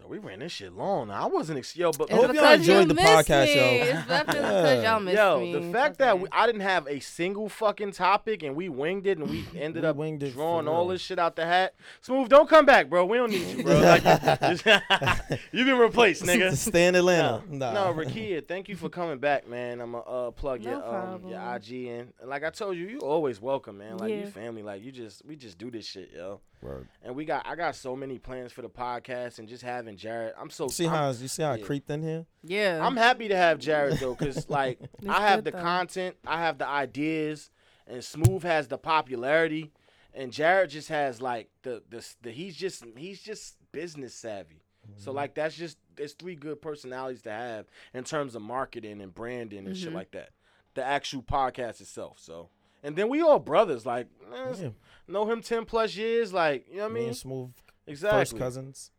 So 0.00 0.06
we 0.08 0.16
ran 0.18 0.38
this 0.38 0.50
shit 0.52 0.72
long. 0.72 1.10
I 1.10 1.26
wasn't 1.26 1.58
ex- 1.58 1.76
yo, 1.76 1.90
but 1.92 2.10
hope 2.10 2.32
y'all 2.32 2.52
enjoyed 2.52 2.88
the 2.88 2.94
podcast, 2.94 3.44
me. 3.44 3.54
yo. 3.56 3.62
It's 3.84 4.08
Yeah. 4.08 4.22
because 4.24 4.84
y'all 4.84 5.00
missed 5.00 5.16
yo, 5.18 5.40
me. 5.40 5.52
the 5.52 5.72
fact 5.72 5.98
that 5.98 6.18
we, 6.18 6.26
I 6.32 6.46
didn't 6.46 6.62
have 6.62 6.86
a 6.88 7.00
single 7.00 7.50
fucking 7.50 7.92
topic 7.92 8.42
and 8.42 8.56
we 8.56 8.70
winged 8.70 9.06
it 9.06 9.18
and 9.18 9.28
we 9.28 9.44
ended 9.54 9.82
We 9.82 9.88
up 9.88 9.96
winged 9.96 10.22
it 10.22 10.32
drawing 10.32 10.68
all 10.68 10.84
real. 10.84 10.88
this 10.92 11.02
shit 11.02 11.18
out 11.18 11.36
the 11.36 11.44
hat. 11.44 11.74
Smooth, 12.00 12.30
don't 12.30 12.48
come 12.48 12.64
back, 12.64 12.88
bro. 12.88 13.04
We 13.04 13.18
don't 13.18 13.30
need 13.30 13.58
you, 13.58 13.62
bro. 13.62 13.78
Like, 13.78 14.02
you've 15.52 15.66
been 15.66 15.78
replaced, 15.78 16.22
nigga. 16.22 16.56
Stay 16.56 16.86
in 16.86 16.94
Atlanta. 16.94 17.42
No, 17.48 17.70
Nah. 17.72 17.92
no, 17.92 17.92
Rakia, 18.02 18.46
thank 18.48 18.70
you 18.70 18.76
for 18.76 18.88
coming 18.88 19.18
back, 19.18 19.46
man. 19.46 19.82
I'm 19.82 19.92
gonna 19.92 20.04
uh, 20.04 20.30
plug 20.30 20.62
No 20.64 20.70
your 20.70 20.96
um, 20.96 21.28
your. 21.28 21.54
IG 21.56 21.72
in. 21.72 22.12
And 22.20 22.30
like 22.30 22.42
I 22.42 22.48
told 22.50 22.76
you, 22.76 22.86
you 22.86 23.00
always 23.00 23.38
welcome, 23.38 23.76
man. 23.76 23.98
Like 23.98 24.12
you 24.14 24.26
family. 24.28 24.62
Like 24.62 24.82
you 24.82 24.92
just 24.92 25.26
we 25.26 25.36
just 25.36 25.58
do 25.58 25.70
this 25.70 25.84
shit, 25.86 26.10
yo. 26.16 26.40
Word. 26.62 26.88
And 27.02 27.14
we 27.14 27.24
got 27.24 27.46
I 27.46 27.54
got 27.56 27.74
so 27.74 27.96
many 27.96 28.18
plans 28.18 28.52
for 28.52 28.62
the 28.62 28.68
podcast 28.68 29.38
and 29.38 29.48
just 29.48 29.62
having 29.62 29.96
Jared. 29.96 30.34
I'm 30.38 30.50
so 30.50 30.68
See 30.68 30.84
I'm, 30.86 30.90
how 30.90 31.10
you 31.10 31.28
see 31.28 31.42
how 31.42 31.52
I 31.52 31.60
creeped 31.60 31.90
in 31.90 32.02
here? 32.02 32.26
yeah. 32.42 32.84
I'm 32.84 32.96
happy 32.96 33.28
to 33.28 33.36
have 33.36 33.58
Jared 33.58 33.98
though, 33.98 34.14
cause 34.14 34.46
like 34.50 34.78
I 35.08 35.22
have 35.28 35.44
the 35.44 35.50
though. 35.52 35.60
content, 35.60 36.16
I 36.26 36.38
have 36.40 36.58
the 36.58 36.66
ideas, 36.68 37.50
and 37.86 38.02
Smooth 38.04 38.42
has 38.42 38.68
the 38.68 38.78
popularity, 38.78 39.72
and 40.14 40.32
Jared 40.32 40.70
just 40.70 40.88
has 40.88 41.20
like 41.22 41.48
the 41.62 41.82
the, 41.88 42.06
the 42.22 42.30
he's 42.30 42.56
just 42.56 42.84
he's 42.96 43.20
just 43.20 43.56
business 43.72 44.14
savvy. 44.14 44.62
So 44.96 45.12
like 45.12 45.34
that's 45.34 45.54
just 45.56 45.78
it's 45.96 46.14
three 46.14 46.34
good 46.34 46.60
personalities 46.60 47.22
to 47.22 47.30
have 47.30 47.66
in 47.94 48.02
terms 48.04 48.34
of 48.34 48.42
marketing 48.42 49.00
and 49.00 49.14
branding 49.14 49.66
and 49.66 49.76
shit 49.76 49.90
Mhm. 49.90 49.94
like 49.94 50.10
that. 50.12 50.30
The 50.74 50.84
actual 50.84 51.22
podcast 51.22 51.80
itself. 51.80 52.18
So 52.20 52.48
and 52.82 52.96
then 52.96 53.08
we 53.08 53.20
all 53.20 53.38
brothers, 53.38 53.84
like 53.86 54.06
man, 54.30 54.48
it's- 54.48 54.60
Yeah. 54.60 54.70
know 55.08 55.30
him 55.30 55.40
ten 55.42 55.64
plus 55.64 55.96
years, 55.96 56.32
like 56.32 56.66
you 56.68 56.76
know 56.76 56.82
what 56.84 56.90
I 56.92 56.94
Me 56.94 57.00
mean? 57.06 57.14
Smooth 57.14 57.52
Exactly. 57.86 58.20
first 58.20 58.38
cousins. 58.38 58.90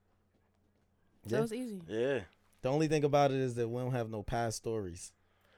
so 1.27 1.35
Yeah. 1.37 1.43
it's 1.43 1.53
easy. 1.53 1.81
Yeah. 1.87 2.21
The 2.61 2.69
only 2.69 2.87
thing 2.87 3.03
about 3.03 3.31
it 3.31 3.37
is 3.37 3.55
that 3.55 3.67
we 3.67 3.81
don't 3.81 3.91
have 3.93 4.09
no 4.09 4.21
past 4.23 4.57
stories. 4.57 5.13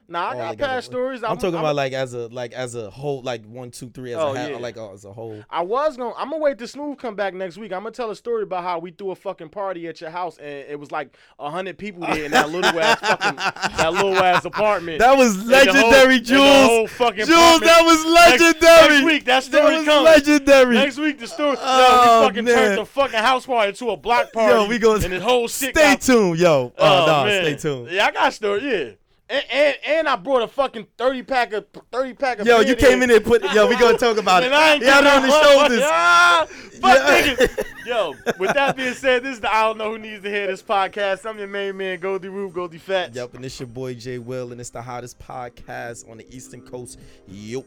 Nah, 0.06 0.28
I 0.28 0.54
got 0.54 0.58
past 0.58 0.86
stories. 0.86 1.22
I'm, 1.24 1.38
talking 1.38 1.58
about 1.58 1.74
like 1.76 1.92
as 1.94 2.12
a 2.12 2.26
like 2.28 2.52
as 2.52 2.74
a 2.74 2.90
whole, 2.90 3.22
like 3.22 3.44
one, 3.46 3.70
two, 3.70 3.88
three, 3.88 4.12
as 4.12 4.18
Oh, 4.18 4.34
a 4.34 4.50
yeah. 4.50 4.56
like 4.58 4.76
uh, 4.76 4.92
as 4.92 5.04
a 5.06 5.12
whole. 5.12 5.42
I 5.48 5.62
was 5.62 5.96
gonna. 5.96 6.12
I'm 6.18 6.28
gonna 6.30 6.42
wait 6.42 6.58
to 6.58 6.68
Smooth 6.68 6.98
come 6.98 7.14
back 7.16 7.32
next 7.32 7.56
week. 7.56 7.72
I'm 7.72 7.80
gonna 7.84 7.90
tell 7.92 8.10
a 8.10 8.16
story 8.16 8.42
about 8.42 8.64
how 8.64 8.78
we 8.78 8.90
threw 8.90 9.12
a 9.12 9.14
fucking 9.16 9.48
party 9.48 9.88
at 9.88 10.00
your 10.02 10.10
house 10.10 10.36
and 10.36 10.46
it 10.48 10.78
was 10.78 10.92
like 10.92 11.16
a 11.38 11.50
hundred 11.50 11.78
people 11.78 12.02
there 12.02 12.24
in 12.24 12.32
that 12.32 12.50
little 12.50 12.78
ass 12.78 13.00
fucking 13.00 13.36
that 13.76 13.92
little 13.94 14.16
ass 14.16 14.44
apartment. 14.44 14.98
That 14.98 15.16
was 15.16 15.36
And 15.38 15.48
the 15.50 15.54
whole- 15.72 15.90
legendary, 15.90 16.16
and 16.16 16.26
the 16.26 16.36
whole 16.36 16.76
Jules. 16.86 16.90
fucking 16.92 17.26
Jules, 17.26 17.60
that 17.60 17.82
was 17.82 18.04
legendary. 18.04 18.94
Next, 18.96 19.04
week, 19.06 19.24
that 19.24 19.42
that 19.44 19.44
story 19.44 19.76
was 19.78 19.84
comes. 19.86 20.04
legendary. 20.04 20.74
Next 20.74 20.98
week, 20.98 21.18
the 21.18 21.26
story. 21.26 21.56
Oh, 21.58 22.04
yo, 22.04 22.20
we 22.20 22.26
fucking 22.28 22.44
man. 22.44 22.54
turned 22.54 22.78
the 22.78 22.84
fucking 22.86 23.18
house 23.20 23.46
party 23.46 23.70
into 23.70 23.88
a 23.90 23.96
block 23.96 24.32
party. 24.32 24.54
Yo, 24.54 24.68
we 24.68 24.78
gonna- 24.78 25.02
and 25.04 25.12
this 25.14 25.22
whole 25.22 25.48
shit. 25.48 25.74
Stay 25.74 25.92
got, 25.94 26.00
tuned, 26.02 26.38
yo. 26.38 26.72
Oh, 26.76 27.06
no, 27.06 27.24
man. 27.24 27.42
stay 27.44 27.56
tuned. 27.56 27.90
Yeah, 27.90 28.06
I 28.06 28.10
got 28.12 28.28
a 28.28 28.32
story. 28.32 28.60
Yeah. 28.70 28.90
And, 29.26 29.42
and, 29.50 29.76
and 29.86 30.08
I 30.08 30.16
brought 30.16 30.42
a 30.42 30.48
fucking 30.48 30.86
thirty 30.98 31.22
pack 31.22 31.54
of 31.54 31.66
thirty 31.90 32.12
pack 32.12 32.40
of 32.40 32.46
Yo, 32.46 32.60
you 32.60 32.76
came 32.76 33.00
there. 33.00 33.02
in 33.04 33.08
there, 33.08 33.20
put 33.20 33.42
yo. 33.54 33.66
We 33.66 33.76
gonna 33.78 33.96
talk 33.96 34.18
about 34.18 34.42
it. 34.42 34.46
And 34.46 34.54
I 34.54 34.74
ain't 34.74 34.82
getting 34.82 35.06
on 35.10 35.22
the 35.22 35.30
shoulders. 35.42 35.80
Ah, 35.84 36.46
fuck 36.48 36.82
Yeah. 36.82 37.34
niggas. 37.34 37.64
Yo, 37.86 38.14
with 38.38 38.52
that 38.52 38.76
being 38.76 38.92
said, 38.94 39.22
this 39.22 39.34
is 39.34 39.40
the 39.40 39.50
I 39.54 39.62
don't 39.62 39.78
know 39.78 39.92
who 39.92 39.98
needs 39.98 40.22
to 40.24 40.30
hear 40.30 40.46
this 40.46 40.62
podcast. 40.62 41.24
I'm 41.28 41.38
your 41.38 41.48
main 41.48 41.74
man, 41.76 42.00
Goldie 42.00 42.28
Roof, 42.28 42.52
Goldie 42.52 42.76
Fats. 42.78 43.16
Yep, 43.16 43.34
and 43.34 43.44
it's 43.46 43.58
your 43.58 43.66
boy 43.66 43.94
Jay 43.94 44.18
Will, 44.18 44.52
and 44.52 44.60
it's 44.60 44.70
the 44.70 44.82
hottest 44.82 45.18
podcast 45.18 46.08
on 46.10 46.18
the 46.18 46.26
Eastern 46.34 46.60
Coast. 46.60 46.98
Yup. 47.26 47.64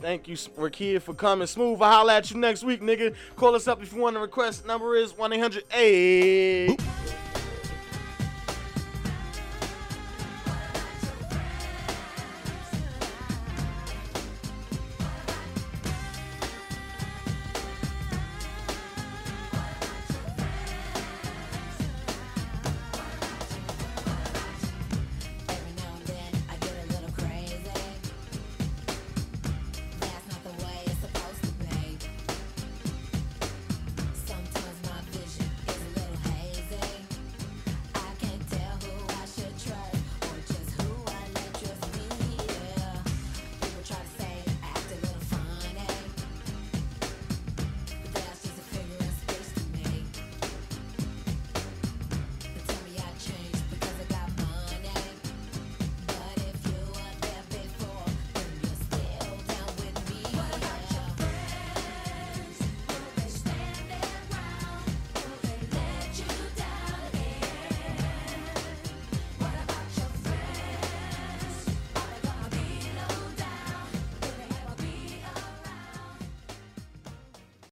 Thank 0.00 0.28
you, 0.28 0.36
Rakia, 0.36 1.00
for 1.02 1.12
coming. 1.14 1.46
Smooth. 1.46 1.80
I'll 1.82 1.90
holla 1.90 2.16
at 2.16 2.30
you 2.30 2.36
next 2.38 2.62
week, 2.64 2.80
nigga. 2.82 3.14
Call 3.34 3.54
us 3.54 3.66
up 3.66 3.82
if 3.82 3.92
you 3.94 4.00
want 4.00 4.14
to 4.14 4.20
request. 4.20 4.66
Number 4.66 4.94
is 4.94 5.16
1 5.16 5.32
800 5.32 5.64
8. 5.74 6.80